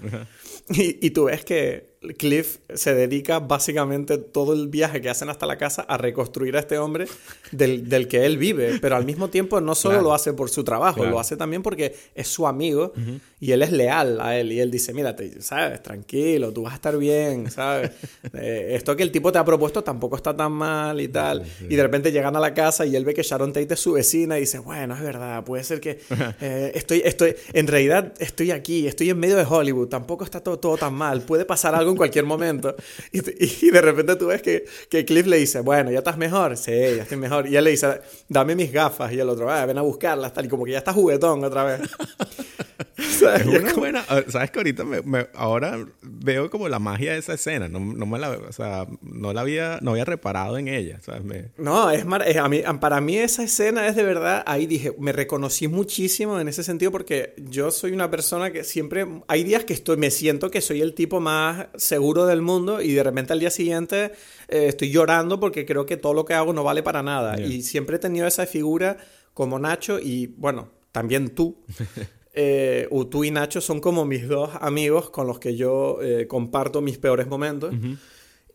y, 0.69 1.05
y, 1.05 1.09
tú 1.09 1.25
ves 1.25 1.43
que 1.43 1.92
Cliff 2.17 2.57
se 2.73 2.93
dedica 2.93 3.39
básicamente 3.39 4.17
todo 4.17 4.53
el 4.53 4.67
viaje 4.67 5.01
que 5.01 5.09
hacen 5.09 5.29
hasta 5.29 5.45
la 5.45 5.57
casa 5.57 5.83
a 5.83 5.97
reconstruir 5.97 6.55
a 6.57 6.59
este 6.59 6.77
hombre 6.77 7.07
del, 7.51 7.87
del 7.87 8.07
que 8.07 8.25
él 8.25 8.37
vive, 8.37 8.79
pero 8.81 8.95
al 8.95 9.05
mismo 9.05 9.29
tiempo 9.29 9.61
no 9.61 9.75
solo 9.75 10.01
lo 10.01 10.13
hace 10.13 10.33
por 10.33 10.49
su 10.49 10.63
trabajo, 10.63 11.05
lo 11.05 11.19
hace 11.19 11.37
también 11.37 11.63
porque 11.63 11.95
es 12.15 12.27
su 12.27 12.47
amigo 12.47 12.93
y 13.39 13.51
él 13.51 13.61
es 13.61 13.71
leal 13.71 14.19
a 14.21 14.37
él 14.37 14.51
y 14.51 14.59
él 14.59 14.69
dice, 14.71 14.93
mira, 14.93 15.15
sabes, 15.39 15.81
tranquilo, 15.81 16.51
tú 16.51 16.63
vas 16.63 16.73
a 16.73 16.75
estar 16.75 16.97
bien, 16.97 17.49
sabes, 17.49 17.91
eh, 18.33 18.71
esto 18.71 18.95
que 18.95 19.03
el 19.03 19.11
tipo 19.11 19.31
te 19.31 19.39
ha 19.39 19.45
propuesto 19.45 19.83
tampoco 19.83 20.15
está 20.15 20.35
tan 20.35 20.51
mal 20.51 20.99
y 20.99 21.07
tal, 21.07 21.43
y 21.69 21.75
de 21.75 21.83
repente 21.83 22.11
llegan 22.11 22.35
a 22.35 22.39
la 22.39 22.53
casa 22.53 22.85
y 22.85 22.95
él 22.95 23.05
ve 23.05 23.13
que 23.13 23.23
Sharon 23.23 23.53
Tate 23.53 23.73
es 23.73 23.79
su 23.79 23.93
vecina 23.93 24.37
y 24.37 24.41
dice, 24.41 24.59
bueno, 24.59 24.95
es 24.95 25.01
verdad, 25.01 25.43
puede 25.43 25.63
ser 25.63 25.79
que 25.79 25.99
eh, 26.41 26.71
estoy, 26.75 27.01
estoy, 27.05 27.35
en 27.53 27.67
realidad 27.67 28.13
estoy 28.19 28.51
aquí, 28.51 28.87
estoy 28.87 29.09
en 29.09 29.19
medio 29.19 29.37
de 29.37 29.45
Hollywood, 29.47 29.87
tampoco 29.87 30.23
está 30.23 30.41
todo, 30.41 30.59
todo 30.59 30.77
tan 30.77 30.93
mal, 30.93 31.21
puede 31.21 31.45
pasar 31.45 31.75
algo 31.75 31.92
en 31.93 31.97
cualquier 31.97 32.25
momento. 32.25 32.75
Y, 33.11 33.19
y, 33.67 33.71
de 33.71 33.81
repente 33.81 34.15
tú 34.15 34.27
ves 34.27 34.41
que, 34.41 34.65
que 34.89 35.05
Cliff 35.05 35.25
le 35.25 35.37
dice, 35.37 35.61
bueno, 35.61 35.91
¿ya 35.91 35.99
estás 35.99 36.17
mejor? 36.17 36.57
Sí, 36.57 36.71
ya 36.71 37.03
estoy 37.03 37.17
mejor. 37.17 37.47
Y 37.47 37.55
él 37.55 37.63
le 37.63 37.71
dice, 37.71 38.01
dame 38.27 38.55
mis 38.55 38.71
gafas. 38.71 39.11
Y 39.13 39.19
el 39.19 39.29
otro, 39.29 39.49
ah, 39.49 39.65
ven 39.65 39.77
a 39.77 39.81
buscarlas, 39.81 40.33
tal. 40.33 40.45
Y 40.45 40.49
como 40.49 40.65
que 40.65 40.71
ya 40.71 40.79
está 40.79 40.93
juguetón 40.93 41.43
otra 41.43 41.63
vez. 41.63 41.81
¿Sabes? 43.19 43.47
Es 43.47 43.61
una 43.61 43.73
buena... 43.73 44.05
¿Sabes 44.27 44.51
que 44.51 44.59
ahorita 44.59 44.83
me, 44.83 45.27
ahora 45.33 45.85
veo 46.01 46.49
como 46.49 46.69
la 46.69 46.79
magia 46.79 47.13
de 47.13 47.19
esa 47.19 47.33
escena? 47.33 47.67
No, 47.67 47.79
no 47.79 48.05
me 48.05 48.19
la... 48.19 48.31
O 48.31 48.51
sea, 48.51 48.87
no 49.01 49.33
la 49.33 49.41
había... 49.41 49.79
No 49.81 49.91
había 49.91 50.05
reparado 50.05 50.57
en 50.57 50.67
ella, 50.67 50.99
¿sabes? 51.01 51.23
No, 51.57 51.89
es, 51.89 52.05
mar... 52.05 52.23
a 52.23 52.49
mí, 52.49 52.61
para 52.79 53.01
mí 53.01 53.17
esa 53.17 53.43
escena 53.43 53.87
es 53.87 53.95
de 53.95 54.03
verdad... 54.03 54.43
Ahí 54.45 54.67
dije, 54.67 54.93
me 54.99 55.11
reconocí 55.11 55.67
muchísimo 55.67 56.39
en 56.39 56.47
ese 56.47 56.63
sentido 56.63 56.91
porque 56.91 57.33
yo 57.37 57.71
soy 57.71 57.91
una 57.91 58.09
persona 58.09 58.51
que 58.51 58.63
siempre... 58.63 59.07
Hay 59.27 59.43
días 59.43 59.65
que 59.65 59.73
estoy... 59.73 59.97
Me 59.97 60.11
siento 60.11 60.51
que 60.51 60.61
soy 60.61 60.81
el 60.81 60.93
tipo 60.93 61.19
más 61.19 61.67
seguro 61.83 62.25
del 62.25 62.41
mundo 62.41 62.81
y 62.81 62.93
de 62.93 63.03
repente 63.03 63.33
al 63.33 63.39
día 63.39 63.51
siguiente 63.51 64.11
eh, 64.47 64.67
estoy 64.67 64.91
llorando 64.91 65.39
porque 65.39 65.65
creo 65.65 65.85
que 65.85 65.97
todo 65.97 66.13
lo 66.13 66.25
que 66.25 66.33
hago 66.33 66.53
no 66.53 66.63
vale 66.63 66.83
para 66.83 67.03
nada. 67.03 67.39
Y 67.39 67.61
siempre 67.61 67.97
he 67.97 67.99
tenido 67.99 68.25
esa 68.27 68.45
figura 68.45 68.97
como 69.33 69.59
Nacho 69.59 69.99
y 69.99 70.27
bueno, 70.37 70.69
también 70.91 71.29
tú. 71.29 71.57
eh, 72.33 72.87
tú 73.11 73.23
y 73.23 73.31
Nacho 73.31 73.61
son 73.61 73.79
como 73.79 74.05
mis 74.05 74.27
dos 74.27 74.51
amigos 74.59 75.09
con 75.09 75.27
los 75.27 75.39
que 75.39 75.55
yo 75.55 75.99
eh, 76.01 76.27
comparto 76.27 76.81
mis 76.81 76.97
peores 76.97 77.27
momentos. 77.27 77.73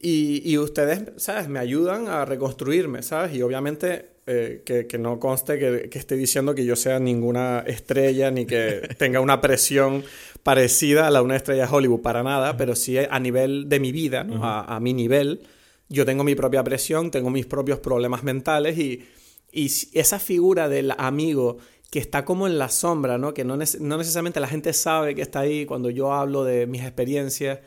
y, 0.01 0.43
y, 0.45 0.59
ustedes, 0.59 1.03
¿sabes? 1.16 1.49
Me 1.49 1.59
ayudan 1.59 2.09
a 2.09 2.24
reconstruirme, 2.24 3.03
¿sabes? 3.03 3.35
Y 3.35 3.43
obviamente 3.43 4.18
eh, 4.31 4.61
que, 4.62 4.87
que, 4.87 4.99
no 4.99 5.18
conste 5.18 5.59
que, 5.59 5.89
que, 5.89 5.99
esté 5.99 6.14
diciendo 6.14 6.55
que 6.55 6.66
yo 6.66 6.76
sea 6.76 6.99
ninguna 6.99 7.64
estrella 7.66 8.31
ni 8.31 8.45
que 8.45 8.83
tenga 8.99 9.20
una 9.20 9.41
presión 9.41 10.05
parecida 10.43 11.07
a 11.07 11.11
la 11.11 11.20
de 11.20 11.24
una 11.24 11.36
estrella 11.36 11.66
de 11.66 11.74
Hollywood, 11.74 12.01
para 12.01 12.22
nada, 12.22 12.57
pero 12.57 12.74
sí 12.76 12.97
a 12.99 13.20
nivel 13.20 13.68
de 13.68 13.80
mi 13.80 13.93
vida, 13.93 14.26
a, 14.41 14.76
a, 14.76 14.80
mi 14.80 14.95
nivel, 14.95 15.43
yo 15.89 16.05
tengo 16.05 16.24
mi 16.24 16.34
propia 16.34 16.62
presión, 16.64 17.11
tengo 17.11 17.30
mis 17.30 17.47
propios 17.47 17.80
problemas 17.80 18.22
mentales 18.22 18.78
y, 18.78 19.05
y 19.53 19.70
esa 19.93 20.18
figura 20.18 20.68
del 20.68 20.93
amigo 20.99 21.59
que 21.91 21.99
está 21.99 22.24
como 22.24 22.47
en 22.47 22.59
la 22.59 22.68
sombra, 22.68 23.16
¿no? 23.16 23.32
que 23.32 23.45
no, 23.45 23.57
no, 23.57 23.97
necesariamente 23.97 24.41
la 24.41 24.49
gente 24.49 24.72
sabe 24.72 25.14
que 25.14 25.22
está 25.22 25.41
ahí 25.41 25.64
cuando 25.64 25.89
yo 25.91 26.12
hablo 26.12 26.45
de 26.45 26.66
mis 26.66 26.82
experiencias. 26.82 27.61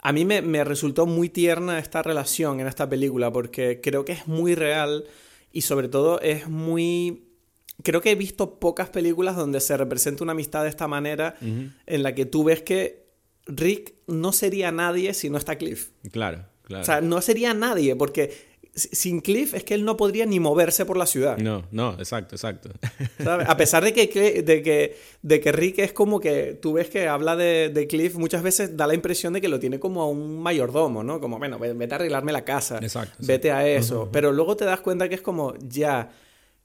A 0.00 0.12
mí 0.12 0.26
me, 0.26 0.42
me 0.42 0.64
resultó 0.64 1.06
muy 1.06 1.30
tierna 1.30 1.78
esta 1.78 2.02
relación 2.02 2.60
en 2.60 2.66
esta 2.66 2.88
película 2.88 3.32
porque 3.32 3.80
creo 3.82 4.04
que 4.04 4.12
es 4.12 4.26
muy 4.26 4.54
real 4.54 5.04
y 5.50 5.62
sobre 5.62 5.88
todo 5.88 6.20
es 6.20 6.46
muy 6.46 7.33
creo 7.82 8.00
que 8.00 8.10
he 8.10 8.14
visto 8.14 8.58
pocas 8.58 8.88
películas 8.88 9.36
donde 9.36 9.60
se 9.60 9.76
representa 9.76 10.22
una 10.22 10.32
amistad 10.32 10.62
de 10.62 10.68
esta 10.68 10.88
manera, 10.88 11.36
en 11.40 12.02
la 12.02 12.14
que 12.14 12.26
tú 12.26 12.44
ves 12.44 12.62
que 12.62 13.04
Rick 13.46 13.94
no 14.06 14.32
sería 14.32 14.72
nadie 14.72 15.14
si 15.14 15.30
no 15.30 15.38
está 15.38 15.56
Cliff. 15.56 15.90
Claro, 16.10 16.46
claro. 16.62 16.82
O 16.82 16.86
sea, 16.86 17.00
no 17.00 17.20
sería 17.20 17.52
nadie, 17.52 17.94
porque 17.96 18.54
sin 18.74 19.20
Cliff 19.20 19.54
es 19.54 19.64
que 19.64 19.74
él 19.74 19.84
no 19.84 19.96
podría 19.96 20.26
ni 20.26 20.40
moverse 20.40 20.84
por 20.84 20.96
la 20.96 21.06
ciudad. 21.06 21.38
No, 21.38 21.64
no, 21.70 21.92
exacto, 21.94 22.34
exacto. 22.34 22.70
A 23.46 23.56
pesar 23.56 23.84
de 23.84 23.92
que, 23.92 24.42
de, 24.42 24.62
que, 24.62 24.96
de 25.22 25.40
que 25.40 25.52
Rick 25.52 25.78
es 25.78 25.92
como 25.92 26.18
que 26.20 26.58
tú 26.60 26.74
ves 26.74 26.90
que 26.90 27.06
habla 27.06 27.36
de, 27.36 27.70
de, 27.72 27.86
Cliff, 27.86 28.16
muchas 28.16 28.42
veces 28.42 28.76
da 28.76 28.86
la 28.86 28.94
impresión 28.94 29.32
de 29.32 29.40
que 29.40 29.48
lo 29.48 29.60
tiene 29.60 29.78
como 29.78 30.02
a 30.02 30.08
un 30.08 30.40
mayordomo, 30.40 31.04
¿no? 31.04 31.20
Como, 31.20 31.38
bueno, 31.38 31.58
vete 31.58 31.94
a 31.94 31.96
arreglarme 31.96 32.32
la 32.32 32.44
casa, 32.44 32.78
exacto, 32.78 33.16
vete 33.20 33.52
a 33.52 33.66
eso. 33.66 34.08
Pero 34.10 34.32
luego 34.32 34.56
te 34.56 34.64
das 34.64 34.80
cuenta 34.80 35.08
que 35.08 35.14
es 35.14 35.22
como, 35.22 35.54
ya, 35.60 36.10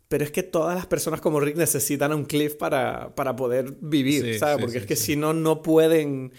pero 0.10 0.24
es 0.24 0.32
que 0.32 0.41
todas 0.41 0.76
las 0.76 0.88
personas 0.88 1.22
como 1.22 1.39
Rick 1.39 1.55
necesitan 1.55 2.12
un 2.14 2.26
Cliff 2.26 2.55
para, 2.55 3.16
para 3.16 3.36
poder 3.36 3.76
vivir, 3.80 4.39
¿sabes? 4.39 4.57
Porque 4.60 4.80
es 4.80 4.86
que 4.86 4.95
si 4.95 5.16
no, 5.16 5.34
no 5.34 5.62
pueden... 5.62 6.34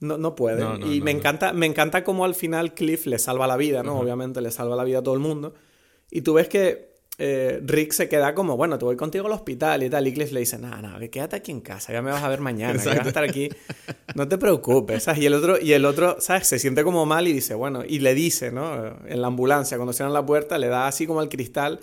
No, 0.00 0.18
no 0.18 0.34
pueden. 0.34 0.82
y 0.92 1.00
me, 1.00 1.12
encanta, 1.12 1.52
me 1.52 1.64
encanta 1.64 2.04
cómo 2.04 2.24
al 2.24 2.34
final 2.34 2.74
Cliff 2.74 3.06
le 3.06 3.18
salva 3.18 3.46
la 3.46 3.56
vida, 3.56 3.82
¿no? 3.84 3.98
Obviamente 3.98 4.42
le 4.42 4.50
salva 4.50 4.76
la 4.76 4.84
vida 4.84 4.98
a 4.98 5.02
todo 5.02 5.14
el 5.14 5.20
mundo. 5.20 5.54
Y 6.10 6.22
tú 6.22 6.34
ves 6.34 6.48
que 6.48 6.92
eh, 7.18 7.60
Rick 7.64 7.92
se 7.92 8.08
queda 8.08 8.34
como, 8.34 8.56
bueno, 8.56 8.76
te 8.76 8.84
voy 8.84 8.96
contigo 8.96 9.26
al 9.26 9.32
hospital 9.32 9.84
y 9.84 9.88
tal. 9.88 10.06
Y 10.08 10.12
Cliff 10.12 10.32
le 10.32 10.40
dice, 10.40 10.58
no, 10.58 10.82
no, 10.82 10.98
quédate 11.08 11.36
aquí 11.36 11.52
en 11.52 11.60
casa, 11.60 11.92
ya 11.92 12.02
me 12.02 12.10
vas 12.10 12.22
a 12.22 12.28
ver 12.28 12.40
mañana, 12.40 12.82
ya 12.82 12.94
vas 12.96 13.06
a 13.06 13.08
estar 13.08 13.24
aquí. 13.24 13.48
No 14.16 14.26
te 14.26 14.38
preocupes, 14.38 15.04
¿sabes? 15.04 15.22
Y 15.22 15.26
el 15.26 15.34
otro, 15.34 15.58
y 15.60 15.72
el 15.72 15.84
otro, 15.84 16.16
¿sabes? 16.18 16.48
Se 16.48 16.58
siente 16.58 16.82
como 16.82 17.06
mal 17.06 17.28
y 17.28 17.32
dice, 17.32 17.54
bueno, 17.54 17.84
y 17.86 18.00
le 18.00 18.14
dice, 18.14 18.50
¿no? 18.50 18.96
En 19.06 19.20
la 19.20 19.28
ambulancia, 19.28 19.76
cuando 19.76 19.92
cierran 19.92 20.12
la 20.12 20.26
puerta, 20.26 20.58
le 20.58 20.66
da 20.66 20.88
así 20.88 21.06
como 21.06 21.20
al 21.20 21.28
cristal. 21.28 21.80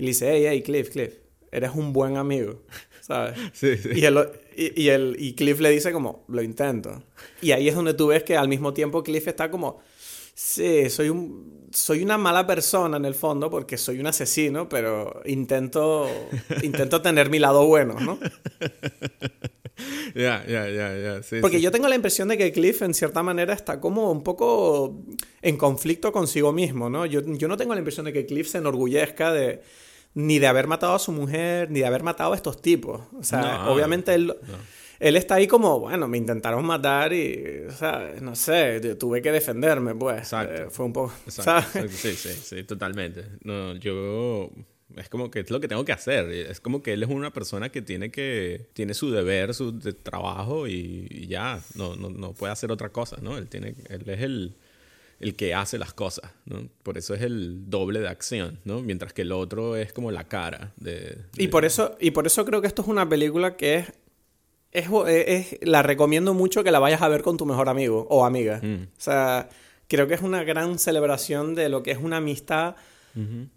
Y 0.00 0.02
le 0.02 0.08
dice, 0.08 0.32
hey, 0.32 0.46
hey, 0.48 0.62
Cliff, 0.62 0.88
Cliff, 0.88 1.12
eres 1.52 1.72
un 1.74 1.92
buen 1.92 2.16
amigo, 2.16 2.62
¿sabes? 3.02 3.38
Sí, 3.52 3.76
sí. 3.76 3.90
Y, 3.96 4.06
el, 4.06 4.30
y, 4.56 4.88
y, 4.88 5.14
y 5.18 5.34
Cliff 5.34 5.60
le 5.60 5.68
dice 5.68 5.92
como, 5.92 6.24
lo 6.28 6.40
intento. 6.40 7.02
Y 7.42 7.52
ahí 7.52 7.68
es 7.68 7.74
donde 7.74 7.92
tú 7.92 8.06
ves 8.06 8.22
que 8.22 8.34
al 8.34 8.48
mismo 8.48 8.72
tiempo 8.72 9.02
Cliff 9.02 9.28
está 9.28 9.50
como, 9.50 9.82
sí, 10.32 10.88
soy, 10.88 11.10
un, 11.10 11.68
soy 11.70 12.02
una 12.02 12.16
mala 12.16 12.46
persona 12.46 12.96
en 12.96 13.04
el 13.04 13.14
fondo 13.14 13.50
porque 13.50 13.76
soy 13.76 14.00
un 14.00 14.06
asesino, 14.06 14.70
pero 14.70 15.20
intento, 15.26 16.08
intento 16.62 17.02
tener 17.02 17.28
mi 17.28 17.38
lado 17.38 17.66
bueno, 17.66 18.00
¿no? 18.00 18.18
Ya, 20.14 20.44
ya, 20.46 20.68
ya, 20.68 20.96
ya. 20.96 21.40
Porque 21.40 21.60
yo 21.60 21.70
tengo 21.70 21.88
la 21.88 21.94
impresión 21.94 22.28
de 22.28 22.38
que 22.38 22.52
Cliff, 22.52 22.82
en 22.82 22.94
cierta 22.94 23.22
manera, 23.22 23.52
está 23.52 23.80
como 23.80 24.10
un 24.10 24.22
poco 24.22 25.04
en 25.42 25.56
conflicto 25.56 26.10
consigo 26.12 26.52
mismo, 26.52 26.90
¿no? 26.90 27.06
Yo, 27.06 27.20
yo 27.24 27.48
no 27.48 27.56
tengo 27.56 27.74
la 27.74 27.80
impresión 27.80 28.06
de 28.06 28.12
que 28.12 28.26
Cliff 28.26 28.48
se 28.48 28.58
enorgullezca 28.58 29.32
de 29.32 29.62
ni 30.14 30.38
de 30.38 30.46
haber 30.46 30.66
matado 30.66 30.94
a 30.94 30.98
su 30.98 31.12
mujer, 31.12 31.70
ni 31.70 31.80
de 31.80 31.86
haber 31.86 32.02
matado 32.02 32.32
a 32.32 32.36
estos 32.36 32.60
tipos. 32.60 33.00
O 33.18 33.22
sea, 33.22 33.68
obviamente 33.70 34.14
él, 34.14 34.34
él 34.98 35.16
está 35.16 35.36
ahí 35.36 35.46
como, 35.46 35.80
bueno, 35.80 36.08
me 36.08 36.18
intentaron 36.18 36.64
matar 36.64 37.12
y, 37.12 37.64
o 37.68 37.72
sea, 37.72 38.14
no 38.20 38.34
sé, 38.34 38.80
tuve 38.96 39.22
que 39.22 39.32
defenderme, 39.32 39.94
pues. 39.94 40.18
Exacto. 40.18 40.54
Eh, 40.54 40.66
fue 40.70 40.86
un 40.86 40.92
poco... 40.92 41.12
Exacto. 41.26 41.88
Sí, 41.88 42.12
sí, 42.14 42.30
sí, 42.30 42.64
totalmente. 42.64 43.24
No, 43.44 43.74
yo 43.76 44.50
Es 44.96 45.08
como 45.08 45.30
que 45.30 45.40
es 45.40 45.50
lo 45.50 45.60
que 45.60 45.68
tengo 45.68 45.84
que 45.84 45.92
hacer. 45.92 46.28
Es 46.30 46.60
como 46.60 46.82
que 46.82 46.92
él 46.94 47.02
es 47.02 47.08
una 47.08 47.32
persona 47.32 47.70
que 47.70 47.80
tiene 47.80 48.10
que 48.10 48.68
tiene 48.72 48.94
su 48.94 49.10
deber, 49.10 49.54
su 49.54 49.78
trabajo 49.78 50.66
y, 50.66 51.26
ya, 51.28 51.60
no, 51.74 51.94
no, 51.94 52.10
no, 52.10 52.32
puede 52.32 52.52
hacer 52.52 52.72
otra 52.72 52.90
cosa, 52.90 53.18
¿no? 53.22 53.38
Él, 53.38 53.48
tiene, 53.48 53.74
él 53.88 54.08
es 54.08 54.20
el, 54.20 54.56
el 55.20 55.36
que 55.36 55.54
hace 55.54 55.78
las 55.78 55.92
cosas, 55.92 56.32
¿no? 56.46 56.68
Por 56.82 56.96
eso 56.96 57.14
es 57.14 57.20
el 57.20 57.68
doble 57.68 58.00
de 58.00 58.08
acción, 58.08 58.58
¿no? 58.64 58.80
Mientras 58.80 59.12
que 59.12 59.22
el 59.22 59.32
otro 59.32 59.76
es 59.76 59.92
como 59.92 60.10
la 60.10 60.24
cara 60.24 60.72
de... 60.76 61.18
Y, 61.36 61.48
por 61.48 61.66
eso, 61.66 61.96
y 62.00 62.10
por 62.10 62.26
eso 62.26 62.44
creo 62.46 62.62
que 62.62 62.66
esto 62.66 62.82
es 62.82 62.88
una 62.88 63.06
película 63.06 63.56
que 63.56 63.84
es, 64.72 64.88
es, 65.08 65.58
La 65.60 65.82
recomiendo 65.82 66.32
mucho 66.32 66.64
que 66.64 66.70
la 66.70 66.78
vayas 66.78 67.02
a 67.02 67.08
ver 67.08 67.22
con 67.22 67.36
tu 67.36 67.44
mejor 67.44 67.68
amigo 67.68 68.06
o 68.08 68.24
amiga. 68.24 68.60
Mm. 68.62 68.84
O 68.84 69.00
sea, 69.00 69.50
creo 69.88 70.08
que 70.08 70.14
es 70.14 70.22
una 70.22 70.42
gran 70.42 70.78
celebración 70.78 71.54
de 71.54 71.68
lo 71.68 71.82
que 71.82 71.90
es 71.90 71.98
una 71.98 72.16
amistad 72.16 72.76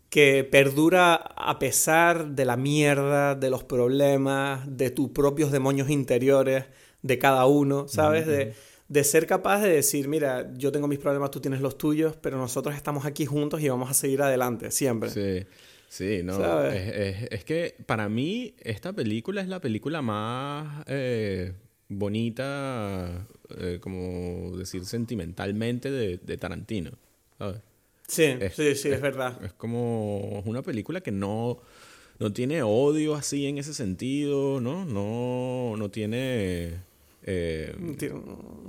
que 0.09 0.43
perdura 0.43 1.14
a 1.14 1.59
pesar 1.59 2.30
de 2.30 2.43
la 2.43 2.57
mierda, 2.57 3.36
de 3.36 3.51
los 3.51 3.64
problemas, 3.64 4.61
de 4.66 4.89
tus 4.89 5.09
propios 5.11 5.51
demonios 5.51 5.91
interiores, 5.91 6.66
de 7.03 7.20
cada 7.20 7.45
uno, 7.45 7.88
¿sabes? 7.88 8.26
De 8.26 8.55
de 8.88 9.04
ser 9.04 9.28
capaz 9.28 9.62
de 9.62 9.70
decir, 9.70 10.08
mira, 10.08 10.52
yo 10.56 10.72
tengo 10.72 10.88
mis 10.88 11.00
problemas, 11.00 11.32
tú 11.32 11.40
tienes 11.40 11.62
los 11.62 11.78
tuyos, 11.78 12.16
pero 12.22 12.38
nosotros 12.38 12.76
estamos 12.76 13.06
aquí 13.06 13.26
juntos 13.26 13.62
y 13.62 13.70
vamos 13.70 13.90
a 13.90 13.94
seguir 13.94 14.22
adelante, 14.22 14.72
siempre. 14.72 15.10
Sí, 15.10 15.46
sí, 15.90 16.22
no. 16.24 16.64
Es, 16.66 17.44
que 17.46 17.76
para 17.86 18.10
mí 18.10 18.56
esta 18.60 18.94
película 18.94 19.42
es 19.42 19.48
la 19.48 19.60
película 19.62 20.02
más 20.02 20.84
eh, 20.88 21.54
bonita, 21.88 23.26
eh, 23.58 23.80
como 23.82 24.58
decir, 24.58 24.86
sentimentalmente 24.86 25.90
de, 25.90 26.38
Tarantino, 26.38 26.92
¿sabes? 27.38 27.62
Sí, 28.08 28.36
sí, 28.54 28.76
sí, 28.76 28.90
es, 28.90 29.02
verdad. 29.02 29.44
Es 29.44 29.54
como 29.54 30.42
una 30.42 30.62
película 30.62 31.02
que 31.02 31.12
no, 31.12 31.62
no 32.20 32.34
tiene 32.34 32.62
odio 32.62 33.16
así 33.16 33.48
en 33.48 33.58
ese 33.58 33.74
sentido, 33.74 34.60
¿no? 34.60 34.84
No, 34.86 35.78
no 35.78 35.90
tiene 35.90 36.82
eh, 37.26 37.76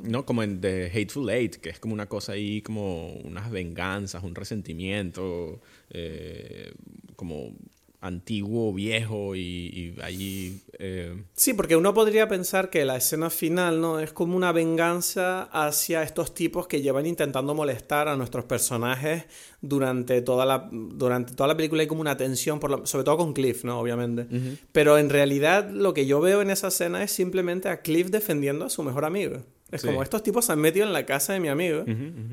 no, 0.03 0.25
como 0.25 0.43
en 0.43 0.61
The 0.61 0.87
Hateful 0.87 1.29
Eight, 1.31 1.57
que 1.57 1.71
es 1.71 1.81
como 1.81 1.95
una 1.95 2.07
cosa 2.07 2.33
ahí, 2.33 2.63
como 2.63 3.13
unas 3.25 3.51
venganzas, 3.51 4.23
un 4.23 4.35
resentimiento, 4.35 5.61
eh, 5.91 6.73
como 7.17 7.57
antiguo, 8.05 8.73
viejo 8.73 9.35
y, 9.35 9.97
allí... 10.03 10.61
Eh, 10.79 11.25
sí, 11.33 11.55
porque 11.55 11.75
uno 11.75 11.95
podría 11.95 12.29
pensar 12.29 12.69
que 12.69 12.85
la 12.85 12.97
escena 12.97 13.31
final 13.31 13.81
no 13.81 13.99
es 13.99 14.13
como 14.13 14.37
una 14.37 14.53
venganza 14.53 15.45
hacia 15.45 16.03
estos 16.03 16.35
tipos 16.35 16.67
que 16.67 16.83
llevan 16.83 17.07
intentando 17.07 17.55
molestar 17.55 18.09
a 18.09 18.17
nuestros 18.17 18.45
personajes 18.45 19.25
durante 19.63 20.21
toda 20.21 20.45
la, 20.45 20.69
durante 20.71 21.35
toda 21.35 21.49
la 21.49 21.57
película. 21.57 21.81
Hay 21.81 21.89
como 21.89 22.03
una 22.03 22.17
tensión, 22.17 22.61
por 22.61 22.87
sobre 22.87 23.05
todo 23.05 23.17
con 23.17 23.33
Cliff, 23.33 23.65
¿no? 23.65 23.81
Obviamente. 23.81 24.27
Pero 24.73 24.99
en 24.99 25.09
realidad 25.09 25.71
lo 25.71 25.95
que 25.95 26.07
yo 26.07 26.21
veo 26.21 26.43
en 26.43 26.51
esa 26.51 26.69
escena 26.69 27.03
es 27.03 27.11
simplemente 27.11 27.69
a 27.71 27.81
Cliff 27.81 28.11
defendiendo 28.11 28.67
a 28.67 28.71
su 28.71 28.83
mejor 28.83 29.07
amigo. 29.07 29.41
Es 29.75 29.83
como 29.83 30.03
estos 30.03 30.23
tipos 30.23 30.45
se 30.45 30.53
han 30.53 30.61
metido 30.61 30.87
en 30.87 30.93
la 30.93 31.05
casa 31.05 31.33
de 31.33 31.41
mi 31.41 31.49
amigo 31.49 31.85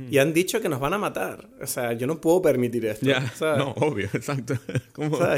y 0.09 0.17
han 0.19 0.33
dicho 0.33 0.61
que 0.61 0.69
nos 0.69 0.79
van 0.79 0.93
a 0.93 0.97
matar. 0.97 1.49
O 1.59 1.67
sea, 1.67 1.93
yo 1.93 2.05
no 2.05 2.21
puedo 2.21 2.41
permitir 2.41 2.85
esto. 2.85 3.07
No, 3.57 3.71
obvio, 3.77 4.05
exacto. 4.13 4.57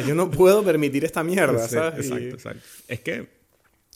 Yo 0.05 0.13
no 0.13 0.29
puedo 0.29 0.63
permitir 0.63 1.05
esta 1.05 1.23
mierda, 1.23 1.67
¿sabes? 1.67 2.05
Exacto, 2.05 2.35
exacto. 2.35 2.61
Es 2.87 2.99
que, 2.99 3.29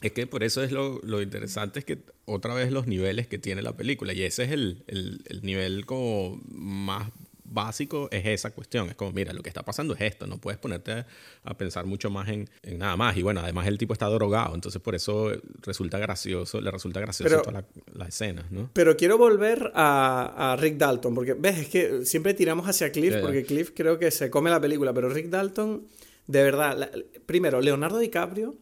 es 0.01 0.11
que 0.13 0.25
por 0.25 0.43
eso 0.43 0.63
es 0.63 0.71
lo, 0.71 1.01
lo, 1.03 1.21
interesante, 1.21 1.79
es 1.79 1.85
que 1.85 1.99
otra 2.25 2.53
vez 2.53 2.71
los 2.71 2.87
niveles 2.87 3.27
que 3.27 3.39
tiene 3.39 3.61
la 3.61 3.75
película. 3.75 4.13
Y 4.13 4.23
ese 4.23 4.45
es 4.45 4.51
el, 4.51 4.83
el, 4.87 5.21
el 5.25 5.41
nivel 5.41 5.85
como 5.85 6.41
más 6.47 7.09
básico 7.57 8.07
es 8.11 8.23
esa 8.25 8.51
cuestión. 8.51 8.87
Es 8.89 8.95
como, 8.95 9.11
mira, 9.11 9.33
lo 9.33 9.41
que 9.41 9.49
está 9.49 9.63
pasando 9.63 9.95
es 9.95 10.01
esto. 10.01 10.27
No 10.27 10.37
puedes 10.37 10.59
ponerte 10.59 11.05
a, 11.43 11.57
pensar 11.57 11.85
mucho 11.85 12.11
más 12.11 12.29
en, 12.29 12.47
nada 12.77 12.95
más. 12.95 13.17
Y 13.17 13.23
bueno, 13.23 13.41
además 13.41 13.65
el 13.65 13.79
tipo 13.79 13.93
está 13.93 14.05
drogado. 14.05 14.53
Entonces 14.53 14.79
por 14.79 14.93
eso 14.93 15.31
resulta 15.63 15.97
gracioso, 15.97 16.61
le 16.61 16.69
resulta 16.69 16.99
gracioso 16.99 17.41
toda 17.41 17.65
la, 17.95 18.07
escena, 18.07 18.45
¿no? 18.51 18.69
Pero 18.73 18.95
quiero 18.95 19.17
volver 19.17 19.71
a, 19.73 20.55
Rick 20.59 20.77
Dalton. 20.77 21.15
Porque, 21.15 21.33
ves, 21.33 21.57
es 21.57 21.69
que 21.69 22.05
siempre 22.05 22.35
tiramos 22.35 22.69
hacia 22.69 22.91
Cliff. 22.91 23.15
Porque 23.19 23.43
Cliff 23.43 23.71
creo 23.75 23.97
que 23.97 24.11
se 24.11 24.29
come 24.29 24.51
la 24.51 24.61
película. 24.61 24.93
Pero 24.93 25.09
Rick 25.09 25.29
Dalton, 25.29 25.87
de 26.27 26.43
verdad, 26.43 26.91
primero, 27.25 27.59
Leonardo 27.59 27.97
DiCaprio 27.97 28.55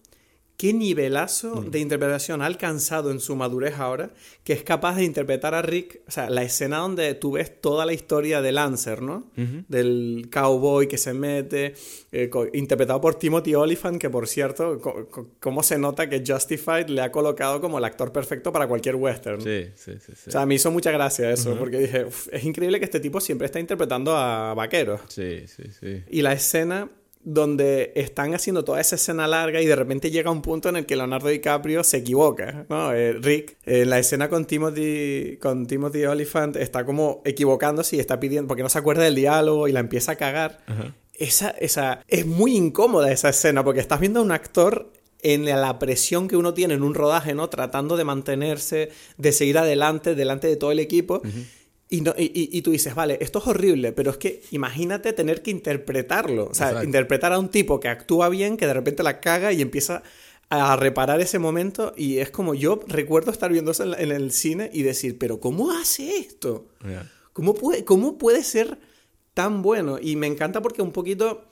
qué 0.58 0.74
nivelazo 0.74 1.62
mm. 1.62 1.72
de 1.72 1.80
interpretación 1.80 2.42
ha 2.42 2.46
alcanzado 2.46 3.12
en 3.12 3.20
su 3.20 3.36
madurez 3.36 3.76
ahora, 3.78 4.12
que 4.44 4.54
es 4.54 4.64
capaz 4.64 4.96
de 4.96 5.04
interpretar 5.04 5.54
a 5.54 5.62
Rick, 5.62 6.02
o 6.08 6.12
sea, 6.12 6.30
la 6.30 6.44
escena 6.44 6.78
donde 6.78 7.14
tú 7.16 7.34
ves 7.34 7.60
toda 7.60 7.86
la 7.86 7.94
historia 7.94 8.42
de 8.42 8.52
Lancer, 8.52 9.02
¿no? 9.02 9.32
Del 9.68 10.30
cowboy 10.32 10.88
que 10.88 10.98
se 10.98 11.14
mete, 11.14 11.74
eh, 12.12 12.30
interpretado 12.54 13.02
por 13.02 13.16
Timothy 13.16 13.56
Oliphant, 13.56 14.00
que 14.00 14.10
por 14.10 14.28
cierto, 14.28 14.80
cómo 15.40 15.64
se 15.64 15.78
nota 15.78 16.10
que 16.10 16.24
Justified 16.26 16.88
le 16.88 17.02
ha 17.02 17.12
colocado 17.12 17.60
como 17.60 17.78
el 17.78 17.84
actor 17.84 18.12
perfecto 18.12 18.52
para 18.52 18.68
cualquier 18.68 18.96
western. 18.96 19.42
Sí, 19.42 19.68
sí, 19.76 19.94
sí. 20.00 20.14
O 20.28 20.32
sea, 20.32 20.46
me 20.46 20.56
hizo 20.56 20.72
mucha 20.72 20.92
gracia 20.92 21.32
eso, 21.32 21.58
porque 21.58 21.80
dije, 21.80 22.06
es 22.32 22.44
increíble 22.44 22.80
que 22.80 22.86
este 22.86 23.00
tipo 23.00 23.20
siempre 23.20 23.46
está 23.46 23.60
interpretando 23.60 24.16
a 24.16 24.54
vaqueros. 24.54 25.02
Sí, 25.10 25.46
sí, 25.48 25.64
sí. 25.80 26.04
Y 26.10 26.22
la 26.22 26.34
escena 26.34 26.90
donde 27.26 27.92
están 27.96 28.36
haciendo 28.36 28.64
toda 28.64 28.80
esa 28.80 28.96
escena 28.96 29.28
larga 29.28 29.60
y 29.60 29.66
de 29.66 29.76
repente 29.76 30.12
llega 30.12 30.30
un 30.30 30.44
punto 30.44 30.70
en 30.70 30.78
el 30.78 30.86
que 30.86 30.96
Leonardo 30.96 31.28
DiCaprio 31.28 31.84
se 31.84 31.98
equivoca, 31.98 32.68
¿no? 32.70 32.94
Eh, 32.94 33.14
Rick, 33.14 33.58
en 33.66 33.90
la 33.90 33.98
escena 33.98 34.30
con 34.30 34.46
Timothy, 34.46 35.38
con 35.42 35.66
Timothy 35.66 36.06
Oliphant, 36.06 36.56
está 36.56 36.86
como 36.86 37.24
equivocándose 37.26 37.96
y 37.96 38.00
está 38.00 38.20
pidiendo, 38.20 38.48
porque 38.48 38.62
no 38.62 38.70
se 38.70 38.78
acuerda 38.78 39.04
del 39.04 39.16
diálogo 39.16 39.68
y 39.68 39.72
la 39.72 39.80
empieza 39.80 40.14
a 40.14 40.16
cagar. 40.16 40.64
Esa, 41.16 41.50
esa, 41.50 42.04
es 42.08 42.28
muy 42.28 42.56
incómoda 42.56 43.12
esa 43.12 43.30
escena 43.30 43.64
porque 43.64 43.80
estás 43.80 44.00
viendo 44.00 44.20
a 44.20 44.24
un 44.24 44.32
actor 44.32 44.92
en 45.24 45.46
la 45.46 45.80
presión 45.80 46.28
que 46.28 46.38
uno 46.38 46.54
tiene 46.54 46.76
en 46.76 46.84
un 46.84 46.94
rodaje, 46.94 47.34
¿no? 47.34 47.50
Tratando 47.50 47.98
de 47.98 48.04
mantenerse, 48.04 48.92
de 49.18 49.32
seguir 49.32 49.58
adelante, 49.58 50.14
delante 50.14 50.48
de 50.48 50.58
todo 50.58 50.72
el 50.72 50.80
equipo. 50.80 51.24
Y, 51.88 52.04
y, 52.18 52.62
tú 52.64 52.72
dices, 52.72 52.96
vale, 52.96 53.20
esto 53.22 53.38
es 53.38 53.48
horrible, 53.48 53.92
pero 53.92 54.10
es 54.10 54.18
que 54.18 54.42
imagínate 54.50 55.14
tener 55.14 55.44
que 55.44 55.52
interpretarlo. 55.52 56.48
O 56.48 56.54
sea, 56.56 56.84
interpretar 56.84 57.32
a 57.32 57.38
un 57.38 57.50
tipo 57.50 57.80
que 57.80 57.90
actúa 57.90 58.28
bien, 58.30 58.58
que 58.58 58.66
de 58.66 58.74
repente 58.74 59.04
la 59.04 59.20
caga 59.20 59.54
y 59.54 59.62
empieza 59.62 60.02
a 60.50 60.76
reparar 60.76 61.22
ese 61.22 61.38
momento. 61.38 61.94
Y 61.96 62.18
es 62.18 62.32
como 62.32 62.56
yo 62.56 62.80
recuerdo 62.88 63.32
estar 63.32 63.52
viendo 63.52 63.72
eso 63.72 63.84
en, 63.84 64.12
el 64.12 64.32
cine 64.32 64.72
y 64.74 64.82
decir, 64.82 65.20
pero 65.20 65.40
¿cómo 65.40 65.72
hace 65.72 66.18
esto? 66.18 66.70
¿Cómo, 67.34 67.54
puede, 67.54 67.86
¿Cómo 67.86 68.18
puede 68.18 68.44
ser 68.44 68.80
tan 69.36 69.62
bueno? 69.62 70.00
Y 70.02 70.16
me 70.16 70.26
encanta 70.26 70.64
porque 70.64 70.82
un 70.82 70.92
poquito 70.92 71.46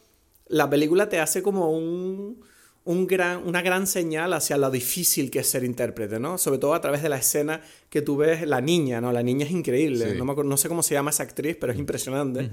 la 0.47 0.67
película 0.69 1.09
te 1.09 1.19
hace 1.19 1.43
como 1.43 1.71
un 1.71 2.41
un 2.85 3.07
gran, 3.07 3.45
una 3.47 3.61
gran 3.61 3.87
señal 3.87 4.33
hacia 4.33 4.57
lo 4.57 4.69
difícil 4.69 5.31
que 5.31 5.39
es 5.39 5.47
ser 5.47 5.63
intérprete, 5.63 6.19
¿no? 6.19 6.37
Sobre 6.37 6.59
todo 6.59 6.73
a 6.73 6.81
través 6.81 7.01
de 7.01 7.09
la 7.09 7.17
escena 7.17 7.61
que 7.89 8.01
tú 8.01 8.17
ves, 8.17 8.45
la 8.45 8.61
niña, 8.61 8.99
¿no? 8.99 9.11
La 9.11 9.23
niña 9.23 9.45
es 9.45 9.51
increíble, 9.51 10.15
no, 10.15 10.25
no, 10.25 10.57
sé 10.57 10.67
cómo 10.67 10.83
se 10.83 10.93
llama 10.93 11.11
esa 11.11 11.23
actriz, 11.23 11.55
pero 11.59 11.71
es 11.71 11.79
impresionante. 11.79 12.49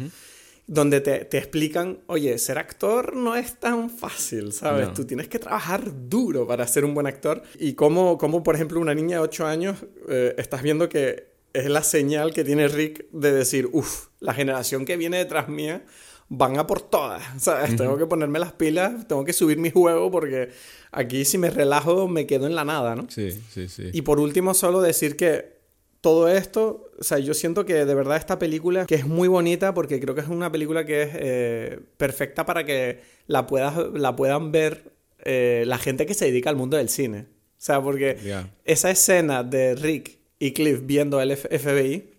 Donde 0.67 1.01
te, 1.01 1.25
te, 1.25 1.39
explican, 1.39 1.99
oye, 2.07 2.39
ser 2.39 2.59
actor 2.59 3.17
no 3.17 3.35
es 3.35 3.59
tan 3.59 3.91
fácil, 3.91 4.53
¿sabes? 4.53 4.95
Tú 4.95 5.05
tienes 5.05 5.27
que 5.27 5.41
trabajar 5.41 5.91
duro 6.09 6.47
para 6.47 6.65
ser 6.69 6.85
un 6.85 6.95
buen 6.95 7.09
actor. 7.09 7.43
Y 7.59 7.73
cómo, 7.73 8.17
cómo 8.19 8.45
por 8.45 8.55
ejemplo, 8.55 8.79
una 8.79 8.95
niña 8.95 9.17
de 9.17 9.23
8 9.23 9.47
años, 9.47 9.79
eh, 10.09 10.35
estás 10.39 10.63
viendo 10.63 10.89
que 10.89 11.31
es 11.53 11.69
la 11.69 11.83
señal 11.83 12.33
que 12.33 12.45
tiene 12.45 12.69
Rick 12.69 13.11
de 13.11 13.33
decir, 13.33 13.69
uff, 13.73 14.07
la 14.21 14.33
generación 14.33 14.85
que 14.85 14.97
viene 14.97 15.19
detrás 15.19 15.49
mía 15.49 15.83
van 16.31 16.59
a 16.59 16.67
por 16.67 16.81
todas, 16.81 17.23
¿sabes? 17.43 17.77
Tengo 17.77 17.99
que 17.99 18.07
ponerme 18.07 18.39
las 18.39 18.53
pilas, 18.53 19.07
tengo 19.07 19.25
que 19.25 19.35
subir 19.35 19.59
mi 19.59 19.71
juego 19.71 20.11
porque 20.11 20.49
aquí 20.93 21.27
si 21.27 21.37
me 21.37 21.51
relajo 21.51 22.09
me 22.09 22.27
quedo 22.27 22.47
en 22.47 22.55
la 22.55 22.65
nada, 22.65 22.97
¿no? 22.97 23.07
Sí, 23.11 23.33
sí, 23.51 23.69
sí. 23.69 23.91
Y 23.93 24.03
por 24.03 24.19
último, 24.19 24.55
solo 24.55 24.81
decir 24.81 25.17
que 25.17 25.61
todo 26.01 26.29
esto, 26.29 26.91
o 26.99 27.05
sea, 27.05 27.19
yo 27.19 27.35
siento 27.35 27.67
que 27.67 27.85
de 27.85 27.95
verdad 27.95 28.17
esta 28.17 28.39
película, 28.39 28.87
que 28.87 28.95
es 28.95 29.07
muy 29.07 29.29
bonita 29.29 29.75
porque 29.75 30.01
creo 30.01 30.15
que 30.15 30.23
es 30.23 30.29
una 30.29 30.51
película 30.51 30.87
que 30.87 31.03
es 31.03 31.11
eh, 31.15 31.81
perfecta 31.99 32.47
para 32.47 32.65
que 32.65 33.01
la, 33.27 33.47
puedas, 33.47 33.77
la 33.93 34.17
puedan 34.17 34.53
ver 34.53 34.93
eh, 35.19 35.65
la 35.67 35.79
gente 35.79 36.07
que 36.07 36.15
se 36.15 36.27
dedica 36.27 36.49
al 36.49 36.57
mundo 36.57 36.77
del 36.77 36.89
cine. 36.89 37.27
O 37.59 37.63
sea, 37.63 37.83
porque 37.83 38.17
esa 38.65 38.91
escena 38.91 39.45
de 39.45 39.75
Rick 39.75 40.19
y 40.39 40.53
Cliff 40.53 40.81
viendo 40.85 41.21
el 41.21 41.37
FBI 41.37 42.15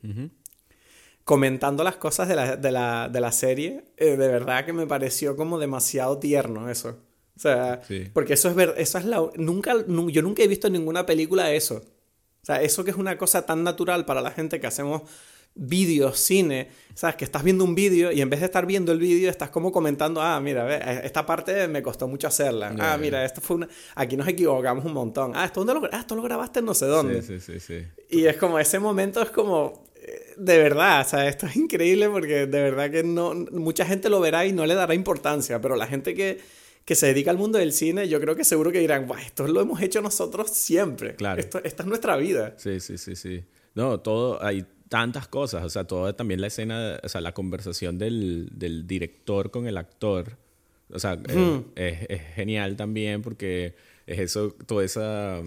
comentando 1.31 1.81
las 1.85 1.95
cosas 1.95 2.27
de 2.27 2.35
la, 2.35 2.57
de 2.57 2.71
la, 2.73 3.07
de 3.07 3.21
la 3.21 3.31
serie, 3.31 3.85
eh, 3.95 4.17
de 4.17 4.27
verdad 4.27 4.65
que 4.65 4.73
me 4.73 4.85
pareció 4.85 5.37
como 5.37 5.59
demasiado 5.59 6.17
tierno 6.17 6.69
eso. 6.69 6.97
O 7.37 7.39
sea, 7.39 7.79
porque 8.11 8.33
eso 8.33 8.49
es 8.49 8.55
ver, 8.55 8.73
eso 8.75 8.97
es 8.97 9.05
la 9.05 9.25
nunca 9.37 9.73
yo 9.87 10.21
nunca 10.23 10.43
he 10.43 10.47
visto 10.49 10.67
en 10.67 10.73
ninguna 10.73 11.05
película 11.05 11.53
eso. 11.53 11.75
O 11.75 12.45
sea, 12.45 12.61
eso 12.61 12.83
que 12.83 12.91
es 12.91 12.97
una 12.97 13.17
cosa 13.17 13.45
tan 13.45 13.63
natural 13.63 14.03
para 14.03 14.19
la 14.19 14.31
gente 14.31 14.59
que 14.59 14.67
hacemos 14.67 15.03
vídeos, 15.55 16.19
cine, 16.19 16.67
sabes 16.95 17.15
que 17.15 17.23
estás 17.23 17.43
viendo 17.43 17.63
un 17.63 17.75
vídeo 17.75 18.11
y 18.11 18.19
en 18.19 18.29
vez 18.29 18.41
de 18.41 18.47
estar 18.47 18.65
viendo 18.65 18.91
el 18.91 18.99
vídeo 18.99 19.29
estás 19.29 19.51
como 19.51 19.71
comentando, 19.71 20.21
ah, 20.21 20.37
mira, 20.41 20.65
ve, 20.65 20.81
eh, 20.83 21.01
esta 21.05 21.25
parte 21.25 21.65
me 21.69 21.81
costó 21.81 22.09
mucho 22.09 22.27
hacerla. 22.27 22.75
ah, 22.77 22.97
mira, 22.99 23.23
esto 23.23 23.39
fue 23.39 23.55
una 23.55 23.69
aquí 23.95 24.17
nos 24.17 24.27
equivocamos 24.27 24.83
un 24.83 24.93
montón. 24.93 25.31
Ah, 25.33 25.45
esto, 25.45 25.63
¿dónde 25.63 25.87
lo... 25.87 25.95
Ah, 25.95 26.01
esto 26.01 26.13
lo 26.13 26.23
grabaste 26.23 26.59
en 26.59 26.65
no 26.65 26.73
sé 26.73 26.87
dónde. 26.87 27.21
Sí, 27.21 27.39
sí, 27.39 27.57
sí, 27.57 27.59
sí. 27.61 27.87
Y 28.09 28.25
es 28.25 28.35
como 28.35 28.59
ese 28.59 28.79
momento 28.79 29.21
es 29.21 29.29
como 29.29 29.90
de 30.43 30.57
verdad, 30.57 31.01
o 31.05 31.09
sea, 31.09 31.27
esto 31.27 31.45
es 31.45 31.55
increíble 31.55 32.09
porque 32.09 32.47
de 32.47 32.61
verdad 32.61 32.89
que 32.89 33.03
no, 33.03 33.35
mucha 33.51 33.85
gente 33.85 34.09
lo 34.09 34.19
verá 34.19 34.45
y 34.45 34.53
no 34.53 34.65
le 34.65 34.73
dará 34.73 34.95
importancia, 34.95 35.61
pero 35.61 35.75
la 35.75 35.85
gente 35.85 36.15
que, 36.15 36.39
que 36.83 36.95
se 36.95 37.07
dedica 37.07 37.29
al 37.29 37.37
mundo 37.37 37.59
del 37.59 37.73
cine, 37.73 38.09
yo 38.09 38.19
creo 38.19 38.35
que 38.35 38.43
seguro 38.43 38.71
que 38.71 38.79
dirán, 38.79 39.05
guau, 39.05 39.19
esto 39.19 39.47
lo 39.47 39.61
hemos 39.61 39.81
hecho 39.81 40.01
nosotros 40.01 40.49
siempre. 40.49 41.15
Claro. 41.15 41.39
Esto, 41.39 41.61
esta 41.63 41.83
es 41.83 41.89
nuestra 41.89 42.17
vida. 42.17 42.55
Sí, 42.57 42.79
sí, 42.79 42.97
sí, 42.97 43.15
sí. 43.15 43.43
No, 43.75 43.99
todo, 43.99 44.43
hay 44.43 44.65
tantas 44.89 45.27
cosas, 45.27 45.63
o 45.63 45.69
sea, 45.69 45.83
todo 45.85 46.13
también 46.15 46.41
la 46.41 46.47
escena, 46.47 46.99
o 47.03 47.07
sea, 47.07 47.21
la 47.21 47.33
conversación 47.33 47.99
del, 47.99 48.49
del 48.51 48.87
director 48.87 49.51
con 49.51 49.67
el 49.67 49.77
actor, 49.77 50.37
o 50.91 50.99
sea, 50.99 51.19
es, 51.75 51.97
es, 52.09 52.21
genial 52.33 52.75
también 52.75 53.21
porque 53.21 53.75
es 54.07 54.19
eso, 54.19 54.55
toda 54.65 54.83
esa, 54.83 55.41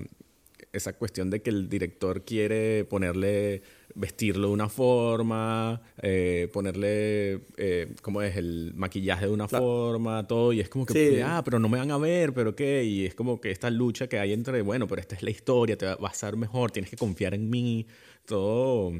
esa 0.74 0.92
cuestión 0.94 1.30
de 1.30 1.40
que 1.40 1.50
el 1.50 1.68
director 1.68 2.24
quiere 2.24 2.84
ponerle, 2.84 3.62
vestirlo 3.94 4.48
de 4.48 4.52
una 4.54 4.68
forma, 4.68 5.80
eh, 6.02 6.48
ponerle, 6.52 7.46
eh, 7.56 7.94
¿cómo 8.02 8.20
es? 8.22 8.36
El 8.36 8.72
maquillaje 8.74 9.26
de 9.26 9.32
una 9.32 9.46
forma, 9.48 10.26
todo, 10.26 10.52
y 10.52 10.60
es 10.60 10.68
como 10.68 10.84
que, 10.84 10.92
Sí. 11.16 11.20
ah, 11.24 11.42
pero 11.44 11.58
no 11.58 11.68
me 11.68 11.78
van 11.78 11.90
a 11.92 11.98
ver, 11.98 12.34
pero 12.34 12.54
qué, 12.56 12.84
y 12.84 13.06
es 13.06 13.14
como 13.14 13.40
que 13.40 13.50
esta 13.50 13.70
lucha 13.70 14.08
que 14.08 14.18
hay 14.18 14.32
entre, 14.32 14.62
bueno, 14.62 14.86
pero 14.88 15.00
esta 15.00 15.14
es 15.14 15.22
la 15.22 15.30
historia, 15.30 15.78
te 15.78 15.86
va 15.86 16.08
a 16.08 16.14
ser 16.14 16.36
mejor, 16.36 16.70
tienes 16.72 16.90
que 16.90 16.96
confiar 16.96 17.34
en 17.34 17.48
mí, 17.48 17.86
todo, 18.26 18.92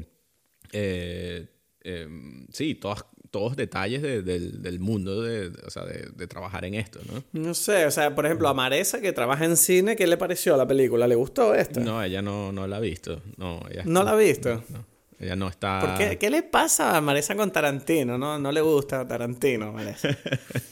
eh, 0.71 1.47
eh, 1.83 2.07
sí, 2.51 2.75
todas, 2.75 3.05
todos 3.35 3.57
detalles 3.57 4.01
de- 4.01 4.21
del, 4.21 4.61
del 4.61 4.79
mundo 4.79 5.21
de, 5.21 5.51
o 5.67 5.69
sea, 5.69 5.83
de, 5.83 6.25
trabajar 6.27 6.63
en 6.63 6.75
esto, 6.75 7.01
¿no? 7.11 7.21
No 7.33 7.53
sé, 7.53 7.85
o 7.85 7.91
sea, 7.91 8.15
por 8.15 8.25
ejemplo, 8.25 8.47
a 8.47 8.53
Maresa, 8.53 9.01
que 9.01 9.11
trabaja 9.11 9.43
en 9.43 9.57
cine, 9.57 9.97
¿qué 9.97 10.07
le 10.07 10.15
pareció 10.15 10.55
la 10.55 10.65
película? 10.65 11.05
¿Le 11.05 11.15
gustó 11.15 11.53
esta? 11.53 11.81
No, 11.81 12.01
ella 12.01 12.21
no, 12.21 12.53
no 12.53 12.65
la 12.65 12.77
ha 12.77 12.79
visto, 12.79 13.21
no, 13.35 13.59
ella, 13.69 13.83
¿No 13.85 14.03
la 14.03 14.11
ha 14.11 14.15
visto? 14.15 14.63
no, 14.69 14.85
ella 15.19 15.35
no 15.35 15.49
está... 15.49 15.81
¿Por 15.81 15.97
qué, 15.97 16.17
qué 16.17 16.29
le 16.29 16.43
pasa 16.43 16.95
a 16.95 17.01
Maresa 17.01 17.35
con 17.35 17.51
Tarantino? 17.51 18.17
No, 18.17 18.39
no 18.39 18.51
le 18.53 18.61
gusta 18.61 19.05
Tarantino, 19.05 19.73
Maresa. 19.73 20.09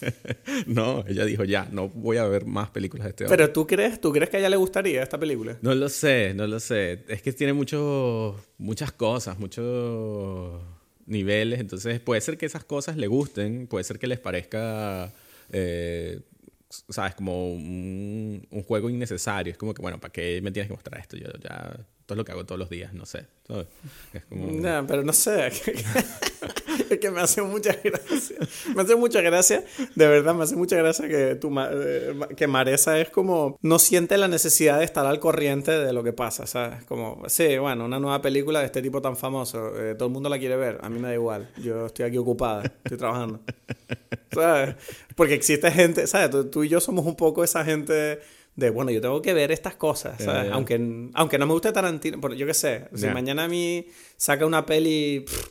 no, 0.68 1.04
ella 1.06 1.26
dijo 1.26 1.44
ya, 1.44 1.68
no 1.70 1.90
voy 1.90 2.16
a 2.16 2.26
ver 2.26 2.46
más 2.46 2.70
películas 2.70 3.04
de 3.06 3.10
este 3.10 3.24
hombre. 3.26 3.38
Pero 3.38 3.52
tú 3.52 3.68
crees, 3.68 4.00
¿tú 4.00 4.12
crees 4.14 4.30
que 4.30 4.38
a 4.38 4.40
ella 4.40 4.50
le 4.50 4.58
gustaría 4.58 5.04
esta 5.04 5.18
película? 5.18 5.58
No 5.62 5.76
lo 5.76 5.90
sé, 5.90 6.34
no 6.34 6.48
lo 6.48 6.62
sé. 6.62 7.04
Es 7.10 7.22
que 7.22 7.34
tiene 7.34 7.52
muchos, 7.52 8.36
muchas 8.58 8.94
cosas, 8.94 9.38
muchos 9.38 10.62
niveles. 11.06 11.60
Entonces 11.60 12.00
puede 12.00 12.22
ser 12.22 12.38
que 12.38 12.46
esas 12.46 12.64
cosas 12.64 12.98
le 12.98 13.08
gusten, 13.08 13.68
puede 13.68 13.84
ser 13.84 14.00
que 14.00 14.08
les 14.08 14.20
parezca, 14.20 15.14
eh, 15.52 16.20
sabes, 16.90 17.16
como 17.16 17.52
un, 17.54 18.48
un 18.50 18.64
juego 18.64 18.90
innecesario. 18.90 19.52
Es 19.52 19.58
como 19.58 19.74
que, 19.74 19.82
bueno, 19.82 20.00
¿para 20.00 20.12
qué 20.12 20.40
me 20.42 20.52
tienes 20.52 20.68
que 20.70 20.74
mostrar 20.76 21.00
esto? 21.02 21.18
Yo 21.18 21.28
ya, 21.42 21.78
todo 22.06 22.16
lo 22.18 22.26
que 22.26 22.32
hago 22.32 22.46
todos 22.46 22.60
los 22.60 22.70
días, 22.70 22.94
no 22.94 23.06
sé. 23.06 23.26
Todo- 23.48 23.68
Es 24.14 24.24
como... 24.26 24.52
No, 24.52 24.86
pero 24.88 25.04
no 25.04 25.14
sé. 25.14 25.52
Que 27.00 27.12
me 27.12 27.22
hace 27.22 27.42
mucha 27.42 27.76
gracia. 27.84 28.38
Me 28.76 28.82
hace 28.82 28.96
mucha 28.96 29.22
gracia. 29.22 29.64
De 29.96 30.08
verdad, 30.08 30.34
me 30.36 30.44
hace 30.44 30.56
mucha 30.56 30.76
gracia 30.78 31.08
que, 31.08 31.36
tu, 31.36 31.54
eh, 31.60 32.14
que 32.38 32.48
Maresa 32.48 33.00
es 33.00 33.10
como. 33.10 33.58
No 33.62 33.80
siente 33.80 34.18
la 34.18 34.28
necesidad 34.28 34.80
de 34.80 34.86
estar 34.86 35.06
al 35.06 35.20
corriente 35.20 35.72
de 35.72 35.92
lo 35.94 36.04
que 36.04 36.14
pasa, 36.14 36.46
¿sabes? 36.46 36.84
Como, 36.86 37.24
sí, 37.28 37.58
bueno, 37.58 37.86
una 37.86 38.00
nueva 38.00 38.22
película 38.22 38.60
de 38.60 38.66
este 38.68 38.82
tipo 38.82 39.02
tan 39.02 39.18
famoso. 39.18 39.74
eh, 39.80 39.96
todo 39.96 40.08
el 40.08 40.14
mundo 40.14 40.30
la 40.30 40.38
quiere 40.40 40.56
ver. 40.56 40.80
A 40.82 40.90
mí 40.90 41.00
me 41.00 41.08
da 41.10 41.14
igual. 41.14 41.50
Yo 41.62 41.88
estoy 41.88 42.06
aquí 42.06 42.18
ocupada. 42.18 42.64
Estoy 42.84 42.98
trabajando. 42.98 43.40
¿Sabes? 44.32 44.76
Porque 45.16 45.34
existe 45.36 45.70
gente, 45.72 46.08
¿sabes? 46.08 46.30
Tú, 46.32 46.46
tú 46.50 46.64
y 46.64 46.70
yo 46.70 46.80
somos 46.80 47.06
un 47.06 47.16
poco 47.16 47.44
esa 47.44 47.64
gente 47.64 48.20
de, 48.56 48.70
bueno, 48.70 48.92
yo 48.92 49.02
tengo 49.02 49.22
que 49.22 49.34
ver 49.34 49.52
estas 49.52 49.76
cosas, 49.76 50.22
¿sabes? 50.24 50.48
ya. 50.50 50.54
Aunque, 50.54 51.10
aunque 51.14 51.38
no 51.38 51.46
me 51.46 51.54
guste 51.54 51.72
Tarantino, 51.72 52.34
yo 52.34 52.46
qué 52.46 52.54
sé, 52.54 52.88
si 52.94 53.02
Ya. 53.04 53.14
mañana 53.14 53.46
a 53.46 53.48
mí 53.48 53.88
saca 54.18 54.46
una 54.46 54.66
peli, 54.66 55.22
pff, 55.26 55.48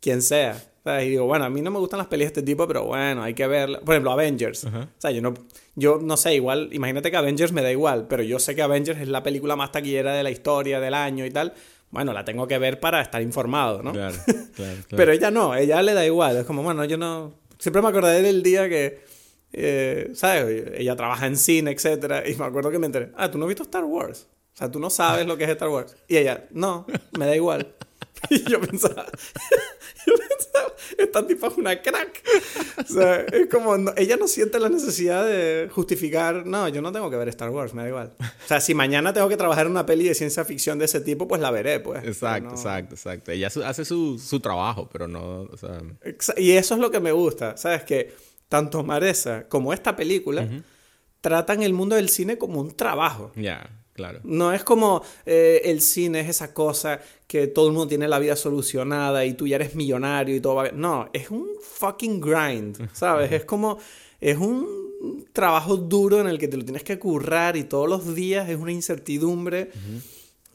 quien 0.00 0.22
sea, 0.22 0.62
Y 1.02 1.10
digo, 1.10 1.26
bueno, 1.26 1.44
a 1.44 1.50
mí 1.50 1.60
no 1.62 1.70
me 1.70 1.78
gustan 1.78 1.98
las 1.98 2.06
pelis 2.06 2.26
de 2.26 2.28
este 2.28 2.42
tipo, 2.42 2.66
pero 2.66 2.84
bueno, 2.84 3.22
hay 3.22 3.34
que 3.34 3.46
verla. 3.46 3.80
Por 3.80 3.94
ejemplo, 3.94 4.12
Avengers. 4.12 4.64
Ajá. 4.66 4.88
O 4.96 5.00
sea, 5.00 5.10
yo 5.10 5.20
no, 5.22 5.34
yo 5.74 5.98
no 6.02 6.16
sé, 6.16 6.34
igual, 6.34 6.68
imagínate 6.72 7.10
que 7.10 7.16
Avengers 7.16 7.52
me 7.52 7.62
da 7.62 7.70
igual, 7.70 8.06
pero 8.08 8.22
yo 8.22 8.38
sé 8.38 8.54
que 8.54 8.62
Avengers 8.62 9.00
es 9.00 9.08
la 9.08 9.22
película 9.22 9.56
más 9.56 9.72
taquillera 9.72 10.14
de 10.14 10.22
la 10.22 10.30
historia 10.30 10.80
del 10.80 10.94
año 10.94 11.26
y 11.26 11.30
tal. 11.30 11.54
Bueno, 11.90 12.12
la 12.12 12.24
tengo 12.24 12.46
que 12.48 12.58
ver 12.58 12.80
para 12.80 13.00
estar 13.00 13.22
informado, 13.22 13.82
¿no? 13.82 13.92
Claro, 13.92 14.14
claro, 14.26 14.46
claro. 14.54 14.84
Pero 14.90 15.12
ella 15.12 15.30
no, 15.30 15.54
ella 15.54 15.82
le 15.82 15.94
da 15.94 16.04
igual. 16.04 16.36
Es 16.36 16.44
como, 16.44 16.62
bueno, 16.62 16.84
yo 16.84 16.96
no. 16.98 17.34
Siempre 17.58 17.80
me 17.82 17.88
acordaré 17.88 18.22
del 18.22 18.42
día 18.42 18.68
que. 18.68 19.00
eh, 19.52 20.10
¿Sabes? 20.14 20.72
Ella 20.76 20.96
trabaja 20.96 21.26
en 21.26 21.36
cine, 21.36 21.70
etcétera. 21.70 22.28
Y 22.28 22.34
me 22.34 22.44
acuerdo 22.44 22.70
que 22.70 22.78
me 22.78 22.86
enteré. 22.86 23.12
Ah, 23.16 23.30
tú 23.30 23.38
no 23.38 23.44
has 23.44 23.48
visto 23.48 23.62
Star 23.62 23.84
Wars. 23.84 24.26
O 24.54 24.58
sea, 24.58 24.70
tú 24.70 24.80
no 24.80 24.88
sabes 24.90 25.26
lo 25.26 25.36
que 25.36 25.44
es 25.44 25.50
Star 25.50 25.68
Wars. 25.68 25.96
Y 26.08 26.16
ella, 26.16 26.46
no, 26.50 26.86
me 27.18 27.26
da 27.26 27.36
igual. 27.36 27.74
Y 28.30 28.42
yo 28.50 28.58
pensaba. 28.60 29.04
Yo 30.06 30.12
pensaba, 30.14 30.72
esta 30.98 31.26
tipa 31.26 31.48
es 31.48 31.56
una 31.56 31.82
crack. 31.82 32.22
O 32.78 32.92
sea, 32.92 33.20
es 33.22 33.48
como. 33.50 33.76
no- 33.76 33.92
ella 33.96 34.16
no 34.16 34.28
siente 34.28 34.60
la 34.60 34.68
necesidad 34.68 35.26
de 35.26 35.68
justificar. 35.72 36.46
No, 36.46 36.68
yo 36.68 36.80
no 36.82 36.92
tengo 36.92 37.10
que 37.10 37.16
ver 37.16 37.28
Star 37.28 37.50
Wars, 37.50 37.74
me 37.74 37.82
da 37.82 37.88
igual. 37.88 38.12
O 38.20 38.46
sea, 38.48 38.60
si 38.60 38.74
mañana 38.74 39.12
tengo 39.12 39.28
que 39.28 39.36
trabajar 39.36 39.66
en 39.66 39.72
una 39.72 39.84
peli 39.86 40.04
de 40.08 40.14
ciencia 40.14 40.44
ficción 40.44 40.78
de 40.78 40.84
ese 40.84 41.00
tipo, 41.00 41.26
pues 41.26 41.40
la 41.40 41.50
veré, 41.50 41.80
pues. 41.80 42.04
Exacto, 42.04 42.50
no- 42.50 42.54
exacto, 42.54 42.94
exacto. 42.94 43.32
Ella 43.32 43.50
su- 43.50 43.64
hace 43.64 43.84
su, 43.84 44.18
su 44.18 44.40
trabajo, 44.40 44.88
pero 44.92 45.08
no, 45.08 45.42
o 45.42 45.56
sea... 45.56 45.80
Y 46.36 46.52
eso 46.52 46.74
es 46.74 46.80
lo 46.80 46.90
que 46.90 47.00
me 47.00 47.12
gusta, 47.12 47.56
¿sabes? 47.56 47.82
Que 47.82 48.14
tanto 48.48 48.84
Maresa 48.84 49.48
como 49.48 49.72
esta 49.72 49.96
película 49.96 50.48
tratan 51.20 51.62
el 51.62 51.72
mundo 51.72 51.96
del 51.96 52.08
cine 52.08 52.38
como 52.38 52.60
un 52.60 52.76
trabajo. 52.76 53.32
Ya, 53.34 53.68
claro. 53.96 54.20
No 54.22 54.52
es 54.52 54.62
como 54.62 55.02
eh, 55.24 55.62
el 55.64 55.80
cine 55.80 56.20
es 56.20 56.28
esa 56.28 56.54
cosa 56.54 57.00
que 57.26 57.48
todo 57.48 57.66
el 57.66 57.72
mundo 57.72 57.88
tiene 57.88 58.06
la 58.06 58.18
vida 58.18 58.36
solucionada 58.36 59.24
y 59.24 59.34
tú 59.34 59.48
ya 59.48 59.56
eres 59.56 59.74
millonario 59.74 60.36
y 60.36 60.40
todo 60.40 60.54
va 60.54 60.62
bien. 60.64 60.80
No, 60.80 61.08
es 61.12 61.30
un 61.30 61.48
fucking 61.60 62.20
grind, 62.20 62.88
¿sabes? 62.94 63.32
Es 63.32 63.44
como, 63.44 63.78
es 64.20 64.38
un 64.38 65.26
trabajo 65.32 65.76
duro 65.76 66.20
en 66.20 66.28
el 66.28 66.38
que 66.38 66.48
te 66.48 66.56
lo 66.56 66.64
tienes 66.64 66.84
que 66.84 66.98
currar 66.98 67.56
y 67.56 67.64
todos 67.64 67.88
los 67.88 68.14
días 68.14 68.48
es 68.48 68.56
una 68.56 68.72
incertidumbre 68.72 69.70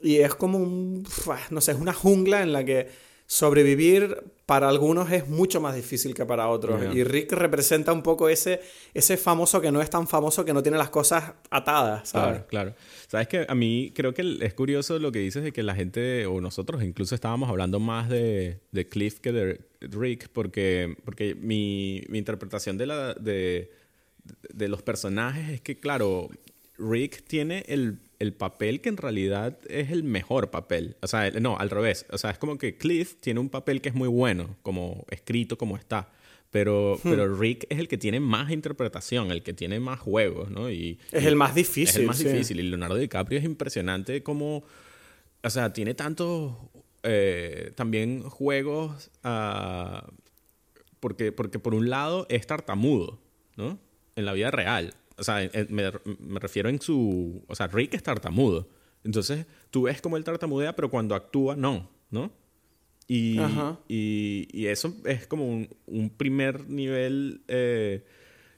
y 0.02 0.18
es 0.18 0.34
como 0.36 0.58
un, 0.58 1.06
no 1.50 1.62
sé, 1.62 1.74
es 1.74 1.78
una 1.78 1.94
jungla 1.94 2.42
en 2.42 2.54
la 2.54 2.64
que 2.64 2.88
sobrevivir 3.32 4.24
para 4.46 4.68
algunos 4.68 5.10
es 5.12 5.30
mucho 5.30 5.62
más 5.62 5.74
difícil 5.74 6.14
que 6.14 6.26
para 6.26 6.50
otros. 6.50 6.82
Yeah. 6.82 6.94
Y 6.94 7.04
Rick 7.06 7.32
representa 7.32 7.94
un 7.94 8.04
poco 8.04 8.28
ese, 8.28 8.60
ese 8.94 9.16
famoso 9.16 9.62
que 9.62 9.72
no 9.72 9.82
es 9.82 9.90
tan 9.90 10.06
famoso 10.06 10.44
que 10.44 10.54
no 10.54 10.62
tiene 10.62 10.78
las 10.78 10.90
cosas 10.90 11.32
atadas, 11.50 12.10
¿sabes? 12.10 12.44
Claro, 12.44 12.48
claro. 12.48 12.74
Sabes 13.12 13.28
que 13.28 13.46
a 13.46 13.56
mí 13.56 13.92
creo 13.94 14.14
que 14.14 14.38
es 14.40 14.54
curioso 14.54 14.98
lo 14.98 15.12
que 15.12 15.20
dices 15.20 15.44
de 15.44 15.52
que 15.52 15.64
la 15.64 15.76
gente, 15.76 16.26
o 16.28 16.40
nosotros 16.40 16.82
incluso 16.82 17.14
estábamos 17.14 17.50
hablando 17.50 17.78
más 17.78 18.08
de, 18.08 18.62
de 18.72 18.88
Cliff 18.88 19.20
que 19.20 19.34
de 19.34 19.60
Rick, 19.82 20.30
porque, 20.30 20.96
porque 21.04 21.36
mi, 21.36 22.04
mi 22.08 22.20
interpretación 22.20 22.78
de, 22.78 22.86
la, 22.86 23.14
de, 23.16 23.70
de 24.54 24.68
los 24.70 24.82
personajes 24.82 25.50
es 25.50 25.60
que, 25.60 25.78
claro, 25.78 26.30
Rick 26.78 27.26
tiene 27.28 27.66
el, 27.68 28.00
el 28.20 28.32
papel 28.32 28.80
que 28.80 28.88
en 28.88 28.96
realidad 28.96 29.60
es 29.68 29.92
el 29.92 30.04
mejor 30.04 30.50
papel. 30.50 30.96
O 31.02 31.08
sea, 31.08 31.30
no, 31.32 31.58
al 31.58 31.70
revés. 31.70 32.06
O 32.12 32.18
sea, 32.18 32.30
es 32.30 32.38
como 32.38 32.58
que 32.58 32.78
Cliff 32.78 33.16
tiene 33.20 33.42
un 33.42 33.50
papel 33.50 33.82
que 33.82 33.90
es 33.90 33.96
muy 33.96 34.08
bueno, 34.08 34.56
como 34.62 35.06
escrito 35.10 35.58
como 35.58 35.76
está. 35.76 36.08
Pero, 36.52 36.98
Hmm. 37.02 37.10
pero 37.10 37.36
Rick 37.36 37.66
es 37.70 37.80
el 37.80 37.88
que 37.88 37.98
tiene 37.98 38.20
más 38.20 38.52
interpretación, 38.52 39.32
el 39.32 39.42
que 39.42 39.54
tiene 39.54 39.80
más 39.80 40.00
juegos, 40.00 40.50
¿no? 40.52 40.70
Y, 40.70 41.00
Es 41.12 41.24
y- 41.24 41.28
el 41.28 41.36
más 41.38 41.52
es 41.52 41.56
difícil. 41.56 42.02
el 42.02 42.08
más 42.08 42.18
sí. 42.18 42.26
difícil. 42.26 42.60
Y 42.60 42.64
Leonardo 42.64 42.96
DiCaprio 42.98 43.40
es 43.40 43.46
impresionante 43.46 44.22
como... 44.22 44.64
O 45.44 45.50
sea, 45.50 45.72
tiene 45.74 45.94
tantos... 45.94 46.54
eh, 47.04 47.72
también 47.76 48.24
juegos... 48.24 49.10
ah, 49.24 50.08
porque, 51.00 51.32
porque 51.32 51.58
por 51.58 51.74
un 51.74 51.90
lado 51.90 52.28
es 52.30 52.46
tartamudo, 52.46 53.20
¿no? 53.56 53.80
En 54.16 54.26
la 54.26 54.34
vida 54.34 54.52
real. 54.52 54.94
O 55.18 55.24
sea, 55.24 55.42
en- 55.44 55.50
en- 55.54 55.68
me, 55.74 55.84
me 56.20 56.40
refiero 56.40 56.68
en 56.70 56.80
su... 56.82 57.44
O 57.48 57.56
sea, 57.56 57.68
Rick 57.68 57.94
es 57.96 58.04
tartamudo. 58.04 58.68
Entonces, 59.04 59.46
tú 59.72 59.84
ves 59.84 60.00
como 60.02 60.18
él 60.18 60.24
tartamudea, 60.24 60.76
pero 60.76 60.90
cuando 60.92 61.16
actúa, 61.16 61.56
no, 61.56 61.90
¿no? 62.12 62.32
Y, 63.14 63.38
y, 63.90 64.48
y 64.54 64.68
eso 64.68 64.96
es 65.04 65.28
como 65.28 65.46
un, 65.46 65.68
un 65.86 66.10
primer 66.10 66.70
nivel 66.70 67.42
eh, 67.50 68.06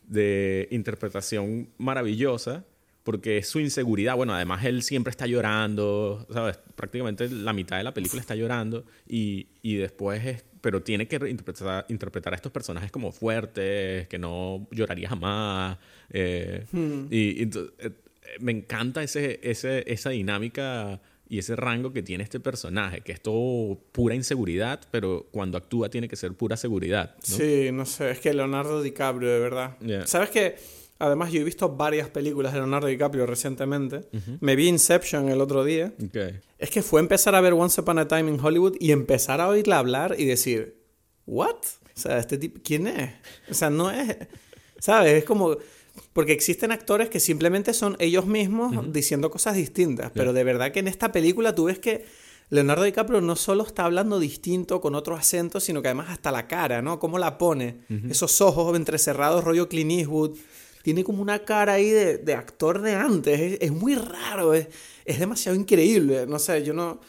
de 0.08 0.68
interpretación 0.70 1.70
maravillosa, 1.80 2.64
porque 3.04 3.40
es 3.40 3.48
su 3.48 3.60
inseguridad. 3.60 4.16
Bueno, 4.16 4.36
además 4.36 4.64
él 4.64 4.84
siempre 4.84 5.10
está 5.10 5.26
llorando, 5.26 6.28
¿sabes? 6.32 6.60
Prácticamente 6.76 7.28
la 7.30 7.52
mitad 7.52 7.78
de 7.78 7.84
la 7.84 7.96
película 7.96 8.22
está 8.22 8.36
llorando 8.36 8.86
y, 9.08 9.48
y 9.64 9.78
después 9.78 10.24
es... 10.24 10.46
Pero 10.62 10.84
tiene 10.84 11.08
que 11.08 11.16
interpretar, 11.28 11.86
interpretar 11.90 12.34
a 12.34 12.36
estos 12.36 12.52
personajes 12.52 12.92
como 12.92 13.12
fuertes, 13.12 14.08
que 14.08 14.20
no 14.20 14.68
lloraría 14.72 15.10
jamás. 15.10 15.80
eh, 16.12 16.66
y, 17.10 17.44
y 17.44 17.50
eh, 17.80 17.92
me 18.40 18.52
encanta 18.52 19.02
ese, 19.02 19.40
ese, 19.42 19.84
esa 19.92 20.12
dinámica 20.12 21.02
y 21.34 21.40
ese 21.40 21.56
rango 21.56 21.92
que 21.92 22.04
tiene 22.04 22.24
este 22.24 22.40
personaje, 22.40 23.02
que 23.02 23.12
es 23.12 23.20
todo 23.20 23.80
pura 23.92 24.14
inseguridad, 24.14 24.82
pero 24.92 25.26
cuando 25.32 25.58
actúa 25.58 25.90
tiene 25.90 26.08
que 26.08 26.16
ser 26.16 26.34
pura 26.34 26.56
seguridad. 26.56 27.16
¿no? 27.16 27.36
Sí, 27.38 27.72
no 27.74 27.88
sé, 27.88 28.12
es 28.12 28.20
que 28.20 28.32
Leonardo 28.36 28.84
DiCaprio, 28.84 29.32
de 29.32 29.40
verdad. 29.40 29.76
Yeah. 29.80 30.06
¿Sabes 30.06 30.30
qué? 30.30 30.58
Además, 31.00 31.32
yo 31.32 31.42
he 31.42 31.44
visto 31.44 31.68
varias 31.70 32.08
películas 32.10 32.54
de 32.54 32.60
Leonardo 32.60 32.86
DiCaprio 32.86 33.26
recientemente. 33.26 34.02
Me 34.42 34.56
vi 34.56 34.68
Inception 34.68 35.28
el 35.30 35.42
otro 35.42 35.64
día. 35.64 35.92
Okay. 36.06 36.40
Es 36.60 36.70
que 36.70 36.84
fue 36.84 37.02
empezar 37.02 37.34
a 37.34 37.42
ver 37.42 37.54
Once 37.54 37.82
Upon 37.82 37.98
a 37.98 38.08
Time 38.08 38.30
in 38.30 38.40
Hollywood 38.40 38.76
y 38.80 38.92
empezar 38.92 39.42
a 39.42 39.50
oírla 39.50 39.80
hablar 39.80 40.14
y 40.20 40.26
decir, 40.26 40.84
¿what? 41.26 41.56
O 41.56 42.00
sea, 42.00 42.20
este 42.20 42.38
tipo, 42.38 42.62
¿quién 42.64 42.86
es? 42.86 43.10
O 43.50 43.56
sea, 43.56 43.72
no 43.72 43.90
es. 43.90 44.16
¿Sabes? 44.78 45.14
Es 45.14 45.24
como. 45.24 45.58
Porque 46.14 46.34
existen 46.34 46.72
actores 46.72 47.10
que 47.10 47.20
simplemente 47.20 47.74
son 47.74 47.96
ellos 48.00 48.26
mismos 48.26 48.92
diciendo 48.92 49.30
cosas 49.30 49.56
distintas. 49.56 50.12
Pero 50.14 50.34
de 50.34 50.44
verdad 50.44 50.72
que 50.72 50.80
en 50.80 50.88
esta 50.88 51.12
película 51.12 51.54
tú 51.54 51.66
ves 51.66 51.80
que 51.80 52.06
Leonardo 52.50 52.84
DiCaprio 52.84 53.22
no 53.22 53.36
solo 53.36 53.66
está 53.66 53.86
hablando 53.86 54.20
distinto 54.20 54.82
con 54.82 54.96
otro 54.96 55.16
acento, 55.16 55.60
sino 55.60 55.82
que 55.82 55.88
además 55.88 56.10
hasta 56.10 56.32
la 56.32 56.48
cara, 56.48 56.82
¿no? 56.82 57.00
Cómo 57.00 57.18
la 57.18 57.38
pone. 57.38 57.80
Esos 58.10 58.42
ojos 58.42 58.76
entrecerrados, 58.76 59.44
rollo 59.44 59.70
Clint 59.70 59.92
Eastwood. 59.92 60.38
Tiene 60.84 61.04
como 61.04 61.22
una 61.22 61.40
cara 61.40 61.74
ahí 61.74 61.90
de, 61.90 62.36
actor 62.36 62.82
de 62.82 62.96
antes. 62.96 63.58
Es, 63.62 63.72
muy 63.72 63.96
raro. 63.96 64.54
Es, 64.54 64.68
es 65.06 65.20
demasiado 65.20 65.58
increíble. 65.58 66.26
No 66.28 66.40
sé, 66.40 66.64
yo 66.64 66.74
no. 66.74 67.00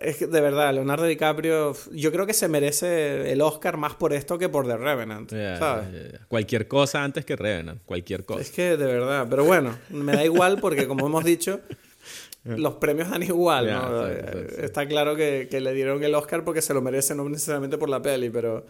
Es 0.00 0.16
que 0.16 0.26
de 0.26 0.40
verdad, 0.40 0.72
Leonardo 0.72 1.04
DiCaprio, 1.04 1.74
yo 1.92 2.12
creo 2.12 2.24
que 2.24 2.34
se 2.34 2.48
merece 2.48 3.32
el 3.32 3.40
Oscar 3.40 3.76
más 3.76 3.94
por 3.94 4.12
esto 4.12 4.38
que 4.38 4.48
por 4.48 4.66
The 4.66 4.76
Revenant. 4.76 5.30
¿sabes? 5.30 6.20
Cualquier 6.28 6.68
cosa 6.68 7.02
antes 7.02 7.24
que 7.24 7.34
Revenant, 7.34 7.82
cualquier 7.84 8.24
cosa. 8.24 8.42
Es 8.42 8.50
que 8.50 8.76
de 8.76 8.86
verdad, 8.86 9.26
pero 9.28 9.44
bueno, 9.44 9.76
me 9.90 10.12
da 10.12 10.24
igual 10.24 10.58
porque 10.60 10.86
como 10.86 11.06
hemos 11.06 11.24
dicho, 11.24 11.60
los 12.44 12.74
premios 12.74 13.10
dan 13.10 13.24
igual. 13.24 13.70
¿no? 13.70 14.06
Está 14.06 14.86
claro 14.86 15.16
que, 15.16 15.48
que, 15.50 15.60
le 15.60 15.72
dieron 15.74 16.02
el 16.04 16.14
Oscar 16.14 16.44
porque 16.44 16.62
se 16.62 16.74
lo 16.74 16.80
merece, 16.80 17.14
no 17.16 17.28
necesariamente 17.28 17.76
por 17.76 17.88
la 17.88 18.00
peli, 18.00 18.30
pero 18.30 18.64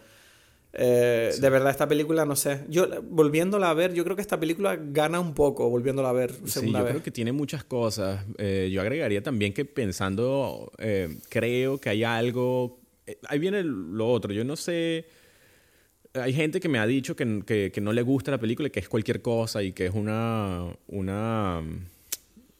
eh, 0.75 1.31
de 1.39 1.49
verdad, 1.51 1.69
esta 1.69 1.87
película, 1.87 2.25
no 2.25 2.35
sé. 2.35 2.65
Yo, 2.67 2.87
volviéndola 3.03 3.69
a 3.69 3.73
ver, 3.75 3.93
yo 3.93 4.03
creo 4.03 4.15
que 4.15 4.23
esta 4.23 4.39
película 4.39 4.75
gana 4.75 5.19
un 5.19 5.35
poco 5.35 5.69
volviéndola 5.69 6.09
a 6.09 6.13
ver 6.13 6.33
segunda 6.47 6.79
sí, 6.79 6.85
yo 6.85 6.89
creo 6.89 7.03
que 7.03 7.11
tiene 7.11 7.31
muchas 7.31 7.63
cosas. 7.63 8.25
Eh, 8.39 8.71
yo 8.73 8.81
agregaría 8.81 9.21
también 9.21 9.53
que 9.53 9.65
pensando, 9.65 10.71
eh, 10.79 11.19
creo 11.29 11.77
que 11.77 11.89
hay 11.89 12.03
algo. 12.03 12.79
ahí 13.27 13.37
viene 13.37 13.61
lo 13.63 14.11
otro. 14.11 14.33
Yo 14.33 14.43
no 14.43 14.55
sé. 14.55 15.05
Hay 16.15 16.33
gente 16.33 16.59
que 16.59 16.69
me 16.69 16.79
ha 16.79 16.87
dicho 16.87 17.15
que, 17.15 17.43
que, 17.45 17.71
que, 17.71 17.81
no 17.81 17.93
le 17.93 18.01
gusta 18.01 18.31
la 18.31 18.39
película 18.39 18.67
y 18.67 18.71
que 18.71 18.79
es 18.79 18.89
cualquier 18.89 19.21
cosa 19.21 19.61
y 19.61 19.73
que 19.73 19.85
es 19.85 19.93
una. 19.93 20.65
una 20.87 21.61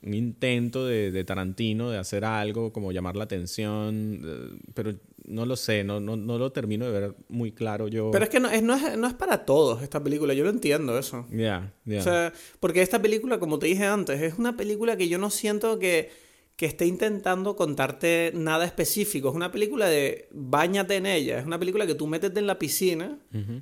un 0.06 0.14
intento 0.14 0.86
de, 0.86 1.12
de 1.12 1.24
Tarantino 1.24 1.90
de 1.90 1.98
hacer 1.98 2.26
algo 2.26 2.74
como 2.74 2.92
llamar 2.92 3.16
la 3.16 3.24
atención. 3.24 4.60
Pero 4.74 4.94
no 5.26 5.46
lo 5.46 5.56
sé, 5.56 5.84
no, 5.84 6.00
no, 6.00 6.16
no, 6.16 6.38
lo 6.38 6.52
termino 6.52 6.86
de 6.86 6.92
ver 6.92 7.16
muy 7.30 7.52
claro 7.52 7.88
yo. 7.88 8.12
Pero 8.12 8.26
es 8.26 8.30
que 8.30 8.40
no 8.40 8.50
es, 8.50 8.62
no 8.62 8.76
es, 8.76 8.98
no 8.98 9.08
es 9.08 9.14
para 9.14 9.46
todos 9.46 9.82
esta 9.82 10.04
película, 10.04 10.34
yo 10.34 10.44
lo 10.44 10.50
entiendo 10.50 10.98
eso. 10.98 11.26
Ya, 11.32 11.74
ya. 11.86 12.00
O 12.00 12.04
sea, 12.04 12.34
porque 12.60 12.82
esta 12.82 13.02
película, 13.02 13.40
como 13.40 13.60
te 13.60 13.68
dije 13.68 13.86
antes, 13.86 14.22
es 14.22 14.38
una 14.38 14.58
película 14.58 14.98
que 14.98 15.08
yo 15.08 15.18
no 15.18 15.30
siento 15.30 15.80
que, 15.80 16.12
que 16.56 16.66
esté 16.66 16.86
intentando 16.86 17.56
contarte 17.56 18.32
nada 18.36 18.66
específico. 18.66 19.30
Es 19.30 19.36
una 19.36 19.52
película 19.52 19.88
de 19.88 20.28
bañate 20.32 20.98
en 20.98 21.06
ella. 21.06 21.40
Es 21.40 21.46
una 21.46 21.58
película 21.58 21.88
que 21.88 21.96
tú 21.96 22.06
métete 22.08 22.40
en 22.40 22.48
la 22.48 22.60
piscina 22.60 23.18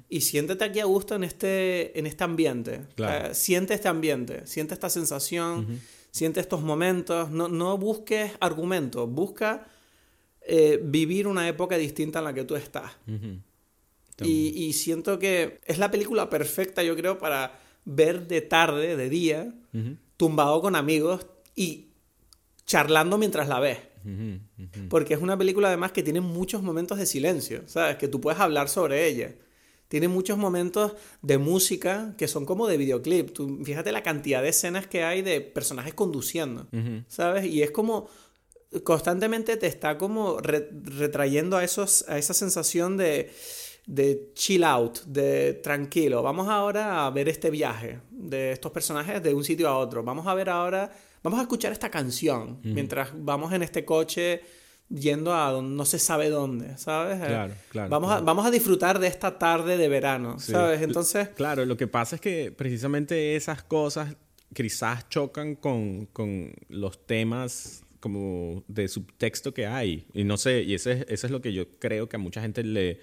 y 0.09 0.21
siéntete 0.21 0.63
aquí 0.63 0.79
a 0.79 0.85
gusto 0.85 1.15
en 1.15 1.23
este, 1.23 1.97
en 1.97 2.05
este 2.05 2.23
ambiente. 2.23 2.81
Claro. 2.95 3.33
siente 3.33 3.73
este 3.73 3.87
ambiente, 3.87 4.45
siente 4.45 4.73
esta 4.73 4.89
sensación, 4.89 5.79
siente 6.11 6.39
estos 6.39 6.61
momentos. 6.61 7.29
No, 7.29 7.47
no 7.47 7.77
busques 7.77 8.31
argumentos, 8.39 9.09
busca 9.09 9.67
eh, 10.41 10.79
vivir 10.83 11.27
una 11.27 11.47
época 11.47 11.77
distinta 11.77 12.19
en 12.19 12.25
la 12.25 12.33
que 12.33 12.43
tú 12.43 12.55
estás. 12.55 12.91
y, 14.23 14.73
siento 14.73 15.19
que 15.19 15.59
es 15.65 15.77
la 15.77 15.91
película 15.91 16.29
perfecta, 16.29 16.83
yo 16.83 16.95
creo, 16.95 17.17
para 17.17 17.59
ver 17.85 18.27
de 18.27 18.41
tarde, 18.41 18.95
de 18.95 19.09
día, 19.09 19.53
tumbado 20.17 20.61
con 20.61 20.75
amigos 20.75 21.25
y 21.55 21.87
charlando 22.65 23.17
mientras 23.17 23.47
la 23.47 23.59
ves. 23.59 23.79
Porque 24.89 25.13
es 25.13 25.21
una 25.21 25.37
película 25.37 25.67
además 25.67 25.91
que 25.91 26.03
tiene 26.03 26.21
muchos 26.21 26.63
momentos 26.63 26.97
de 26.97 27.05
silencio, 27.05 27.63
¿sabes? 27.67 27.97
Que 27.97 28.07
tú 28.07 28.19
puedes 28.19 28.39
hablar 28.39 28.69
sobre 28.69 29.07
ella. 29.07 29.35
Tiene 29.87 30.07
muchos 30.07 30.37
momentos 30.37 30.93
de 31.21 31.37
música 31.37 32.15
que 32.17 32.27
son 32.27 32.45
como 32.45 32.65
de 32.67 32.77
videoclip. 32.77 33.33
Tú, 33.33 33.59
fíjate 33.63 33.91
la 33.91 34.03
cantidad 34.03 34.41
de 34.41 34.49
escenas 34.49 34.87
que 34.87 35.03
hay 35.03 35.21
de 35.21 35.41
personajes 35.41 35.93
conduciendo, 35.93 36.67
¿sabes? 37.07 37.45
Y 37.45 37.61
es 37.61 37.71
como 37.71 38.09
constantemente 38.83 39.57
te 39.57 39.67
está 39.67 39.97
como 39.97 40.39
retrayendo 40.39 41.57
a, 41.57 41.63
esos, 41.63 42.05
a 42.07 42.17
esa 42.17 42.33
sensación 42.33 42.97
de, 42.97 43.31
de 43.85 44.31
chill 44.33 44.63
out, 44.63 45.01
de 45.05 45.53
tranquilo. 45.55 46.23
Vamos 46.23 46.47
ahora 46.47 47.05
a 47.05 47.09
ver 47.09 47.27
este 47.27 47.49
viaje 47.49 47.99
de 48.09 48.51
estos 48.51 48.71
personajes 48.71 49.21
de 49.21 49.33
un 49.33 49.43
sitio 49.43 49.67
a 49.67 49.77
otro. 49.77 50.03
Vamos 50.03 50.25
a 50.27 50.33
ver 50.33 50.49
ahora, 50.49 50.91
vamos 51.21 51.39
a 51.39 51.43
escuchar 51.43 51.71
esta 51.71 51.89
canción 51.89 52.59
mientras 52.63 53.09
vamos 53.13 53.51
en 53.53 53.63
este 53.63 53.83
coche 53.83 54.41
yendo 54.89 55.33
a 55.33 55.61
no 55.61 55.85
se 55.85 55.99
sabe 55.99 56.29
dónde, 56.29 56.77
¿sabes? 56.77 57.17
Claro, 57.17 57.53
claro. 57.69 57.89
Vamos, 57.89 58.11
A, 58.11 58.19
vamos 58.19 58.45
a 58.45 58.51
disfrutar 58.51 58.99
de 58.99 59.07
esta 59.07 59.37
tarde 59.37 59.77
de 59.77 59.87
verano, 59.87 60.37
¿sabes? 60.39 60.81
Entonces... 60.81 61.29
Claro, 61.29 61.65
lo 61.65 61.77
que 61.77 61.87
pasa 61.87 62.15
es 62.15 62.21
que 62.21 62.51
precisamente 62.51 63.35
esas 63.35 63.63
cosas 63.63 64.15
quizás 64.53 65.07
chocan 65.07 65.55
con, 65.55 66.07
con 66.07 66.53
los 66.67 67.05
temas 67.05 67.83
como 68.01 68.65
de 68.67 68.89
subtexto 68.89 69.53
que 69.53 69.65
hay. 69.65 70.05
Y 70.13 70.25
no 70.25 70.35
sé, 70.35 70.63
y 70.63 70.73
ese, 70.73 71.05
eso 71.07 71.27
es 71.27 71.31
lo 71.31 71.41
que 71.41 71.53
yo 71.53 71.69
creo 71.79 72.09
que 72.09 72.17
a 72.17 72.19
mucha 72.19 72.41
gente 72.41 72.63
le 72.63 72.99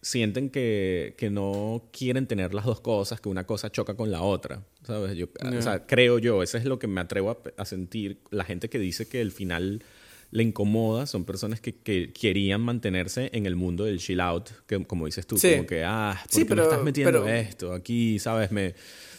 sienten 0.00 0.50
que, 0.50 1.14
que, 1.16 1.30
no 1.30 1.88
quieren 1.90 2.26
tener 2.26 2.52
las 2.52 2.66
dos 2.66 2.80
cosas, 2.80 3.20
que 3.20 3.28
una 3.28 3.44
cosa 3.44 3.72
choca 3.72 3.96
con 3.96 4.10
la 4.10 4.22
otra. 4.22 4.62
¿Sabes? 4.82 5.16
Yo, 5.16 5.26
O 5.42 5.62
sea, 5.62 5.86
creo 5.86 6.18
yo, 6.18 6.42
eso 6.42 6.58
es 6.58 6.66
lo 6.66 6.78
que 6.78 6.86
me 6.86 7.00
atrevo 7.00 7.42
a, 7.56 7.64
sentir. 7.64 8.20
La 8.30 8.44
gente 8.44 8.68
que 8.68 8.78
dice 8.78 9.08
que 9.08 9.22
el 9.22 9.32
final 9.32 9.82
le 10.30 10.42
incomoda 10.42 11.06
son 11.06 11.24
personas 11.24 11.60
que, 11.60 11.74
que, 11.74 12.12
querían 12.12 12.60
mantenerse 12.60 13.30
en 13.32 13.46
el 13.46 13.56
mundo 13.56 13.84
del 13.84 13.98
chill 13.98 14.20
out, 14.20 14.50
que 14.66 14.84
como 14.84 15.06
dices 15.06 15.26
tú, 15.26 15.36
como 15.40 15.66
que, 15.66 15.84
ah, 15.84 16.20
¿por 16.30 16.46
qué 16.46 16.54
me 16.54 16.62
estás 16.62 16.82
metiendo 16.82 17.26
esto? 17.26 17.72
Aquí, 17.72 18.18
¿sabes? 18.18 18.52
Me 18.52 18.74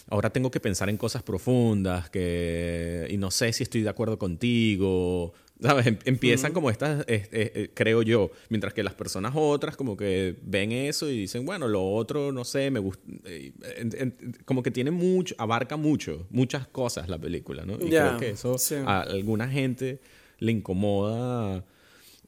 ahora 0.08 0.30
tengo 0.30 0.52
que 0.52 0.60
pensar 0.60 0.90
en 0.90 0.98
cosas 0.98 1.24
profundas 1.24 2.10
que, 2.10 3.08
y 3.10 3.18
no 3.18 3.32
sé 3.32 3.54
si 3.54 3.64
estoy 3.64 3.82
de 3.82 3.90
acuerdo 3.90 4.18
contigo. 4.18 5.34
¿Sabes? 5.62 5.88
Em, 5.88 5.98
empiezan 6.04 6.52
como 6.52 6.70
estas, 6.70 7.06
eh, 7.08 7.72
creo 7.74 8.02
yo, 8.02 8.30
mientras 8.50 8.74
que 8.74 8.84
las 8.84 8.94
personas 8.94 9.32
otras 9.36 9.78
como 9.78 9.96
que 9.96 10.36
ven 10.44 10.74
eso 10.74 11.10
y 11.10 11.18
dicen, 11.18 11.46
bueno, 11.46 11.70
lo 11.70 11.94
otro, 11.94 12.34
no 12.34 12.44
sé, 12.44 12.70
me 12.72 12.80
gusta, 12.80 13.02
eh, 13.24 13.54
como 14.44 14.62
que 14.62 14.72
tiene 14.72 14.92
mucho, 14.92 15.34
abarca 15.38 15.78
mucho, 15.78 16.28
muchas 16.30 16.68
cosas 16.68 17.08
la 17.08 17.18
película, 17.18 17.66
¿no? 17.66 17.76
Y 17.76 17.88
creo 17.88 18.18
que 18.18 18.32
eso 18.32 18.58
a 18.86 19.02
alguna 19.02 19.48
gente 19.48 20.02
le 20.40 20.52
incomoda 20.52 21.64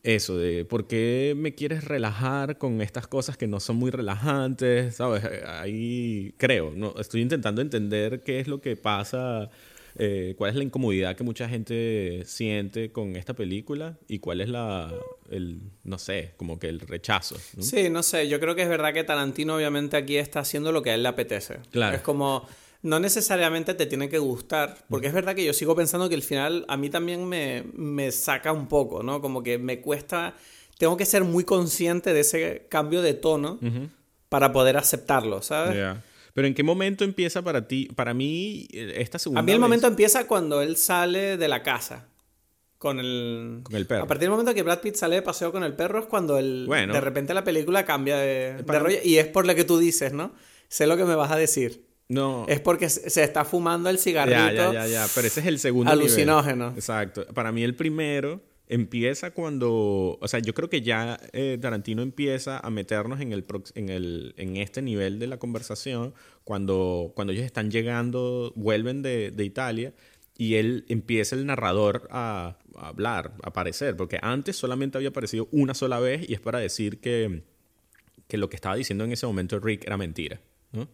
eso 0.07 0.37
de 0.37 0.63
por 0.63 0.87
qué 0.87 1.33
me 1.35 1.53
quieres 1.53 1.83
relajar 1.83 2.57
con 2.57 2.81
estas 2.81 3.07
cosas 3.07 3.35
que 3.35 3.45
no 3.45 3.59
son 3.59 3.75
muy 3.75 3.91
relajantes, 3.91 4.95
¿sabes? 4.95 5.23
Ahí 5.45 6.33
creo, 6.37 6.71
¿no? 6.73 6.95
Estoy 6.97 7.21
intentando 7.21 7.61
entender 7.61 8.21
qué 8.21 8.39
es 8.39 8.47
lo 8.47 8.61
que 8.61 8.77
pasa, 8.77 9.49
eh, 9.97 10.33
cuál 10.37 10.51
es 10.51 10.55
la 10.55 10.63
incomodidad 10.63 11.17
que 11.17 11.25
mucha 11.25 11.49
gente 11.49 12.23
siente 12.25 12.89
con 12.93 13.17
esta 13.17 13.33
película 13.33 13.97
y 14.07 14.19
cuál 14.19 14.39
es 14.39 14.47
la, 14.47 14.93
el, 15.29 15.59
no 15.83 15.97
sé, 15.97 16.31
como 16.37 16.57
que 16.57 16.69
el 16.69 16.79
rechazo. 16.79 17.35
Sí, 17.59 17.89
no 17.89 18.01
sé, 18.01 18.29
yo 18.29 18.39
creo 18.39 18.55
que 18.55 18.61
es 18.61 18.69
verdad 18.69 18.93
que 18.93 19.03
Tarantino 19.03 19.57
obviamente 19.57 19.97
aquí 19.97 20.15
está 20.15 20.39
haciendo 20.39 20.71
lo 20.71 20.83
que 20.83 20.91
a 20.91 20.95
él 20.95 21.03
le 21.03 21.09
apetece. 21.09 21.57
Claro. 21.71 21.97
Es 21.97 22.01
como 22.01 22.47
no 22.87 22.99
necesariamente 22.99 23.73
te 23.73 23.85
tiene 23.85 24.07
que 24.07 24.17
gustar, 24.17 24.77
porque 24.89 25.07
es 25.07 25.13
verdad 25.13 25.35
que 25.35 25.43
yo 25.43 25.53
sigo 25.53 25.75
pensando 25.75 26.07
que 26.07 26.15
el 26.15 26.23
final 26.23 26.65
a 26.69 26.77
mí 26.77 26.89
también 26.89 27.27
me, 27.27 27.65
me 27.73 28.11
saca 28.11 28.53
un 28.53 28.67
poco, 28.67 29.03
¿no? 29.03 29.21
Como 29.21 29.43
que 29.43 29.57
me 29.57 29.81
cuesta, 29.81 30.35
tengo 30.77 30.95
que 30.95 31.05
ser 31.05 31.25
muy 31.25 31.43
consciente 31.43 32.13
de 32.13 32.21
ese 32.21 32.65
cambio 32.69 33.01
de 33.01 33.13
tono 33.13 33.59
para 34.29 34.53
poder 34.53 34.77
aceptarlo, 34.77 35.41
¿sabes? 35.41 35.97
Pero 36.33 36.47
¿en 36.47 36.53
qué 36.53 36.63
momento 36.63 37.03
empieza 37.03 37.41
para 37.41 37.67
ti? 37.67 37.89
Para 37.95 38.13
mí, 38.13 38.67
esta 38.71 39.19
segunda 39.19 39.41
A 39.41 39.43
mí 39.43 39.51
el 39.51 39.59
momento 39.59 39.87
empieza 39.87 40.27
cuando 40.27 40.61
él 40.61 40.77
sale 40.77 41.35
de 41.35 41.47
la 41.47 41.63
casa. 41.63 42.07
Con 42.77 42.99
el... 42.99 43.61
con 43.63 43.75
el 43.75 43.87
perro. 43.87 44.03
A 44.03 44.07
partir 44.07 44.25
del 44.25 44.29
momento 44.29 44.53
que 44.53 44.61
Brad 44.61 44.81
Pitt 44.81 44.95
sale 44.95 45.15
de 45.15 45.23
paseo 45.23 45.51
con 45.51 45.63
el 45.63 45.73
perro 45.73 45.97
es 45.99 46.05
cuando 46.05 46.37
el, 46.37 46.67
de 46.67 47.01
repente 47.01 47.33
la 47.33 47.43
película 47.43 47.85
cambia 47.85 48.17
de, 48.17 48.61
de 48.61 48.79
rollo. 48.79 48.97
Y 49.03 49.17
es 49.17 49.25
por 49.25 49.47
lo 49.47 49.55
que 49.55 49.63
tú 49.63 49.79
dices, 49.79 50.13
¿no? 50.13 50.31
Sé 50.67 50.85
lo 50.85 50.95
que 50.95 51.05
me 51.05 51.15
vas 51.15 51.31
a 51.31 51.37
decir. 51.37 51.86
No. 52.09 52.45
Es 52.47 52.61
porque 52.61 52.89
se 52.89 53.23
está 53.23 53.43
fumando 53.43 53.89
el 53.89 53.99
cigarrito. 53.99 54.37
Ya, 54.37 54.51
ya, 54.53 54.73
ya, 54.73 54.87
ya. 54.87 55.07
Pero 55.13 55.27
ese 55.27 55.41
es 55.41 55.45
el 55.45 55.59
segundo 55.59 55.91
alucinógeno. 55.91 56.69
Exacto. 56.75 57.25
Para 57.33 57.51
mí 57.51 57.63
el 57.63 57.75
primero 57.75 58.41
empieza 58.69 59.31
cuando, 59.31 60.17
o 60.19 60.27
sea, 60.27 60.39
yo 60.39 60.53
creo 60.53 60.69
que 60.69 60.81
ya 60.81 61.19
eh, 61.31 61.57
Tarantino 61.61 62.01
empieza 62.01 62.59
a 62.59 62.69
meternos 62.69 63.21
en 63.21 63.31
el, 63.31 63.45
en 63.75 63.89
el 63.89 64.33
en 64.37 64.57
este 64.57 64.81
nivel 64.81 65.19
de 65.19 65.27
la 65.27 65.37
conversación 65.37 66.13
cuando 66.43 67.11
cuando 67.15 67.33
ellos 67.33 67.45
están 67.45 67.71
llegando, 67.71 68.51
vuelven 68.55 69.01
de, 69.01 69.31
de 69.31 69.43
Italia 69.45 69.93
y 70.37 70.55
él 70.55 70.85
empieza 70.89 71.35
el 71.35 71.45
narrador 71.45 72.07
a, 72.11 72.57
a, 72.75 72.87
hablar, 72.87 73.33
a 73.41 73.49
aparecer, 73.49 73.95
porque 73.95 74.19
antes 74.21 74.55
solamente 74.55 74.97
había 74.97 75.09
aparecido 75.09 75.47
una 75.51 75.73
sola 75.73 75.99
vez 75.99 76.29
y 76.29 76.33
es 76.33 76.39
para 76.39 76.59
decir 76.59 76.99
que 76.99 77.43
que 78.27 78.37
lo 78.37 78.49
que 78.49 78.57
estaba 78.57 78.75
diciendo 78.75 79.05
en 79.05 79.13
ese 79.13 79.25
momento 79.25 79.59
Rick 79.59 79.85
era 79.85 79.97
mentira, 79.97 80.41
¿no? 80.71 80.87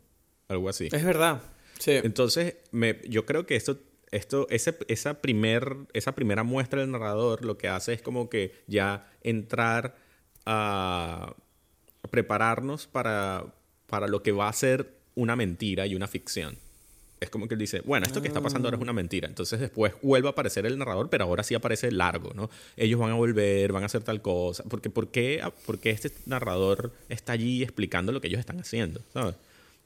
Algo 0.47 0.69
así. 0.69 0.89
Es 0.91 1.03
verdad. 1.03 1.41
Sí. 1.79 1.91
Entonces, 1.91 2.55
me, 2.71 2.99
yo 3.07 3.25
creo 3.25 3.45
que 3.45 3.55
esto, 3.55 3.77
esto 4.11 4.47
ese, 4.49 4.77
esa, 4.87 5.21
primer, 5.21 5.75
esa 5.93 6.13
primera 6.13 6.43
muestra 6.43 6.81
del 6.81 6.91
narrador 6.91 7.43
lo 7.43 7.57
que 7.57 7.67
hace 7.67 7.93
es 7.93 8.01
como 8.01 8.29
que 8.29 8.53
ya 8.67 9.11
entrar 9.21 9.95
a 10.45 11.35
prepararnos 12.09 12.87
para, 12.87 13.45
para 13.87 14.07
lo 14.07 14.21
que 14.23 14.31
va 14.31 14.49
a 14.49 14.53
ser 14.53 14.93
una 15.15 15.35
mentira 15.35 15.87
y 15.87 15.95
una 15.95 16.07
ficción. 16.07 16.57
Es 17.19 17.29
como 17.29 17.47
que 17.47 17.53
él 17.53 17.59
dice, 17.59 17.79
bueno, 17.85 18.05
esto 18.05 18.21
que 18.21 18.27
está 18.27 18.41
pasando 18.41 18.67
ahora 18.67 18.75
es 18.75 18.83
una 18.83 18.91
mentira. 18.91 19.29
Entonces 19.29 19.57
después 19.57 19.93
vuelve 20.01 20.27
a 20.27 20.31
aparecer 20.31 20.65
el 20.65 20.77
narrador, 20.77 21.09
pero 21.09 21.23
ahora 21.23 21.43
sí 21.43 21.55
aparece 21.55 21.89
largo, 21.89 22.33
¿no? 22.33 22.49
Ellos 22.75 22.99
van 22.99 23.11
a 23.11 23.13
volver, 23.13 23.71
van 23.71 23.83
a 23.83 23.85
hacer 23.85 24.03
tal 24.03 24.21
cosa. 24.21 24.65
Porque, 24.65 24.89
¿por 24.89 25.07
qué, 25.07 25.41
por 25.65 25.79
qué 25.79 25.91
este 25.91 26.11
narrador 26.25 26.91
está 27.07 27.31
allí 27.31 27.63
explicando 27.63 28.11
lo 28.11 28.19
que 28.19 28.27
ellos 28.27 28.41
están 28.41 28.59
haciendo? 28.59 28.99
¿Sabes? 29.13 29.35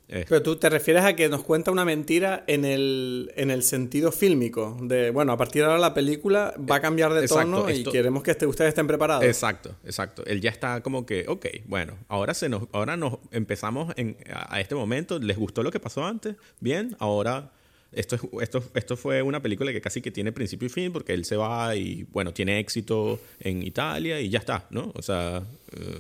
Eh, 0.10 0.26
Pero 0.30 0.42
tú 0.42 0.56
te 0.56 0.70
refieres 0.70 1.04
a 1.04 1.18
que 1.18 1.28
nos 1.28 1.44
cuenta 1.44 1.70
una 1.70 1.84
mentira 1.84 2.46
en 2.48 2.64
el, 2.64 3.32
en 3.36 3.52
el 3.52 3.62
sentido 3.62 4.14
fílmico. 4.14 4.78
De, 4.82 5.10
bueno, 5.12 5.34
a 5.34 5.38
partir 5.38 5.64
de 5.64 5.68
ahora 5.68 5.80
la 5.80 5.94
pelíula 5.94 6.54
va 6.58 6.78
a 6.78 6.82
cambiar 6.82 7.14
de 7.14 7.22
Exacto, 7.22 7.52
tono 7.64 7.70
y 7.70 7.84
queremos 7.84 8.24
que 8.24 8.32
este- 8.32 8.46
ustedes 8.46 8.70
estén 8.70 8.88
preparados. 8.88 9.26
Exacto, 9.26 9.76
exacto. 9.84 10.24
Él 10.26 10.40
ya 10.40 10.50
está 10.50 10.82
como 10.82 11.06
que, 11.06 11.26
ok, 11.28 11.46
bueno, 11.66 11.98
ahora 12.08 12.34
se 12.34 12.48
nos, 12.48 12.64
ahora 12.72 12.96
nos 12.96 13.16
empezamos 13.32 13.94
en, 13.98 14.16
a, 14.34 14.56
a 14.56 14.62
este 14.62 14.76
momento. 14.76 15.20
¿Les 15.20 15.38
gustó 15.38 15.62
lo 15.62 15.72
que 15.72 15.80
pasó 15.82 16.06
antes? 16.06 16.36
Bien, 16.62 16.96
ahora 17.00 17.52
esto, 17.92 18.16
es, 18.16 18.22
esto, 18.42 18.64
esto 18.76 18.96
fue 18.96 19.22
una 19.22 19.42
película 19.42 19.74
que 19.74 19.82
casi 19.82 20.02
que 20.02 20.12
tiene 20.12 20.32
principio 20.32 20.68
y 20.68 20.70
fin 20.70 20.94
porque 20.94 21.14
él 21.14 21.26
se 21.26 21.36
va 21.36 21.76
y, 21.76 22.04
bueno, 22.14 22.34
tiene 22.34 22.60
éxito 22.60 23.20
en 23.42 23.62
Italia 23.62 24.22
y 24.22 24.30
ya 24.30 24.40
está, 24.40 24.68
¿no? 24.70 24.94
O 24.96 25.02
sea, 25.02 25.44
eh, 25.74 26.00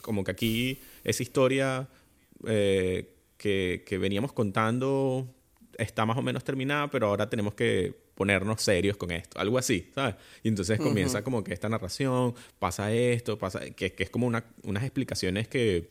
como 0.00 0.24
que 0.24 0.32
aquí 0.32 0.78
esa 1.04 1.22
historia 1.22 1.86
eh, 2.46 3.10
que, 3.36 3.82
que 3.86 3.98
veníamos 3.98 4.32
contando 4.32 5.26
está 5.78 6.06
más 6.06 6.16
o 6.16 6.22
menos 6.22 6.44
terminada, 6.44 6.88
pero 6.88 7.08
ahora 7.08 7.28
tenemos 7.28 7.54
que 7.54 7.92
ponernos 8.14 8.62
serios 8.62 8.96
con 8.96 9.10
esto, 9.10 9.40
algo 9.40 9.58
así, 9.58 9.90
¿sabes? 9.92 10.14
Y 10.44 10.48
entonces 10.48 10.78
comienza 10.78 11.24
como 11.24 11.42
que 11.42 11.52
esta 11.52 11.68
narración, 11.68 12.34
pasa 12.60 12.92
esto, 12.92 13.36
pasa, 13.38 13.58
que, 13.70 13.92
que 13.92 14.04
es 14.04 14.10
como 14.10 14.28
una- 14.28 14.44
unas 14.62 14.84
explicaciones 14.84 15.48
que, 15.48 15.90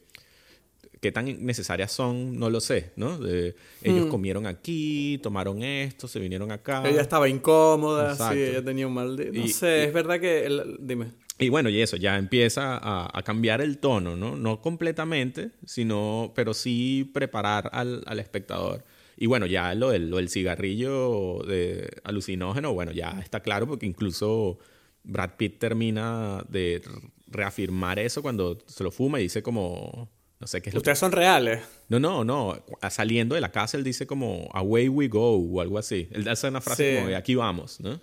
qué 1.01 1.11
tan 1.11 1.45
necesarias 1.45 1.91
son, 1.91 2.39
no 2.39 2.49
lo 2.49 2.61
sé, 2.61 2.91
¿no? 2.95 3.17
De, 3.17 3.55
ellos 3.81 4.05
comieron 4.05 4.45
aquí, 4.47 5.19
tomaron 5.21 5.61
esto, 5.63 6.07
se 6.07 6.17
vinieron 6.19 6.49
acá. 6.53 6.81
Ella 6.87 7.01
estaba 7.01 7.27
incómoda, 7.27 8.11
Exacto. 8.13 8.35
sí, 8.35 8.41
ella 8.41 8.63
tenía 8.63 8.87
un 8.87 8.93
mal 8.93 9.17
día. 9.17 9.31
No 9.33 9.41
Y- 9.43 9.49
sé, 9.49 9.79
y- 9.79 9.87
es 9.87 9.93
verdad 9.93 10.17
que... 10.21 10.45
el- 10.45 10.77
dime. 10.79 11.07
Y 11.39 11.49
bueno, 11.49 11.69
y 11.69 11.81
eso, 11.81 11.97
ya 11.97 12.17
empieza 12.17 12.77
a, 12.77 13.09
a 13.17 13.23
cambiar 13.23 13.61
el 13.61 13.79
tono, 13.79 14.15
¿no? 14.15 14.35
No 14.35 14.61
completamente, 14.61 15.51
sino, 15.65 16.31
pero 16.35 16.53
sí 16.53 17.09
preparar 17.13 17.69
al, 17.73 18.03
al 18.05 18.19
espectador. 18.19 18.83
Y 19.17 19.25
bueno, 19.27 19.45
ya 19.45 19.73
lo 19.75 19.89
del, 19.89 20.09
lo 20.09 20.17
del 20.17 20.29
cigarrillo 20.29 21.39
de 21.47 21.89
alucinógeno, 22.03 22.73
bueno, 22.73 22.91
ya 22.91 23.19
está 23.21 23.41
claro 23.41 23.67
porque 23.67 23.85
incluso 23.85 24.57
Brad 25.03 25.31
Pitt 25.37 25.59
termina 25.59 26.43
de 26.49 26.81
reafirmar 27.27 27.99
eso 27.99 28.21
cuando 28.21 28.59
se 28.67 28.83
lo 28.83 28.91
fuma 28.91 29.19
y 29.19 29.23
dice 29.23 29.41
como, 29.43 30.09
no 30.39 30.47
sé 30.47 30.61
qué 30.61 30.69
es 30.69 30.75
lo 30.75 30.79
que... 30.79 30.81
Ustedes 30.83 30.99
son 30.99 31.11
reales. 31.11 31.61
No, 31.89 31.99
no, 31.99 32.23
no, 32.23 32.63
saliendo 32.89 33.35
de 33.35 33.41
la 33.41 33.51
casa 33.51 33.75
él 33.77 33.83
dice 33.83 34.05
como, 34.07 34.49
away 34.53 34.87
we 34.87 35.07
go 35.07 35.35
o 35.35 35.61
algo 35.61 35.77
así. 35.77 36.07
Él 36.11 36.27
hace 36.27 36.47
una 36.47 36.61
frase 36.61 36.97
Sí. 36.97 37.03
como, 37.03 37.15
aquí 37.17 37.35
vamos, 37.35 37.79
¿no? 37.79 37.99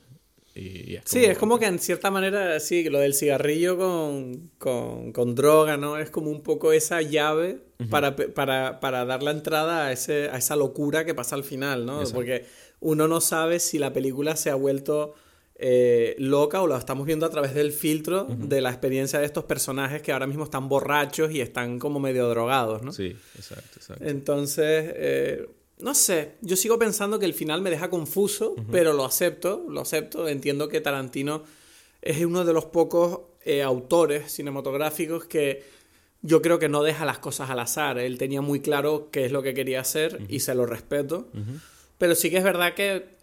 Y, 0.55 0.99
Sí, 1.05 1.25
es 1.25 1.39
como 1.39 1.59
que 1.59 1.67
en 1.67 1.79
cierta 1.79 2.11
manera, 2.11 2.59
sí, 2.61 2.85
lo 2.89 2.99
del 2.99 3.15
cigarrillo 3.15 3.79
con, 3.79 4.51
con, 4.59 5.13
con 5.13 5.35
droga, 5.35 5.77
¿no? 5.77 5.97
Es 5.97 6.11
como 6.11 6.31
un 6.31 6.43
poco 6.43 6.73
esa 6.73 7.03
llave 7.03 7.61
para, 7.89 8.17
para, 8.17 8.81
para 8.81 9.05
dar 9.05 9.23
la 9.23 9.31
entrada 9.31 9.87
a, 9.87 9.93
ese, 9.93 10.29
a 10.31 10.39
esa 10.39 10.57
locura 10.57 11.05
que 11.05 11.15
pasa 11.15 11.37
al 11.37 11.45
final, 11.45 11.87
¿no? 11.87 12.01
Exacto. 12.01 12.17
Porque 12.17 12.47
uno 12.81 13.07
no 13.09 13.21
sabe 13.21 13.61
si 13.61 13.79
la 13.79 13.93
película 13.93 14.37
se 14.37 14.51
ha 14.51 14.55
vuelto 14.55 15.15
eh, 15.63 16.17
loca 16.19 16.63
o 16.63 16.67
la 16.67 16.79
estamos 16.79 17.07
viendo 17.07 17.27
a 17.27 17.31
través 17.31 17.55
del 17.55 17.71
filtro 17.71 18.25
de 18.25 18.63
la 18.63 18.71
experiencia 18.71 19.19
de 19.19 19.27
estos 19.27 19.45
personajes 19.45 20.01
que 20.01 20.11
ahora 20.11 20.27
mismo 20.27 20.45
están 20.45 20.71
borrachos 20.71 21.31
y 21.33 21.43
están 21.43 21.79
como 21.79 22.01
medio 22.01 22.29
drogados, 22.31 22.83
¿no? 22.83 22.93
Sí, 22.93 23.15
exacto, 23.37 23.77
exacto. 23.77 24.05
Entonces, 24.07 24.93
eh, 24.97 25.47
no 25.83 25.95
sé, 25.95 26.33
yo 26.41 26.57
sigo 26.57 26.79
pensando 26.79 27.19
que 27.19 27.27
el 27.27 27.35
final 27.35 27.63
me 27.63 27.71
deja 27.71 27.91
confuso, 27.91 28.55
pero 28.71 28.93
lo 28.93 29.05
acepto, 29.05 29.65
lo 29.69 29.81
acepto. 29.81 30.29
Entiendo 30.29 30.69
que 30.69 30.81
Tarantino 30.81 31.43
es 32.03 32.25
uno 32.25 32.45
de 32.45 32.53
los 32.53 32.67
pocos 32.67 33.21
eh, 33.45 33.63
autores 33.63 34.33
cinematográficos 34.33 35.25
que 35.25 35.65
yo 36.23 36.43
creo 36.43 36.59
que 36.59 36.69
no 36.69 36.83
deja 36.83 37.05
las 37.05 37.19
cosas 37.19 37.51
al 37.51 37.59
azar. 37.61 37.99
Él 37.99 38.19
tenía 38.19 38.41
muy 38.43 38.61
claro 38.61 39.09
qué 39.11 39.25
es 39.25 39.33
lo 39.33 39.43
que 39.43 39.55
quería 39.55 39.81
hacer 39.81 40.21
y 40.29 40.41
se 40.41 40.55
lo 40.55 40.67
respeto. 40.67 41.29
Pero 41.99 42.15
sí 42.15 42.31
que 42.31 42.39
es 42.39 42.45
verdad 42.45 42.75
que, 42.75 43.17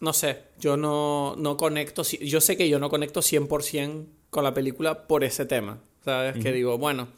no 0.00 0.12
sé, 0.12 0.38
yo 0.58 0.76
no, 0.76 1.34
no 1.36 1.56
conecto, 1.56 2.02
yo 2.02 2.40
sé 2.40 2.56
que 2.56 2.68
yo 2.68 2.78
no 2.78 2.90
conecto 2.90 3.20
100% 3.20 4.06
con 4.30 4.44
la 4.44 4.54
película 4.54 5.06
por 5.06 5.24
ese 5.24 5.46
tema, 5.46 5.80
¿sabes? 6.04 6.42
Que 6.42 6.52
digo, 6.52 6.78
bueno, 6.78 7.08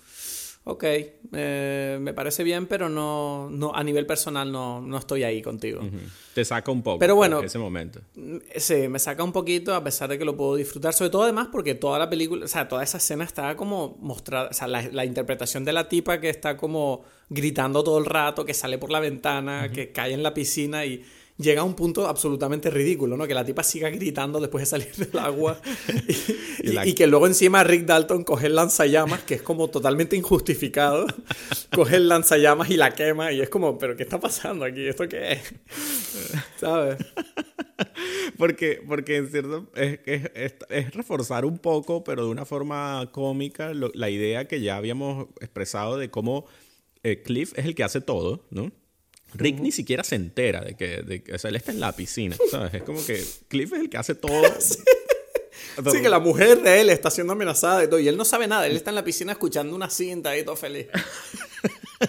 ok, 0.71 0.85
eh, 1.33 1.99
me 2.01 2.13
parece 2.15 2.43
bien, 2.45 2.67
pero 2.67 2.89
no, 2.89 3.49
no 3.51 3.75
a 3.75 3.83
nivel 3.85 4.07
personal 4.07 4.51
no, 4.51 4.81
no 4.81 4.99
estoy 4.99 5.23
ahí 5.25 5.43
contigo. 5.43 5.81
Te 6.35 6.45
saca 6.45 6.71
un 6.71 6.83
poco. 6.83 6.99
Pero 6.99 7.17
bueno- 7.17 7.41
Ese 7.43 7.59
momento. 7.59 8.01
Mm, 8.15 8.37
Sí, 8.57 8.89
me 8.89 8.99
saca 8.99 9.23
un 9.25 9.33
poquito 9.33 9.75
a 9.75 9.83
pesar 9.83 10.09
de 10.09 10.19
que 10.19 10.25
lo 10.25 10.37
puedo 10.37 10.57
disfrutar, 10.57 10.93
sobre 10.93 11.11
todo 11.11 11.23
además 11.25 11.49
porque 11.51 11.75
toda 11.75 11.99
la 11.99 12.09
película, 12.09 12.45
o 12.45 12.49
sea, 12.49 12.69
toda 12.69 12.83
esa 12.83 12.99
escena 12.99 13.25
está 13.25 13.57
como 13.57 13.97
mostrada, 14.01 14.49
o 14.51 14.55
sea, 14.55 14.67
la, 14.69 14.83
la 14.91 15.05
interpretación 15.05 15.65
de 15.65 15.73
la 15.73 15.89
tipa 15.89 16.21
que 16.21 16.31
está 16.31 16.57
como 16.57 17.05
gritando 17.29 17.83
todo 17.85 17.99
el 17.99 18.07
rato, 18.07 18.45
que 18.45 18.55
sale 18.55 18.79
por 18.79 18.91
la 18.91 19.01
ventana, 19.01 19.71
que 19.73 19.93
cae 19.93 20.13
en 20.13 20.23
la 20.23 20.35
piscina 20.35 20.85
y 20.85 21.05
llega 21.41 21.63
a 21.63 21.65
un 21.65 21.75
punto 21.75 22.07
absolutamente 22.07 22.71
ridículo, 22.71 23.17
¿no? 23.17 23.27
Que 23.27 23.35
la 23.35 23.45
tipa 23.45 23.63
siga 23.63 23.89
gritando 23.91 24.41
después 24.41 24.63
de 24.63 24.67
salir 24.67 24.93
del 24.95 25.19
agua 25.19 25.61
y, 26.09 26.17
Y 26.69 26.73
la- 26.73 26.87
y- 26.87 26.91
y 26.91 26.95
que 26.95 27.07
luego 27.07 27.27
encima 27.27 27.65
Rick 27.65 27.87
Dalton 27.87 28.25
coge 28.25 28.47
el 28.47 28.55
lanzallamas, 28.55 29.23
que 29.23 29.35
es 29.35 29.43
como 29.43 29.69
totalmente 29.69 30.17
injustificado, 30.17 31.07
coge 31.75 31.97
el 31.97 32.09
lanzallamas 32.09 32.71
y 32.71 32.77
la 32.77 32.91
quema 32.95 33.33
y 33.33 33.41
es 33.41 33.49
como, 33.49 33.79
pero 33.79 33.97
¿qué 33.97 34.03
está 34.03 34.21
pasando 34.21 34.65
aquí? 34.65 34.87
¿Esto 34.87 35.09
qué 35.09 35.33
es? 35.33 35.55
¿Sabes? 36.59 36.99
Porque, 38.37 38.83
porque 38.87 39.17
en 39.17 39.29
cierto, 39.31 39.71
es, 39.75 40.01
es, 40.07 40.31
es- 40.35 40.55
es 40.69 40.95
reforzar 40.95 41.45
un 41.45 41.59
poco, 41.59 42.05
pero 42.05 42.25
de 42.25 42.31
una 42.31 42.45
forma 42.45 43.09
cómica, 43.13 43.73
lo- 43.75 43.91
la 43.95 44.11
idea 44.11 44.47
que 44.47 44.61
ya 44.61 44.77
habíamos 44.77 45.29
expresado 45.41 45.97
de 45.97 46.11
cómo 46.11 46.47
eh, 47.03 47.23
Cliff 47.23 47.53
es 47.57 47.65
el 47.65 47.75
que 47.75 47.85
hace 47.85 48.01
todo, 48.01 48.45
¿no? 48.51 48.71
Rick 49.35 49.61
ni 49.61 49.73
siquiera 49.73 50.05
se 50.05 50.17
entera 50.17 50.61
de 50.61 50.77
que, 50.77 51.03
de 51.03 51.23
que- 51.23 51.35
o 51.35 51.39
sea, 51.39 51.51
él 51.51 51.57
está 51.57 51.73
en 51.73 51.81
la 51.81 51.95
piscina, 51.95 52.37
¿sabes? 52.51 52.75
Es 52.75 52.83
como 52.83 53.05
que 53.05 53.23
Cliff 53.49 53.73
es 53.73 53.81
el 53.81 53.91
que 53.91 53.97
hace 53.99 54.15
todo. 54.15 54.43
Sí, 55.93 56.03
que 56.03 56.09
la 56.09 56.19
mujer 56.19 56.63
de 56.63 56.81
él 56.81 56.91
está 56.91 57.11
siendo 57.11 57.33
amenazada 57.33 57.85
y 57.85 57.89
todo, 57.89 58.01
y 58.01 58.09
él 58.09 58.17
no 58.17 58.25
sabe 58.25 58.47
nada, 58.47 58.67
él 58.67 58.77
está 58.77 58.91
en 58.91 58.97
la 58.97 59.05
piscina 59.05 59.33
escuchando 59.33 59.75
una 59.75 59.89
cinta 59.89 60.37
y 60.37 60.45
todo 60.45 60.57
feliz. 60.57 60.87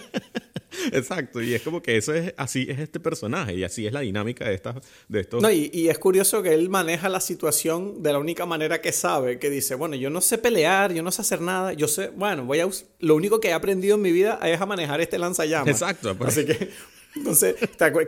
Exacto, 0.92 1.40
y 1.40 1.54
es 1.54 1.62
como 1.62 1.80
que 1.80 1.96
eso 1.96 2.12
es, 2.12 2.34
así 2.36 2.66
es 2.68 2.80
este 2.80 2.98
personaje, 2.98 3.54
y 3.54 3.64
así 3.64 3.86
es 3.86 3.92
la 3.92 4.00
dinámica 4.00 4.48
de, 4.48 4.54
estas 4.54 4.76
de 5.08 5.20
estos... 5.20 5.40
No, 5.40 5.50
y, 5.50 5.70
y 5.72 5.88
es 5.88 5.98
curioso 5.98 6.42
que 6.42 6.52
él 6.54 6.68
maneja 6.70 7.08
la 7.08 7.20
situación 7.20 8.02
de 8.02 8.12
la 8.12 8.18
única 8.18 8.46
manera 8.46 8.80
que 8.80 8.90
sabe, 8.90 9.38
que 9.38 9.48
dice, 9.48 9.74
bueno, 9.76 9.94
yo 9.94 10.10
no 10.10 10.20
sé 10.20 10.38
pelear, 10.38 10.92
yo 10.92 11.02
no 11.02 11.12
sé 11.12 11.22
hacer 11.22 11.40
nada, 11.40 11.72
yo 11.72 11.86
sé, 11.88 12.08
bueno, 12.08 12.44
voy 12.44 12.60
a 12.60 12.68
lo 12.98 13.14
único 13.14 13.38
que 13.38 13.48
he 13.48 13.52
aprendido 13.52 13.94
en 13.96 14.02
mi 14.02 14.12
vida 14.12 14.40
es 14.42 14.60
a 14.60 14.66
manejar 14.66 15.00
este 15.00 15.18
lanzallamas. 15.18 15.68
Exacto, 15.68 16.16
pues. 16.16 16.30
Así 16.36 16.46
que, 16.46 16.70
entonces, 17.14 17.56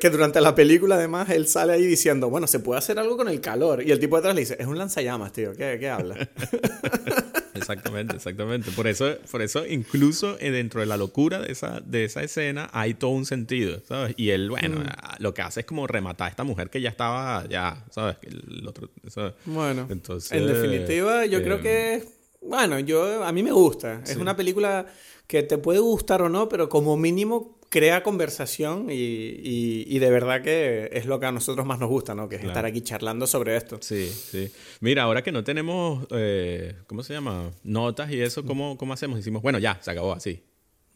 que 0.01 0.11
durante 0.11 0.41
la 0.41 0.55
película 0.55 0.95
además 0.97 1.29
él 1.31 1.47
sale 1.47 1.73
ahí 1.75 1.85
diciendo, 1.87 2.31
bueno, 2.31 2.47
se 2.47 2.61
puede 2.61 2.79
hacer 2.79 2.99
algo 2.99 3.17
con 3.17 3.29
el 3.29 3.41
calor, 3.41 3.83
y 3.83 3.91
el 3.91 3.99
tipo 3.99 4.17
detrás 4.17 4.35
le 4.35 4.41
dice, 4.43 4.57
es 4.59 4.67
un 4.67 4.79
lanzallamas, 4.79 5.33
tío, 5.33 5.53
¿qué, 5.53 5.77
qué 5.79 5.89
habla? 5.89 6.29
Exactamente, 7.55 8.17
exactamente. 8.17 8.71
Por 8.73 8.87
eso, 8.89 9.15
por 9.31 9.41
eso 9.41 9.65
incluso 9.67 10.37
eh, 10.41 10.51
dentro 10.51 10.81
de 10.81 10.87
la 10.87 10.97
locura 10.97 11.41
de 11.41 11.53
esa, 11.53 11.81
de 11.81 12.05
esa 12.05 12.23
escena 12.23 12.69
hay 12.73 12.95
todo 12.95 13.11
un 13.13 13.25
sentido, 13.27 13.81
¿sabes? 13.87 14.15
Y 14.17 14.31
él, 14.31 14.51
bueno, 14.51 14.81
Mm. 14.81 15.23
lo 15.23 15.33
que 15.35 15.43
hace 15.43 15.61
es 15.61 15.67
como 15.67 15.87
rematar 15.87 16.27
a 16.27 16.31
esta 16.31 16.43
mujer 16.45 16.69
que 16.69 16.81
ya 16.81 16.91
estaba, 16.91 17.47
ya, 17.49 17.85
¿sabes? 17.91 18.17
El 18.23 18.67
otro, 18.67 18.91
¿sabes? 19.09 19.35
Bueno, 19.45 19.87
Entonces, 19.89 20.33
en 20.33 20.47
definitiva, 20.47 21.27
yo 21.27 21.39
eh, 21.39 21.43
creo 21.43 21.61
que, 21.61 22.05
bueno, 22.43 22.79
yo 22.81 23.23
a 23.25 23.31
mí 23.33 23.43
me 23.43 23.53
gusta. 23.53 24.03
Es 24.05 24.17
una 24.17 24.37
película 24.37 24.87
que 25.27 25.43
te 25.43 25.57
puede 25.57 25.79
gustar 25.79 26.23
o 26.23 26.29
no, 26.29 26.49
pero 26.49 26.69
como 26.69 26.97
mínimo 26.97 27.54
crea 27.75 28.05
conversación 28.05 28.87
y, 28.89 28.95
y- 28.95 29.85
y 29.89 29.99
de 29.99 30.09
verdad 30.09 30.43
que 30.43 30.91
es 30.93 31.07
lo 31.07 31.19
que 31.19 31.27
a 31.27 31.33
nosotros 31.33 31.67
más 31.67 31.81
nos 31.81 31.89
gusta, 31.89 32.15
¿no? 32.15 32.29
Que 32.29 32.37
es 32.37 32.41
Claro. 32.43 32.53
estar 32.53 32.67
aquí 32.67 32.83
charlando 32.83 33.27
sobre 33.27 33.57
esto. 33.57 33.79
Sí, 33.81 34.07
sí. 34.07 34.49
Mira, 34.79 35.03
ahora 35.03 35.23
que 35.25 35.33
no 35.33 35.43
tenemos, 35.43 36.07
eh, 36.13 36.75
¿cómo 36.87 37.03
se 37.03 37.15
llama? 37.15 37.51
Notas 37.65 38.13
y 38.13 38.21
eso, 38.21 38.45
¿cómo, 38.45 38.79
¿cómo 38.79 38.93
hacemos? 38.93 39.19
Decimos, 39.19 39.43
bueno, 39.43 39.59
ya, 39.59 39.77
se 39.83 39.91
acabó 39.91 40.13
así. 40.13 40.41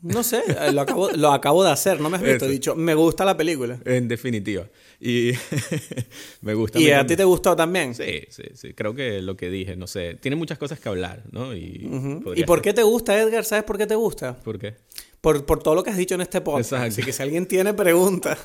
No 0.01 0.23
sé, 0.23 0.41
eh, 0.47 0.71
lo 0.73 0.83
acabo, 0.83 1.11
lo 1.11 1.33
acabo 1.33 1.65
de 1.65 1.73
hacer, 1.73 2.01
no 2.01 2.09
me 2.09 2.19
has 2.19 2.23
visto. 2.23 2.45
He 2.45 2.49
dicho, 2.49 2.77
me 2.77 2.95
gusta 2.95 3.25
la 3.25 3.37
película. 3.37 3.81
En 3.85 4.07
definitiva. 4.07 4.65
Y 5.01 5.33
me 6.43 6.55
gusta. 6.55 6.79
¿Y 6.79 6.85
me- 6.85 6.95
a 6.95 7.05
ti 7.05 7.17
te 7.17 7.25
gustó 7.25 7.57
también? 7.57 7.97
Sí, 7.97 8.21
sí, 8.29 8.45
sí. 8.55 8.75
Creo 8.75 8.95
que 8.95 9.21
lo 9.23 9.37
que 9.37 9.51
dije, 9.51 9.75
no 9.75 9.89
sé, 9.89 10.15
tiene 10.15 10.37
muchas 10.37 10.57
cosas 10.59 10.79
que 10.79 10.89
hablar, 10.89 11.25
¿no? 11.33 11.53
Y, 11.55 11.91
¿Y 12.37 12.45
por 12.45 12.63
qué 12.63 12.73
te 12.73 12.85
gusta, 12.85 13.21
Edgar? 13.21 13.45
¿Sabes 13.45 13.65
por 13.65 13.77
qué 13.77 13.89
te 13.89 13.97
gusta? 13.97 14.37
¿Por 14.39 14.59
qué? 14.61 14.77
Por, 15.21 15.45
por 15.47 15.61
todo 15.63 15.75
lo 15.75 15.83
que 15.83 15.91
has 15.91 15.97
dicho 15.97 16.15
en 16.15 16.21
este 16.21 16.41
podcast. 16.41 16.73
Exacto. 16.73 16.93
Así 16.93 17.03
que 17.03 17.13
si 17.13 17.23
alguien 17.23 17.47
tiene 17.47 17.75
preguntas 17.75 18.39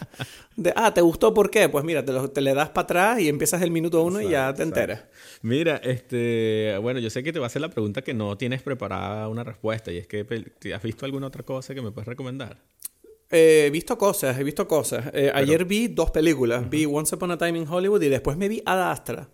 de, 0.55 0.73
ah, 0.75 0.91
¿te 0.93 1.01
gustó 1.01 1.31
por 1.33 1.51
qué? 1.51 1.69
Pues 1.69 1.85
mira, 1.85 2.03
te, 2.03 2.11
lo- 2.11 2.31
te 2.31 2.41
le 2.41 2.53
das 2.55 2.69
para 2.69 2.83
atrás 2.85 3.19
y 3.19 3.29
empiezas 3.29 3.61
el 3.61 3.69
minuto 3.69 4.03
uno 4.03 4.19
y 4.21 4.29
ya 4.29 4.51
te 4.53 4.63
Exacto, 4.63 4.63
enteras. 4.63 5.03
Mira, 5.43 5.77
este, 5.77 6.75
bueno, 6.81 6.99
yo 6.99 7.11
sé 7.11 7.21
que 7.21 7.31
te 7.31 7.37
va 7.39 7.45
a 7.45 7.47
hacer 7.47 7.61
la 7.61 7.69
pregunta 7.69 8.01
que 8.01 8.15
no 8.15 8.37
tienes 8.37 8.63
preparada 8.63 9.27
una 9.27 9.43
respuesta 9.43 9.91
y 9.91 9.97
es 9.99 10.07
que 10.07 10.25
pel- 10.27 10.51
¿te 10.57 10.73
¿has 10.73 10.81
visto 10.81 11.05
alguna 11.05 11.27
otra 11.27 11.43
cosa 11.43 11.75
que 11.75 11.81
me 11.81 11.91
puedes 11.91 12.07
recomendar? 12.07 12.57
Eh, 13.29 13.65
he 13.67 13.69
visto 13.69 13.97
cosas, 13.97 14.37
he 14.39 14.43
visto 14.43 14.67
cosas. 14.67 15.05
Eh, 15.13 15.31
ayer 15.33 15.65
vi 15.65 15.87
dos 15.89 16.09
películas. 16.11 16.69
Vi 16.69 16.85
Once 16.85 17.13
Upon 17.15 17.31
a 17.31 17.37
Time 17.37 17.57
in 17.59 17.67
Hollywood 17.67 18.01
y 18.01 18.09
después 18.09 18.35
me 18.35 18.47
vi 18.47 18.61
Ad 18.65 18.91
Astra. 18.91 19.29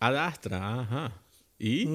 Ad 0.00 0.16
Astra, 0.16 0.80
ajá. 0.80 1.21
Y 1.64 1.86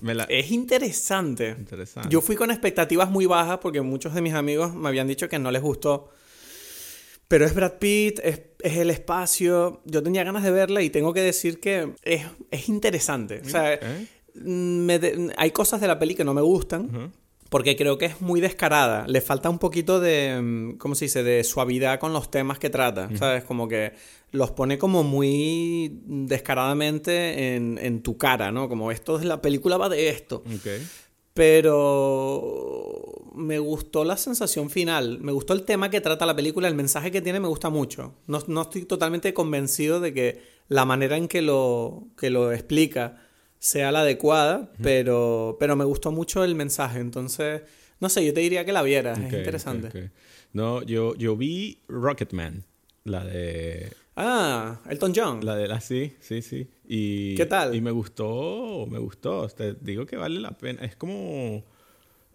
me 0.00 0.14
la... 0.14 0.24
Es 0.24 0.52
interesante. 0.52 1.56
Interesante. 1.58 2.08
Yo 2.08 2.20
fui 2.20 2.36
con 2.36 2.52
expectativas 2.52 3.10
muy 3.10 3.26
bajas 3.26 3.58
porque 3.60 3.80
muchos 3.80 4.14
de 4.14 4.22
mis 4.22 4.32
amigos 4.32 4.72
me 4.74 4.88
habían 4.88 5.08
dicho 5.08 5.28
que 5.28 5.40
no 5.40 5.50
les 5.50 5.60
gustó. 5.60 6.08
Pero 7.26 7.44
es 7.44 7.52
Brad 7.54 7.78
Pitt, 7.80 8.20
es, 8.22 8.42
es 8.60 8.76
el 8.76 8.90
espacio. 8.90 9.80
Yo 9.86 10.02
tenía 10.04 10.22
ganas 10.22 10.44
de 10.44 10.52
verla 10.52 10.82
y 10.82 10.90
tengo 10.90 11.12
que 11.12 11.20
decir 11.22 11.58
que 11.58 11.94
es, 12.02 12.24
es 12.52 12.68
interesante. 12.68 13.40
O 13.44 13.48
sea, 13.48 13.74
¿Eh? 13.74 14.06
me 14.34 14.98
de- 15.00 15.32
hay 15.36 15.50
cosas 15.50 15.80
de 15.80 15.88
la 15.88 15.98
peli 15.98 16.14
que 16.14 16.24
no 16.24 16.32
me 16.34 16.42
gustan. 16.42 17.12
Porque 17.52 17.76
creo 17.76 17.98
que 17.98 18.06
es 18.06 18.22
muy 18.22 18.40
descarada. 18.40 19.06
Le 19.06 19.20
falta 19.20 19.50
un 19.50 19.58
poquito 19.58 20.00
de, 20.00 20.40
mm, 20.40 20.78
¿cómo 20.78 20.94
se 20.94 21.04
dice? 21.04 21.22
De 21.22 21.44
suavidad 21.44 22.00
con 22.00 22.14
los 22.14 22.30
temas 22.30 22.58
que 22.58 22.70
trata. 22.70 23.14
¿Sabes? 23.14 23.44
Como 23.44 23.68
que 23.68 23.92
los 24.30 24.52
pone 24.52 24.78
como 24.78 25.02
muy 25.02 26.00
descaradamente 26.06 27.54
en, 27.54 27.78
en 27.82 28.02
tu 28.02 28.16
cara, 28.16 28.50
¿no? 28.52 28.70
Como 28.70 28.90
esto 28.90 29.18
es 29.18 29.26
la 29.26 29.42
película 29.42 29.76
va 29.76 29.90
de 29.90 30.08
esto. 30.08 30.42
Pero 31.34 33.02
me 33.34 33.58
gustó 33.58 34.06
la 34.06 34.16
sensación 34.16 34.70
final. 34.70 35.18
Me 35.20 35.32
gustó 35.32 35.52
el 35.52 35.64
tema 35.64 35.90
que 35.90 36.00
trata 36.00 36.24
la 36.24 36.34
película. 36.34 36.68
El 36.68 36.74
mensaje 36.74 37.10
que 37.10 37.20
tiene 37.20 37.38
me 37.38 37.48
gusta 37.48 37.68
mucho. 37.68 38.14
No, 38.28 38.42
no 38.46 38.62
estoy 38.62 38.86
totalmente 38.86 39.34
convencido 39.34 40.00
de 40.00 40.14
que 40.14 40.40
la 40.68 40.86
manera 40.86 41.18
en 41.18 41.28
que 41.28 41.42
lo, 41.42 42.06
que 42.16 42.30
lo 42.30 42.50
explica 42.50 43.21
sea 43.62 43.92
la 43.92 44.00
adecuada, 44.00 44.72
pero, 44.82 45.56
pero 45.60 45.76
me 45.76 45.84
gustó 45.84 46.10
mucho 46.10 46.42
el 46.42 46.56
mensaje. 46.56 46.98
Entonces, 46.98 47.62
no 48.00 48.08
sé, 48.08 48.26
yo 48.26 48.34
te 48.34 48.40
diría 48.40 48.64
que 48.64 48.72
la 48.72 48.82
vieras. 48.82 49.16
Es 49.20 49.32
interesante. 49.32 50.10
No, 50.52 50.82
yo, 50.82 51.14
yo 51.14 51.36
vi 51.36 51.78
Rocketman, 51.86 52.64
la 53.04 53.24
de... 53.24 53.92
Ah, 54.16 54.80
Elton 54.90 55.12
John. 55.14 55.46
La 55.46 55.54
de 55.54 55.68
la 55.68 55.80
sí, 55.80 56.16
sí, 56.18 56.42
sí. 56.42 56.68
Y, 56.88 57.36
¿Qué 57.36 57.46
tal? 57.46 57.76
Y 57.76 57.80
me 57.80 57.92
gustó, 57.92 58.84
me 58.90 58.98
gustó. 58.98 59.46
Te 59.46 59.74
digo 59.74 60.06
que 60.06 60.16
vale 60.16 60.40
la 60.40 60.58
pena. 60.58 60.84
Es 60.84 60.96
como... 60.96 61.64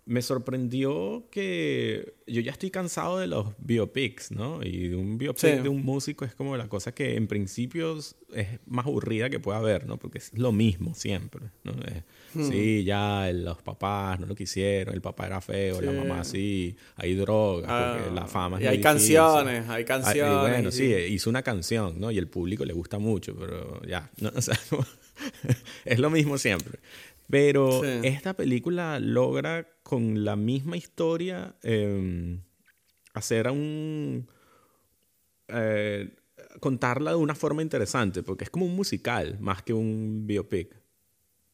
Me 0.09 0.21
sorprendió 0.21 1.27
que 1.31 2.13
yo 2.27 2.39
ya 2.39 2.51
estoy 2.53 2.71
cansado 2.71 3.17
de 3.19 3.27
los 3.27 3.47
biopics, 3.57 4.31
¿no? 4.31 4.63
Y 4.63 4.87
de 4.87 4.95
un 4.95 5.17
biopic 5.17 5.39
Sí. 5.57 5.61
de 5.61 5.67
un 5.67 5.83
músico 5.83 6.23
es 6.23 6.33
como 6.33 6.55
la 6.55 6.69
cosa 6.69 6.93
que 6.93 7.15
en 7.15 7.27
principio 7.27 7.97
es 8.33 8.47
más 8.65 8.85
aburrida 8.85 9.29
que 9.29 9.39
pueda 9.41 9.57
haber, 9.57 9.85
¿no? 9.85 9.97
Porque 9.99 10.19
es 10.19 10.31
lo 10.37 10.53
mismo 10.53 10.95
siempre, 10.95 11.47
¿no? 11.63 11.73
Es, 11.83 12.03
Hmm. 12.33 12.43
Sí, 12.51 12.83
ya 12.83 13.31
los 13.33 13.61
papás 13.63 14.19
no 14.19 14.27
lo 14.27 14.35
quisieron, 14.35 14.93
el 14.93 15.01
papá 15.01 15.25
era 15.27 15.39
feo, 15.41 15.81
la 15.81 15.91
mamá 15.93 16.23
sí, 16.25 16.75
hay 16.95 17.15
drogas, 17.15 17.63
porque 17.71 18.09
Ah, 18.09 18.11
la 18.13 18.27
fama 18.27 18.57
es 18.57 18.63
y 18.63 18.67
hay 18.67 18.77
difícil. 18.77 19.15
canciones, 19.15 19.69
hay 19.69 19.83
Ah, 19.83 19.85
canciones. 19.85 20.33
y 20.33 20.39
bueno, 20.41 20.71
sí, 20.71 20.93
hizo 21.09 21.29
una 21.29 21.41
canción, 21.41 21.99
¿no? 21.99 22.11
Y 22.11 22.17
el 22.17 22.27
público 22.27 22.63
le 22.65 22.73
gusta 22.73 22.99
mucho, 22.99 23.33
pero 23.35 23.81
ya, 23.87 24.11
no, 24.19 24.29
o 24.35 24.41
sea, 24.41 24.59
es 25.85 25.99
lo 25.99 26.09
mismo 26.09 26.37
siempre. 26.37 26.79
Pero 27.29 27.81
Sí. 27.83 27.99
esta 28.03 28.33
película 28.35 28.99
logra 28.99 29.67
con 29.83 30.23
la 30.23 30.35
misma 30.35 30.77
historia 30.77 31.55
eh, 31.63 32.39
hacer 33.13 33.49
un... 33.49 34.27
eh, 35.49 36.09
contarla 36.59 37.11
de 37.11 37.17
una 37.17 37.35
forma 37.35 37.61
interesante, 37.61 38.23
porque 38.23 38.43
es 38.45 38.49
como 38.49 38.65
un 38.65 38.75
musical 38.75 39.37
más 39.39 39.61
que 39.61 39.73
un 39.73 40.25
biopic. 40.25 40.75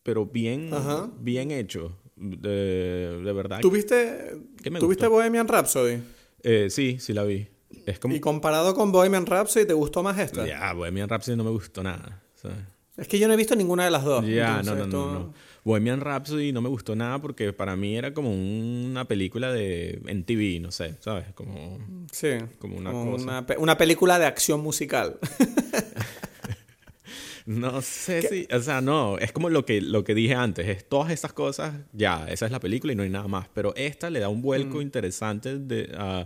Pero 0.03 0.25
bien, 0.25 0.69
Ajá. 0.73 1.09
bien 1.19 1.51
hecho. 1.51 1.97
De, 2.15 3.19
de 3.23 3.33
verdad. 3.33 3.59
¿Tuviste, 3.61 4.31
¿Qué 4.61 4.69
me 4.69 4.79
¿tuviste 4.79 5.05
gustó? 5.07 5.11
Bohemian 5.17 5.47
Rhapsody? 5.47 6.01
Eh, 6.43 6.67
sí, 6.69 6.97
sí 6.99 7.13
la 7.13 7.23
vi. 7.23 7.47
Es 7.85 7.99
como... 7.99 8.13
Y 8.13 8.19
comparado 8.19 8.75
con 8.75 8.91
Bohemian 8.91 9.25
Rhapsody, 9.25 9.65
¿te 9.65 9.73
gustó 9.73 10.03
más 10.03 10.19
esta? 10.19 10.45
Ya, 10.45 10.71
Bohemian 10.73 11.09
Rhapsody 11.09 11.35
no 11.35 11.43
me 11.43 11.49
gustó 11.49 11.81
nada. 11.83 12.21
¿sabes? 12.35 12.57
Es 12.97 13.07
que 13.07 13.17
yo 13.17 13.27
no 13.27 13.33
he 13.33 13.37
visto 13.37 13.55
ninguna 13.55 13.85
de 13.85 13.91
las 13.91 14.03
dos. 14.03 14.25
Ya, 14.27 14.61
no, 14.61 14.75
no, 14.75 14.85
no. 14.87 15.33
Bohemian 15.63 16.01
Rhapsody 16.01 16.51
no 16.51 16.61
me 16.61 16.69
gustó 16.69 16.95
nada 16.95 17.19
porque 17.21 17.53
para 17.53 17.75
mí 17.75 17.95
era 17.95 18.13
como 18.13 18.31
una 18.33 19.05
película 19.05 19.51
de 19.53 20.01
MTV, 20.03 20.61
no 20.61 20.71
sé, 20.71 20.95
¿sabes? 20.99 21.25
Como... 21.33 21.79
Sí. 22.11 22.31
Como 22.59 22.75
una 22.77 22.91
cosa. 22.91 23.23
Una, 23.23 23.45
pe- 23.45 23.57
una 23.57 23.77
película 23.77 24.19
de 24.19 24.25
acción 24.25 24.61
musical. 24.61 25.19
No 27.45 27.81
sé 27.81 28.21
si... 28.21 28.47
O 28.55 28.61
sea, 28.61 28.79
no, 28.79 29.17
es 29.17 29.33
como 29.33 29.49
lo 29.49 29.65
que, 29.65 29.81
lo 29.81 30.05
que 30.05 30.15
dije 30.15 30.33
antes, 30.33 30.65
es 30.65 30.87
todas 30.87 31.11
estas 31.11 31.33
cosas, 31.33 31.73
ya, 31.91 32.25
esa 32.29 32.45
es 32.45 32.53
la 32.53 32.61
película 32.61 32.93
y 32.93 32.95
no 32.95 33.03
hay 33.03 33.09
nada 33.09 33.27
más. 33.27 33.49
Pero 33.53 33.75
esta 33.75 34.09
le 34.09 34.21
da 34.21 34.29
un 34.29 34.41
vuelco 34.41 34.81
interesante 34.81 35.59
de, 35.59 35.91
a, 35.97 36.25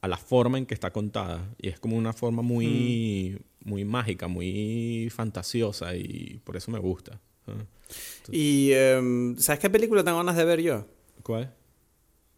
a 0.00 0.08
la 0.08 0.16
forma 0.16 0.56
en 0.56 0.64
que 0.64 0.72
está 0.72 0.90
contada. 0.90 1.54
Y 1.60 1.68
es 1.68 1.78
como 1.78 1.96
una 1.98 2.14
forma 2.14 2.40
muy, 2.40 3.38
muy 3.62 3.84
mágica, 3.84 4.26
muy 4.26 5.08
fantasiosa 5.14 5.94
y 5.94 6.40
por 6.44 6.56
eso 6.56 6.70
me 6.70 6.78
gusta. 6.78 7.20
Y 8.30 8.72
em, 8.72 9.36
¿sabes 9.38 9.60
qué 9.60 9.70
película 9.70 10.04
tengo 10.04 10.18
ganas 10.18 10.36
de 10.36 10.44
ver 10.44 10.60
yo? 10.60 10.86
¿Cuál? 11.22 11.54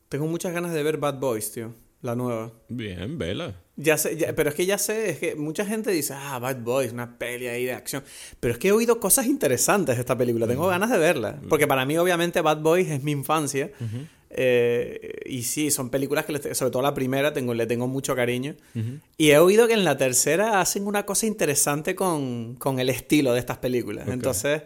Tengo 0.09 0.27
muchas 0.27 0.53
ganas 0.53 0.73
de 0.73 0.83
ver 0.83 0.99
Bad 0.99 1.19
Boys, 1.19 1.51
tío. 1.53 1.73
La 2.03 2.15
nueva. 2.17 2.51
Bien, 2.69 3.19
vela. 3.19 3.55
Ya 3.77 3.99
sé, 3.99 4.17
ya- 4.17 4.35
pero 4.35 4.49
es 4.51 4.55
que 4.55 4.65
ya 4.67 4.79
sé, 4.79 5.11
es 5.11 5.19
que 5.19 5.35
mucha 5.35 5.67
gente 5.67 5.91
dice, 5.91 6.15
ah, 6.17 6.39
Bad 6.39 6.61
Boys, 6.63 6.93
una 6.93 7.19
peli 7.19 7.47
ahí 7.47 7.65
de 7.67 7.73
acción. 7.75 8.03
Pero 8.41 8.53
es 8.55 8.59
que 8.59 8.69
he 8.69 8.73
oído 8.73 9.01
cosas 9.01 9.27
interesantes 9.27 9.97
de 9.97 10.01
esta 10.01 10.17
película, 10.17 10.47
tengo 10.47 10.67
ganas 10.67 10.91
de 10.91 10.99
verla. 10.99 11.39
Porque 11.49 11.67
para 11.67 11.85
mí, 11.85 11.99
obviamente, 11.99 12.41
Bad 12.41 12.61
Boys 12.63 12.89
es 12.89 13.03
mi 13.03 13.13
infancia. 13.13 13.71
Eh, 14.31 15.23
y 15.27 15.43
sí, 15.43 15.71
son 15.71 15.91
películas 15.91 16.25
que, 16.25 16.55
sobre 16.55 16.71
todo 16.71 16.83
la 16.83 16.95
primera, 16.95 17.33
tengo, 17.33 17.53
le 17.53 17.67
tengo 17.67 17.87
mucho 17.89 18.15
cariño. 18.15 18.55
Y 19.19 19.31
he 19.31 19.39
oído 19.39 19.67
que 19.67 19.75
en 19.75 19.85
la 19.85 19.97
tercera 19.99 20.61
hacen 20.61 20.87
una 20.87 21.05
cosa 21.05 21.27
interesante 21.27 21.95
con, 21.95 22.55
con 22.57 22.79
el 22.79 22.89
estilo 22.89 23.33
de 23.33 23.41
estas 23.41 23.59
películas. 23.59 24.09
Entonces, 24.09 24.63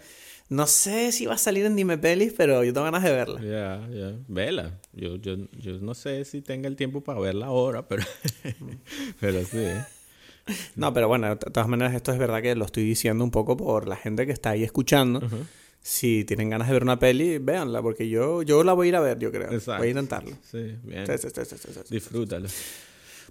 no 0.55 0.67
sé 0.67 1.13
si 1.13 1.27
va 1.27 1.35
a 1.35 1.39
salir 1.39 1.67
en 1.67 1.77
Dime 1.77 1.99
Pelis, 1.99 2.33
pero 2.37 2.65
yo 2.65 2.73
tengo 2.73 2.85
ganas 2.85 3.03
de 3.03 3.13
verla. 3.13 3.41
Ya, 3.41 3.89
ya. 3.93 4.13
Vela. 4.29 4.79
Yo, 4.93 5.17
yo, 5.17 5.37
yo 5.59 5.79
no 5.81 5.95
sé 5.95 6.25
si 6.25 6.43
tenga 6.43 6.69
el 6.69 6.77
tiempo 6.77 7.03
para 7.03 7.21
verla 7.21 7.47
ahora, 7.47 7.87
pero, 7.89 8.03
pero 9.21 9.45
sí. 9.45 9.59
¿eh? 9.59 9.85
No, 10.77 10.93
pero 10.93 11.09
bueno, 11.09 11.29
de 11.29 11.37
todas 11.37 11.69
maneras, 11.69 11.95
esto 11.95 12.13
es 12.13 12.19
verdad 12.19 12.43
que 12.43 12.55
lo 12.55 12.65
estoy 12.65 12.85
diciendo 12.85 13.25
un 13.25 13.31
poco 13.31 13.57
por 13.57 13.89
la 13.89 13.97
gente 13.97 14.27
que 14.27 14.33
está 14.33 14.51
ahí 14.51 14.63
escuchando. 14.63 15.21
Si 15.81 16.25
tienen 16.25 16.49
ganas 16.51 16.69
de 16.69 16.75
ver 16.75 16.83
una 16.83 16.99
peli, 16.99 17.39
véanla, 17.39 17.83
porque 17.83 18.09
yo, 18.09 18.43
yo 18.43 18.65
la 18.65 18.73
voy 18.73 18.87
a 18.87 18.89
ir 18.89 18.97
a 18.97 19.01
ver, 19.01 19.19
yo 19.19 19.31
creo. 19.31 19.53
Exacto. 19.53 19.79
Voy 19.79 19.89
a 19.89 19.91
intentarlo. 19.91 20.37
Sí, 20.51 20.77
bien. 20.83 21.07
Sí. 21.07 21.29
Disfrútalo. 21.91 22.49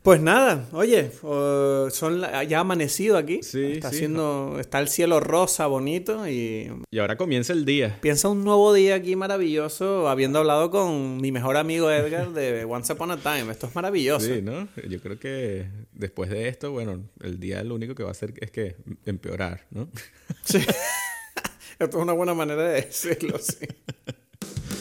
Pues 0.04 0.20
nada, 0.20 0.68
oye, 0.74 1.12
uh, 1.22 1.90
son 1.90 2.20
la- 2.20 2.44
ya 2.44 2.58
ha 2.58 2.62
amanecido 2.62 3.16
aquí. 3.18 3.42
Sí, 3.42 3.64
está 3.76 3.90
sí. 3.90 3.96
haciendo, 3.96 4.58
está 4.60 4.80
el 4.82 4.90
cielo 4.90 5.22
rosa 5.22 5.66
bonito 5.68 6.28
y 6.28 6.70
Y 6.92 7.00
ahora 7.00 7.16
comienza 7.16 7.54
el 7.54 7.64
día. 7.64 8.00
piensa 8.02 8.28
un 8.28 8.44
nuevo 8.44 8.74
día 8.74 8.96
aquí 8.96 9.16
maravilloso, 9.16 10.10
habiendo 10.10 10.40
hablado 10.40 10.70
con 10.72 11.22
mi 11.22 11.32
mejor 11.32 11.56
amigo 11.56 11.90
Edgar 11.90 12.32
de 12.34 12.66
Once 12.70 12.92
Upon 12.92 13.12
a 13.12 13.18
Time. 13.18 13.50
Esto 13.50 13.68
es 13.68 13.76
maravilloso. 13.76 14.26
Sí, 14.28 14.42
¿no? 14.42 14.68
Yo 14.90 15.00
creo 15.00 15.18
que 15.18 15.68
después 15.94 16.30
de 16.30 16.50
esto, 16.50 16.72
bueno, 16.74 17.02
el 17.22 17.40
día 17.40 17.64
lo 17.64 17.74
único 17.76 17.96
que 17.96 18.04
va 18.04 18.10
a 18.10 18.12
hacer 18.12 18.34
es 18.42 18.52
que 18.52 18.76
empeorar, 19.06 19.66
¿no? 19.72 19.88
Sí. 20.44 20.58
Esto 21.80 21.98
es 21.98 22.04
una 22.04 22.14
buena 22.14 22.34
manera 22.34 22.62
de 22.64 22.82
decirlo, 22.82 23.40
sí. 23.40 23.66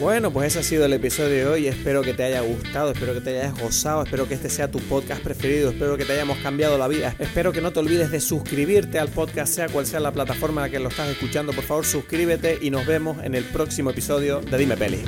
Bueno, 0.00 0.30
pues 0.30 0.46
ese 0.46 0.60
ha 0.60 0.62
sido 0.62 0.86
el 0.86 0.94
episodio 0.94 1.28
de 1.28 1.46
hoy. 1.46 1.66
Espero 1.66 2.00
que 2.00 2.14
te 2.14 2.24
haya 2.24 2.40
gustado, 2.40 2.90
espero 2.90 3.12
que 3.12 3.20
te 3.20 3.38
hayas 3.38 3.60
gozado, 3.60 4.02
espero 4.02 4.26
que 4.26 4.32
este 4.32 4.48
sea 4.48 4.70
tu 4.70 4.78
podcast 4.78 5.22
preferido, 5.22 5.72
espero 5.72 5.98
que 5.98 6.06
te 6.06 6.14
hayamos 6.14 6.38
cambiado 6.38 6.78
la 6.78 6.88
vida. 6.88 7.14
Espero 7.18 7.52
que 7.52 7.60
no 7.60 7.70
te 7.70 7.80
olvides 7.80 8.10
de 8.10 8.18
suscribirte 8.20 8.98
al 8.98 9.08
podcast, 9.08 9.52
sea 9.52 9.68
cual 9.68 9.86
sea 9.86 10.00
la 10.00 10.10
plataforma 10.10 10.62
en 10.62 10.68
la 10.68 10.70
que 10.70 10.82
lo 10.82 10.88
estás 10.88 11.10
escuchando. 11.10 11.52
Por 11.52 11.64
favor, 11.64 11.84
suscríbete 11.84 12.58
y 12.62 12.70
nos 12.70 12.86
vemos 12.86 13.22
en 13.22 13.34
el 13.34 13.44
próximo 13.44 13.90
episodio 13.90 14.40
de 14.40 14.56
Dime 14.56 14.78
Peli. 14.78 15.04